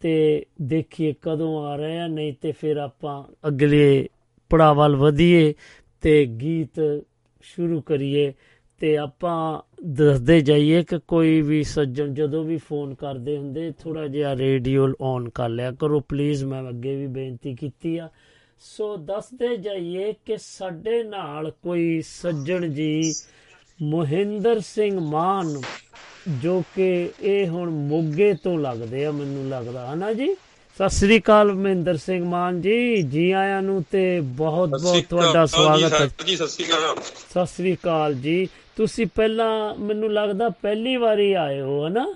ਤੇ 0.00 0.46
ਦੇਖੀਏ 0.62 1.14
ਕਦੋਂ 1.22 1.64
ਆ 1.64 1.76
ਰਹੇ 1.76 1.98
ਆ, 1.98 2.06
ਨਹੀਂ 2.06 2.34
ਤੇ 2.40 2.52
ਫਿਰ 2.52 2.76
ਆਪਾਂ 2.76 3.48
ਅਗਲੇ 3.48 4.08
ਪੜਾਅ 4.50 4.74
ਵੱਲ 4.74 4.96
ਵਧੀਏ 4.96 5.54
ਤੇ 6.00 6.26
ਗੀਤ 6.26 7.04
ਸ਼ੁਰੂ 7.42 7.80
ਕਰੀਏ। 7.80 8.34
ਤੇ 8.84 8.96
ਆਪਾਂ 8.96 9.60
ਦੱਸਦੇ 9.84 10.40
ਜਾਈਏ 10.40 10.82
ਕਿ 10.82 11.00
ਕੋਈ 11.08 11.42
ਵੀ 11.42 11.64
ਸੱਜਣ 11.64 12.14
ਜਦੋਂ 12.14 12.44
ਵੀ 12.44 12.56
ਫੋਨ 12.56 12.94
ਕਰਦੇ 12.94 13.36
ਹੁੰਦੇ 13.36 13.72
ਥੋੜਾ 13.82 14.06
ਜਿਹਾ 14.06 14.36
ਰੇਡੀਓ 14.36 14.88
ਔਨ 15.00 15.28
ਕਰ 15.28 15.48
ਲਿਆ 15.48 15.70
ਕਰੋ। 15.70 16.00
ਪਲੀਜ਼ 16.00 16.44
ਮੈਂ 16.44 16.68
ਅੱਗੇ 16.68 16.96
ਵੀ 16.96 17.06
ਬੇਨਤੀ 17.06 17.54
ਕੀਤੀ 17.54 17.98
ਆ। 17.98 18.08
ਸੋ 18.60 18.96
ਦੱਸਦੇ 18.96 19.56
ਜਾਈਏ 19.56 20.14
ਕਿ 20.24 20.36
ਸਾਡੇ 20.36 21.02
ਨਾਲ 21.02 21.50
ਕੋਈ 21.50 22.02
ਸੱਜਣ 22.02 22.68
ਜੀ 22.68 23.14
ਮੋਹਿੰਦਰ 23.82 24.60
ਸਿੰਘ 24.60 25.00
ਮਾਨ, 25.00 25.60
ਜੋ 26.42 26.62
ਕਿ 26.74 27.10
ਇਹ 27.20 27.48
ਹੁਣ 27.48 27.70
ਮੋਗੇ 27.70 28.34
ਤੋਂ 28.34 28.58
ਲੱਗਦੇ 28.58 29.04
ਆ, 29.04 29.10
ਮੈਨੂੰ 29.10 29.48
ਲੱਗਦਾ। 29.48 29.94
ਹਨਾ 29.94 30.12
ਜੀ? 30.12 30.34
ਸਤਿ 30.76 30.88
ਸ੍ਰੀ 30.90 31.18
ਅਕਾਲ 31.20 31.52
ਮਹਿੰਦਰ 31.54 31.96
ਸਿੰਘ 31.96 32.24
ਮਾਨ 32.24 32.60
ਜੀ 32.60 33.02
ਜੀ 33.02 33.30
ਆਇਆਂ 33.32 33.60
ਨੂੰ 33.62 33.82
ਤੇ 33.90 34.20
ਬਹੁਤ 34.38 34.70
ਬਹੁਤ 34.82 35.04
ਤੁਹਾਡਾ 35.10 35.44
ਸਵਾਗਤ 35.46 35.92
ਹੈ। 35.92 36.08
ਜੀ 36.26 36.36
ਸਤਿ 36.36 36.46
ਸ਼੍ਰੀ 36.48 36.64
ਅਕਾਲ। 36.66 36.96
ਸਤਿ 37.02 37.46
ਸ੍ਰੀ 37.46 37.74
ਅਕਾਲ 37.74 38.14
ਜੀ। 38.14 38.48
ਤੁਸੀਂ 38.76 39.06
ਪਹਿਲਾਂ 39.16 39.74
ਮੈਨੂੰ 39.78 40.12
ਲੱਗਦਾ 40.12 40.48
ਪਹਿਲੀ 40.62 40.96
ਵਾਰੀ 40.96 41.32
ਆਏ 41.32 41.60
ਹੋ 41.60 41.86
ਹਨਾ 41.86 42.06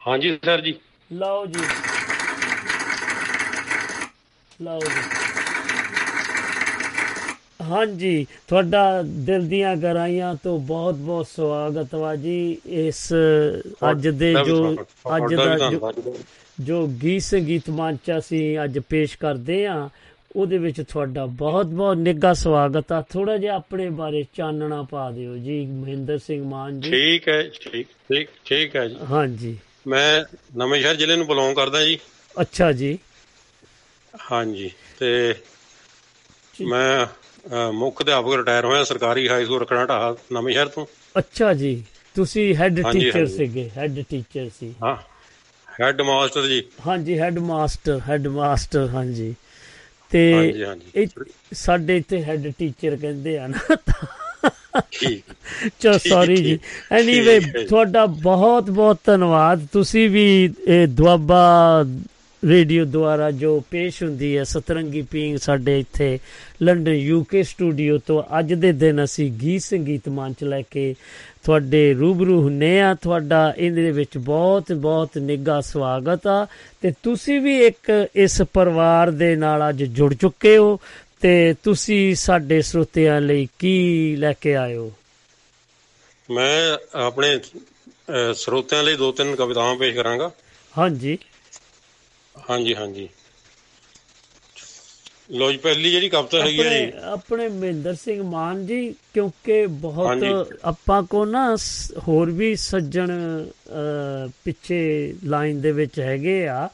ਹਾਂਜੀ 0.00 0.36
ਸਰ 0.44 0.60
ਜੀ। 0.60 0.74
ਲਓ 1.10 1.44
ਜੀ। 1.46 1.60
ਲਓ 4.62 4.78
ਜੀ। 4.80 5.02
ਹਾਂਜੀ 7.70 8.26
ਤੁਹਾਡਾ 8.48 9.02
ਦਿਲ 9.26 9.46
ਦੀਆਂ 9.48 9.76
ਗਹਿਰਾਈਆਂ 9.76 10.34
ਤੋਂ 10.34 10.58
ਬਹੁਤ 10.58 10.94
ਬਹੁਤ 10.94 11.26
ਸਵਾਗਤ 11.26 11.94
ਵਾ 11.94 12.14
ਜੀ 12.16 12.56
ਇਸ 12.84 13.12
ਅੱਜ 13.90 14.08
ਦੇ 14.08 14.34
ਜੋ 14.46 14.74
ਅੱਜ 15.16 15.34
ਦਾ 15.34 15.68
ਜੋ- 16.60 16.86
ਗੀਤ 17.02 17.22
ਸੰਗੀਤ 17.22 17.70
ਮੰਚ 17.70 18.10
ਅਸੀਂ 18.18 18.58
ਅੱਜ 18.64 18.78
ਪੇਸ਼ 18.78 19.18
ਕਰਦੇ 19.18 19.66
ਆ 19.66 19.88
ਉਹਦੇ 20.36 20.58
ਵਿੱਚ 20.58 20.80
ਤੁਹਾਡਾ 20.80 21.26
ਬਹੁਤ 21.26 21.66
ਬਹੁਤ 21.66 21.96
ਨਿੱਘਾ 21.96 22.32
ਸਵਾਗਤ 22.32 22.92
ਆ। 22.92 23.00
ਥੋੜਾ 23.02 23.36
ਜਿਹਾ 23.36 23.54
ਆਪਣੇ 23.56 23.88
ਬਾਰੇ 23.90 24.24
ਚਾਨਣਾ 24.36 24.82
ਪਾ 24.82 25.10
ਦਿਓ 25.10 25.36
ਜੀ 25.36 25.66
ਮਹਿੰਦਰ 25.66 26.18
ਸਿੰਘ 26.18 26.44
ਮਾਨ 26.44 26.80
ਜੀ। 26.80 26.90
ਠੀਕ 26.90 27.28
ਹੈ 27.28 27.42
ਠੀਕ 27.42 27.86
ਠੀਕ 27.86 28.28
ਠੀਕ 28.44 28.76
ਹੈ 28.76 28.88
ਜੀ। 28.88 28.96
ਹਾਂਜੀ। 29.10 29.56
ਮੈਂ 29.86 30.24
ਨਵੇਂ 30.56 30.80
ਸ਼ਹਿਰ 30.80 30.94
ਜ਼ਿਲ੍ਹੇ 30.96 31.16
ਨੂੰ 31.16 31.26
ਬਿਲੋਂਗ 31.26 31.56
ਕਰਦਾ 31.56 31.84
ਜੀ। 31.84 31.98
ਅੱਛਾ 32.40 32.72
ਜੀ। 32.72 32.98
ਹਾਂਜੀ 34.32 34.70
ਤੇ 34.98 35.34
ਮੈਂ 36.60 37.06
ਮੁੱਖ 37.72 38.02
ਅਧਿਆਪਕ 38.02 38.34
ਰਿਟਾਇਰ 38.34 38.64
ਹੋਇਆ 38.64 38.84
ਸਰਕਾਰੀ 38.84 39.28
ਹਾਈ 39.28 39.44
ਸਕੂਲ 39.44 39.60
ਰਖਣਾ 39.60 39.84
ਢਾਹਾ 39.86 40.14
ਨਵੇਂ 40.32 40.52
ਸ਼ਹਿਰ 40.52 40.66
ਤੋਂ। 40.66 40.86
ਅੱਛਾ 41.18 41.54
ਜੀ। 41.54 41.82
ਤੁਸੀਂ 42.14 42.54
ਹੈੱਡ 42.54 42.80
ਟੀਚਰ। 42.92 43.26
ਸੀਗੇ 43.26 43.70
ਹੈੱਡ 43.76 44.02
ਟੀਚਰ 44.10 44.48
ਸੀ। 44.60 44.74
ਹਾਂ। 44.82 44.96
ਹੈਡ 45.80 46.00
ਮਾਸਟਰ 46.02 46.46
ਜੀ। 46.46 46.62
ਹਾਂਜੀ 46.86 47.18
ਹੈਡ 47.18 47.38
ਮਾਸਟਰ 47.38 48.00
ਹੈਡ 48.08 48.26
ਮਾਸਟਰ 48.28 48.88
ਹਾਂਜੀ 48.94 49.34
ਤੇ 50.10 51.06
ਸਾਡੇ 51.54 51.96
ਇੱਥੇ 51.96 52.22
ਹੈਡ 52.24 52.50
ਟੀਚਰ 52.58 52.96
ਕਹਿੰਦੇ 52.96 53.38
ਆ 53.38 53.46
ਨਾ। 53.46 53.76
ਠੀਕ। 54.92 55.22
ਚਲੋ 55.80 55.98
ਠੀਕ, 55.98 56.12
ਸੌਰੀ 56.12 56.36
ਜੀ। 56.36 56.58
ਐਨੀਵੇ। 56.92 57.38
ਤੁਹਾਡਾ 57.68 58.04
ਬਹੁਤ 58.06 58.70
ਬਹੁਤ 58.70 58.98
ਧੰਨਵਾਦ। 59.04 59.66
ਤੁਸੀਂ 59.72 60.08
ਵੀ 60.10 60.26
ਇਹ 60.66 60.86
ਦੁਆਬਾ 60.88 61.42
ਰੇਡੀਓ 62.48 62.84
ਦੁਆਰਾ 62.84 63.30
ਜੋ 63.30 63.62
ਪੇਸ਼ 63.70 64.02
ਹੁੰਦੀ 64.02 64.36
ਹੈ 64.36 64.44
ਸਤਰੰਗੀ 64.44 65.02
ਪੀਂਗ 65.02 65.36
ਸਾਡੇ 65.36 65.78
ਇੱਥੇ 65.80 66.18
ਲੰਡਨ 66.62 66.92
ਯੂਕੇ 66.92 67.42
ਸਟੂਡੀਓ 67.42 67.98
ਤੋਂ 67.98 68.22
ਅੱਜ 68.38 68.52
ਦੇ 68.54 68.72
ਦਿਨ 68.72 69.04
ਅਸੀਂ 69.04 69.30
ਗੀਤ 69.32 69.62
ਸੰਗੀਤ 69.62 70.08
ਮੰਚ 70.08 70.44
ਲੈ 70.44 70.62
ਕੇ 70.70 70.94
ਤੁਹਾਡੇ 71.44 71.94
ਰੂਬਰੂ 71.94 72.42
ਹੁੰਨੇ 72.42 72.80
ਆ। 72.80 72.94
ਤੁਹਾਡਾ 72.94 73.54
ਇਹਦੇ 73.56 73.90
ਵਿੱਚ 73.90 74.18
ਬਹੁਤ 74.18 74.72
ਬਹੁਤ 74.72 75.18
ਨਿੱਘਾ 75.18 75.60
ਸਵਾਗਤ 75.60 76.26
ਆ। 76.26 76.46
ਤੇ 76.82 76.92
ਤੁਸੀਂ 77.02 77.40
ਵੀ 77.40 77.58
ਇੱਕ 77.66 78.08
ਇਸ 78.14 78.42
ਪਰਿਵਾਰ 78.52 79.10
ਦੇ 79.10 79.36
ਨਾਲ 79.36 79.68
ਅੱਜ 79.68 79.84
ਜੁੜ 79.84 80.14
ਚੁੱਕੇ 80.14 80.56
ਹੋ। 80.56 80.78
ਤੇ 81.20 81.54
ਤੁਸੀਂ 81.62 82.14
ਸਾਡੇ 82.14 82.62
ਸਰੋਤਿਆਂ 82.62 83.20
ਲਈ 83.20 83.48
ਕੀ 83.58 84.16
ਲੈ 84.16 84.32
ਕੇ 84.32 84.56
ਹੋ? 84.56 84.92
ਮੈਂ 86.30 86.76
ਆਪਣੇ 86.94 87.40
ਸਰੋਤਿਆਂ 88.34 88.82
ਲਈ 88.82 88.96
ਦੋ 88.96 89.12
ਤਿੰਨ 89.12 89.36
ਕਵਿਤਾਵਾਂ 89.36 89.76
ਪੇਸ਼ 89.76 89.96
ਕਰਾਂਗਾ। 89.96 90.30
ਹਾਂਜੀ। 90.78 91.18
ਹਾਂਜੀ 92.36 92.74
ਹਾਂਜੀ। 92.74 93.08
ਲੋ 95.30 95.50
ਜੀ 95.52 95.56
ਪਹਿਲੀ 95.58 95.90
ਜਿਹੜੀ 95.90 96.08
ਕਵਿਤਾ 96.08 96.40
ਹੈਗੀ 96.42 96.60
ਹੈ 96.60 96.70
ਜੀ। 96.70 96.92
ਆਪਣੇ 97.12 97.48
ਮਹਿੰਦਰ 97.48 97.94
ਸਿੰਘ 97.94 98.22
ਮਾਨ 98.22 98.64
ਜੀ 98.66 98.94
ਕਿਉਂਕਿ 99.14 99.64
ਬਹੁਤ। 99.80 100.24
ਆਪਾਂ 100.64 101.02
ਕੋ 101.02 101.24
ਨਾ 101.24 101.46
ਹੋਰ 102.08 102.30
ਵੀ 102.30 102.54
ਸੱਜਣ 102.56 103.10
ਪਿੱਛੇ 104.44 104.80
ਲਾਈਨ 105.24 105.60
ਦੇ 105.60 105.72
ਵਿੱਚ 105.72 105.98
ਹੈਗੇ 106.00 106.46
ਆ। 106.48 106.68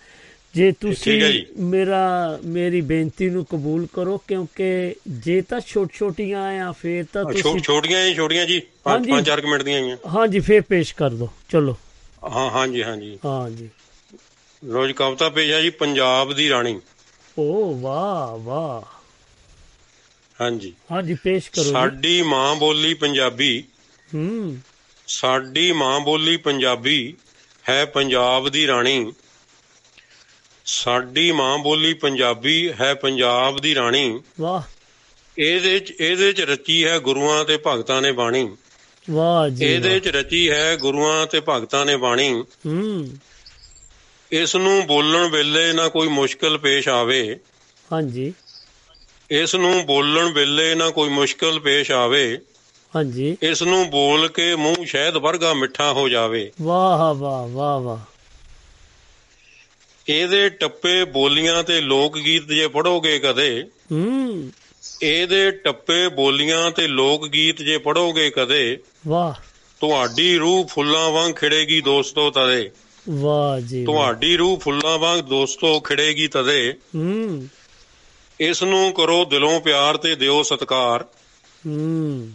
ਜੇ 0.55 0.71
ਤੁਸੀਂ 0.73 1.21
ਹੈ। 1.21 1.31
ਮੇਰਾ 1.65 2.39
ਮੇਰੀ 2.45 2.81
ਬੇਨਤੀ 2.81 3.29
ਨੂੰ 3.31 3.45
ਕਬੂਲ 3.45 3.87
ਕਰੋ 3.93 4.17
ਕਿਉਂਕਿ 4.29 4.95
ਜੇ 5.19 5.41
ਤਾਂ 5.41 5.61
ਛੋਟ 5.61 5.93
ਛੋਟੀਆਂ 5.93 6.43
ਆ 6.63 6.71
ਫੇਰ 6.73 7.05
ਤਾਂ 7.13 7.25
ਤੁਸੀਂ 7.25 7.61
ਛੋਟੀਆਂ 7.61 8.05
ਜੀ 8.07 8.15
ਛੋਟੀਆਂ 8.15 8.47
ਜੀ। 8.47 8.61
ਪੰਜ 8.85 8.95
ਹਾਂਜੀ। 8.95 9.11
ਪੰਜ 9.11 9.27
ਚਾਰ 9.27 9.41
ਕੁ 9.41 9.49
ਮਿੰਟ 9.49 9.63
ਦੀਆਂ 9.63 9.79
ਆਈਆਂ 9.79 9.97
ਹਾਂਜੀ 10.15 10.41
ਫੇਰ 10.41 10.61
ਪੇਸ਼ 10.61 10.95
ਕਰ 10.95 11.11
ਦਿਓ 11.11 11.29
ਚਲੋ। 11.49 11.77
ਹਾਂ 12.31 12.51
ਹਾਂਜੀ 12.51 12.83
ਹਾਂਜੀ। 12.83 13.19
ਹਾਂਜੀ 13.25 13.69
ਲੋ 14.65 14.87
ਜੀ 14.87 14.93
ਕਵਿਤਾ 14.93 15.29
ਪੇਸ਼ 15.29 15.53
ਹੈ 15.53 15.61
ਜੀ 15.61 15.71
ਪੰਜਾਬ 15.71 16.33
ਦੀ 16.33 16.51
ਰਾਣੀ। 16.51 16.81
ਓ 17.39 17.75
ਵਾਹ 17.75 18.39
ਵਾਹ। 18.39 18.83
ਹਾਂਜੀ। 20.41 20.75
ਹਾਂਜੀ 20.93 21.15
ਪੇਸ਼ 21.15 21.51
ਕਰੋ 21.51 21.65
ਸਾਡੀ 21.65 22.23
ਮਾਂ 22.23 22.57
ਬੋਲੀ 22.57 22.95
ਪੰਜਾਬੀ। 22.95 23.65
ਹੂੰ। 24.15 24.59
ਸਾਡੀ 25.07 25.73
ਮਾਂ 25.73 26.01
ਬੋਲੀ 26.01 26.37
ਪੰਜਾਬੀ 26.37 27.17
ਹੈ 27.69 27.85
ਪੰਜਾਬ 27.85 28.49
ਦੀ 28.49 28.67
ਰਾਣੀ। 28.67 29.13
ਸਾਡੀ 30.65 31.33
ਮਾਂ 31.33 31.59
ਬੋਲੀ 31.59 31.95
ਪੰਜਾਬੀ 31.95 32.73
ਹੈ 32.81 32.95
ਪੰਜਾਬ 32.95 33.59
ਦੀ 33.59 33.75
ਰਾਣੀ। 33.75 34.23
ਵਾਹ। 34.41 34.63
ਇਹਦੇ 35.39 35.79
ਚ 35.79 35.91
ਇਹਦੇ 36.01 36.33
ਚ 36.33 36.41
ਰਚੀ 36.41 36.87
ਹੈ 36.87 36.99
ਗੁਰੂਆਂ 36.99 37.45
ਤੇ 37.45 37.59
ਭਗਤਾਂ 37.67 38.03
ਨੇ 38.03 38.13
ਬਾਣੀ। 38.13 38.57
ਵਾਹ 39.11 39.49
ਜੀ 39.49 39.65
ਇਹਦੇ 39.65 40.01
ਚ 40.01 40.09
ਰਚੀ 40.09 40.51
ਹੈ 40.51 40.77
ਗੁਰੂਆਂ 40.77 41.27
ਤੇ 41.27 41.41
ਭਗਤਾਂ 41.49 41.87
ਨੇ 41.87 41.97
ਬਾਣੀ। 41.97 42.45
ਹੂੰ। 42.67 43.09
ਇਸ 44.33 44.57
ਨੂੰ 44.57 44.87
ਬੋਲਣ 44.87 45.29
ਵੇਲੇ 45.29 45.73
ਨਾ 45.73 45.89
ਕੋਈ 45.89 46.09
ਮੁਸ਼ਕਲ 46.09 46.59
ਪੇਸ਼ 46.59 46.89
ਆਵੇ। 46.89 47.41
ਹਾਂਜੀ। 47.93 48.35
ਇਸ 49.31 49.55
ਨੂੰ 49.55 49.87
ਬੋਲਣ 49.87 50.33
ਵੇਲੇ 50.33 50.75
ਨਾ 50.75 50.91
ਕੋਈ 50.91 51.09
ਮੁਸ਼ਕਲ 51.09 51.61
ਪੇਸ਼ 51.61 51.91
ਆਵੇ। 51.91 52.39
ਹਾਂਜੀ। 52.97 53.37
ਇਸ 53.43 53.63
ਨੂੰ 53.63 53.91
ਬੋਲ 53.91 54.29
ਕੇ 54.29 54.57
ਮੂੰਹ 54.57 54.85
ਸ਼ਹਿਦ 54.85 55.17
ਵਰਗਾ 55.17 55.55
ਮਿੱਠਾ 55.55 55.93
ਹੋ 55.93 56.09
ਜਾਵੇ। 56.09 56.53
ਵਾਹ 56.63 57.15
ਵਾਹ 57.15 57.49
ਵਾਹ 57.49 57.81
ਵਾਹ। 57.81 57.99
ਇਹਦੇ 60.09 60.49
ਟੱਪੇ 60.49 61.05
ਬੋਲੀਆਂ 61.05 61.63
ਤੇ 61.63 61.81
ਲੋਕ 61.81 62.19
ਗੀਤ 62.19 62.49
ਜੇ 62.49 62.69
ਪੜੋਗੇ 62.69 63.19
ਕਦੇ? 63.19 63.65
ਹੂੰ। 63.93 64.53
ਇਹਦੇ 65.03 65.51
ਟੱਪੇ 65.51 66.09
ਬੋਲੀਆਂ 66.09 66.71
ਤੇ 66.71 66.87
ਲੋਕ 66.87 67.29
ਗੀਤ 67.29 67.63
ਜੇ 67.63 67.79
ਪੜੋਗੇ 67.79 68.31
ਕਦੇ? 68.31 68.79
ਵਾਹ। 69.07 69.33
ਤੁਹਾਡੀ 69.81 70.39
ਰੂਹ 70.39 70.67
ਫੁੱਲਾਂ 70.67 71.11
ਵਾਂਗ 71.11 71.33
ਖਿੜੇਗੀ 71.33 71.81
ਦੋਸਤੋ 71.81 72.31
ਤਦੇ 72.31 72.71
ਵਾਹ 73.09 73.61
ਜੀ। 73.61 73.85
ਤੁਹਾਡੀ 73.85 74.37
ਰੂਹ 74.37 74.59
ਫੁੱਲਾਂ 74.59 74.99
ਵਾਂਗ 74.99 75.21
ਦੋਸਤੋ 75.21 75.81
ਖਿੜੇਗੀ 75.81 76.29
ਤਦੇ। 76.29 76.75
ਹੂੰ। 76.97 77.49
ਇਸ 78.41 78.63
ਨੂੰ 78.63 78.93
ਕਰੋ 78.93 79.25
ਦਿਲੋਂ 79.25 79.61
ਪਿਆਰ 79.61 79.97
ਤੇ 79.97 80.15
ਦਿਓ 80.15 80.43
ਸਤਕਾਰ। 80.43 81.03
ਹੂੰ। 81.67 82.31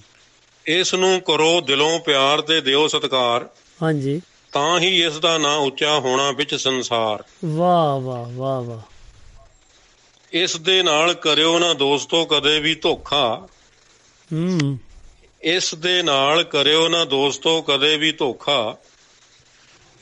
ਇਸ 0.65 0.93
ਨੂੰ 0.93 1.21
ਕਰੋ 1.21 1.61
ਦਿਲੋਂ 1.61 1.99
ਪਿਆਰ 1.99 2.41
ਤੇ 2.41 2.61
ਦਿਓ 2.61 2.87
ਸਤਕਾਰ। 2.87 3.49
ਹਾਂਜੀ। 3.83 4.21
ਤਾਂ 4.51 4.79
ਹੀ 4.79 5.03
ਇਸ 5.03 5.19
ਦਾ 5.19 5.37
ਨਾਂ 5.37 5.57
ਉੱਚਾ 5.57 5.99
ਹੋਣਾ 5.99 6.31
ਵਿੱਚ 6.31 6.55
ਸੰਸਾਰ। 6.55 7.23
ਵਾਹ 7.45 7.99
ਵਾਹ 7.99 8.31
ਵਾਹ 8.31 8.61
ਵਾਹ। 8.61 8.79
ਇਸ 10.31 10.57
ਦੇ 10.57 10.83
ਨਾਲ 10.83 11.13
ਕਰਿਓ 11.13 11.59
ਨਾ 11.59 11.73
ਦੋਸਤੋ 11.73 12.25
ਕਦੇ 12.25 12.59
ਵੀ 12.59 12.75
ਧੋਖਾ। 12.75 13.47
ਹੂੰ। 14.33 14.79
ਇਸ 15.41 15.75
ਦੇ 15.75 16.03
ਨਾਲ 16.03 16.43
ਕਰਿਓ 16.43 16.87
ਨਾ 16.87 17.05
ਦੋਸਤੋ 17.05 17.61
ਕਦੇ 17.61 17.97
ਵੀ 17.97 18.11
ਧੋਖਾ। 18.11 18.77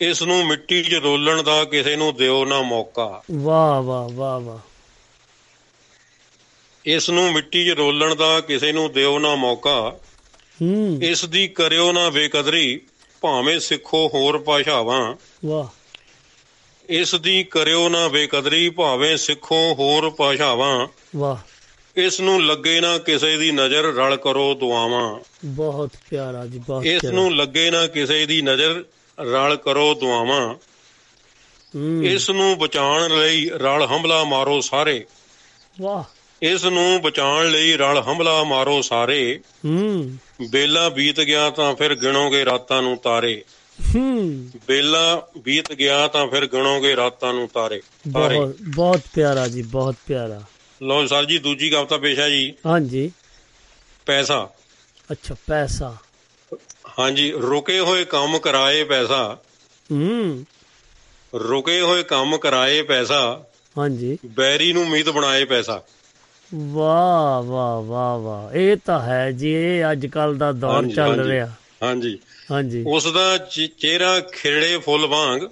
ਇਸ 0.02 0.22
ਨੂੰ 0.22 0.48
ਮਿੱਟੀ 0.48 0.84
'ਚ 0.84 0.94
ਰੋਲਣ 0.94 1.44
ਦਾ 1.44 1.66
ਕਿਸੇ 1.66 1.96
ਨੂੰ 1.96 2.16
ਦਿਓ 2.16 2.46
ਨਾ 2.46 2.62
ਮੌਕਾ। 2.62 3.24
ਵਾਹ 3.32 3.82
ਵਾਹ 3.82 4.10
ਵਾਹ 4.10 4.40
ਵਾਹ। 4.40 4.60
ਇਸ 6.86 7.10
ਨੂੰ 7.10 7.34
ਮਿੱਟੀ 7.34 7.66
'ਚ 7.66 7.70
ਰੋਲਣ 7.70 8.16
ਦਾ 8.16 8.42
ਕਿਸੇ 8.42 8.72
ਨੂੰ 8.72 8.92
ਦਿਓ 8.92 9.20
ਨਾ 9.20 9.36
ਮੌਕਾ। 9.36 10.00
ਹੂੰ। 10.62 11.00
ਇਸ 11.04 11.26
ਦੀ 11.26 11.48
ਕਰਿਓ 11.48 11.92
ਨਾ 11.92 12.10
ਬੇਕਦਰੀ 12.10 12.82
ਭਾਵੇਂ 13.22 13.60
ਸਿੱਖੋ 13.60 14.12
ਹੋਰ 14.14 14.38
ਭਾਸ਼ਾਵਾਂ। 14.38 15.16
ਵਾਹ। 15.46 15.68
ਇਸ 16.90 17.16
ਦੀ 17.16 17.44
ਕਰਿਓ 17.44 17.90
ਨਾ 17.90 18.08
ਬੇਕਦਰੀ 18.08 18.70
ਭਾਵੇਂ 18.70 19.18
ਸਿੱਖੋ 19.18 19.56
ਹੋਰ 19.56 20.10
ਭਾਸ਼ਾਵਾਂ। 20.10 20.88
ਵਾਹ। 21.16 21.38
ਇਸ 21.96 22.22
ਨੂੰ 22.22 22.46
ਲੱਗੇ 22.46 22.82
ਨਾ 22.82 22.98
ਕਿਸੇ 22.98 23.38
ਦੀ 23.38 23.52
ਨਜ਼ਰ 23.52 23.84
ਰਲ 23.84 24.16
ਕਰੋ 24.16 24.54
ਦੁਆਵਾਂ। 24.54 25.20
ਬਹੁਤ 25.46 25.90
ਪਿਆਰਾ 26.10 26.46
ਜੀ 26.46 26.60
ਬਹੁਤ 26.60 26.86
ਇਸ। 26.86 27.04
ਨੂੰ 27.04 27.36
ਲੱਗੇ 27.36 27.72
ਨਾ 27.72 27.88
ਕਿਸੇ 27.88 28.26
ਦੀ 28.26 28.42
ਨਜ਼ਰ 28.42 28.86
ਰਲ 29.20 29.56
ਕਰੋ 29.56 29.94
ਦੁਆਵਾਂ। 29.94 30.56
ਇਸ 32.04 32.30
ਨੂੰ 32.30 32.58
ਬਚਾਉਣ 32.58 33.20
ਲਈ 33.20 33.50
ਰਲ 33.50 33.88
ਹਮਲਾ 33.88 34.24
ਮਾਰੋ 34.24 34.62
ਸਾਰੇ। 34.62 35.06
ਵਾਹ। 35.82 36.04
ਇਸ 36.42 36.66
ਨੂੰ 36.66 37.02
ਬਚਾਉਣ 37.02 37.52
ਲਈ 37.52 37.74
ਰਲ 37.74 38.04
ਹਮਲਾ 38.04 38.44
ਮਾਰੋ 38.44 38.82
ਸਾਰੇ। 38.82 39.40
ਹੂੰ। 39.66 40.18
ਬੇਲਾ 40.50 40.90
ਬੀਤ 40.90 41.22
ਗਿਆ 41.22 41.50
ਤਾਂ 41.50 41.76
ਫਿਰ 41.76 41.96
ਗਿਣੋਗੇ 41.96 42.46
ਰਾਤਾਂ 42.46 42.82
ਨੂੰ 42.82 42.98
ਤਾਰੇ। 42.98 43.44
ਹੂੰ। 43.96 44.50
ਬੇਲਾ 44.68 45.28
ਬੀਤ 45.38 45.74
ਗਿਆ 45.74 46.08
ਤਾਂ 46.08 46.28
ਫਿਰ 46.28 46.46
ਗਿਣੋਗੇ 46.46 46.96
ਰਾਤਾਂ 46.96 47.34
ਨੂੰ 47.34 47.48
ਤਾਰੇ। 47.48 47.82
ਤਾਰੇ। 48.14 48.36
ਬਹੁਤ 48.36 48.56
ਬਹੁਤ 48.76 49.02
ਪਿਆਰਾ 49.16 49.48
ਜੀ 49.48 49.62
ਬਹੁਤ 49.62 49.96
ਪਿਆਰਾ। 50.08 50.42
ਲੋ 50.82 51.08
ਸਰ 51.08 51.26
ਜੀ 51.26 51.38
ਦੂਜੀ 51.38 51.70
ਕਵਿਤਾ 51.70 51.98
ਪੇਸ਼ 51.98 52.20
ਹੈ 52.20 52.30
ਜੀ। 52.30 52.54
ਹਾਂਜੀ। 52.66 53.12
ਪੈਸਾ। 54.06 54.50
ਅੱਛਾ 55.12 55.36
ਪੈਸਾ। 55.48 55.98
ਹਾਂਜੀ 57.00 57.32
ਰੁਕੇ 57.32 57.80
ਹੋਏ 57.80 58.06
ਕੰਮ 58.06 58.40
ਕਰਾਏ 58.40 58.84
ਪੈਸਾ। 58.84 59.38
ਹੂੰ। 59.92 60.46
ਰੁਕੇ 61.36 61.82
ਹੋਏ 61.82 62.04
ਕੰਮ 62.04 62.38
ਕਰਾਏ 62.38 62.82
ਪੈਸਾ। 62.82 63.44
ਹਾਂਜੀ। 63.78 64.18
ਬੈਰੀ 64.26 64.74
ਨੂੰ 64.74 64.90
ਮੀਤ 64.90 65.10
ਬਣਾਏ 65.10 65.46
ਪੈਸਾ। 65.46 65.84
ਵਾਹ 66.56 67.44
ਵਾਹ 67.44 67.82
ਵਾਹ 67.82 68.20
ਵਾਹ। 68.20 68.54
ਇਹ 68.56 68.78
ਤਾਂ 68.86 69.02
ਹੈ 69.02 69.32
ਜੀ 69.32 69.52
ਇਹ 69.52 69.92
ਅੱਜ 69.92 70.06
ਕੱਲ 70.06 70.36
ਦਾ 70.36 70.52
ਦੌਰ 70.52 70.88
ਚੱਲ। 70.88 71.20
ਰਿਹਾ। 71.28 71.54
ਹਾਂਜੀ। 71.84 72.20
ਹਾਂਜੀ। 72.52 72.84
ਉਸ 72.88 73.08
ਦਾ 73.08 73.38
ਚਿਹਰਾ 73.80 74.20
ਖਿੜੇ 74.20 74.78
ਫੁੱਲ 74.78 75.06
ਵਾਂਗ। 75.06 75.44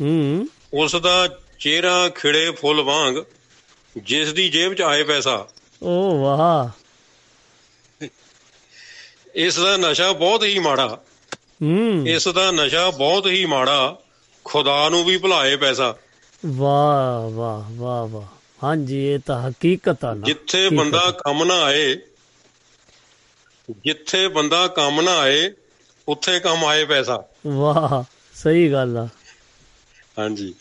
ਹੂੰ। 0.00 0.48
ਉਸ 0.74 0.96
ਦਾ 0.96 1.28
ਚਿਹਰਾ 1.58 2.08
ਖਿੜੇ 2.08 2.50
ਫੁੱਲ 2.50 2.80
ਵਾਂਗ 2.80 3.14
ਜਿਸ 3.96 4.32
ਦੀ 4.32 4.48
ਜੇਬ 4.48 4.74
'ਚ 4.74 4.82
ਆਏ 4.82 5.02
ਪੈਸਾ। 5.02 5.48
ਓ 5.82 6.18
ਵਾਹ। 6.18 6.81
ਇਸ 9.34 9.58
ਦਾ 9.58 9.76
ਨਸ਼ਾ 9.76 10.12
ਬਹੁਤ 10.12 10.44
ਹੀ 10.44 10.58
ਮਾੜਾ। 10.58 11.00
ਹੂੰ। 11.62 12.08
ਇਸ 12.08 12.28
ਦਾ 12.28 12.50
ਨਸ਼ਾ 12.50 12.90
ਬਹੁਤ 12.90 13.26
ਹੀ 13.26 13.46
ਮਾੜਾ। 13.46 13.98
ਖੁਦਾ 14.44 14.88
ਨੂੰ 14.88 15.04
ਵੀ 15.04 15.16
ਭੁਲਾਏ 15.18 15.56
ਪੈਸਾ। 15.56 15.96
ਵਾਹ 16.46 17.30
ਵਾਹ 17.30 17.72
ਵਾਹ 17.72 18.08
ਵਾਹ। 18.08 18.24
ਹਾਂਜੀ 18.64 19.06
ਇਹ 19.06 19.18
ਤਾਂ 19.26 19.48
ਹਕੀਕਤ 19.48 20.04
ਆ 20.04 20.14
ਨਾ। 20.14 20.26
ਜਿੱਥੇ 20.26 20.68
ਬੰਦਾ। 20.68 21.10
ਕੰਮ 21.10 21.44
ਨਾ 21.44 21.62
ਆਏ 21.62 21.96
ਜਿੱਥੇ 23.70 24.28
ਬੰਦਾ 24.28 24.66
ਕੰਮ 24.66 25.00
ਨਾ 25.00 25.18
ਆਏ 25.18 25.52
ਉੱਥੇ 26.08 26.40
ਕੰਮ 26.40 26.64
ਆਏ 26.64 26.84
ਪੈਸਾ। 26.84 27.24
ਵਾਹ 27.46 28.02
ਸਹੀ 28.34 28.72
ਗੱਲ 28.72 28.96
ਆ। 28.96 29.08
ਹਾਂਜੀ। 30.18 30.54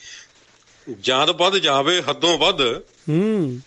ਜਦ 1.00 1.30
ਵੱਧ 1.30 1.56
ਜਾਵੇ 1.56 2.02
ਹੱਦੋਂ 2.02 2.38
ਵੱਧ। 2.38 2.62
ਹੂੰ। 3.10 3.60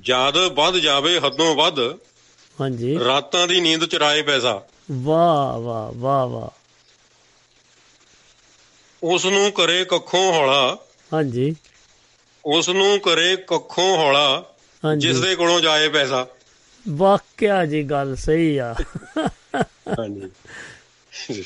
ਜਦ 0.00 0.36
ਵੱਧ 0.52 0.76
ਜਾਵੇ 0.76 1.20
ਹੱਦੋਂ 1.20 1.54
ਵੱਧ। 1.54 1.78
ਹਾਂਜੀ। 2.60 2.98
ਰਾਤਾਂ 3.04 3.48
ਦੀ 3.48 3.60
ਨੀਂਦ 3.60 3.84
ਚੁਰਾਏ 3.84 4.22
ਪੈਸਾ 4.22 4.62
ਵਾਹ 4.92 5.58
ਵਾਹ 5.58 5.92
ਵਾਹ 5.92 6.26
ਵਾਹ। 6.26 6.48
ਉਸ 9.02 9.26
ਨੂੰ 9.26 9.52
ਕਰੇ 9.52 9.84
ਕੱਖੋਂ 9.84 10.32
ਹੌਲਾ। 10.32 10.78
ਹਾਂਜੀ। 11.12 11.56
ਉਸ 12.44 12.68
ਨੂੰ 12.68 13.00
ਕਰੇ 13.00 13.36
ਕੱਖੋਂ 13.36 13.96
ਹੌਲਾ 13.96 14.44
ਜਿਸ 14.98 15.20
ਦੇ 15.20 15.36
ਕੋਲੋਂ 15.36 15.60
ਜਾਏ 15.60 15.88
ਪੈਸਾ 15.88 16.26
ਵਾਕਿਆ 16.88 17.66
ਜੀ 17.66 17.82
ਗੱਲ 17.82 18.16
ਸਹੀ 18.16 18.56
ਆ। 18.56 18.74
ਹਾਂਜੀ। 19.98 21.44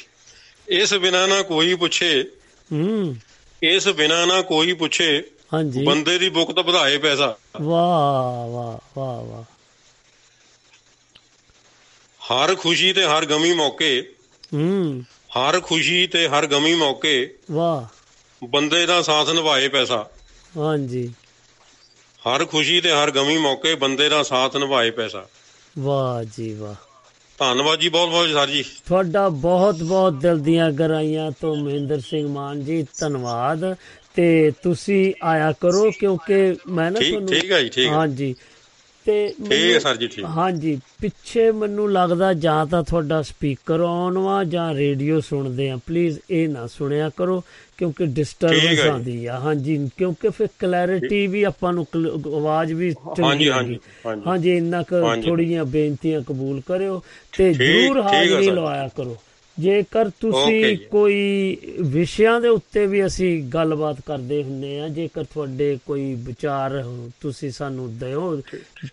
ਇਸ 0.69 0.95
ਬਿਨਾ 0.95 1.27
ਨਾ 1.27 1.43
ਕੋਈ 1.43 1.74
ਪੁੱਛੇ। 1.74 2.31
ਹੂੰ। 2.73 3.16
ਇਸ 3.62 3.89
ਬਿਨਾ 3.89 4.24
ਨਾ 4.27 4.43
ਕੋਈ 4.43 4.73
ਪੁੱਛੇ। 4.73 5.24
ਹਾਂਜੀ। 5.55 5.85
ਬੰਦੇ 5.85 6.19
ਦੀ 6.19 6.28
ਬੁੱਕ 6.28 6.53
ਤਾਂ 6.53 6.62
ਵਧਾਏ 6.62 6.99
ਪੈਸਾ 6.99 7.37
ਵਾਹ 7.61 8.47
ਵਾਹ 8.49 8.99
ਵਾਹ 8.99 9.24
ਵਾਹ। 9.24 9.56
ਹਰ 12.32 12.55
ਖੁਸ਼ੀ 12.55 12.93
ਤੇ 12.93 13.05
ਹਰ 13.05 13.27
ਗਮੀ 13.27 13.53
ਮੌਕੇ। 13.53 14.12
ਹੂੰ। 14.55 15.03
ਹਰ 15.31 15.61
ਖੁਸ਼ੀ 15.61 16.07
ਤੇ 16.07 16.28
ਹਰ 16.28 16.47
ਗਮੀ 16.47 16.74
ਮੌਕੇ। 16.74 17.35
ਵਾਹ। 17.51 18.47
ਬੰਦੇ 18.47 18.86
ਦਾ 18.86 19.03
ਸਾਥ 19.03 19.28
ਨਿਭਾਏ 19.31 19.69
ਪੈਸਾ। 19.69 20.09
ਹਾਂਜੀ। 20.59 21.12
ਹਰ 22.28 22.47
ਖੁਸ਼ੀ 22.47 22.81
ਤੇ 22.81 22.93
ਹਰ 22.93 23.11
ਗਮੀ 23.11 23.39
ਮੌਕੇ 23.39 23.74
ਬੰਦੇ 23.74 24.09
ਦਾ 24.09 24.23
ਸਾਥ 24.23 24.57
ਨਿਭਾਏ 24.57 24.90
ਪੈਸਾ। 24.90 25.27
ਵਾਹ 25.78 26.24
ਜੀ 26.24 26.55
ਵਾਹ। 26.55 26.74
ਧੰਨਵਾਦ 27.39 27.78
ਜੀ 27.78 27.89
ਬਹੁਤ 27.89 28.09
ਬਹੁਤ 28.09 28.28
ਸਰ 28.28 28.48
ਜੀ। 28.48 28.65
ਤੁਹਾਡਾ 28.86 29.28
ਬਹੁਤ 29.28 29.82
ਬਹੁਤ 29.82 30.12
ਦਿਲ 30.12 30.39
ਦੀਆਂ 30.39 30.70
ਗਰਾਈਆਂ 30.70 31.31
ਤੋਂ 31.31 31.57
ਮਹਿੰਦਰ 31.57 32.01
ਸਿੰਘ 32.01 32.28
ਮਾਨ 32.28 32.65
ਜੀ 32.65 32.86
ਧੰਨਵਾਦ। 33.01 33.77
ਤੇ 34.15 34.53
ਤੁਸੀਂ 34.62 35.15
ਆਇਆ 35.23 35.53
ਕਰੋ 35.53 35.90
ਕਿਉਂਕਿ 35.90 36.57
ਮੈਂ 36.69 36.90
ਨਾ 36.90 37.01
ਠੀਕ- 37.01 37.27
ਠੀਕ 37.27 37.53
ਹੈ 37.53 37.62
ਜੀ, 37.62 37.69
ਠੀਕ 37.69 37.89
ਹੈ। 37.89 37.93
ਹਾਂਜੀ। 37.93 38.35
ਤੇ 39.07 39.35
ਠੀਕ 39.39 39.74
ਹੈ 39.74 39.78
ਸਰ 39.78 39.97
ਜੀ, 39.97 40.07
ਠੀਕ। 40.09 40.24
ਹਾਂਜੀ 40.37 40.78
ਪਿੱਛੇ 41.01 41.51
ਮੈਨੂੰ 41.53 41.91
ਲੱਗਦਾ 41.93 42.33
ਜਾਂ 42.35 42.65
ਤਾਂ 42.66 42.83
ਤੁਹਾਡਾ 42.83 43.20
ਸਪੀਕਰ 43.23 43.81
ਆਨ 43.81 44.19
ਵਾ 44.19 44.43
ਜਾਂ 44.45 44.73
ਰੇਡੀਓ 44.74 45.20
ਸੁਣਦੇ 45.20 45.69
ਆ 45.70 45.77
ਪਲੀਜ਼ 45.77 46.19
ਇਹ 46.31 46.49
ਨਾ 46.49 46.66
ਸੁਣਿਆ 46.66 47.09
ਕਰੋ 47.16 47.43
ਕਿਉਂਕਿ 47.78 48.07
ਡਿਸਟਰਬੈਂਸ। 48.07 48.81
ਆਉਂਦੀ 48.81 49.24
ਆ 49.27 49.39
ਹਾਂਜੀ 49.41 49.77
ਕਿਉਂਕਿ 49.97 50.28
ਫਿਰ 50.28 50.49
ਕਲੈਰਿਟੀ 50.59 51.27
ਵੀ 51.27 51.43
ਆਪਾਂ 51.43 51.73
ਨੂੰ 51.73 51.87
ਆਵਾਜ਼ 52.37 52.73
ਵੀ 52.73 52.93
ਹਾਂਜੀ। 53.20 53.51
ਹਾਂਜੀ, 53.51 53.78
ਹਾਂਜੀ। 54.27 54.57
ਇੰਨਾ 54.57 54.83
ਕੁ। 54.83 55.01
ਥੋੜੀਆਂ 55.23 55.65
ਬੇਨਤੀਆਂ 55.65 56.20
ਕਬੂਲ 56.20 56.61
ਕਰਿਓ 56.61 57.03
ਤੇ 57.39 57.53
ਜਰੂਰ 57.53 58.01
ਹਾਜ਼ਰੀ। 58.03 58.51
ਲਵਾਇਆ 58.51 58.89
ਕਰੋ 58.97 59.16
ਜੇਕਰ 59.59 60.11
ਤੁਸੀਂ। 60.20 60.77
ਕੋਈ 60.91 61.57
ਵਿਸ਼ਿਆਂ 61.81 62.41
ਦੇ 62.41 62.49
ਉੱਤੇ 62.49 62.87
ਵੀ 62.87 63.07
ਅਸੀਂ 63.07 63.43
ਗੱਲਬਾਤ 63.43 63.97
ਕਰਦੇ 64.07 64.43
ਹੁੰਨੇ 64.43 64.81
ਆ 64.81 64.89
ਜੇਕਰ 64.89 65.24
ਤੁਹਾਡੇ 65.24 65.78
ਕੋਈ 65.87 66.15
ਵਿਚਾਰ 66.15 66.85
ਤੁਸੀਂ 67.20 67.51
ਸਾਨੂੰ 67.51 67.99
ਦਿਓ 67.99 68.43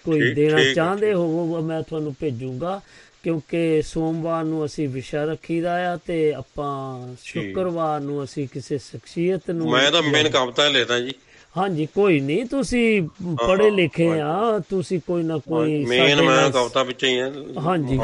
ਕੋਈ 0.06 0.34
ਦੇਣਾ 0.34 0.74
ਚਾਹੁੰਦੇ 0.74 1.14
ਹੋ 1.14 1.62
ਮੈਂ 1.62 1.82
ਤੁਹਾਨੂੰ 1.82 2.16
ਭੇਜੂਗਾ 2.20 2.82
ਕਿਉਂਕਿ 3.24 3.82
ਸੋਮਵਾਰ 3.82 4.44
ਨੂੰ 4.44 4.66
ਅਸੀਂ 4.66 4.90
ਵਿਸ਼ਾ 4.90 5.26
ਰੱਖੀਦਾ 5.26 5.94
ਆ 5.94 5.98
ਤੇ 5.98 6.34
ਆਪਾਂ 6.34 7.08
ਸ਼ੁੱਕਰਵਾਰ 7.24 8.02
ਨੂੰ 8.02 8.24
ਅਸੀਂ 8.24 8.48
ਕਿਸੇ 8.54 8.78
ਸ਼ਖਸੀਅਤ 8.78 9.52
ਨੂੰ 9.52 9.72
ਮੈਂ 9.72 9.92
ਤਾਂ 9.92 10.02
ਮੇਨ 10.02 10.30
ਕਵਿਤਾ 10.30 10.68
ਲਿਖਦਾ 10.70 11.00
ਜੀ। 11.00 11.14
ਹਾਂਜੀ 11.58 11.86
ਕੋਈ 11.86 12.20
ਨਹੀਂ 12.20 12.46
ਤੁਸੀਂ 12.46 13.08
ਪੜ੍ਹੇ 13.48 13.70
ਲਿਖੇ 13.70 14.20
ਆ 14.20 14.60
ਤੁਸੀਂ 14.70 15.00
ਕੋਈ 15.08 15.24
ਨਾ 15.24 15.38
ਕੋਈ 15.38 15.86
ਮੇਨ 15.86 16.22
ਮੈਂ 16.22 16.50
ਕਵਿਤਾ 16.50 16.84
ਵਿੱਚ 16.84 17.04
ਹੀ 17.04 17.20
ਹਾਂ 17.20 17.32
ਹਾਂਜੀ 17.62 18.00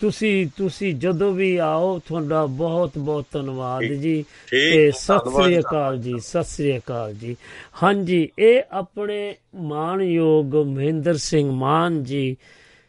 ਤੁਸੀਂ 0.00 0.46
ਤੁਸੀਂ 0.56 0.94
ਜਦੋਂ 0.94 1.32
ਵੀ 1.32 1.56
ਆਓ 1.56 1.98
ਤੁਹਾਡਾ 1.98 2.46
ਬਹੁਤ 2.46 2.90
ਬਹੁਤ 2.98 3.26
ਧੰਨਵਾਦ 3.32 3.82
ਜੀ। 3.82 4.24
ਤੇ 4.50 4.90
ਸਤਿ 4.90 5.30
ਸ੍ਰੀ। 5.30 5.58
ਅਕਾਲ 5.58 5.98
ਜੀ 5.98 6.14
ਸਤਿ 6.18 6.44
ਸ੍ਰੀ 6.44 6.78
ਅਕਾਲ 6.78 7.14
ਜੀ। 7.14 7.36
ਹਾਂਜੀ 7.82 8.28
ਇਹ 8.38 8.62
ਆਪਣੇ 8.72 9.34
ਮਾਨਯੋਗ 9.54 10.56
ਮਹਿੰਦਰ 10.56 11.16
ਸਿੰਘ 11.16 11.52
ਮਾਨ 11.52 12.04
ਜੀ 12.04 12.36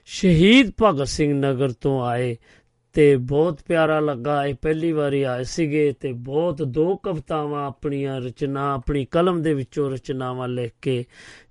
ਸ਼ਹੀਦ 0.05 0.71
ਭਗਤ 0.84 1.07
ਸਿੰਘ 1.07 1.34
ਨਗਰ 1.34 1.71
ਤੋਂ 1.81 2.05
ਆਏ। 2.05 2.38
ਤੇ 2.99 3.17
ਬਹੁਤ 3.17 3.59
ਪਿਆਰਾ 3.67 3.99
ਲੱਗਾ। 3.99 4.45
ਇਹ 4.45 4.55
ਪਹਿਲੀ 4.61 4.91
ਵਾਰੀ 4.91 5.23
ਆਏ 5.23 5.43
ਸੀਗੇ 5.43 5.93
ਤੇ 5.99 6.11
ਬਹੁਤ 6.13 6.63
ਦੋ 6.63 6.95
ਕਵਿਤਾਵਾਂ 6.95 7.67
ਆਪਣੀਆਂ 7.67 8.21
ਰਚਨਾ, 8.21 8.73
ਆਪਣੀ 8.73 9.05
ਕਲਮ 9.05 9.41
ਦੇ 9.41 9.53
ਵਿੱਚੋਂ 9.53 9.91
ਰਚਨਾਵਾਂ 9.91 10.47
ਲਿਖ 10.47 10.71
ਕੇ, 10.81 11.05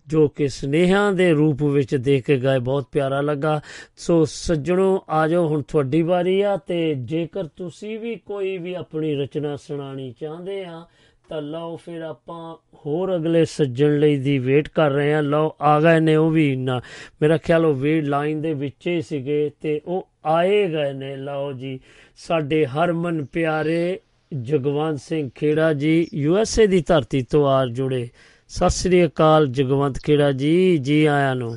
ਜੋ 0.07 0.29
ਕਿ 0.29 0.49
ਸਨੇਹਾਂ 0.49 1.13
ਦੇ 1.13 1.33
ਰੂਪ 1.33 1.63
ਵਿੱਚ 1.63 1.95
ਦੇ 1.97 2.21
ਕੇ 2.21 2.37
ਗਏ। 2.37 2.59
ਬਹੁਤ 2.59 2.87
ਪਿਆਰਾ 2.93 3.21
ਲੱਗਾ। 3.21 3.61
ਸੋ 3.97 4.25
ਸੱਜਣੋ 4.25 5.05
ਆਜੋ 5.09 5.47
ਹੁਣ 5.49 5.63
ਤੁਹਾਡੀ 5.63 6.03
ਵਾਰੀ 6.03 6.41
ਆ 6.41 6.57
ਤੇ 6.57 6.95
ਜੇਕਰ 6.95 7.45
ਤੁਸੀਂ 7.45 7.99
ਵੀ 7.99 8.17
ਕੋਈ 8.17 8.59
ਵੀ 8.59 8.75
ਆਪਣੀ 8.75 9.15
ਰਚਨਾ 9.15 9.57
ਸੁਣਾਣੀ 9.57 10.15
ਚਾਹੁੰਦੇ 10.21 10.65
ਆ, 10.65 10.85
ਤਾਂ 11.29 11.43
ਲਓ 11.43 11.77
ਫਿਰ 11.77 12.03
ਆਪਾਂ 12.03 12.57
ਹੋਰ 12.75 13.17
ਅਗਲੇ 13.17 13.45
ਸੱਜਣ 13.45 13.99
ਲਈ 13.99 14.19
ਦੀ 14.19 14.39
ਵੇਟ 14.39 14.69
ਕਰ 14.69 14.91
ਰਹੇ 14.91 15.15
ਆ। 15.15 15.21
ਲਓ, 15.21 15.57
ਆ 15.61 15.81
ਗਏ 15.81 16.01
ਨੇ 16.01 16.17
ਉਹ 16.17 16.31
ਵੀ 16.31 16.57
ਨਾ। 16.57 16.81
ਮੇਰਾ 17.23 17.37
ਖਿਆਲ 17.37 17.65
ਉਹ 17.65 17.75
ਵੇਟ 17.75 18.05
ਲਾਈਨ 18.05 18.41
ਦੇ 18.41 18.55
ਵਿੱਚ 18.55 18.87
ਹੀ 18.87 19.03
ਸੀਗੇ 19.03 19.51
ਤੇ 19.61 19.81
ਉਹ 19.87 20.09
ਆਏ 20.29 20.67
ਗਏ 20.69 20.93
ਨੇ। 20.93 21.15
ਲਓ 21.17 21.53
ਜੀ 21.53 21.79
ਸਾਡੇ 22.19 22.65
ਹਰਮਨ 22.67 23.25
ਪਿਆਰੇ 23.25 23.99
ਜਗਵੰਤ 24.33 24.99
ਸਿੰਘ 25.01 25.29
ਖੇੜਾ 25.35 25.73
ਜੀ 25.75 26.07
ਯੂ 26.15 26.37
ਐਸ 26.39 26.59
ਏ 26.59 26.67
ਦੀ 26.67 26.81
ਧਰਤੀ 26.81 27.23
ਤੋਂ 27.23 27.47
ਆ 27.49 27.65
ਜੁੜੇ। 27.67 28.09
ਸਤਿ 28.51 28.71
ਸ੍ਰੀ 28.71 29.05
ਅਕਾਲ 29.07 29.47
ਜਗਵੰਤ 29.53 29.99
ਖੇੜਾ 29.99 30.31
ਜੀ 30.33 30.77
ਜੀ 30.79 31.05
ਆਇਆਂ 31.07 31.35
ਨੂੰ। 31.37 31.57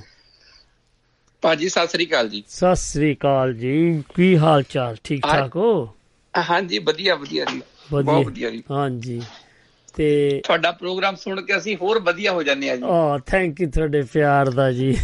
ਭਾਜੀ 1.43 1.69
ਸਤਿ 1.69 1.87
ਸ੍ਰੀ 1.87 2.05
ਅਕਾਲ 2.07 2.29
ਜੀ। 2.29 2.43
ਸਤਿ 2.47 2.75
ਸ੍ਰੀ 2.75 3.13
ਅਕਾਲ 3.15 3.53
ਜੀ। 3.53 4.03
ਕੀ 4.15 4.35
ਹਾਲ 4.37 4.63
ਚਾਲ? 4.63 4.95
ਠੀਕ 5.03 5.25
ਠਾਕ 5.25 5.55
ਹੋ? 5.55 5.73
ਹਾਂਜੀ 6.33 6.79
ਵਧੀਆ 6.81 7.15
ਵਧੀਆ 7.15 7.45
ਜੀ। 7.45 7.61
ਬਹੁਤ 7.93 8.25
ਵਧੀਆ 8.25 8.49
ਜੀ। 8.49 8.63
ਹਾਂਜੀ। 8.71 9.19
ਤੇ 9.95 10.41
ਤੁਹਾਡਾ 10.43 10.71
ਪ੍ਰੋਗਰਾਮ 10.71 11.15
ਸੁਣ 11.15 11.41
ਕੇ 11.41 11.55
ਅਸੀਂ 11.57 11.75
ਹੋਰ 11.77 11.99
ਵਧੀਆ 11.99 12.31
ਹੋ 12.31 12.43
ਜਾਂਦੇ 12.43 12.69
ਆ 12.69 12.75
ਜੀ। 12.75 12.83
ਆ 12.87 13.17
ਥੈਂਕ 13.25 13.61
ਯੂ 13.61 13.69
ਤੁਹਾਡੇ 13.69 14.01
ਪਿਆਰ 14.13 14.49
ਦਾ 14.49 14.71
ਜੀ। 14.71 14.95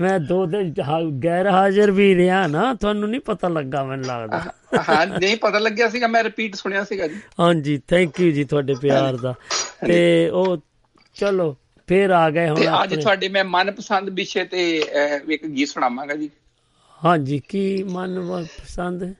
ਮੈਂ 0.00 0.18
ਦੋ 0.20 0.44
ਦਿਨ 0.46 0.72
ਗੈਰ 1.24 1.46
ਹਾਜ਼ਰ 1.46 1.90
ਵੀ 1.90 2.14
ਰਿਹਾ 2.14 2.46
ਨਾ 2.46 2.72
ਤੁਹਾਨੂੰ 2.74 3.08
ਨਹੀਂ 3.10 3.20
ਪਤਾ 3.20 3.48
ਲੱਗਾ 3.48 3.84
ਮੈਨੂੰ 3.84 4.06
ਲੱਗਦਾ। 4.06 4.52
ਹਾਂ 4.88 5.06
ਨਹੀਂ 5.06 5.36
ਪਤਾ 5.36 5.58
ਲੱਗਿਆ 5.58 5.88
ਸੀਗਾ 5.88 6.06
ਮੈਂ 6.06 6.22
ਰਿਪੀਟ 6.24 6.54
ਸੁਣਿਆ 6.54 6.84
ਸੀਗਾ 6.84 7.06
ਜੀ। 7.06 7.20
ਹਾਂਜੀ 7.40 7.80
ਥੈਂਕ 7.88 8.20
ਯੂ 8.20 8.30
ਜੀ 8.30 8.44
ਤੁਹਾਡੇ 8.44 8.74
ਪਿਆਰ 8.82 9.16
ਦਾ। 9.16 9.34
ਤੇ 9.86 10.28
ਉਹ 10.28 10.56
ਚਲੋ 11.16 11.54
ਫੇਰ 11.88 12.10
ਆ 12.10 12.28
ਗਏ 12.30 12.48
ਹੁਣ 12.48 12.82
ਅੱਜ 12.82 12.94
ਤੁਹਾਡੇ 13.00 13.28
ਮੈਂ 13.28 13.44
ਮਨਪਸੰਦ 13.44 14.08
ਵਿਸ਼ੇ 14.10 14.44
ਤੇ 14.44 14.62
ਇੱਕ 15.28 15.46
ਗੀਤ 15.46 15.68
ਸੁਣਾਵਾਂਗਾ 15.68 16.14
ਜੀ। 16.14 16.30
ਹਾਂਜੀ 17.04 17.38
ਕੀ 17.48 17.82
ਮਨ 17.82 18.20
ਪਸੰਦ 18.58 19.02
ਹੈ? 19.02 19.14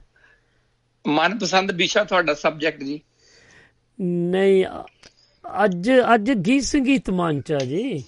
ਮਨਪਸੰਦ 1.04 1.72
ਵਿਸ਼ਾ 1.72 2.04
ਤੁਹਾਡਾ 2.04 2.34
ਸਬਜੈਕਟ 2.34 2.82
ਜੀ। 2.82 3.00
ਨਹੀਂ 4.00 4.64
ਅੱਜ 5.64 5.90
ਅੱਜ 6.14 6.30
ਗੀਤ 6.30 6.64
ਸੰਗੀਤ 6.64 7.10
ਮੰਚ 7.10 7.52
ਜੀ। 7.52 8.04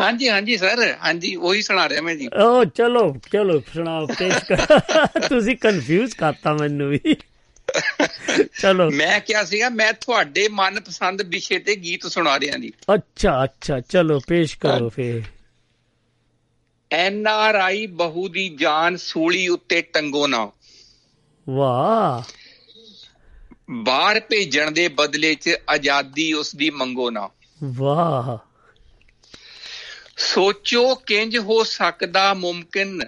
ਹਾਂਜੀ 0.00 0.28
ਹਾਂਜੀ 0.28 0.56
ਸਰ 0.56 0.96
ਹਾਂਜੀ 1.04 1.36
ਉਹੀ 1.36 1.62
ਸੁਣਾ 1.62 1.88
ਰਿਹਾ 1.88 2.02
ਮੈਂ 2.02 2.16
ਜੀ। 2.16 2.26
ਉਹ 2.26 2.64
ਚਲੋ 2.64 3.16
ਚਲੋ 3.32 3.60
ਸੁਣਾਓ 3.74 4.06
ਪੇਸ਼ 4.06 4.52
ਕਰ। 4.52 4.66
ਤੁਸੀਂ 5.28 5.56
ਕਨਫਿਊਜ਼ 5.56 6.16
ਕਰਤਾ 6.16 6.52
ਮੈਨੂੰ 6.54 6.90
ਵੀ। 6.90 7.16
ਚਲੋ। 8.60 8.90
ਮੈਂ 8.90 9.20
ਕਿਹਾ 9.20 9.44
ਸੀਗਾ 9.44 9.68
ਮੈਂ 9.68 9.92
ਤੁਹਾਡੇ 9.92 10.48
ਮਨਪਸੰਦ 10.48 11.22
ਵਿਸ਼ੇ 11.22 11.58
ਤੇ 11.58 11.76
ਗੀਤ 11.76 12.06
ਸੁਣਾ 12.06 12.40
ਰਿਹਾ 12.40 12.58
ਜੀ। 12.58 12.72
ਅੱਛਾ 12.94 13.44
ਅੱਛਾ 13.44 13.80
ਚਲੋ 13.80 14.20
ਪੇਸ਼ 14.28 14.58
ਕਰੋ 14.58 14.88
ਫੇਰ। 14.88 15.22
ਐਨ 16.92 17.26
ਆਰ 17.26 17.54
ਆਈ 17.54 17.86
ਬਹੂ 17.86 18.28
ਦੀ 18.28 18.48
ਜਾਨ 18.48 18.96
ਸੂਲੀ 18.96 19.48
ਉੱਤੇ 19.48 19.82
ਟੰਗੋ 19.82 20.26
ਨਾ। 20.26 20.50
ਵਾਹ। 21.48 22.22
ਬਾਹਰ 23.70 24.20
ਭੇਜਣ 24.20 24.70
ਦੇ 24.70 24.88
ਬਦਲੇ 24.88 25.34
'ਚ 25.34 25.50
ਆਜ਼ਾਦੀ 25.70 26.32
ਉਸ 26.32 26.56
ਦੀ 26.56 26.70
ਮੰਗੋ 26.70 27.10
ਨਾ। 27.10 27.30
ਵਾਹ। 27.64 28.38
ਸੋਚੋ 30.16 30.94
ਕਿੰਜ 30.94 31.38
ਹੋ 31.38 31.64
ਸਕਦਾ 31.64 32.34
ਮੁਮਕਿਨ 32.34 33.02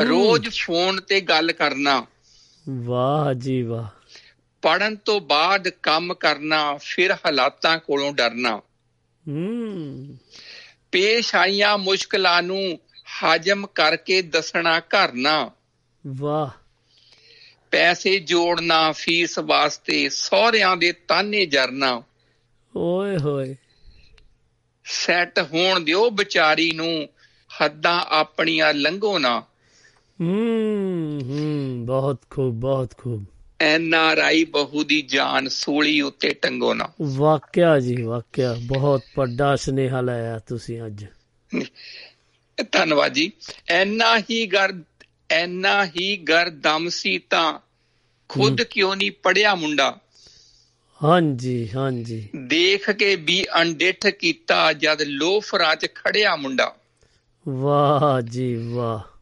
ਰੋਜ਼ 0.00 0.48
ਫੋਨ 0.48 1.00
ਤੇ 1.00 1.20
ਗੱਲ 1.20 1.52
ਕਰਨਾ। 1.52 2.06
ਵਾਹ 2.70 3.34
ਜੀ 3.34 3.62
ਵਾਹ। 3.62 3.86
ਪੜਨ 4.62 4.96
ਤੋਂ 4.96 5.20
ਬਾਅਦ 5.20 5.68
ਕੰਮ 5.68 6.14
ਕਰਨਾ 6.14 6.76
ਫਿਰ 6.76 7.12
ਹਾਲਾਤਾਂ 7.12 7.78
ਕੋਲੋਂ 7.78 8.12
ਡਰਨਾ। 8.12 8.62
ਹੂੰ। 9.28 10.18
ਪੇਸ਼ 10.92 11.34
ਆਈਆਂ 11.34 11.78
ਮੁਸ਼ਕਲਾਂ 11.78 12.42
ਨੂੰ 12.42 12.78
ਹਾਜਮ 13.22 13.66
ਕਰਕੇ 13.66 14.22
ਦੱਸਣਾ 14.22 14.80
ਕਰਨਾ 14.80 15.50
ਵਾਹ। 16.06 16.67
ਪੈਸੇ 17.70 18.18
ਜੋੜਨਾ 18.18 18.92
ਫੀਸ 18.92 19.38
ਵਾਸਤੇ 19.38 20.08
ਸਹੁਰਿਆਂ 20.08 20.76
ਦੇ 20.76 20.92
ਤਾਨੇ 20.92 21.46
ਜਰਨਾ। 21.46 22.02
ਓਏ 22.76 23.16
ਹੋਏ। 23.16 23.56
ਸੈੱਟ 24.84 25.38
ਹੋਣ 25.38 25.80
ਦਿਓ 25.80 26.10
ਵਿਚਾਰੀ 26.10 26.72
ਨੂੰ 26.72 27.08
ਹੱਦਾਂ 27.62 28.00
ਆਪਣੀਆਂ 28.08 28.74
ਲੰਘੋ 28.74 29.18
ਨਾ। 29.18 29.40
ਹੂੰ 30.20 31.20
ਹੂੰ 31.22 31.86
ਬਹੁਤ 31.86 32.18
ਖੂਬ 32.30 32.54
ਬਹੁਤ 32.54 32.94
ਖੂਬ। 32.98 33.24
ਐਨ 33.60 33.94
ਆਰ 33.94 34.18
ਆਈ 34.18 34.44
ਬਹੂ 34.44 34.84
ਦੀ 34.84 35.02
ਜਾਨ 35.02 35.48
ਸੂਲੀ 35.48 36.00
ਉੱਤੇ 36.00 36.28
ਟੰਗੋ 36.28 36.74
ਨਾ। 36.74 36.88
ਵਾਕਿਆ 37.02 37.78
ਜੀ 37.78 38.02
ਵਾਕਿਆ 38.02 38.56
ਬਹੁਤ 38.62 39.02
ਵੱਡਾ 39.18 39.56
ਸੁਨੇਹਾ 39.56 40.00
ਲਾਇਆ 40.00 40.38
ਤੁਸੀਂ 40.38 40.86
ਅੱਜ। 40.86 41.06
ਧੰਨਵਾਦ 42.72 43.12
ਜੀ। 43.12 43.32
ਐਨਾ 43.68 44.18
ਹੀ 44.18 44.46
ਗਰ 44.46 44.72
ਐਨਾ 45.30 45.86
ਹੀ 45.86 46.16
ਗਰ 46.16 46.50
ਦਮ 46.50 46.88
ਸੀ 46.88 47.18
ਤਾਂ 47.18 47.58
ਖੁਦ 48.28 48.62
ਕਿਉਂ 48.62 48.96
ਨਹੀਂ 48.96 49.10
ਪੜਿਆ 49.10 49.54
ਮੁੰਡਾ? 49.54 49.98
ਹਾਂਜੀ 51.04 51.70
ਹਾਂਜੀ। 51.76 52.28
ਦੇਖ 52.36 52.90
ਕੇ 52.90 53.16
ਵੀ 53.16 53.46
ਅਣਡਿੱਠ 53.62 54.06
ਕੀਤਾ 54.06 54.72
ਜਦ 54.72 55.02
ਲੋਫਰਾਂ 55.02 55.76
'ਚ 55.76 55.86
ਖੜਿਆ 55.94 56.36
ਮੁੰਡਾ। 56.36 56.76
ਵਾਹ 57.48 58.20
ਜੀ 58.20 58.54
ਵਾਹ। 58.54 59.18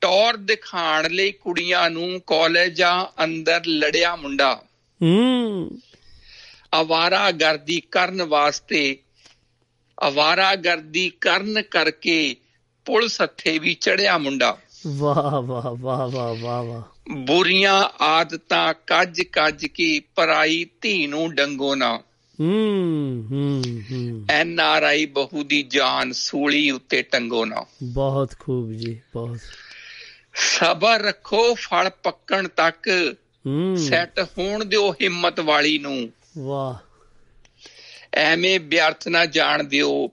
ਟੌਰ 0.00 0.36
ਦਿਖਾਣ 0.36 1.10
ਲਈ 1.10 1.32
ਕੁੜੀਆਂ 1.32 1.90
ਨੂੰ 1.90 2.20
ਕਾਲਜਾਂ 2.26 3.24
ਅੰਦਰ 3.24 3.66
ਲੜਿਆ 3.66 4.16
ਮੁੰਡਾ। 4.16 4.62
ਹੂੰ। 5.02 5.80
ਆਵਾਰਾ 6.74 7.30
ਗਰਦੀ 7.30 7.80
ਕਰਨ 7.80 8.22
ਵਾਸਤੇ 8.22 8.98
ਆਵਾਰਾ 10.02 10.54
ਗਰਦੀ 10.54 11.10
ਕਰਨ 11.20 11.62
ਕਰਕੇ 11.62 12.36
ਪੁਲਿਸ 12.84 13.22
ਹੱਥੇ 13.22 13.58
ਵੀ 13.58 13.74
ਚੜਿਆ 13.74 14.18
ਮੁੰਡਾ। 14.18 14.58
ਵਾਹ 14.86 15.42
ਵਾਹ 15.42 15.76
ਵਾਹ 15.80 16.08
ਵਾਹ 16.08 16.34
ਵਾਹ 16.34 16.62
ਵਾਹ। 16.64 16.82
ਬੁਰੀਆਂ 17.14 17.84
ਆਦਤਾਂ 18.04 18.74
ਕੱਜ 18.86 19.22
ਕੱਜ 19.22 19.66
ਕੇ 19.66 20.00
ਪਰਾਈ 20.00 20.66
ਧੀ 20.80 21.06
ਨੂੰ 21.06 21.34
ਡੰਗੋ 21.34 21.74
ਨਾ। 21.74 22.02
ਹੂੰ 22.40 23.28
ਹੂੰ 23.30 23.62
ਐਨ 24.30 24.60
ਆਰ 24.60 24.82
ਆਈ 24.82 25.06
ਬਹੂ 25.06 25.44
ਦੀ 25.44 25.62
ਜਾਨ 25.62 26.12
ਸੂਲੀ 26.12 26.70
ਉੱਤੇ 26.70 27.02
ਟੰਗੋ 27.02 27.44
ਨਾ। 27.44 27.64
ਬਹੁਤ 27.82 28.34
ਖੂਬ 28.38 28.72
ਜੀ 28.72 29.00
ਬਹੁਤ। 29.14 29.38
ਸਬਰ 30.34 31.02
ਰੱਖੋ 31.02 31.54
ਫਲ 31.54 31.90
ਪੱਕਣ 32.02 32.48
ਤੱਕ। 32.48 33.16
ਹੂੰ। 33.46 33.76
ਸੈੱਟ 33.76 34.20
ਹੋਣ 34.38 34.64
ਦਿਓ 34.64 34.92
ਹਿੰਮਤ 34.92 35.40
ਵਾਲੀ 35.40 35.78
ਨੂੰ। 35.78 36.10
ਵਾਹ। 36.38 36.74
ਐਵੇਂ 38.14 38.60
ਵਿਅਰਥ 38.60 39.08
ਨਾ 39.08 39.26
ਜਾਣ 39.26 39.64
ਦਿਓ 39.64 40.10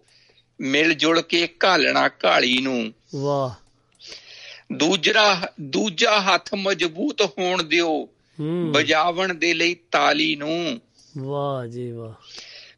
ਮਿਲ 0.62 0.94
ਜੁਲ 0.94 1.22
ਕੇ 1.22 1.50
ਘਾਲਣਾ 1.66 2.10
ਘਾਲੀ 2.26 2.58
ਨੂੰ। 2.62 2.94
ਵਾਹ। 3.16 3.67
ਦੂਜਰਾ 4.74 5.54
ਦੂਜਾ 5.62 6.22
ਹੱਥ 6.22 6.54
ਮਜ਼ਬੂਤ 6.54 7.22
ਹੋਣ 7.22 7.64
ਦਿਓ। 7.64 8.10
ਵਜਾਵਣ 8.72 9.34
ਦੇ 9.34 9.54
ਲਈ 9.54 9.76
ਤਾਲੀ 9.92 10.36
ਨੂੰ। 10.36 10.82
ਵਾਹ 11.18 11.68
ਜੀ 11.68 11.92
ਵਾਹ। 11.92 12.14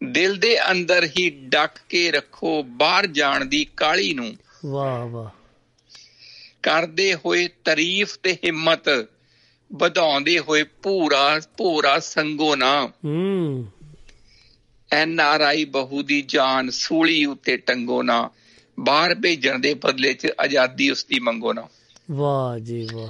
ਦਿਲ 0.04 0.36
ਦੇ 0.36 0.72
ਅੰਦਰ 0.72 1.04
ਹੀ 1.06 1.30
ਡੱਕ 1.30 1.72
ਕੇ 1.90 2.12
ਰੱਖੋ 2.12 2.64
ਬਾਹਰ 2.64 3.08
ਜਾਣ 3.08 3.46
ਦੀ 3.46 3.68
ਕਾਲੀ 3.78 4.14
ਨੂੰ। 4.14 4.38
ਵਾਹ 4.66 5.08
ਵਾਹ। 5.08 5.30
ਕਰਦੇ 6.64 7.16
ਹੋਏ 7.16 7.48
ਤਾਰੀਫ 7.66 8.18
ਤੇ 8.24 8.34
ਹਿੰਮਤ 8.34 9.08
ਵਧਾਉਂਦੇ 9.74 10.40
ਹੋਏ 10.40 10.64
ਪੂਰਾ 10.64 11.42
ਪੂਰਾ 11.58 12.00
ਸੰਗੋ 12.00 12.56
ਨਾ। 12.56 12.92
ਹੂੰ। 13.06 13.68
ਐਨ 14.92 15.20
ਆਰ 15.20 15.42
ਆਈ 15.42 15.66
ਬਹੂ 15.66 16.04
ਦੀ 16.04 16.22
ਜਾਨ 16.22 16.70
ਸੂਲੀ 16.70 17.26
ਉੱਤੇ 17.26 17.58
ਟੰਗੋ 17.58 18.04
ਨਾ। 18.04 18.30
ਬਾਹਰ 18.80 19.16
ਭੇਜਣ 19.16 19.60
ਦੇ 19.60 19.74
ਬਦਲੇ 19.74 20.14
'ਚ 20.14 20.28
ਆਜ਼ਾਦੀ 20.42 20.92
ਉਸ 20.92 21.06
ਦੀ 21.06 21.20
ਮੰਗੋ 21.20 21.54
ਨਾ। 21.54 21.68
ਵਾਹ 22.12 22.60
ਜੀ 22.60 22.88
ਵਾਹ। 22.94 23.10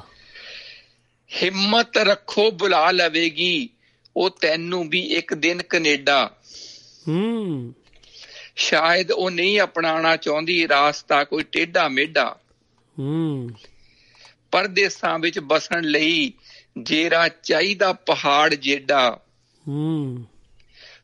ਹਿੰਮਤ 1.44 1.98
ਰੱਖੋ 1.98 2.52
ਬੁਲਾ 2.52 2.92
ਲਵੇਗੀ। 2.92 3.70
ਉਹ 4.18 4.30
ਤੈਨੂੰ 4.30 4.90
ਵੀ 4.90 5.02
ਇੱਕ 5.02 5.34
ਦਿਨ 5.34 5.64
ਕੈਨੇਡਾ। 5.64 6.32
ਹੂੰ। 7.08 7.74
ਸ਼ਾਇਦ 8.56 9.12
ਉਹ 9.12 9.32
ਨਹੀਂ 9.32 9.62
ਅਪਣਾਉਣਾ 9.62 10.16
ਚਾਹੁੰਦੀ 10.16 10.68
ਰਾਸਤਾ 10.68 11.24
ਕੋਈ 11.24 11.44
ਟੇਢਾ 11.44 11.88
ਮੇਢਾ 11.88 12.38
ਹੂੰ। 13.00 13.50
ਪਰਦੇਸਾਂ 14.52 15.20
ਵਿੱਚ 15.20 15.40
ਬਸਣ 15.40 15.84
ਲਈ 15.84 16.34
ਜੇਰਾ 16.82 17.28
ਚਾਹੀਦਾ 17.28 17.94
ਪਹਾੜ 17.94 18.56
ਜੇਡਾ। 18.56 19.20
ਹੂੰ। 19.68 20.26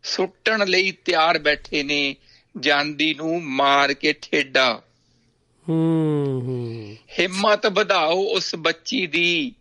ਸੁੱਟਣ 0.04 0.68
ਲਈ 0.68 0.92
ਤਿਆਰ 0.92 1.40
ਬੈਠੇ 1.40 1.84
ਨੇ 1.84 2.16
ਜਾਂਦੀ 2.60 3.14
ਨੂੰ 3.14 3.44
ਮਾਰ 3.44 3.94
ਕੇ 3.94 4.14
ਠੇਡਾ। 4.14 4.82
ਹੂੰ 5.70 6.98
ਹਿੰਮਤ 7.20 7.68
ਵਧਾਓ 7.68 8.24
ਉਸ 8.24 8.56
ਬੱਚੀ 8.56 9.08
ਦੀ 9.08 9.54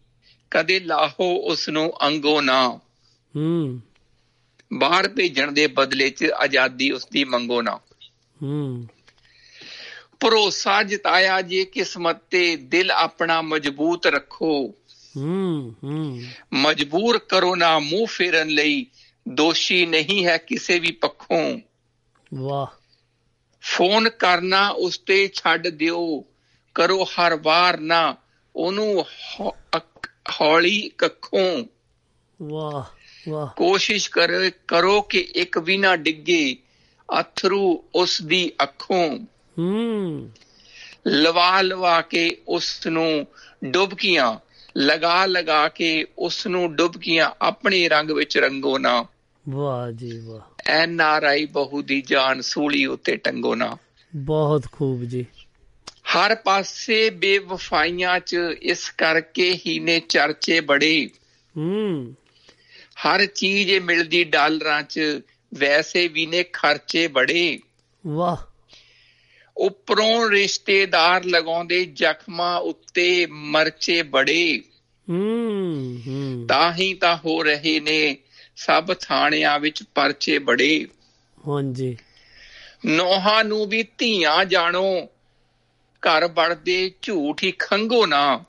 ਕਦੇ 0.51 0.81
ਲਾਹੋ 0.81 1.36
ਉਸ 1.36 1.68
ਨੂੰ 1.68 2.06
ਅੰਗੋ 2.06 2.40
ਨਾ। 2.40 2.81
ਹੂੰ। 3.36 3.81
ਬਾਹਰ 4.72 5.09
ਭੇਜਣ 5.09 5.52
ਦੇ 5.52 5.66
ਬਦਲੇ 5.66 6.10
'ਚ 6.10 6.24
ਆਜ਼ਾਦੀ 6.24 6.90
ਉਸ 6.90 7.06
ਦੀ 7.12 7.24
ਮੰਗੋ 7.24 7.62
ਨਾ। 7.62 7.81
ਹੂੰ। 8.43 8.86
ਭਰੋਸਾ 10.20 10.82
ਜਿਤਾਇਆ 10.82 11.40
ਜੇ 11.40 11.64
ਕਿਸਮਤ 11.64 12.16
ਤੇ 12.31 12.56
ਦਿਲ 12.56 12.90
ਆਪਣਾ 12.90 13.43
ਮਜ਼ਬੂਤ 13.43 14.06
ਰੱਖੋ। 14.06 14.74
ਹੂੰ 15.16 15.74
ਹੂੰ। 15.85 16.24
ਮਜਬੂਰ 16.52 17.18
ਕਰੋ 17.18 17.56
ਨਾ 17.56 17.78
ਮੂੰਹ 17.78 18.06
ਫੇਰਨ 18.06 18.48
ਲਈ 18.48 18.86
ਦੋਸ਼ੀ 19.28 19.86
ਨਹੀਂ 19.86 20.26
ਹੈ 20.26 20.36
ਕਿਸੇ 20.36 20.78
ਵੀ 20.78 20.90
ਪੱਖੋਂ। 20.90 21.59
ਵਾਹ। 22.35 22.84
ਫੋਨ 23.66 24.09
ਕਰਨਾ 24.09 24.69
ਉਸ 24.69 24.99
ਤੇ 24.99 25.31
ਛੱਡ 25.35 25.69
ਦਿਓ। 25.69 26.24
ਕਰੋ 26.74 27.05
ਹਰ 27.05 27.35
ਵਾਰ 27.36 27.81
ਨਾ। 27.81 28.16
ਉਹਨੂੰ 28.57 29.05
ਹੌਲੀ 30.41 30.91
ਕੱਖੋਂ। 30.99 31.65
ਵਾਹ 32.43 32.85
ਵਾਹ। 33.31 33.47
ਕੋਸ਼ਿਸ਼ 33.47 34.11
ਕਰੋ 34.11 34.51
ਕਰੋ 34.69 35.03
ਕਿ 35.03 35.19
ਇੱਕ 35.35 35.59
ਵੀ 35.59 35.77
ਨਾ 35.77 35.97
ਡਿੱਗੇ। 35.97 36.57
ਅਥਰੂ 37.20 37.85
ਉਸ 37.95 38.23
ਦੀ 38.23 38.53
ਅੱਖੋਂ। 38.62 39.19
ਹੂੰ। 39.59 40.31
ਲਵਾ 41.07 41.62
ਲਵਾ 41.62 42.01
ਕੇ 42.01 42.36
ਉਸ 42.49 42.86
ਨੂੰ 42.86 43.27
ਡੁਬਕੀਆਂ। 43.65 44.39
ਲਗਾ 44.78 45.27
ਲਗਾ 45.27 45.69
ਕੇ 45.69 46.07
ਉਸ 46.19 46.47
ਨੂੰ 46.47 46.77
ਡੁਬਕੀਆਂ। 46.77 47.31
ਆਪਣੇ 47.43 47.89
ਰੰਗ 47.89 48.11
ਵਿੱਚ 48.11 48.39
ਰੰਗੋ 48.39 48.78
ਨਾ। 48.78 49.07
ਵਾਹ 49.49 49.93
ਜੀ 49.93 50.19
ਵਾਹ। 50.19 50.41
ਐਨ 50.66 51.01
ਆਰ 51.01 51.23
ਆਈ 51.23 51.47
ਬਹੂ 51.47 51.83
ਦੀ 51.83 52.03
ਜਾਨ 52.03 52.41
ਸੂਲੀ 52.41 52.87
ਉੱਤੇ 52.87 53.16
ਟੰਗੋ 53.16 53.55
ਨਾ। 53.55 53.77
ਬਹੁਤ 54.16 54.66
ਖੂਬ 54.73 55.05
ਜੀ। 55.05 55.27
ਹਰ 56.16 56.35
ਪਾਸੇ 56.35 57.11
ਬੇਵਫਾਈਆਂ 57.11 58.21
'ਚ 58.21 58.37
ਇਸ 58.62 58.91
ਕਰਕੇ 58.91 59.59
ਹੀ 59.66 59.79
ਨੇ 59.79 60.01
ਚਰਚੇ 60.01 60.61
ਬੜੇ। 60.61 61.11
ਹੂੰ। 61.57 62.15
ਹਰ 62.95 63.27
ਚੀਜ਼ 63.27 63.79
ਮਿਲਦੀ 63.79 64.25
ਡਾਲਰਾਂ 64.25 64.83
'ਚ 64.83 65.01
ਵੈਸੇ 65.55 66.09
ਵੀ 66.09 66.27
ਨੇ 66.27 66.43
ਖਰਚੇ 66.43 67.07
ਬੜੇ। 67.07 67.59
ਵਾਹ। 68.07 68.37
ਉੱਪਰੋਂ 69.57 70.31
ਰਿਸ਼ਤੇਦਾਰ 70.31 71.25
ਲਗਾਉਂਦੇ 71.25 71.85
ਜ਼ਖਮਾਂ 71.85 72.61
ਉੱਤੇ 72.61 73.27
ਮਰਚੇ 73.27 74.03
ਬੜੇ। 74.03 74.62
ਹੂੰ 75.09 76.03
ਹੂੰ। 76.07 76.47
ਤਾਂ 76.47 76.75
ਹੀ 76.75 76.95
ਤਾਂ 76.95 77.16
ਹੋ 77.16 77.43
ਰਹੇ 77.43 77.81
ਨੇ 77.81 78.16
ਸਭ 78.56 78.94
ਥਾਣਿਆਂ 78.94 79.60
ਵਿੱਚ 79.60 79.82
ਪਰਚੇ 79.82 80.39
ਬੜੇ। 80.39 80.86
ਹਾਂਜੀ। 81.48 81.97
ਨੋਹਾਂ 82.86 83.44
ਨੂੰ 83.44 83.66
ਵੀ 83.66 83.82
ਧੀਆਂ 83.98 84.44
ਜਾਣੋ। 84.44 85.09
ਘਰ 86.02 86.28
ਵੜਦੇ 86.28 86.93
ਝੂਠ 87.02 87.43
ਹੀ 87.43 87.52
ਖੰਗੋ 87.59 88.06
ਨਾ। 88.06 88.44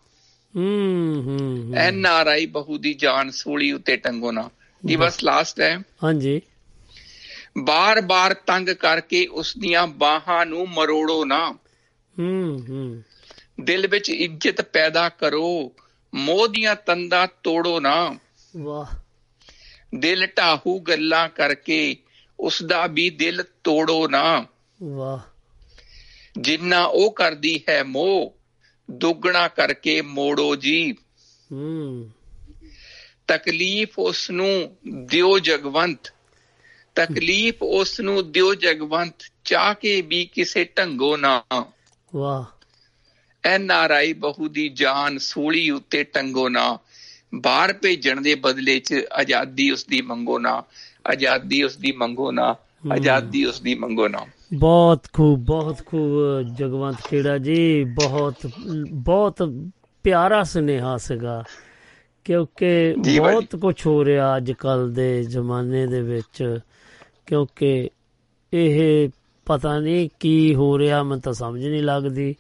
ਹੂੰ 0.56 1.24
ਹੂੰ 1.26 1.76
ਐਨ 1.76 2.06
ਆਰ 2.06 2.28
ਆਈ 2.28 2.46
ਬਹੂ 2.46 2.78
ਦੀ 2.78 2.94
ਜਾਨ 2.94 3.30
ਸੂਲੀ 3.30 3.72
ਉੱਤੇ 3.72 3.98
ਟੰਗੋ 3.98 4.32
ਨਾ। 4.32 4.50
ਜੀ 4.86 4.96
ਬਸ 4.96 5.24
ਲਾਸਟ 5.24 5.62
ਹੈ। 5.62 5.80
ਹਾਂਜੀ। 6.04 6.42
ਬਾਰ-ਬਾਰ 7.58 8.34
ਤੰਗ 8.34 8.70
ਕਰਕੇ 8.70 9.28
ਉਸ 9.28 9.58
ਦੀਆਂ 9.58 9.88
ਬਾਹਾਂ 9.88 10.46
ਨੂੰ 10.46 10.70
ਮਰੋੜੋ 10.70 11.26
ਨਾ। 11.26 11.58
ਹੂੰ 12.20 12.66
ਹੂੰ। 12.70 13.04
ਦਿਲ 13.62 13.88
ਵਿੱਚ 13.88 14.10
ਇੱਜ਼ਤ 14.10 14.62
ਪੈਦਾ 14.62 15.10
ਕਰੋ। 15.10 15.74
ਮੋਹ 16.16 16.48
ਦੀਆਂ 16.48 16.76
ਤੰਦਾਂ 16.76 17.28
ਤੋੜੋ 17.44 17.80
ਨਾ। 17.80 18.20
ਵਾਹ। 18.58 19.05
ਦਿਲ 19.98 20.28
ਢਾਹੂ 20.38 20.80
ਗੱਲਾਂ 20.80 21.30
ਕਰਕੇ 21.30 21.96
ਉਸ 22.40 22.64
ਦਾ 22.64 22.88
ਵੀ 22.88 23.10
ਦਿਲ 23.10 23.44
ਤੋੜੋ 23.64 24.08
ਨਾ। 24.08 24.46
ਵਾਹ। 24.84 25.20
ਜਿੰਨਾ 26.42 26.86
ਉਹ 26.86 27.12
ਕਰਦੀ 27.12 27.64
ਹੈ 27.70 27.84
ਮੋਹ 27.84 28.38
ਦੁੱਗਣਾ 28.92 29.48
ਕਰਕੇ 29.48 30.02
ਮੋੜੋ 30.02 30.56
ਜੀ। 30.56 30.96
ਹੂੰ। 31.52 32.12
ਤਕਲੀਫ 33.28 34.00
ਉਸ 34.00 34.32
ਨੂੰ 34.32 34.78
ਦਿਓ 35.06 35.40
ਜਗਵੰਤ। 35.40 36.14
ਤਕਲੀਫ 36.96 37.56
ਉਸ 37.62 38.00
ਨੂੰ 38.00 38.32
ਦਿਓ 38.32 38.56
ਜਗਵੰਤ 38.56 39.16
ਚਾਹ 39.44 39.74
ਕੇ 39.74 40.02
ਵੀ 40.02 40.26
ਕਿਸੇ 40.26 40.66
ਢੰਗੋ 40.66 41.18
ਨਾ। 41.18 41.44
ਵਾਹ। 42.16 42.46
ਐਨ 43.44 43.72
ਆਰ 43.72 43.92
ਆਈ 43.92 44.14
ਬਹੂ 44.14 44.48
ਦੀ 44.48 44.70
ਜਾਨ 44.70 45.18
ਸੂਲੀ 45.18 45.70
ਉੱਤੇ 45.70 46.04
ਟੰਗੋ 46.04 46.50
ਨਾ। 46.50 46.80
ਬਾਹਰ 47.36 47.74
ਭੇਜਣ 47.74 48.22
ਦੇ 48.22 48.36
ਬਦਲੇ 48.36 48.80
'ਚ 48.80 48.94
ਆਜ਼ਾਦੀ 49.14 49.72
ਉਸ 49.72 49.86
ਦੀ 49.86 50.02
ਮੰਗੋ 50.02 50.40
ਨਾ 50.40 50.64
ਆਜ਼ਾਦੀ 51.12 51.64
ਉਸ 51.64 51.78
ਦੀ 51.78 51.92
ਮੰਗੋ 51.92 52.32
ਨਾ 52.32 52.56
ਆਜ਼ਾਦੀ 52.94 53.46
ਉਸ 53.46 53.62
ਦੀ 53.62 53.76
ਮੰਗੋ 53.76 54.08
ਨਾ। 54.08 54.20
ਬਹੁਤ 54.54 55.06
ਖੂਬ 55.14 55.40
ਬਹੁਤ 55.40 55.86
ਖੂਬ 55.86 56.42
ਜਗਵੰਤ 56.56 56.98
ਖੇੜਾ 57.08 57.38
ਜੀ 57.38 57.84
ਬਹੁਤ 57.84 58.36
ਬਹੁਤ 58.92 59.54
ਪਿਆਰਾ 60.04 60.44
ਸੁਨੇਹਾ 60.44 60.98
ਸੀਗਾ 60.98 61.44
ਕਿਉਂਕਿ। 62.24 62.96
ਬਹੁਤ 63.20 63.56
ਕੁਝ 63.56 63.88
ਹੋ 63.88 64.06
ਰਿਹਾ 64.06 64.38
ਅੱਜ 64.38 64.52
ਕੱਲ 64.52 64.92
ਦੇ 64.94 65.24
ਜ਼ਮਾਨੇ 65.24 65.88
ਦੇ 65.88 66.02
ਵਿੱਚ 66.02 66.60
ਕਿਉਂਕਿ 67.26 67.90
ਇਹ 68.54 69.10
ਪਤਾ 69.46 69.80
ਨਹੀਂ 69.80 70.10
ਕੀ 70.20 70.56
ਹੋ 70.56 70.80
ਰਿਹਾ 70.80 71.04
ਮੈਨੂੰ 71.04 71.22
ਤਾਂ 71.22 71.34
ਸਮਝ 71.34 71.68
ਨਹੀਂ 71.68 71.84
ਲੱਗਦੀ। 71.84 72.36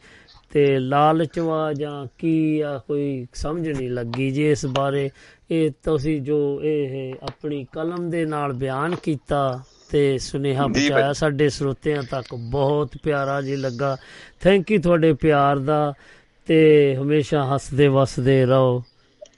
ਤੇ 0.55 0.79
ਲਾਲਚ 0.79 1.39
ਵਾ 1.39 1.73
ਜਾਂ 1.73 2.07
ਕੀ 2.17 2.59
ਆ 2.59 2.77
ਕੋਈ 2.87 3.27
ਸਮਝ 3.33 3.67
ਨਹੀਂ 3.69 3.89
ਲੱਗੀ 3.89 4.31
ਜੀ 4.31 4.51
ਇਸ 4.51 4.65
ਬਾਰੇ। 4.65 5.09
ਇਹ 5.51 5.71
ਤੁਸੀਂ 5.83 6.21
ਜੋ 6.21 6.61
ਇਹ 6.63 7.13
ਆਪਣੀ 7.23 7.65
ਕਲਮ 7.71 8.09
ਦੇ 8.09 8.25
ਨਾਲ 8.25 8.53
ਬਿਆਨ 8.53 8.95
ਕੀਤਾ 8.95 9.59
ਤੇ 9.89 10.17
ਸੁਨੇਹਾ। 10.17 10.67
ਪਹੁੰਚਾਇਆ 10.67 11.13
ਸਾਡੇ 11.13 11.49
ਸਰੋਤਿਆਂ 11.49 12.03
ਤੱਕ 12.03 12.35
ਬਹੁਤ 12.35 12.91
ਪਿਆਰਾ 13.03 13.41
ਜੀ 13.41 13.55
ਲੱਗਾ। 13.55 13.97
ਥੈਂਕ 14.41 14.71
ਯੂ 14.71 14.81
ਤੁਹਾਡੇ 14.81 15.13
ਪਿਆਰ 15.13 15.59
ਦਾ 15.59 15.93
ਤੇ 16.45 16.95
ਹਮੇਸ਼ਾ 16.95 17.55
ਹੱਸਦੇ 17.55 17.87
ਵਸਦੇ 17.87 18.45
ਰਹੋ। 18.45 18.83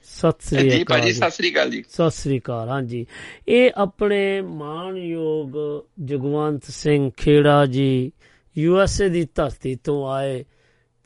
ਸਤਿ 0.04 0.46
ਸ੍ਰੀ 0.46 0.70
ਜੀ 0.70 0.82
ਅਕਾਲ 0.82 0.98
ਭਾਜੀ 0.98 1.10
ਜੀ। 1.10 1.18
ਸਤਿ 1.18 1.30
ਸ੍ਰੀ 1.30 1.52
ਅਕਾਲ 1.52 1.70
ਜੀ। 1.70 1.84
ਸਤਿ 1.88 2.10
ਸ੍ਰੀ 2.10 2.38
ਅਕਾਲ 2.38 2.68
ਹਾਂਜੀ 2.68 3.06
ਇਹ 3.48 3.70
ਆਪਣੇ 3.76 4.40
ਮਾਣਯੋਗ 4.40 5.58
ਜਗਵੰਤ 6.04 6.64
ਸਿੰਘ 6.64 7.10
ਖੇੜਾ 7.16 7.66
ਜੀ 7.66 8.12
ਯੂ 8.58 8.80
ਐਸ 8.80 9.00
ਏ 9.00 9.08
ਦੀ 9.08 9.26
ਧਰਤੀ 9.34 9.74
ਤੋਂ 9.74 10.08
ਆਏ। 10.10 10.44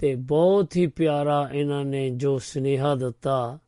ਤੇ 0.02 0.14
ਬਹੁਤ 0.14 0.76
ਹੀ 0.76 0.86
ਪਿਆਰਾ 0.86 1.50
ਇਹਨਾਂ 1.52 1.84
ਨੇ 1.84 2.10
ਜੋ 2.10 2.38
ਸੁਨੇਹਾ 2.38 2.94
ਦਿੱਤਾ, 2.94 3.58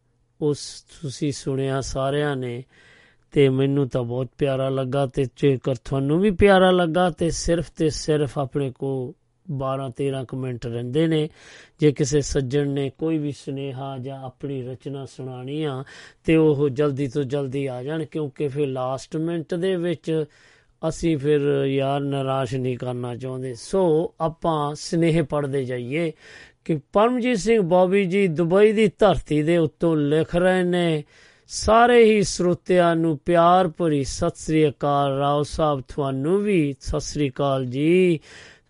ਉਸ 0.41 0.85
ਤੁਸੀਂ 1.03 1.33
ਸੁਣਿਆ 1.33 1.81
ਸਾਰਿਆਂ 1.81 2.37
ਨੇ, 2.37 2.65
ਤੇ 3.33 3.49
ਮੈਨੂੰ 3.49 3.89
ਤਾਂ 3.89 4.03
ਬਹੁਤ 4.03 4.29
ਪਿਆਰਾ 4.39 4.69
ਲੱਗਾ 4.69 5.07
ਤੇ 5.07 5.27
ਜੇਕਰ 5.37 5.75
ਤੁਹਾਨੂੰ 5.75 6.21
ਵੀ 6.21 6.31
ਪਿਆਰਾ 6.31 6.71
ਲੱਗਾ 6.71 7.11
ਤੇ 7.11 7.31
ਸਿਰਫ 7.31 7.71
ਤੇ 7.71 7.91
ਸਿਰਫ 7.91 8.39
ਆਪਣੇ 8.39 8.71
ਕੋ 8.71 9.15
12 9.47 9.89
13 9.91 10.25
ਕਮੈਂਟ 10.29 10.67
ਰਹਿੰਦੇ 10.67 11.07
ਨੇ, 11.07 11.29
ਜੇ 11.81 11.93
ਕਿਸੇ 11.93 12.21
ਸੱਜਣ 12.21 12.69
ਨੇ 12.69 12.91
ਕੋਈ 12.99 13.19
ਵੀ 13.19 13.33
ਸੁਨੇਹਾ 13.33 13.99
ਜਾਂ 13.99 14.23
ਆਪਣੀ 14.23 14.63
ਰਚਨਾ 14.63 15.07
ਸੁਣਾਣੀ 15.07 15.63
ਆ, 15.63 15.85
ਤੇ 16.25 16.37
ਉਹ 16.37 16.69
ਜਲਦੀ 16.69 17.09
ਤੋਂ 17.09 17.25
ਜਲਦੀ 17.25 17.67
ਆ 17.67 17.83
ਜਾਣ, 17.83 18.05
ਕਿਉਂਕਿ 18.05 18.49
ਫਿਰ 18.49 18.67
ਲਾਸਟ 18.67 19.17
ਮਿੰਟ 19.17 19.55
ਦੇ 19.55 19.77
ਵਿੱਚ 19.77 20.25
ਅਸੀਂ 20.89 21.19
ਫਿਰ 21.19 21.65
ਯਾਰ 21.67 22.01
ਨਿਰਾਸ਼ 22.01 22.55
ਨਹੀਂ 22.55 22.77
ਕਰਨਾ 22.79 23.17
ਚਾਹੁੰਦੇ। 23.17 23.55
ਸੋ 23.55 24.15
ਆਪਾਂ 24.21 24.75
ਸਨੇਹ 24.75 25.23
ਪੜਦੇ 25.23 25.65
ਜਾਈਏ 25.65 26.13
ਕਿ 26.65 26.81
ਪਰਮਜੀਤ 26.93 27.39
ਸਿੰਘ 27.39 27.61
ਬੋਬੀ 27.61 28.05
ਜੀ 28.05 28.27
ਦੁਬਈ 28.29 28.73
ਦੀ 28.73 28.91
ਧਰਤੀ 28.99 29.43
ਦੇ 29.43 29.57
ਉੱਤੋਂ 29.57 29.97
ਲਿਖ 29.97 30.37
ਰਹੇ 30.37 30.63
ਨੇ 30.63 31.05
ਸਾਰੇ 31.47 32.05
ਹੀ 32.05 32.23
ਸਰੋਤਿਆਂ 32.23 32.97
ਨੂੰ 32.97 33.19
ਪਿਆਰ 33.25 33.69
ਭਰੀ 33.69 34.05
ਸਤਿ 34.05 34.37
ਸ੍ਰੀ 34.37 34.69
ਅਕਾਲ। 34.69 35.19
ਰਾਓ 35.19 35.43
ਸਾਹਿਬ 35.43 35.81
ਤੁਹਾਨੂੰ 35.81 36.43
ਵੀ 36.43 36.75
ਸਤਿ 36.81 37.01
ਸ੍ਰੀ 37.01 37.31
ਅਕਾਲ 37.31 37.67
ਜੀ। 37.67 38.21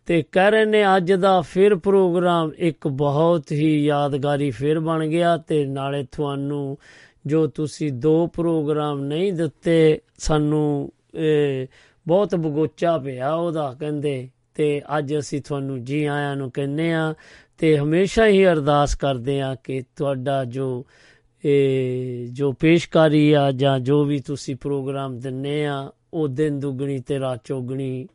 ਤੇ 0.07 0.25
ਕਹਿ 0.33 0.51
ਰਹੇ 0.51 0.65
ਨੇ 0.65 0.97
ਅੱਜ 0.97 1.13
ਦਾ 1.13 1.41
ਫਿਰ 1.41 1.75
ਪ੍ਰੋਗਰਾਮ 1.75 2.51
ਇੱਕ 2.59 2.89
ਬਹੁਤ 2.89 3.53
ਹੀ 3.53 3.85
ਯਾਦਗਾਰੀ 3.85 4.51
ਫਿਰ 4.51 4.81
ਬਣ 4.81 5.07
ਗਿਆ 5.07 5.37
ਤੇ 5.37 5.65
ਨਾਲੇ 5.65 6.07
ਤੁਹਾਨੂੰ 6.13 6.79
ਜੋ 7.27 7.47
ਤੁਸੀਂ 7.47 7.93
ਦੋ 7.93 8.27
ਪ੍ਰੋਗਰਾਮ 8.27 9.01
ਨਹੀਂ 9.01 9.33
ਦਿੱਤੇ 9.33 10.01
ਸਾਨੂੰ 10.19 10.93
ਇਹ, 11.15 11.67
ਬਹੁਤ 12.09 12.35
ਬਗੋਚਾ 12.35 12.99
ਪਿਆ 12.99 13.35
ਉਹਦਾ, 13.35 13.77
ਕਹਿੰਦੇ, 13.81 14.29
ਤੇ 14.55 14.83
ਅੱਜ 14.99 15.19
ਅਸੀਂ 15.19 15.43
ਤੁਹਾਨੂੰ 15.43 15.85
ਜੀ 15.85 16.05
ਆਇਆਂ 16.05 16.37
ਨੂੰ 16.37 16.51
ਕਹਿੰਦੇ 16.51 16.93
ਆ 16.93 17.15
ਤੇ 17.59 17.79
ਹਮੇਸ਼ਾ 17.79 18.27
ਹੀ 18.27 18.47
ਅਰਦਾਸ 18.47 18.95
ਕਰਦੇ 18.95 19.41
ਆ 19.41 19.55
ਕਿ 19.55 19.83
ਤੁਹਾਡਾ 19.97 20.45
ਜੋ, 20.45 20.87
ਇਹ, 21.45 22.29
ਜੋ 22.33 22.53
ਪੇਸ਼ਕਾਰੀ 22.53 23.33
ਆ 23.33 23.53
ਜਾਂ 23.53 23.81
ਜੋ 23.81 24.05
ਵੀ 24.05 24.21
ਤੁਸੀਂ 24.21 24.57
ਪ੍ਰੋਗਰਾਮ 24.57 25.19
ਦਿੰਨੇ 25.19 25.67
ਆ, 25.67 25.93
ਉਹ 26.15 26.29
ਦਿਨ 26.29 26.59
ਦੁਗਣੀ 26.59 26.99
ਤੇ 26.99 27.19
ਰਾਤ 27.19 27.41
ਚੌਗਣੀ 27.45 28.09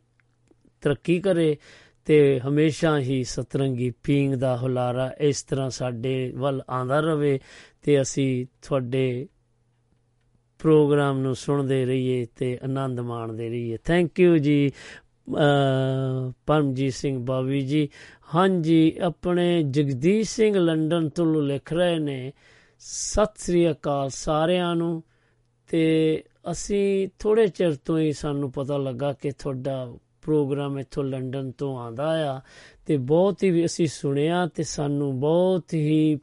ਤਰੱਕੀ 0.80 1.20
ਕਰੇ 1.20 1.56
ਤੇ 2.04 2.40
ਹਮੇਸ਼ਾ 2.40 2.98
ਹੀ 2.98 3.24
ਸਤਰੰਗੀ 3.24 3.92
ਪੀਂਗ 4.02 4.34
ਦਾ 4.34 4.56
ਹੁਲਾਰਾ 4.56 5.14
ਇਸ 5.20 5.42
ਤਰ੍ਹਾਂ 5.42 5.70
ਸਾਡੇ 5.70 6.32
ਵੱਲ 6.36 6.62
ਆਂਦਾ 6.70 7.00
ਰਵੇ 7.00 7.40
ਤੇ 7.82 8.02
ਅਸੀਂ 8.02 8.46
ਤੁਹਾਡੇ 8.62 9.26
ਪ੍ਰੋਗਰਾਮ 10.60 11.18
ਨੂੰ 11.18 11.34
ਸੁਣਦੇ 11.34 11.86
ਰਹੀਏ 11.86 12.26
ਤੇ 12.36 12.58
ਆਨੰਦ 12.64 13.00
ਮਾਣਦੇ 13.00 13.48
ਰਹੀਏ। 13.48 13.76
ਥੈਂਕ 13.76 14.20
ਯੂ 14.20 14.38
ਜੀ 14.38 14.72
ਅ, 15.32 16.32
ਪਰਮਜੀਤ 16.46 16.92
ਸਿੰਘ 16.92 17.18
ਬਾਵੀ 17.18 17.60
ਜੀ। 17.60 17.88
ਹਾਂਜੀ 18.34 18.96
ਆਪਣੇ 19.02 19.62
ਜਗਦੀਸ਼ 19.62 20.30
ਸਿੰਘ 20.30 20.58
ਲੰਡਨ 20.58 21.08
ਤੋਂ 21.08 21.42
ਲਿਖ 21.42 21.72
ਰਹੇ 21.72 21.98
ਨੇ 21.98 22.32
ਸਤਿ 22.78 23.32
ਸ੍ਰੀ 23.36 23.70
ਅਕਾਲ 23.70 24.10
ਸਾਰਿਆਂ 24.10 24.76
ਨੂੰ। 24.76 25.02
ਤੇ 25.68 26.24
ਅਸੀਂ 26.50 27.08
ਥੋੜੇ 27.18 27.48
ਚਿਰ 27.48 27.74
ਤੋਂ 27.74 27.98
ਹੀ 27.98 28.12
ਸਾਨੂੰ 28.12 28.52
ਪਤਾ 28.52 28.76
ਲੱਗਾ 28.76 29.12
ਕਿ 29.12 29.30
ਤੁਹਾਡਾ 29.30 29.94
ਪ੍ਰੋਗਰਾਮ 30.22 30.78
ਇੱਥੋਂ 30.78 31.04
ਲੰਡਨ 31.04 31.50
ਤੋਂ 31.50 31.78
ਆਂਦਾ 31.78 32.36
ਆ। 32.36 32.40
ਤੇ 32.86 32.96
ਬਹੁਤ 32.96 33.44
ਹੀ 33.44 33.64
ਅਸੀਂ 33.64 33.86
ਸੁਣਿਆ 33.86 34.46
ਤੇ 34.46 34.62
ਸਾਨੂੰ 34.62 35.20
ਬਹੁਤ 35.20 35.74
ਹੀ 35.74 36.18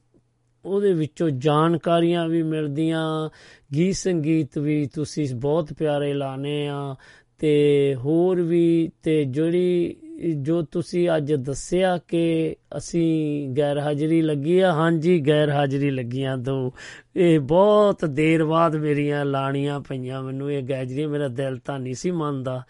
ਉਹਦੇ 0.68 0.94
ਵਿੱਚੋਂ 0.94 1.30
ਜਾਣਕਾਰੀਆਂ 1.30 2.28
ਵੀ 2.28 2.44
ਮਿਲਦੀਆਂ, 2.44 3.30
ਗੀਤ 3.76 3.96
ਸੰਗੀਤ 3.96 4.58
ਵੀ 4.58 4.86
ਤੁਸੀਂ 4.94 5.28
ਬਹੁਤ 5.36 5.74
ਪਿਆਰੇ 5.74 6.14
ਲਾਣੇ 6.14 6.68
ਆ, 6.68 6.96
ਤੇ 7.40 7.96
ਹੋਰ 7.96 8.42
ਵੀ, 8.42 8.92
ਤੇ 9.04 9.26
ਜਿਹੜੀ, 9.26 9.96
ਜੋ 10.38 10.62
ਤੁਸੀਂ 10.62 11.10
ਅੱਜ 11.18 11.34
ਦੱਸਿਆ 11.34 11.98
ਕਿ 11.98 12.56
ਅਸੀਂ 12.78 13.50
ਗੈਰ 13.58 13.80
ਹਾਜ਼ਰੀ 13.80 14.22
ਲੱਗੀ 14.22 14.60
ਆ, 14.60 14.74
ਹਾਂਜੀ 14.74 15.20
ਗੈਰ 15.28 15.50
ਹਾਜ਼ਰੀ 15.50 15.90
ਲੱਗੀਆਂ 15.90 16.38
ਦੋ। 16.38 16.74
ਇਹ 17.16 17.40
ਬਹੁਤ 17.40 18.06
ਦੇਰ 18.06 18.46
ਬਾਅਦ 18.46 18.76
ਮੇਰੀਆਂ 18.76 19.26
ਲਾਣੀਆਂ 19.26 19.80
ਪਈਆਂ 19.80 20.24
ਮੈਨੂੰ, 20.24 20.52
ਇਹ 20.52 20.64
ਗੈਜਰੀਆਂ 20.64 21.10
ਮੇਰਾ 21.10 21.28
ਦਿਲ 21.28 21.58
ਤਾਂ 21.58 21.80
ਨਹੀਂ 21.80 21.94
ਸੀ 21.94 22.12
ਮੰਨਦਾ, 22.12 22.64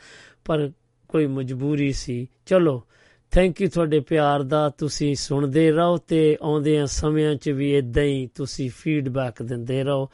ਪਰ 0.45 0.71
ਕੋਈ 1.07 1.27
ਮਜਬੂਰੀ 1.27 1.91
ਸੀ। 1.91 2.27
ਚਲੋ 2.45 2.83
ਥੈਂਕ 3.31 3.61
ਯੂ 3.61 3.69
ਤੁਹਾਡੇ 3.69 3.99
ਪਿਆਰ 3.99 4.43
ਦਾ, 4.43 4.69
ਤੁਸੀਂ 4.69 5.15
ਸੁਣਦੇ 5.15 5.71
ਰਹੋ 5.71 5.97
ਤੇ 5.97 6.37
ਆਉਂਦੇ 6.41 6.85
ਸਮਿਆਂ 6.85 7.35
'ਚ 7.35 7.49
ਵੀ 7.49 7.77
ਇਦਾਂ 7.77 8.03
ਹੀ 8.03 8.27
ਤੁਸੀਂ 8.35 8.69
ਫੀਡਬੈਕ 8.77 9.43
ਦਿੰਦੇ 9.43 9.83
ਰਹੋ। 9.83 10.09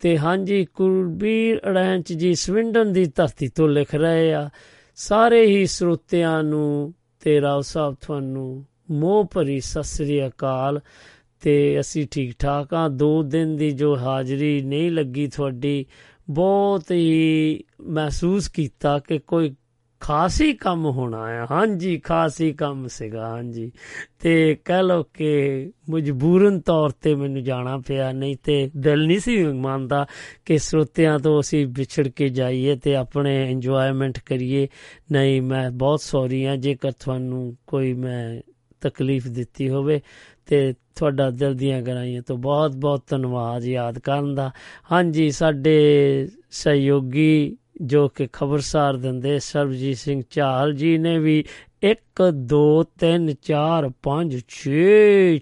ਤੇ 0.00 0.18
ਹਾਂਜੀ, 0.18 0.64
ਕੁਲਬੀਰ 0.64 1.60
ਅੜੈਂਚ 1.70 2.12
ਜੀ 2.12 2.34
ਸਵਿੰਡਨ 2.34 2.92
ਦੀ 2.92 3.04
ਧਰਤੀ 3.04 3.48
ਤੋਂ 3.48 3.68
ਲਿਖ 3.68 3.94
ਰਹੇ 3.94 4.32
ਆ, 4.34 4.48
ਸਾਰੇ 4.94 5.46
ਹੀ 5.46 5.66
ਸਰੋਤਿਆਂ 5.66 6.42
ਨੂੰ 6.42 6.94
ਤੇ 7.20 7.40
ਰਾਓ 7.40 7.60
ਸਾਹਿਬ 7.60 7.96
ਤੁਹਾਨੂੰ 8.00 8.64
ਮੋਹ 8.90 9.24
ਭਰੀ 9.24 9.60
ਸਤਿ 9.60 9.82
ਸ੍ਰੀ 9.82 10.26
ਅਕਾਲ। 10.26 10.80
ਤੇ 11.40 11.80
ਅਸੀਂ 11.80 12.06
ਠੀਕ 12.10 12.34
ਠਾਕ 12.38 12.74
ਆ, 12.74 12.88
ਦੋ 12.88 13.22
ਦਿਨ 13.22 13.56
ਦੀ 13.56 13.70
ਜੋ 13.70 13.96
ਹਾਜ਼ਰੀ 13.96 14.60
ਨਹੀਂ 14.62 14.90
ਲੱਗੀ 14.90 15.26
ਤੁਹਾਡੀ, 15.26 15.86
ਬਹੁਤ 16.30 16.90
ਹੀ 16.90 17.60
ਮਹਿਸੂਸ 17.80 18.48
ਕੀਤਾ 18.48 18.98
ਕਿ 18.98 19.18
ਕੋਈ 19.18 19.54
ਖਾਸ 20.04 20.42
ਹੀ 20.42 20.52
ਕੰਮ 20.52 20.86
ਹੋਣਾ 20.86 21.28
ਹੈ 21.28 21.46
ਹਾਂਜੀ, 21.50 21.98
ਖਾਸ 21.98 22.40
ਹੀ 22.40 22.52
ਕੰਮ 22.52 22.86
ਸੀਗਾ, 22.86 23.28
ਹਾਂਜੀ। 23.28 23.72
ਤੇ 24.18 24.56
ਕਹਿ 24.64 24.82
ਲੋ 24.82 25.02
ਕਿ 25.02 25.72
ਮਜਬੂਰਨ 25.90 26.60
ਤੌਰ 26.60 26.90
ਤੇ 26.90 27.14
ਮੈਨੂੰ 27.14 27.42
ਜਾਣਾ 27.42 27.78
ਪਿਆ, 27.78 28.12
ਨਹੀਂ 28.12 28.36
ਤੇ 28.44 28.70
ਦਿਲ 28.76 29.06
ਨਹੀਂ 29.06 29.18
ਸੀ 29.18 29.44
ਮੰਨਦਾ 29.44 30.06
ਕਿ 30.44 30.58
ਸਰੋਤਿਆਂ 30.58 31.18
ਤੋਂ 31.18 31.40
ਅਸੀਂ 31.40 31.66
ਵਿਛੜ 31.66 32.08
ਕੇ 32.08 32.28
ਜਾਈਏ 32.28 32.76
ਤੇ 32.76 32.96
ਆਪਣੇ 32.96 33.50
ਇੰਜੋਇਮੈਂਟ 33.50 34.18
ਕਰੀਏ। 34.26 34.68
ਨਹੀਂ, 35.12 35.42
ਮੈਂ 35.42 35.70
ਬਹੁਤ 35.70 36.00
ਸੌਰੀ 36.00 36.46
ਹਾਂ 36.46 36.56
ਜੇਕਰ 36.56 36.92
ਤੁਹਾਨੂੰ 36.92 37.56
ਕੋਈ 37.66 37.92
ਮੈਂ 37.92 38.40
ਤਕਲੀਫ 38.80 39.28
ਦਿੱਤੀ 39.28 39.68
ਹੋਵੇ 39.68 40.00
ਤੇ 40.46 40.74
ਤੁਹਾਡਾ 40.94 41.30
ਦਿਲ 41.30 41.54
ਦੀਆਂ 41.54 41.82
ਗਰਾਈਆਂ 41.82 42.22
ਤੋਂ 42.22 42.36
ਬਹੁਤ 42.36 42.76
ਬਹੁਤ 42.76 43.02
ਧੰਨਵਾਦ 43.06 43.64
ਯਾਦ 43.64 43.98
ਕਰਨ 43.98 44.34
ਦਾ। 44.34 44.50
ਹਾਂਜੀ, 44.92 45.30
ਸਾਡੇ 45.30 46.28
ਸਹਿਯੋਗੀ 46.50 47.56
ਜੋ 47.82 48.08
ਕਿ 48.08 48.28
ਖਬਰਸਾਰ 48.32 48.96
ਦਿੰਦੇ 48.96 49.38
ਸਰਬਜੀਤ 49.38 49.96
ਸਿੰਘ 49.96 50.22
ਚਾਹਲ 50.30 50.72
ਜੀ 50.72 50.98
ਨੇ 50.98 51.18
ਵੀ 51.18 51.44
1 51.84 52.32
2 52.32 52.82
3 53.04 53.32
4 53.42 53.88
5 54.02 54.38
6 54.48 54.76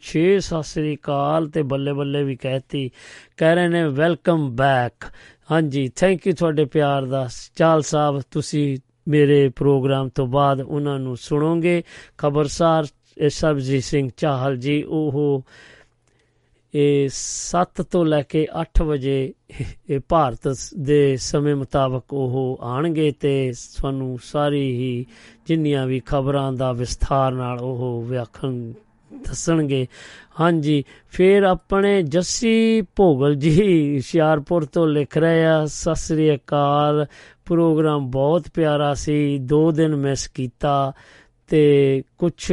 6 0.05 0.23
ਸਤਿ 0.39 0.63
ਸ੍ਰੀ 0.63 0.97
ਅਕਾਲ 0.97 1.49
ਤੇ 1.49 1.63
ਬੱਲੇ 1.63 1.93
ਬੱਲੇ 1.93 2.23
ਵੀ 2.23 2.37
ਕਹਿਤੀ। 2.37 2.91
ਕਹਿ 3.37 3.55
ਰਹੇ 3.55 3.69
ਨੇ 3.69 3.85
ਵੈਲਕਮ 3.85 4.57
ਬੈਕ 4.57 5.05
ਹਾਂਜੀ 5.51 5.89
ਥੈਂਕ 5.97 6.27
ਯੂ 6.27 6.33
ਤੁਹਾਡੇ 6.35 6.65
ਪਿਆਰ 6.65 7.05
ਦਾ। 7.05 7.29
ਚਾਲ 7.57 7.83
ਸਾਹਿਬ, 7.83 8.21
ਤੁਸੀਂ 8.31 8.79
ਮੇਰੇ 9.09 9.49
ਪ੍ਰੋਗਰਾਮ 9.49 10.09
ਤੋਂ 10.09 10.27
ਬਾਅਦ 10.27 10.61
ਉਹਨਾਂ 10.61 10.99
ਨੂੰ 10.99 11.17
ਸੁਣੋਗੇ। 11.17 11.83
ਖਬਰਸਾਰ 12.19 12.87
ਸਰਬਜੀਤ 13.29 13.83
ਸਿੰਘ 13.83 14.11
ਚਾਹਲ 14.17 14.57
ਜੀ, 14.57 14.83
ਉਹ 14.83 15.45
ਇਹ 16.75 17.09
7 17.13 17.83
ਤੋਂ 17.83 18.05
ਲੈ 18.05 18.23
ਕੇ 18.23 18.47
8 18.61 18.85
ਵਜੇ 18.85 19.35
ਇਹ 19.91 20.01
ਭਾਰਤ 20.09 20.57
ਦੇ 20.79 21.17
ਸਮੇਂ 21.17 21.57
ਮੁਤਾਬਕ 21.57 22.13
ਉਹ 22.13 22.59
ਆਣਗੇ 22.63 23.13
ਤੇ 23.21 23.53
ਤੁਹਾਨੂੰ 23.77 24.19
ਸਾਰੀ 24.25 24.73
ਹੀ 24.73 25.07
ਜਿੰਨੀਆਂ 25.47 25.87
ਵੀ 25.87 26.01
ਖਬਰਾਂ 26.01 26.53
ਦਾ 26.53 26.73
ਵਿਸਥਾਰ 26.73 27.33
ਨਾਲ 27.33 27.59
ਉਹ 27.61 28.05
ਵਿਆਖਣ 28.09 28.73
ਦੱਸਣਗੇ। 29.13 29.87
ਹਾਂਜੀ, 30.41 30.85
ਫਿਰ 31.09 31.43
ਆਪਣੇ 31.43 32.03
ਜੱਸੀ 32.03 32.83
ਭੋਗਲ 32.97 33.35
ਜੀ 33.35 33.97
ਹੁਸ਼ਿਆਰਪੁਰ 33.97 34.65
ਤੋਂ 34.65 34.87
ਲਿਖ 34.87 35.17
ਰਹੇ 35.17 35.45
ਆ, 35.45 35.67
ਸਤਿ 35.67 35.95
ਸ੍ਰੀ 35.95 36.35
ਅਕਾਲ, 36.35 37.07
ਪ੍ਰੋਗਰਾਮ 37.45 38.11
ਬਹੁਤ 38.11 38.49
ਪਿਆਰਾ 38.55 38.95
ਸੀ, 38.95 39.39
ਦੋ 39.39 39.73
ਦਿਨ 39.73 39.97
ਮਿਸ 39.97 40.29
ਕੀਤਾ 40.29 40.93
ਤੇ 41.49 42.03
ਕੁਝ 42.19 42.53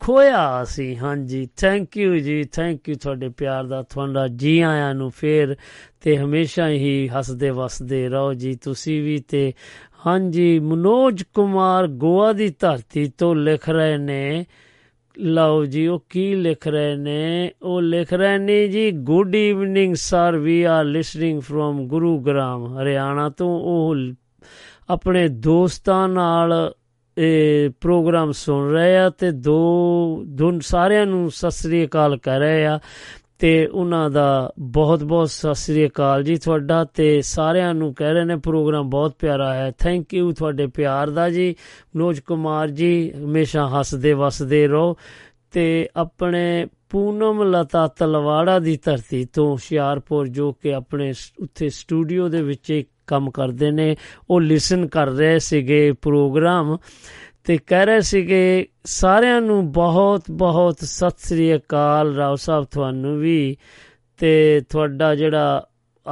ਖੋਇਆ 0.00 0.64
ਸੀ। 0.64 0.96
ਹਾਂਜੀ 0.96 1.48
ਥੈਂਕ 1.56 1.96
ਯੂ 1.96 2.18
ਜੀ 2.18 2.44
ਥੈਂਕ 2.44 2.88
ਯੂ 2.88 2.94
ਤੁਹਾਡੇ 2.94 3.28
ਪਿਆਰ 3.28 3.64
ਦਾ। 3.64 3.82
ਤੁਹਾਡਾ 3.82 4.28
ਜੀ 4.28 4.60
ਆਇਆਂ 4.60 4.94
ਨੂੰ 4.94 5.10
ਫੇਰ 5.10 5.56
ਤੇ 6.00 6.18
ਹਮੇਸ਼ਾ 6.18 6.68
ਹੀ 6.68 7.08
ਹੱਸਦੇ 7.08 7.50
ਵਸਦੇ 7.50 8.08
ਰਹੋ 8.08 8.34
ਜੀ 8.34 8.54
ਤੁਸੀਂ 8.54 9.02
ਵੀ 9.02 9.18
ਤੇ। 9.18 9.52
ਹਾਂਜੀ, 10.06 10.58
ਮਨੋਜ 10.58 11.22
ਕੁਮਾਰ 11.22 11.86
ਗੋਆ 11.86 12.32
ਦੀ 12.32 12.54
ਧਰਤੀ 12.58 13.12
ਤੋਂ 13.18 13.34
ਲਿਖ 13.34 13.68
ਰਹੇ 13.68 13.96
ਨੇ। 13.96 14.46
ਲਓ 15.18 15.64
ਜੀ, 15.64 15.86
ਉਹ 15.86 16.04
ਕੀ 16.10 16.34
ਲਿਖ 16.34 16.68
ਰਹੇ 16.68 16.96
ਨੇ? 16.96 17.50
ਉਹ 17.62 17.82
ਲਿਖ 17.82 18.12
ਰਹੇ 18.12 18.38
ਨੇ 18.38 18.68
ਜੀ 18.68 18.90
good 18.90 19.34
evening 19.34 19.94
sir 19.94 20.36
we 20.36 20.62
are 20.62 20.84
listening 20.84 21.40
from 21.40 21.88
Gurugram 21.88 22.78
Haryana 22.78 23.28
ਤੋਂ 23.28 23.60
ਉਹ 23.60 23.96
ਆਪਣੇ 24.88 25.28
ਦੋਸਤਾਂ 25.28 26.08
ਨਾਲ 26.08 26.72
ਇਹ 27.18 27.70
ਪ੍ਰੋਗਰਾਮ 27.80 28.32
ਸੁਣ 28.32 28.70
ਰਹੇ 28.70 28.96
ਆ 28.96 29.10
ਤੇ 29.10 29.30
ਦੋ 29.30 30.22
ਦੁਨ 30.26 30.60
ਸਾਰਿਆਂ 30.60 31.06
ਨੂੰ 31.06 31.30
ਸਤਿ 31.30 31.50
ਸ੍ਰੀ 31.50 31.86
ਅਕਾਲ 31.86 32.16
ਕਰ 32.16 32.38
ਰਹੇ 32.38 32.66
ਆ 32.66 32.78
ਤੇ 33.38 33.66
ਉਹਨਾਂ 33.66 34.10
ਦਾ 34.10 34.52
ਬਹੁਤ 34.58 35.04
ਬਹੁਤ 35.04 35.30
ਸਤਿ 35.30 35.54
ਸ੍ਰੀ 35.54 35.86
ਅਕਾਲ 35.86 36.22
ਜੀ 36.22 36.36
ਤੁਹਾਡਾ 36.36 36.84
ਤੇ 36.84 37.22
ਸਾਰਿਆਂ 37.22 37.74
ਨੂੰ 37.74 37.94
ਕਹਿ 37.94 38.12
ਰਹੇ 38.12 38.24
ਨੇ 38.24 38.36
ਪ੍ਰੋਗਰਾਮ 38.36 38.90
ਬਹੁਤ 38.90 39.14
ਪਿਆਰਾ 39.18 39.54
ਹੈ। 39.54 39.72
ਥੈਂਕ 39.78 40.14
ਯੂ 40.14 40.32
ਤੁਹਾਡੇ 40.32 40.66
ਪਿਆਰ 40.66 41.10
ਦਾ 41.10 41.30
ਜੀ। 41.30 41.54
ਮਨੋਜ 41.96 42.20
ਕੁਮਾਰ 42.20 42.68
ਜੀ, 42.68 43.12
ਹਮੇਸ਼ਾ 43.24 43.68
ਹੱਸਦੇ 43.68 44.12
ਵਸਦੇ 44.12 44.68
ਰਹੋ 44.68 44.96
ਤੇ 45.50 45.88
ਆਪਣੇ 45.96 46.66
ਪੂਨਮ 46.90 47.42
ਲਤਾ 47.42 47.86
ਤਲਵਾੜਾ 47.86 48.58
ਦੀ 48.58 48.78
ਧਰਤੀ 48.84 49.24
ਤੋਂ 49.24 49.50
ਹੁਸ਼ਿਆਰਪੁਰ 49.50 50.28
ਜੋ 50.28 50.52
ਕਿ 50.52 50.74
ਆਪਣੇ 50.74 51.14
ਉੱਥੇ 51.38 51.68
ਸਟੂਡੀਓ 51.68 52.28
ਦੇ 52.28 52.42
ਵਿੱਚ 52.42 52.82
ਕੰਮ 53.08 53.30
ਕਰਦੇ 53.30 53.70
ਨੇ। 53.70 53.96
ਉਹ 54.30 54.40
ਲਿਸਨ 54.40 54.86
ਕਰ 54.86 55.06
ਰਹੇ 55.06 55.38
ਸੀਗੇ 55.38 55.92
ਪ੍ਰੋਗਰਾਮ 55.92 56.76
ਤੇ 57.44 57.58
ਕਹਿ 57.66 57.86
ਰਹੇ 57.86 58.00
ਸੀਗੇ, 58.00 58.68
ਸਾਰਿਆਂ 58.84 59.40
ਨੂੰ 59.40 59.72
ਬਹੁਤ 59.72 60.22
ਬਹੁਤ 60.30 60.76
ਸਤਿ 60.80 61.14
ਸ੍ਰੀ 61.18 61.56
ਅਕਾਲ 61.56 62.14
ਰਾਓ 62.14 62.34
ਸਾਹਿਬ 62.36 62.64
ਤੁਹਾਨੂੰ 62.64 63.18
ਵੀ। 63.18 63.56
ਤੇ 64.18 64.62
ਤੁਹਾਡਾ 64.68 65.14
ਜਿਹੜਾ 65.14 65.66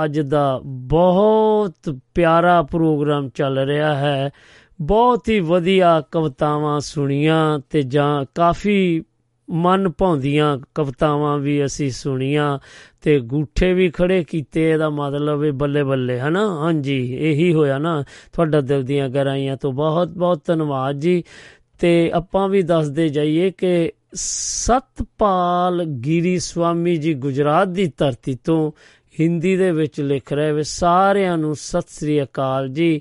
ਅੱਜ 0.05 0.20
ਦਾ 0.20 0.60
ਬਹੁਤ 0.64 1.98
ਪਿਆਰਾ 2.14 2.62
ਪ੍ਰੋਗਰਾਮ 2.62 3.28
ਚੱਲ 3.28 3.59
ਰਿਹਾ 3.59 3.94
ਹੈ। 3.94 4.31
ਬਹੁਤ 4.81 5.28
ਹੀ 5.28 5.40
ਵਧੀਆ 5.40 6.02
ਕਵਿਤਾਵਾਂ 6.10 6.81
ਸੁਣੀਆਂ 6.81 7.59
ਤੇ 7.70 7.82
ਜਾਂ 7.82 8.24
ਕਾਫੀ 8.35 9.02
ਮਨ 9.51 9.89
ਭਾਉਂਦੀਆਂ 9.89 10.59
ਕਵਿਤਾਵਾਂ 10.74 11.39
ਵੀ 11.39 11.64
ਅਸੀਂ 11.64 11.90
ਸੁਣੀਆਂ 11.90 12.59
ਤੇ 13.02 13.20
ਗੂਠੇ 13.20 13.73
ਵੀ 13.73 13.90
ਖੜੇ 13.90 14.24
ਕੀਤੇ, 14.24 14.70
ਇਹਦਾ 14.70 14.90
ਮਤਲਬ 14.90 15.44
ਹੈ 15.44 15.52
ਬੱਲੇ 15.52 15.82
ਬੱਲੇ, 15.82 16.20
ਹਨਾ? 16.20 16.55
ਹਾਂਜੀ, 16.55 17.14
ਇਹੀ 17.14 17.52
ਹੋਇਆ 17.52 17.78
ਨਾ 17.78 18.05
ਤੁਹਾਡਾ 18.32 18.60
ਦਿਲ 18.60 18.82
ਦੀਆਂ 18.82 19.09
ਗਹਿਰਾਈਆਂ 19.09 19.56
ਤੋਂ। 19.56 19.73
ਬਹੁਤ 19.73 20.09
ਬਹੁਤ 20.09 20.43
ਧੰਨਵਾਦ 20.47 20.98
ਜੀ। 20.98 21.24
ਤੇ 21.78 22.10
ਆਪਾਂ 22.14 22.48
ਵੀ 22.48 22.62
ਦੱਸਦੇ 22.62 23.09
ਜਾਈਏ 23.09 23.51
ਕਿ 23.51 23.93
ਸਤਪਾਲ 24.14 25.85
ਗਿਰੀ 25.85 26.39
ਸਵਾਮੀ 26.39 26.97
ਜੀ 26.97 27.14
ਗੁਜਰਾਤ 27.14 27.68
ਦੀ 27.68 27.93
ਧਰਤੀ 27.97 28.39
ਤੋਂ 28.44 28.73
ਹਿੰਦੀ 29.20 29.56
ਦੇ 29.56 29.70
ਵਿੱਚ 29.70 30.01
ਲਿਖ 30.01 30.32
ਰਹੇ 30.32 30.52
ਵੇ, 30.52 30.62
ਸਾਰਿਆਂ 30.62 31.39
ਨੂੰ 31.39 31.56
ਸਤਿ 31.56 31.86
ਸ੍ਰੀ 31.89 32.23
ਅਕਾਲ 32.23 32.68
ਜੀ। 32.68 33.01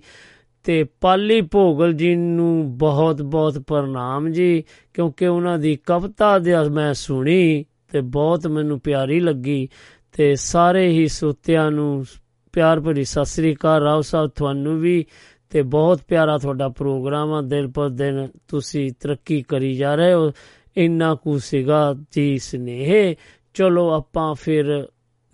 ਤੇ 0.65 0.83
ਪਾਲੀ 0.83 1.41
ਭੋਗਲ 1.41 1.93
ਜੀ 1.93 2.15
ਨੂੰ 2.15 2.77
ਬਹੁਤ 2.77 3.21
ਬਹੁਤ 3.21 3.59
ਪ੍ਰਣਾਮ 3.59 4.29
ਜੀ, 4.29 4.63
ਕਿਉਂਕਿ 4.93 5.27
ਉਹਨਾਂ 5.27 5.57
ਦੀ 5.57 5.75
ਕਵਿਤਾ 5.75 6.39
ਦੇ 6.39 6.69
ਮੈਂ 6.69 6.93
ਸੁਣੀ 6.93 7.65
ਤੇ 7.91 8.01
ਬਹੁਤ 8.01 8.47
ਮੈਨੂੰ 8.47 8.79
ਪਿਆਰੀ 8.79 9.19
ਲੱਗੀ 9.19 9.69
ਤੇ 10.11 10.35
ਸਾਰੇ 10.35 10.89
ਹੀ 10.89 11.07
ਸੋਤਿਆਂ 11.07 11.71
ਨੂੰ 11.71 12.05
ਪਿਆਰ 12.53 12.79
ਭਰੀ 12.79 13.03
ਸਤਿ 13.03 13.25
ਸ੍ਰੀ 13.25 13.55
ਅਕਾਲ। 13.55 13.81
ਰਾਓ 13.81 14.01
ਸਾਹਿਬ, 14.01 14.29
ਤੁਹਾਨੂੰ 14.35 14.79
ਵੀ 14.79 15.05
ਤੇ 15.49 15.61
ਬਹੁਤ 15.61 16.01
ਪਿਆਰਾ 16.07 16.37
ਤੁਹਾਡਾ 16.37 16.69
ਪ੍ਰੋਗਰਾਮ 16.69 17.33
ਆ। 17.33 17.41
ਦਿਨ 17.41 17.71
ਪਰ 17.71 17.89
ਦਿਨ 17.89 18.27
ਤੁਸੀਂ 18.47 18.91
ਤਰੱਕੀ 18.99 19.41
ਕਰੀ 19.41 19.73
ਜਾ 19.73 19.95
ਰਹੇ 19.95 20.13
ਹੋ। 20.13 20.31
ਇੰਨਾ 20.77 21.15
ਕੁ 21.15 21.39
ਸੀਗਾ 21.39 21.95
ਜੀ 22.11 22.37
ਸਨੇਹ। 22.37 23.15
ਚਲੋ 23.53 23.89
ਆਪਾਂ 23.89 24.35
ਫਿਰ 24.35 24.87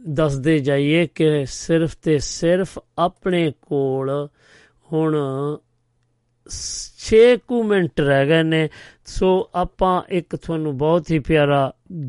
ਦੱਸਦੇ 0.09 0.59
ਜਾਈਏ 0.59 1.07
ਕਿ 1.15 1.45
ਸਿਰਫ 1.45 1.95
ਤੇ 2.01 2.19
ਸਿਰਫ 2.19 2.79
ਆਪਣੇ 2.97 3.51
ਕੋਲ 3.61 4.27
ਹੁਣ 4.93 5.15
6 6.49 7.19
ਕੁ 7.47 7.61
ਮਿੰਟ 7.63 8.01
ਰਹਿ 8.01 8.27
ਗਏ 8.27 8.43
ਨੇ, 8.43 8.67
ਸੋ 9.05 9.49
ਆਪਾਂ 9.55 10.01
ਇੱਕ 10.09 10.35
ਤੁਹਾਨੂੰ 10.35 10.77
ਬਹੁਤ 10.77 11.11
ਹੀ 11.11 11.19
ਪਿਆਰਾ 11.19 11.61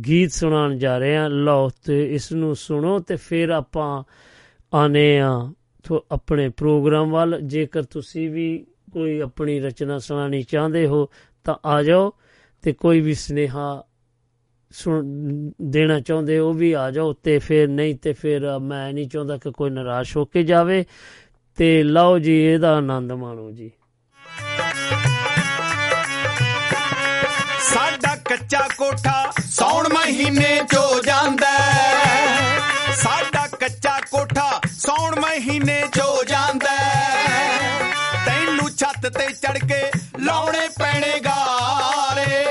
ਗੀਤ 0.06 0.32
ਸੁਣਾਉਣ 0.32 0.76
ਜਾ 0.78 0.96
ਰਹੇ 0.98 1.16
ਹਾਂ। 1.16 1.28
ਲਓ 1.30 1.68
ਤੇ 1.84 2.02
ਇਸ 2.14 2.32
ਨੂੰ 2.32 2.54
ਸੁਣੋ 2.56 2.98
ਤੇ 2.98 3.16
ਫਿਰ 3.16 3.50
ਆਪਾਂ 3.50 4.02
ਆਨੇ 4.72 5.20
ਆ 5.20 5.32
ਆਪਣੇ 6.12 6.48
ਪ੍ਰੋਗਰਾਮ 6.48 7.10
ਵੱਲ। 7.10 7.40
ਜੇਕਰ 7.42 7.82
ਤੁਸੀਂ 7.82 8.28
ਵੀ 8.30 8.66
ਕੋਈ 8.92 9.20
ਆਪਣੀ 9.20 9.58
ਰਚਨਾ 9.60 9.98
ਸੁਣਾਣੀ 9.98 10.42
ਚਾਹੁੰਦੇ 10.42 10.86
ਹੋ, 10.86 11.08
ਤਾਂ 11.44 11.54
ਆ 11.64 11.82
ਜਾਓ 11.82 12.12
ਤੇ 12.64 12.72
ਕੋਈ 12.72 13.00
ਵੀ 13.00 13.14
ਸਨੇਹਾ 13.14 13.82
ਸੁਣ, 14.70 15.06
ਦੇਣਾ 15.62 15.98
ਚਾਹੁੰਦੇ 16.00 16.38
ਉਹ 16.38 16.52
ਵੀ 16.54 16.72
ਆ 16.72 16.90
ਜਾਓ 16.90 17.12
ਤੇ 17.12 17.38
ਫਿਰ 17.38 17.68
ਨਹੀਂ 17.68 17.94
ਤੇ 17.94 18.12
ਫਿਰ 18.12 18.58
ਮੈਂ 18.58 18.92
ਨਹੀਂ 18.92 19.08
ਚਾਹੁੰਦਾ 19.08 19.36
ਕਿ 19.36 19.50
ਕੋਈ 19.50 19.70
ਨਿਰਾਸ਼ 19.70 20.16
ਹੋ 20.16 20.24
ਕੇ 20.24 20.42
ਜਾਵੇ। 20.42 20.84
ਤੇ 21.58 21.82
ਲਓ 21.82 22.18
ਜੀ, 22.18 22.36
ਇਹਦਾ 22.44 22.74
ਆਨੰਦ 22.76 23.12
ਮਾਣੋ 23.12 23.50
ਜੀ 23.50 23.70
ਸਾਡਾ 27.64 28.14
ਕੱਚਾ 28.28 28.66
ਕੋਠਾ 28.78 29.32
ਸੌਣ 29.50 29.88
ਮਹੀਨੇ 29.88 30.60
ਚੋ 30.72 31.00
ਜਾਂਦਾ 31.02 31.50
ਹੈ। 31.50 32.58
ਸਾਡਾ 33.02 33.46
ਕੱਚਾ 33.60 33.98
ਕੋਠਾ 34.10 34.60
ਸੌਣ 34.78 35.18
ਮਹੀਨੇ 35.20 35.80
ਚੋ 35.94 36.22
ਜਾਂਦਾ 36.28 36.70
ਹੈ। 36.70 37.92
ਤੈਨੂੰ 38.26 38.68
ਛੱਤ 38.70 39.06
ਤੇ 39.18 39.26
ਚੜ 39.32 39.58
ਕੇ 39.58 39.82
ਲਾਉਣੇ 40.20 40.68
ਪੈਣੇ 40.78 41.18
ਗਾਰੇ 41.20 42.44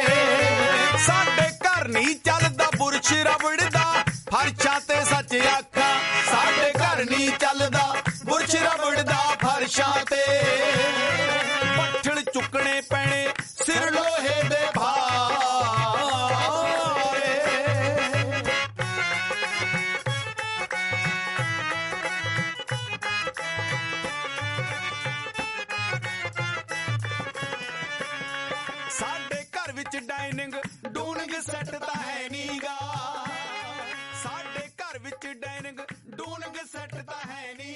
ਸਾਡੇ 1.08 1.50
ਘਰ 1.66 1.88
ਨਹੀਂ 1.88 2.16
ਚੱਲਦਾ, 2.26 2.70
ਬੁਰਸ਼ 2.78 3.14
ਰਬੜ 3.14 3.70
ਦਾ 3.72 3.86
ਫਰਸ਼ਾਂ 4.32 4.80
ਤੇ 4.88 5.04
ਦਾ 9.80 11.61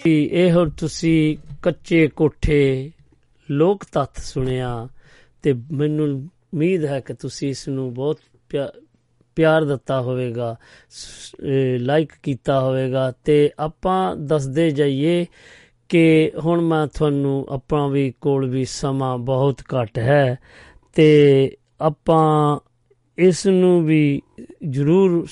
ਹੈ 0.08 0.12
ਨਹੀਂ 0.12 0.30
ਕਿ 0.30 0.36
ਇਹ 0.36 0.52
ਹੁਣ 0.54 0.70
ਤੁਸੀਂ 0.70 1.38
ਕੱਚੇ 1.62 2.08
ਕੋਠੇ, 2.08 2.92
ਲੋਕ 3.52 3.86
ਤੱਥ 3.92 4.20
ਸੁਣਿਆ 4.20 4.88
ਤੇ 5.42 5.54
ਮੈਨੂੰ 5.72 6.30
ਉਮੀਦ 6.54 6.86
ਹੈ 6.86 7.00
ਕਿ 7.00 7.14
ਤੁਸੀਂ 7.14 7.50
ਇਸ 7.50 7.68
ਨੂੰ 7.68 7.94
ਬਹੁਤ 7.94 8.20
ਪਿਆ- 8.50 8.72
ਪਿਆਰ 9.36 9.66
ਦਿੱਤਾ 9.66 10.02
ਹੋਵੇਗਾ 10.02 10.56
ਲਾਈਕ 11.80 12.12
ਕੀਤਾ 12.24 12.60
ਹੋਵੇਗਾ 12.62 13.14
ਤੇ 13.24 13.52
ਆਪਾਂ 13.60 14.16
ਦੱਸਦੇ 14.16 14.72
ਜਾਈਏ 14.72 15.26
ਕਿ 15.90 16.32
ਹੁਣ 16.46 16.62
ਮੈਂ 16.62 16.88
ਤੁਹਾਨੂੰ 16.88 17.46
ਆਪਾਂ 17.50 17.90
ਵੀ 17.90 18.14
ਕੋਲ 18.22 18.50
ਵੀ 18.50 18.66
ਸਮਾਂ 18.66 19.18
ਬਹੁਤ 19.18 19.62
ਘੱਟ 19.62 19.98
ਹੈ 19.98 20.38
ਤੇ 20.94 21.52
ਆਪਾਂ 21.82 22.60
ਇਸ 23.18 23.48
ਨੂੰ 23.48 23.86
ਵੀ 23.86 24.22
ਜ਼ਰੂਰ 24.70 25.28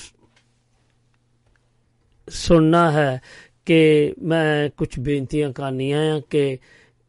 ਸੁਣਨਾ 2.28 2.90
ਹੈ 2.90 3.20
ਕਿ 3.66 4.14
ਮੈਂ 4.22 4.70
ਕੁਝ 4.76 4.88
ਬੇਨਤੀਆਂ 5.00 5.52
ਕਰਨੀਆਂ 5.52 6.16
ਆ 6.16 6.20
ਕਿ 6.30 6.58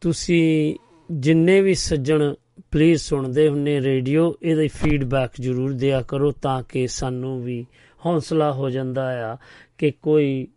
ਤੁਸੀਂ 0.02 0.76
ਜਿੰਨੇ 1.11 1.61
ਵੀ 1.61 1.73
ਸੱਜਣ 1.73 2.34
ਪਲੀਜ਼ 2.72 3.02
ਸੁਣਦੇ 3.02 3.49
ਹੁੰਨੇ 3.49 3.82
ਰੇਡੀਓ, 3.82 4.36
ਇਹਦੀ 4.41 4.68
ਫੀਡਬੈਕ 4.68 5.32
ਜ਼ਰੂਰ 5.41 5.73
ਦਿਆ 5.73 6.02
ਕਰੋ 6.02 6.32
ਤਾਂ 6.32 6.64
ਕਿ 6.64 6.88
ਸਾਨੂੰ 6.88 7.44
ਵੀ 7.44 7.65
ਹੌਸਲਾ 8.06 8.52
ਹੋ 8.52 8.69
ਜਾਂਦਾ 8.69 9.34
ਆ 9.34 9.38
ਕਿ 9.77 9.91
ਕੋਈ 9.91 10.48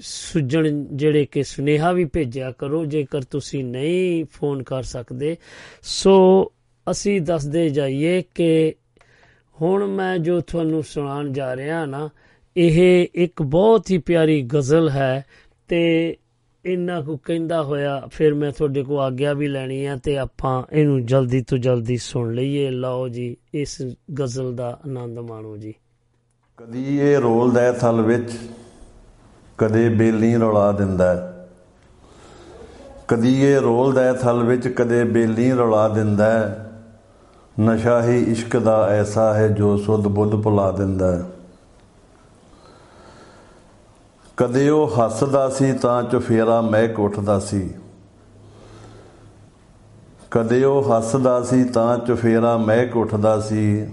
ਸੁਜਣ 0.00 0.84
ਜਿਹੜੇ 0.92 1.24
ਕਿ 1.24 1.42
ਸੁਨੇਹਾ 1.42 1.92
ਵੀ 1.92 2.04
ਭੇਜਿਆ 2.04 2.50
ਕਰੋ, 2.50 2.84
ਜੇਕਰ 2.84 3.22
ਤੁਸੀਂ 3.22 3.64
ਨਹੀਂ 3.64 4.24
ਫੋਨ 4.24 4.62
ਕਰ 4.62 4.82
ਸਕਦੇ। 4.82 5.36
ਸੋ 5.82 6.52
ਅਸੀਂ 6.90 7.20
ਦੱਸਦੇ 7.20 7.68
ਜਾਈਏ 7.68 8.22
ਕਿ 8.34 8.74
ਹੁਣ 9.60 9.86
ਮੈਂ 9.86 10.18
ਜੋ 10.18 10.40
ਤੁਹਾਨੂੰ 10.40 10.82
ਸੁਣਾਉਣ 10.82 11.32
ਜਾ 11.32 11.56
ਰਿਹਾ 11.56 11.86
ਨਾ 11.86 12.10
ਇਹ 12.56 13.06
ਇੱਕ 13.14 13.42
ਬਹੁਤ 13.42 13.90
ਹੀ 13.90 13.98
ਪਿਆਰੀ 13.98 14.42
ਗਜ਼ਲ 14.42 14.88
ਹੈ 14.90 15.24
ਤੇ 15.68 16.16
ਇੰਨਾ 16.64 17.00
ਕੁ 17.00 17.16
ਕਹਿੰਦਾ 17.16 17.62
ਹੋਇਆ, 17.62 18.02
ਫਿਰ 18.10 18.34
ਮੈਂ 18.34 18.50
ਤੁਹਾਡੇ 18.52 18.82
ਕੋ 18.82 18.98
ਆਗਿਆ 18.98 19.32
ਵੀ 19.32 19.48
ਲੈਣੀ 19.48 19.84
ਆ 19.86 19.96
ਤੇ 19.96 20.16
ਆਪਾਂ 20.18 20.62
ਇਹਨੂੰ 20.72 21.06
ਜਲਦੀ 21.06 21.40
ਤੋਂ 21.42 21.58
ਜਲਦੀ 21.58 21.96
ਸੁਣ 21.96 22.32
ਲਈਏ 22.34 22.70
ਲਓ 22.70 23.08
ਜੀ, 23.08 23.36
ਇਸ 23.54 23.82
ਗਜ਼ਲ 24.20 24.54
ਦਾ 24.54 24.80
ਆਨੰਦ 24.86 25.18
ਮਾਣੋ 25.18 25.56
ਜੀ 25.56 25.74
ਕਦੀ 26.56 26.98
ਇਹ 26.98 27.18
ਰੋਲਦਾ 27.18 27.60
ਹੈ 27.60 27.72
ਥਲ 27.72 28.00
ਵਿੱਚ, 28.02 28.32
ਕਦੇ 29.58 29.88
ਬੇਲੀ 29.88 30.34
ਰੌਲਾ 30.36 30.72
ਦਿੰਦਾ 30.72 31.14
ਹੈ। 31.14 31.48
ਕਦੀ 33.08 33.40
ਇਹ 33.42 33.60
ਰੋਲਦਾ 33.60 34.04
ਹੈ 34.04 34.12
ਥਲ 34.12 34.42
ਵਿੱਚ, 34.42 34.68
ਕਦੇ 34.68 35.04
ਬੇਲੀ 35.04 35.52
ਰੌਲਾ 35.52 35.88
ਦਿੰਦਾ 35.88 36.30
ਹੈ। 36.30 36.72
ਨਸ਼ਾ 37.60 38.02
ਹੀ 38.04 38.22
ਇਸ਼ਕ 38.22 38.56
ਦਾ 38.56 38.86
ਐਸਾ 38.88 39.34
ਹੈ 39.34 39.48
ਜੋ 39.48 39.76
ਸੁਧ 39.76 40.08
ਬੁੱਧ 40.08 40.42
ਭੁਲਾ 40.42 40.70
ਦਿੰਦਾ 40.70 41.16
ਹੈ 41.16 41.24
ਕਦੇ 44.36 44.68
ਉਹ 44.68 44.88
ਹੱਸਦਾ 44.88 45.48
ਸੀ 45.48 45.72
ਤਾਂ 45.72 46.02
ਚੁਫੇਰਾ 46.02 46.60
ਮਹਿਕ 46.60 47.00
ਉੱਠਦਾ 47.00 47.38
ਸੀ। 47.38 47.70
ਕਦੇ 50.30 50.64
ਉਹ 50.64 50.96
ਹੱਸਦਾ 50.96 51.42
ਸੀ 51.42 51.64
ਤਾਂ 51.64 51.98
ਚੁਫੇਰਾ 51.98 52.56
ਮਹਿਕ 52.56 52.96
ਉੱਠਦਾ 52.96 53.40
ਸੀ। 53.40 53.86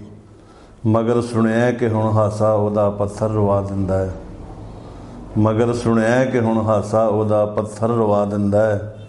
ਮਗਰ 0.86 1.22
ਸੁਣਿਆ 1.22 1.72
ਕਿ 1.72 1.88
ਹੁਣ 1.88 2.12
ਹਾਸਾ 2.12 2.52
ਉਹਦਾ 2.52 2.90
ਪੱਥਰ 2.90 3.30
ਰਵਾ 3.30 3.60
ਦਿੰਦਾ 3.60 3.98
ਹੈ। 3.98 4.14
ਮਗਰ 5.38 5.74
ਸੁਣਿਆ 5.74 6.24
ਕਿ 6.24 6.40
ਹੁਣ 6.40 6.66
ਹਾਸਾ 6.66 7.06
ਉਹਦਾ 7.06 7.46
ਪੱਥਰ 7.46 7.88
ਰਵਾ 7.88 8.24
ਦਿੰਦਾ 8.24 8.66
ਹੈ। 8.66 9.08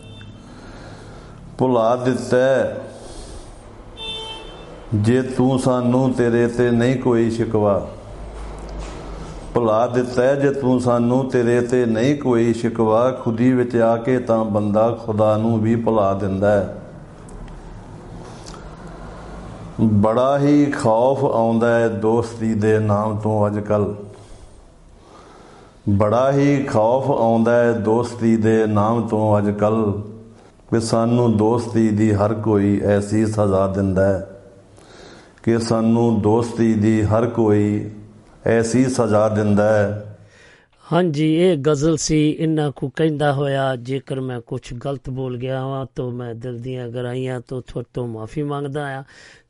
ਭੁਲਾ 1.57 1.95
ਦਿੱਤਾ 1.95 2.38
ਹੈ। 2.38 2.78
ਜੇ 4.95 5.22
ਤੂੰ 5.22 5.60
ਸਾਨੂੰ 5.60 6.14
ਤੇਰੇ 6.14 6.48
ਤੇ 6.48 6.72
ਨਹੀਂ 6.72 6.95
ਕੋਈ 6.95 7.32
ਸ਼ਿਕਵਾ 7.32 7.88
ਭੁਲਾ 9.56 9.88
ਦਿੱਤਾ 9.88 10.23
ਹੈ। 10.23 10.36
ਜੇ 10.36 10.52
ਤੂੰ 10.52 10.80
ਸਾਨੂੰ 10.80 11.30
ਤੇਰੇ 11.30 11.61
ਤੇ 11.61 11.86
ਨਹੀਂ 11.86 12.15
ਕੋਈ 12.15 12.53
ਸ਼ਿਕਵਾ 12.53 13.11
ਖੁਦੀ 13.11 13.52
ਵਿੱਚ 13.52 13.76
ਆ 13.76 13.98
ਕੇ, 13.98 14.19
ਤਾਂ 14.19 14.45
ਬੰਦਾ 14.45 14.90
ਖੁਦਾ 15.06 15.38
ਨੂੰ 15.38 15.60
ਵੀ 15.60 15.76
ਭੁਲਾ 15.76 16.14
ਦਿੰਦਾ 16.14 16.52
ਹੈ। 16.52 16.77
ਬੜਾ 19.82 20.40
ਹੀ 20.40 20.65
ਖੌਫ 20.65 21.23
ਆਉਂਦਾ 21.23 21.80
ਹੈ 21.80 21.88
ਦੋਸਤੀ 21.88 22.53
ਦੇ 22.53 22.80
ਨਾਮ 22.80 23.18
ਤੋਂ 23.18 23.48
ਅੱਜ 23.48 23.60
ਕੱਲ 23.60 23.95
ਬੜਾ 25.90 26.32
ਹੀ 26.32 26.64
ਖੌਫ 26.64 27.11
ਆਉਂਦਾ 27.11 27.56
ਹੈ 27.56 27.72
ਦੋਸਤੀ 27.72 28.38
ਦੇ 28.38 28.65
ਨਾਮ 28.68 29.07
ਤੋਂ 29.07 29.38
ਅੱਜ 29.38 29.49
ਕੱਲ 29.49 30.02
ਕਿ 30.72 30.80
ਸਾਨੂੰ 30.80 31.38
ਦੋਸਤੀ 31.38 31.90
ਦੀ 31.90 32.14
ਹਰ 32.14 32.34
ਕੋਈ 32.34 32.82
ਐਸੀ 32.82 33.26
ਸਜ਼ਾ 33.26 33.68
ਦਿੰਦਾ 33.68 34.06
ਹੈ 34.06 34.27
ਕਿ 35.44 35.60
ਸਾਨੂੰ 35.60 36.22
ਦੋਸਤੀ 36.22 36.73
ਦੀ 36.73 37.03
ਹਰ 37.03 37.26
ਕੋਈ 37.26 37.91
ਐਸੀ 38.45 38.85
ਸਜ਼ਾ 38.85 39.30
ਦਿੰਦਾ 39.30 39.73
ਹੈ। 39.77 40.15
ਹਾਂਜੀ 40.93 41.35
ਇਹ 41.35 41.57
ਗਜ਼ਲ 41.57 41.97
ਸੀ 41.97 42.30
ਇੰਨਾ 42.30 42.72
ਕੁ 42.72 42.89
ਕਹਿੰਦਾ 42.89 43.34
ਹੋਇਆ 43.34 43.76
ਜੇਕਰ 43.76 44.22
ਮੈਂ 44.22 44.41
ਕੁਝ 44.41 44.73
ਗਲਤ 44.73 45.09
ਬੋਲ 45.09 45.38
ਗਿਆ 45.38 45.61
ਹਾਂ 45.61 45.85
ਤਾਂ 45.95 46.11
ਮੈਂ 46.11 46.35
ਦਿਲ 46.35 46.59
ਦੀਆਂ 46.59 46.89
ਗਰਾਈਆਂ 46.89 47.41
ਤੋਂ 47.47 47.61
ਤੁਹਾਡੇ 47.61 47.89
ਤੋਂ 47.93 48.07
ਮਾਫੀ 48.07 48.43
ਮੰਗਦਾ 48.43 48.97
ਆ 48.99 49.03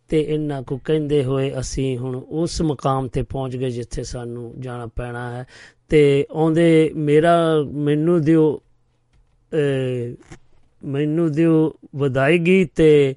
ਤੇ 0.07 0.21
ਇੰਨਾ 0.21 0.61
ਕੁ 0.61 0.77
ਕਹਿੰਦੇ 0.77 1.23
ਹੋਏ 1.23 1.59
ਅਸੀਂ 1.59 1.97
ਹੁਣ 1.97 2.15
ਉਸ 2.15 2.61
ਮਕਾਮ 2.61 3.07
ਤੇ 3.07 3.21
ਪਹੁੰਚ 3.21 3.55
ਗਏ 3.57 3.69
ਜਿੱਥੇ 3.69 4.03
ਸਾਨੂੰ 4.03 4.53
ਜਾਣਾ 4.59 4.85
ਪੈਣਾ 4.85 5.31
ਹੈ। 5.31 5.45
ਤੇ 5.89 6.25
ਆਉਂਦੇ 6.31 6.91
ਮੇਰਾ 6.95 7.37
ਮੈਨੂੰ 7.73 8.21
ਦਿਓ 8.21 8.61
ਅਹ, 9.51 10.15
ਮੈਨੂੰ 10.83 11.31
ਦਿਓ 11.31 11.73
ਵਧਾਈਗੀ 11.95 12.65
ਤੇ 12.65 13.15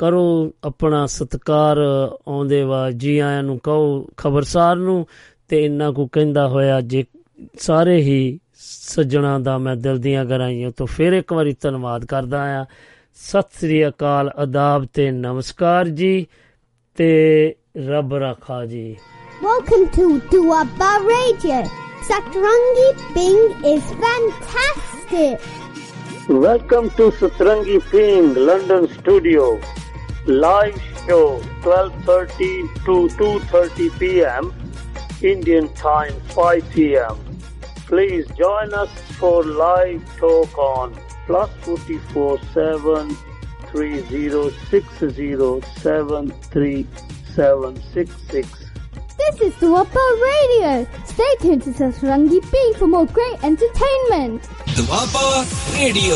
ਕਰੋ 0.00 0.52
ਆਪਣਾ 0.64 1.04
ਸਤਕਾਰ 1.06 1.78
ਆਉਂਦੇ 1.78 2.62
ਵਾ 2.62 2.90
ਜੀ 2.90 3.18
ਆਇਆਂ 3.18 3.42
ਨੂੰ 3.42 3.58
ਕਹੋ 3.58 4.06
ਖਬਰਸਾਰ 4.16 4.76
ਨੂੰ 4.76 5.06
ਤੇ 5.48 5.64
ਇੰਨਾ 5.64 5.90
ਕੁ 5.92 6.06
ਕਹਿੰਦਾ 6.06 6.46
ਹੋਇਆ 6.48 6.80
ਜੇ 6.80 7.04
ਸਾਰੇ 7.58 7.96
ਹੀ 8.02 8.38
ਸੱਜਣਾ 8.58 9.38
ਦਾ 9.38 9.56
ਮੈਂ 9.58 9.76
ਦਿਲ 9.76 9.98
ਦੀਆਂ 9.98 10.24
ਗਰਾਈਆਂ 10.24 10.70
ਤੋਂ 10.70 10.86
ਫਿਰ 10.86 11.12
ਇੱਕ 11.12 11.32
ਵਾਰੀ 11.32 11.54
ਧੰਨਵਾਦ 11.62 12.04
ਕਰਦਾ 12.04 12.42
ਆ 12.60 12.64
ਸਤਿ 13.18 13.58
ਸ੍ਰੀ 13.60 13.86
ਅਕਾਲ 13.88 14.30
ਆਦਾਬ 14.38 14.86
ਤੇ 14.94 15.10
ਨਮਸਕਾਰ 15.10 15.88
ਜੀ 16.00 16.26
ਤੇ 16.98 17.10
ਰੱਬ 17.88 18.14
ਰਾਖਾ 18.14 18.64
ਜੀ 18.66 18.96
Welcome 19.42 19.82
to 19.94 20.04
Duaba 20.30 20.90
Radio. 21.06 21.56
Satrangi 22.02 22.84
Bing 23.14 23.40
is 23.70 23.88
fantastic. 23.96 25.48
Welcome 26.38 26.88
to 26.90 27.08
Satrangi 27.12 27.76
Ping 27.90 28.30
London 28.46 28.88
studio. 28.90 29.48
live 30.26 30.74
show 31.06 31.40
12.30 31.62 32.84
to 32.84 33.08
2.30 33.16 33.98
p.m. 33.98 34.52
Indian 35.22 35.72
time 35.74 36.12
5 36.30 36.70
p.m. 36.72 37.16
Please 37.86 38.26
join 38.36 38.74
us 38.74 38.90
for 39.12 39.44
live 39.44 40.04
talk 40.18 40.58
on 40.58 40.94
plus 41.26 41.50
447 41.62 43.16
This 49.18 49.40
is 49.40 49.54
Duapa 49.54 50.04
Radio. 50.22 50.86
Stay 51.04 51.34
tuned 51.40 51.62
to 51.62 51.70
Sasrangi 51.70 52.40
B 52.50 52.74
for 52.78 52.86
more 52.86 53.06
great 53.06 53.44
entertainment. 53.44 54.42
Duapa 54.74 55.44
Radio. 55.74 56.14